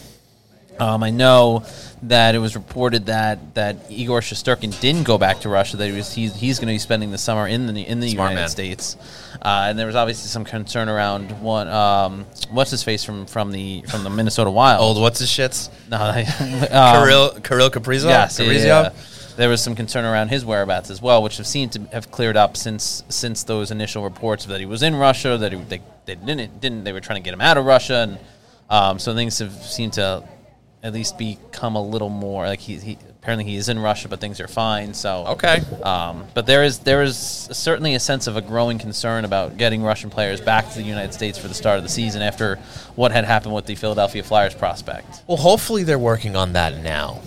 Um, 0.80 1.04
I 1.04 1.10
know 1.10 1.64
that 2.04 2.36
it 2.36 2.40
was 2.40 2.56
reported 2.56 3.08
that, 3.08 3.56
that 3.56 3.78
Igor 3.90 4.20
Shesterkin 4.20 4.80
didn't 4.80 5.04
go 5.04 5.18
back 5.18 5.40
to 5.42 5.50
Russia. 5.50 5.78
That 5.78 5.90
he 5.90 5.96
was 5.96 6.14
he's, 6.14 6.36
he's 6.36 6.60
going 6.60 6.68
to 6.68 6.74
be 6.74 6.80
spending 6.80 7.12
the 7.12 7.18
summer 7.18 7.48
in 7.48 7.68
the 7.68 7.82
in 7.82 8.00
the 8.00 8.10
Smart 8.10 8.32
United 8.32 8.42
man. 8.42 8.50
States, 8.50 8.98
uh, 9.42 9.68
and 9.70 9.80
there 9.80 9.88
was 9.88 9.96
obviously 9.96 10.28
some 10.28 10.46
concern 10.46 10.90
around 10.90 11.42
one 11.42 11.68
um, 11.68 12.26
what's 12.52 12.72
his 12.72 12.84
face 12.84 13.04
from, 13.04 13.26
from 13.26 13.52
the 13.52 13.82
from 13.84 14.04
the 14.04 14.10
Minnesota 14.10 14.52
Wild. 14.52 14.82
Old 14.82 15.02
what's 15.02 15.20
his 15.20 15.30
shits? 15.30 15.70
No, 15.90 15.98
um, 16.78 17.04
Kirill 17.04 17.30
Kirill 17.42 17.70
Kaprizov. 17.70 18.10
Yes, 18.10 18.40
yeah, 18.40 18.46
Kaprizov? 18.46 18.66
yeah. 18.66 18.92
There 19.38 19.50
was 19.50 19.62
some 19.62 19.76
concern 19.76 20.06
around 20.06 20.30
his 20.30 20.46
whereabouts 20.46 20.90
as 20.90 21.02
well, 21.02 21.22
which 21.22 21.38
have 21.38 21.48
seemed 21.48 21.74
to 21.74 21.82
have 21.92 22.10
cleared 22.10 22.38
up 22.38 22.56
since 22.56 23.04
since 23.10 23.44
those 23.44 23.72
initial 23.72 24.04
reports 24.04 24.46
that 24.46 24.60
he 24.60 24.66
was 24.66 24.82
in 24.82 24.96
Russia, 24.96 25.38
that 25.38 25.52
he, 25.52 25.60
they, 25.60 25.82
they 26.06 26.16
didn't 26.16 26.62
didn't 26.62 26.84
they 26.84 26.94
were 26.94 27.02
trying 27.02 27.22
to 27.22 27.26
get 27.26 27.34
him 27.34 27.42
out 27.42 27.58
of 27.58 27.66
Russia, 27.66 27.96
and 27.96 28.20
um, 28.70 29.00
so 29.00 29.14
things 29.14 29.40
have 29.40 29.54
seemed 29.54 29.94
to 29.94 30.24
at 30.86 30.94
least 30.94 31.18
become 31.18 31.76
a 31.76 31.82
little 31.82 32.10
more 32.10 32.46
like 32.46 32.60
he, 32.60 32.78
he 32.78 32.98
apparently 33.22 33.44
he 33.44 33.56
is 33.58 33.70
in 33.70 33.80
Russia, 33.80 34.08
but 34.08 34.20
things 34.22 34.40
are 34.40 34.48
fine. 34.48 34.94
So 34.94 35.26
Okay. 35.30 35.62
um, 35.82 36.26
but 36.36 36.46
there 36.46 36.64
is 36.64 36.78
there 36.80 37.02
is 37.02 37.18
certainly 37.18 37.96
a 37.96 38.00
sense 38.00 38.28
of 38.28 38.38
a 38.38 38.42
growing 38.42 38.78
concern 38.78 39.26
about 39.26 39.58
getting 39.58 39.82
Russian 39.82 40.12
players 40.12 40.40
back 40.40 40.70
to 40.70 40.76
the 40.76 40.84
United 40.84 41.12
States 41.12 41.40
for 41.40 41.48
the 41.48 41.56
start 41.56 41.78
of 41.78 41.84
the 41.84 41.90
season 41.90 42.22
after 42.22 42.58
what 42.96 43.12
had 43.12 43.26
happened 43.26 43.56
with 43.56 43.66
the 43.66 43.74
Philadelphia 43.74 44.22
Flyers 44.22 44.54
prospect. 44.54 45.24
Well, 45.26 45.38
hopefully 45.38 45.84
they're 45.84 45.98
working 45.98 46.36
on 46.36 46.54
that 46.54 46.78
now, 46.84 47.22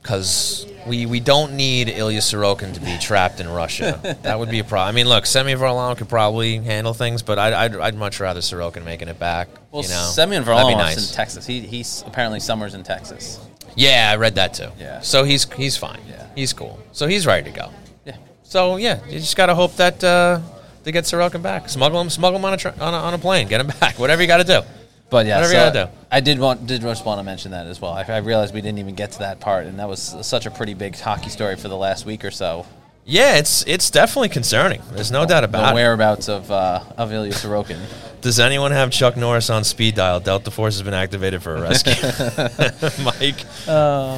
because 0.00 0.64
we 0.86 1.06
we 1.06 1.20
don't 1.20 1.54
need 1.54 1.88
Ilya 1.88 2.20
Sorokin 2.20 2.74
to 2.74 2.80
be 2.80 2.96
trapped 2.98 3.40
in 3.40 3.48
Russia. 3.48 4.18
that 4.22 4.38
would 4.38 4.50
be 4.50 4.58
a 4.58 4.64
problem. 4.64 4.88
I 4.88 4.92
mean, 4.92 5.08
look, 5.08 5.26
Semi 5.26 5.54
Varlamov 5.54 5.98
could 5.98 6.08
probably 6.08 6.58
handle 6.58 6.94
things, 6.94 7.22
but 7.22 7.38
I'd, 7.38 7.52
I'd, 7.52 7.76
I'd 7.76 7.94
much 7.94 8.20
rather 8.20 8.40
Sorokin 8.40 8.84
making 8.84 9.08
it 9.08 9.18
back. 9.18 9.48
Well, 9.70 9.82
you 9.82 9.88
know, 9.88 10.10
Semyon 10.12 10.44
That'd 10.44 10.66
be 10.66 10.72
Varlamov's 10.74 10.96
nice. 10.96 11.10
in 11.10 11.14
Texas. 11.14 11.46
He 11.46 11.60
he's 11.60 12.02
apparently 12.06 12.40
summers 12.40 12.74
in 12.74 12.82
Texas. 12.82 13.40
Yeah, 13.76 14.10
I 14.12 14.16
read 14.16 14.34
that 14.36 14.54
too. 14.54 14.68
Yeah. 14.78 15.00
So 15.00 15.24
he's 15.24 15.50
he's 15.52 15.76
fine. 15.76 16.00
Yeah. 16.08 16.26
He's 16.34 16.52
cool. 16.52 16.78
So 16.92 17.06
he's 17.06 17.26
ready 17.26 17.50
to 17.50 17.56
go. 17.56 17.70
Yeah. 18.04 18.16
So 18.42 18.76
yeah, 18.76 19.04
you 19.06 19.18
just 19.18 19.36
gotta 19.36 19.54
hope 19.54 19.76
that 19.76 20.02
uh, 20.02 20.40
they 20.82 20.92
get 20.92 21.04
Sorokin 21.04 21.42
back. 21.42 21.68
Smuggle 21.68 22.00
him, 22.00 22.10
smuggle 22.10 22.38
him 22.38 22.44
on 22.44 22.54
a, 22.54 22.56
tra- 22.56 22.74
on 22.80 22.94
a 22.94 22.96
on 22.96 23.14
a 23.14 23.18
plane. 23.18 23.48
Get 23.48 23.60
him 23.60 23.68
back. 23.80 23.98
Whatever 23.98 24.22
you 24.22 24.28
got 24.28 24.38
to 24.38 24.44
do. 24.44 24.60
But 25.10 25.26
yeah, 25.26 25.36
Whatever 25.40 25.52
so 25.52 25.58
you 25.66 25.72
gotta 25.72 25.90
do. 25.92 25.98
I 26.10 26.20
did 26.20 26.38
want 26.38 26.66
did 26.66 26.80
just 26.82 27.04
want 27.04 27.18
to 27.18 27.24
mention 27.24 27.50
that 27.50 27.66
as 27.66 27.80
well. 27.80 27.92
I, 27.92 28.02
I 28.04 28.18
realized 28.18 28.54
we 28.54 28.60
didn't 28.60 28.78
even 28.78 28.94
get 28.94 29.12
to 29.12 29.18
that 29.20 29.40
part, 29.40 29.66
and 29.66 29.78
that 29.78 29.88
was 29.88 30.16
such 30.22 30.46
a 30.46 30.50
pretty 30.50 30.74
big 30.74 30.96
hockey 30.98 31.30
story 31.30 31.56
for 31.56 31.68
the 31.68 31.76
last 31.76 32.06
week 32.06 32.24
or 32.24 32.30
so. 32.30 32.64
Yeah, 33.04 33.36
it's 33.38 33.64
it's 33.66 33.90
definitely 33.90 34.28
concerning. 34.28 34.82
There's 34.92 35.10
no 35.10 35.26
doubt 35.26 35.40
The 35.40 35.46
about 35.48 35.72
it. 35.72 35.74
whereabouts 35.74 36.28
of 36.28 36.50
uh, 36.50 36.80
of 36.96 37.12
Ilya 37.12 37.32
Sorokin. 37.32 37.80
Does 38.20 38.38
anyone 38.38 38.70
have 38.70 38.90
Chuck 38.90 39.16
Norris 39.16 39.48
on 39.50 39.64
speed 39.64 39.94
dial? 39.96 40.20
Delta 40.20 40.50
Force 40.50 40.74
has 40.74 40.82
been 40.82 40.94
activated 40.94 41.42
for 41.42 41.56
a 41.56 41.60
rescue. 41.62 41.92
Mike, 43.04 43.40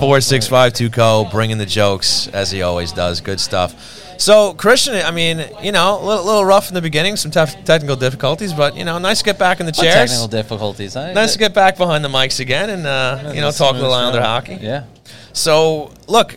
four 0.01 0.21
six 0.21 0.47
five 0.47 0.73
two 0.75 0.91
co, 0.91 1.27
bringing 1.31 1.57
the 1.59 1.67
jokes 1.67 2.27
as 2.29 2.51
he 2.51 2.63
always 2.63 2.93
does. 2.93 3.21
Good 3.21 3.41
stuff. 3.41 4.02
So 4.19 4.55
Christian, 4.55 4.95
I 4.95 5.11
mean, 5.11 5.45
you 5.63 5.73
know, 5.73 6.01
a 6.01 6.05
little, 6.05 6.25
little 6.25 6.45
rough 6.45 6.69
in 6.69 6.75
the 6.75 6.83
beginning, 6.83 7.17
some 7.17 7.31
tough 7.31 7.65
technical 7.65 7.97
difficulties, 7.97 8.53
but 8.53 8.77
you 8.77 8.85
know, 8.85 8.99
nice 8.99 9.19
to 9.19 9.25
get 9.25 9.39
back 9.39 9.59
in 9.61 9.67
the 9.67 9.73
What 9.73 9.83
chairs. 9.83 10.11
technical 10.11 10.29
difficulties. 10.29 10.95
I, 10.97 11.13
Nice 11.13 11.33
to 11.33 11.39
get 11.39 11.55
back 11.55 11.77
behind 11.77 12.05
the 12.05 12.09
mics 12.09 12.39
again 12.41 12.71
and 12.71 12.87
uh, 12.87 13.33
you 13.35 13.41
know 13.41 13.51
talk 13.51 13.73
a 13.73 13.79
little 13.79 13.93
Islander 13.93 14.21
hockey. 14.21 14.59
Yeah. 14.61 14.85
So 15.33 15.93
look, 16.07 16.37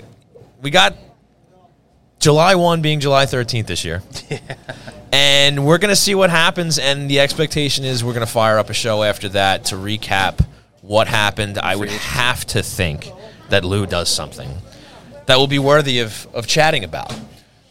we 0.62 0.72
got 0.72 0.96
July 2.20 2.56
one 2.56 2.82
being 2.82 3.00
July 3.00 3.26
thirteenth 3.28 3.68
this 3.68 3.86
year, 3.86 4.02
and 5.12 5.66
we're 5.66 5.78
gonna 5.78 5.96
see 5.96 6.16
what 6.16 6.30
happens. 6.30 6.80
And 6.80 7.10
the 7.10 7.20
expectation 7.20 7.86
is 7.86 8.04
we're 8.04 8.14
gonna 8.14 8.26
fire 8.26 8.58
up 8.58 8.70
a 8.70 8.74
show 8.74 9.04
after 9.04 9.30
that 9.30 9.66
to 9.66 9.76
recap 9.76 10.44
what 10.82 11.08
happened. 11.08 11.58
I 11.60 11.76
would 11.76 11.90
have 11.90 12.46
to 12.48 12.64
think 12.64 13.12
that 13.50 13.64
Lou 13.64 13.86
does 13.86 14.10
something 14.10 14.50
that 15.28 15.38
will 15.38 15.48
be 15.48 15.60
worthy 15.60 16.00
of 16.00 16.28
of 16.34 16.48
chatting 16.48 16.84
about. 16.84 17.14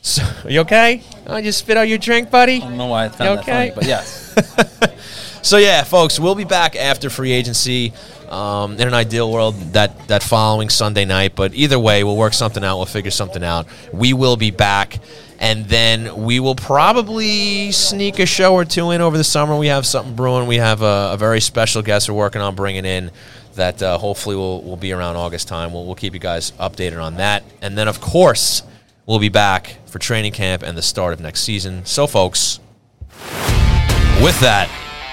So, 0.06 0.22
are 0.44 0.50
you 0.50 0.60
okay? 0.60 1.02
Oh, 1.26 1.38
you 1.38 1.50
spit 1.50 1.78
out 1.78 1.88
your 1.88 1.96
drink, 1.96 2.30
buddy. 2.30 2.56
I 2.56 2.58
don't 2.60 2.76
know 2.76 2.88
why 2.88 3.06
I 3.06 3.08
found 3.08 3.30
You 3.30 3.36
that 3.36 3.42
okay? 3.42 3.70
funny, 3.70 3.72
but 3.74 3.86
yes. 3.86 4.34
So 5.44 5.58
yeah, 5.58 5.84
folks, 5.84 6.18
we'll 6.18 6.34
be 6.34 6.44
back 6.44 6.74
after 6.74 7.10
free 7.10 7.30
agency. 7.30 7.92
Um, 8.30 8.72
in 8.80 8.88
an 8.88 8.94
ideal 8.94 9.30
world, 9.30 9.54
that 9.74 10.08
that 10.08 10.22
following 10.22 10.70
Sunday 10.70 11.04
night. 11.04 11.34
But 11.36 11.52
either 11.52 11.78
way, 11.78 12.02
we'll 12.02 12.16
work 12.16 12.32
something 12.32 12.64
out. 12.64 12.78
We'll 12.78 12.86
figure 12.86 13.10
something 13.10 13.44
out. 13.44 13.66
We 13.92 14.14
will 14.14 14.38
be 14.38 14.50
back, 14.50 15.00
and 15.38 15.66
then 15.66 16.24
we 16.24 16.40
will 16.40 16.54
probably 16.54 17.72
sneak 17.72 18.20
a 18.20 18.26
show 18.26 18.54
or 18.54 18.64
two 18.64 18.90
in 18.90 19.02
over 19.02 19.18
the 19.18 19.22
summer. 19.22 19.54
We 19.54 19.66
have 19.66 19.84
something 19.84 20.16
brewing. 20.16 20.48
We 20.48 20.56
have 20.56 20.80
a, 20.80 21.10
a 21.12 21.16
very 21.18 21.42
special 21.42 21.82
guest 21.82 22.08
we're 22.08 22.16
working 22.16 22.40
on 22.40 22.54
bringing 22.54 22.86
in. 22.86 23.10
That 23.56 23.82
uh, 23.82 23.98
hopefully 23.98 24.36
will 24.36 24.62
will 24.62 24.78
be 24.78 24.92
around 24.92 25.16
August 25.16 25.46
time. 25.46 25.74
We'll, 25.74 25.84
we'll 25.84 25.94
keep 25.94 26.14
you 26.14 26.20
guys 26.20 26.52
updated 26.52 27.04
on 27.04 27.16
that, 27.16 27.44
and 27.60 27.76
then 27.76 27.86
of 27.86 28.00
course 28.00 28.62
we'll 29.06 29.18
be 29.18 29.28
back 29.28 29.76
for 29.86 29.98
training 29.98 30.32
camp 30.32 30.62
and 30.62 30.76
the 30.76 30.82
start 30.82 31.12
of 31.12 31.20
next 31.20 31.42
season. 31.42 31.84
So, 31.84 32.06
folks, 32.06 32.60
with 34.22 34.38
that, 34.40 34.68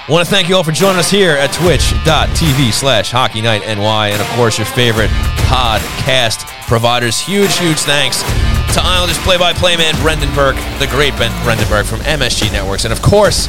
I 0.07 0.11
want 0.11 0.25
to 0.25 0.31
thank 0.31 0.49
you 0.49 0.55
all 0.55 0.63
for 0.63 0.71
joining 0.71 0.97
us 0.97 1.09
here 1.09 1.33
at 1.33 1.53
twitch.tv 1.53 2.73
slash 2.73 3.11
hockey 3.11 3.41
night 3.41 3.61
NY 3.61 4.07
and 4.09 4.21
of 4.21 4.27
course 4.29 4.57
your 4.57 4.65
favorite 4.65 5.11
podcast 5.45 6.41
providers. 6.67 7.19
Huge, 7.19 7.57
huge 7.57 7.79
thanks 7.79 8.21
to 8.73 8.81
Islanders 8.81 9.19
play 9.19 9.37
by 9.37 9.53
play 9.53 9.77
man 9.77 9.93
Brendan 10.01 10.33
Burke, 10.33 10.55
the 10.79 10.87
great 10.87 11.15
Ben 11.17 11.31
Brendan 11.43 11.67
Burke 11.69 11.85
from 11.85 11.99
MSG 11.99 12.51
Networks, 12.51 12.85
and 12.85 12.91
of 12.91 13.01
course 13.01 13.47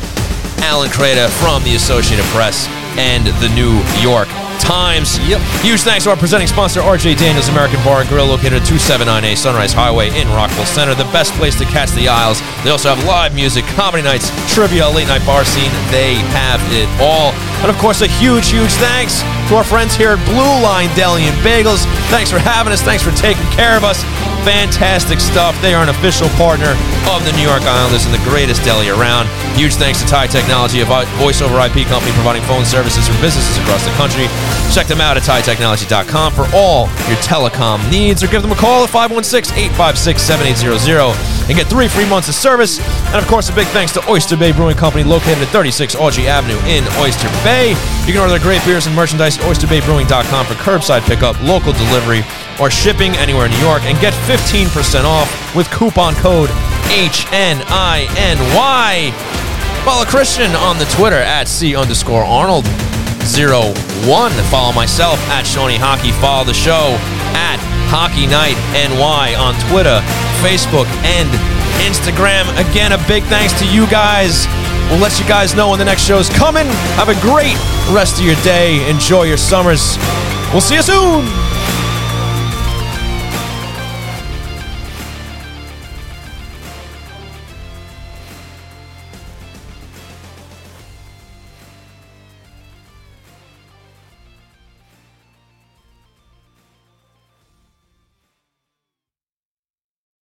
Alan 0.60 0.90
Kreda 0.90 1.28
from 1.40 1.64
the 1.64 1.74
Associated 1.74 2.24
Press 2.26 2.68
and 2.98 3.26
the 3.40 3.48
New 3.54 3.80
York 4.00 4.28
Times. 4.60 5.18
Yep. 5.26 5.40
Huge 5.66 5.80
thanks 5.80 6.04
to 6.04 6.10
our 6.10 6.16
presenting 6.16 6.46
sponsor, 6.46 6.80
RJ 6.80 7.18
Daniels 7.18 7.48
American 7.48 7.82
Bar 7.82 8.00
and 8.02 8.08
Grill, 8.08 8.26
located 8.26 8.62
at 8.62 8.68
279A 8.68 9.36
Sunrise 9.36 9.72
Highway 9.72 10.14
in 10.14 10.28
Rockville 10.28 10.66
Center, 10.66 10.94
the 10.94 11.10
best 11.10 11.32
place 11.34 11.58
to 11.58 11.64
catch 11.64 11.90
the 11.98 12.06
Isles. 12.06 12.38
They 12.62 12.70
also 12.70 12.94
have 12.94 13.02
live 13.04 13.34
music, 13.34 13.64
comedy 13.74 14.04
nights, 14.04 14.30
trivia, 14.54 14.86
late 14.88 15.08
night 15.08 15.26
bar 15.26 15.44
scene. 15.44 15.70
They 15.90 16.14
have 16.30 16.62
it 16.70 16.86
all. 17.02 17.34
And 17.66 17.70
of 17.70 17.76
course, 17.78 18.02
a 18.02 18.08
huge, 18.22 18.50
huge 18.50 18.70
thanks 18.78 19.18
to 19.50 19.56
our 19.58 19.64
friends 19.66 19.94
here 19.98 20.14
at 20.14 20.22
Blue 20.30 20.54
Line 20.62 20.90
Deli 20.94 21.26
and 21.26 21.36
Bagels. 21.42 21.82
Thanks 22.14 22.30
for 22.30 22.38
having 22.38 22.72
us. 22.72 22.82
Thanks 22.82 23.02
for 23.02 23.10
taking 23.18 23.46
care 23.50 23.76
of 23.76 23.82
us. 23.82 24.02
Fantastic 24.46 25.18
stuff. 25.20 25.54
They 25.62 25.74
are 25.74 25.82
an 25.82 25.88
official 25.90 26.26
partner 26.34 26.74
of 27.10 27.22
the 27.22 27.30
New 27.38 27.46
York 27.46 27.62
Islanders 27.62 28.06
and 28.06 28.14
the 28.14 28.22
greatest 28.26 28.62
deli 28.66 28.90
around. 28.90 29.30
Huge 29.54 29.74
thanks 29.74 30.02
to 30.02 30.06
Tie 30.06 30.26
Technology, 30.26 30.80
a 30.82 30.84
vo- 30.84 31.06
voice 31.22 31.42
over 31.42 31.54
IP 31.62 31.86
company 31.86 32.10
providing 32.18 32.42
phone 32.50 32.64
services 32.82 33.06
for 33.06 33.14
businesses 33.22 33.56
across 33.58 33.84
the 33.84 33.92
country. 33.94 34.26
Check 34.74 34.88
them 34.88 35.00
out 35.00 35.16
at 35.16 35.22
TieTechnology.com 35.22 36.32
for 36.32 36.46
all 36.52 36.86
your 37.06 37.16
telecom 37.22 37.78
needs 37.90 38.22
or 38.24 38.26
give 38.26 38.42
them 38.42 38.50
a 38.50 38.56
call 38.56 38.82
at 38.82 38.90
516 38.90 39.56
856 39.56 40.20
7800 40.20 41.14
and 41.46 41.54
get 41.56 41.68
three 41.68 41.86
free 41.86 42.08
months 42.08 42.28
of 42.28 42.34
service. 42.34 42.80
And 43.14 43.16
of 43.22 43.26
course, 43.28 43.48
a 43.50 43.54
big 43.54 43.68
thanks 43.68 43.92
to 43.92 44.10
Oyster 44.10 44.36
Bay 44.36 44.50
Brewing 44.50 44.76
Company 44.76 45.04
located 45.04 45.38
at 45.38 45.48
36 45.48 45.94
Audrey 45.94 46.26
Avenue 46.26 46.58
in 46.66 46.82
Oyster 46.98 47.28
Bay. 47.46 47.70
You 48.06 48.12
can 48.12 48.18
order 48.18 48.30
their 48.30 48.42
great 48.42 48.64
beers 48.64 48.86
and 48.86 48.96
merchandise 48.96 49.38
at 49.38 49.44
oysterbaybrewing.com 49.44 50.46
for 50.46 50.54
curbside 50.54 51.02
pickup, 51.02 51.40
local 51.42 51.72
delivery, 51.72 52.22
or 52.60 52.70
shipping 52.70 53.14
anywhere 53.16 53.46
in 53.46 53.52
New 53.52 53.62
York 53.62 53.82
and 53.82 53.98
get 54.00 54.12
15% 54.26 55.04
off 55.04 55.30
with 55.54 55.70
coupon 55.70 56.14
code 56.14 56.50
HNINY. 56.90 57.62
Follow 59.84 60.04
Christian 60.04 60.54
on 60.54 60.78
the 60.78 60.84
Twitter 60.94 61.18
at 61.18 61.48
C 61.48 61.74
underscore 61.74 62.22
Arnold 62.22 62.64
01. 63.26 64.30
Follow 64.46 64.72
myself 64.72 65.18
at 65.26 65.42
Shawnee 65.42 65.76
Hockey. 65.76 66.12
Follow 66.22 66.44
the 66.44 66.54
show 66.54 66.94
at 67.34 67.58
Hockey 67.90 68.30
Night 68.30 68.54
NY 68.78 69.34
on 69.34 69.58
Twitter, 69.66 69.98
Facebook, 70.38 70.86
and 71.02 71.26
Instagram. 71.82 72.46
Again, 72.62 72.92
a 72.92 72.98
big 73.10 73.24
thanks 73.24 73.58
to 73.58 73.66
you 73.66 73.90
guys. 73.90 74.46
We'll 74.86 75.02
let 75.02 75.18
you 75.18 75.26
guys 75.26 75.54
know 75.54 75.70
when 75.70 75.80
the 75.80 75.84
next 75.84 76.06
show 76.06 76.18
is 76.18 76.30
coming. 76.30 76.66
Have 76.94 77.10
a 77.10 77.18
great 77.18 77.58
rest 77.90 78.20
of 78.20 78.24
your 78.24 78.38
day. 78.46 78.88
Enjoy 78.88 79.24
your 79.24 79.36
summers. 79.36 79.98
We'll 80.54 80.62
see 80.62 80.76
you 80.76 80.82
soon. 80.82 81.26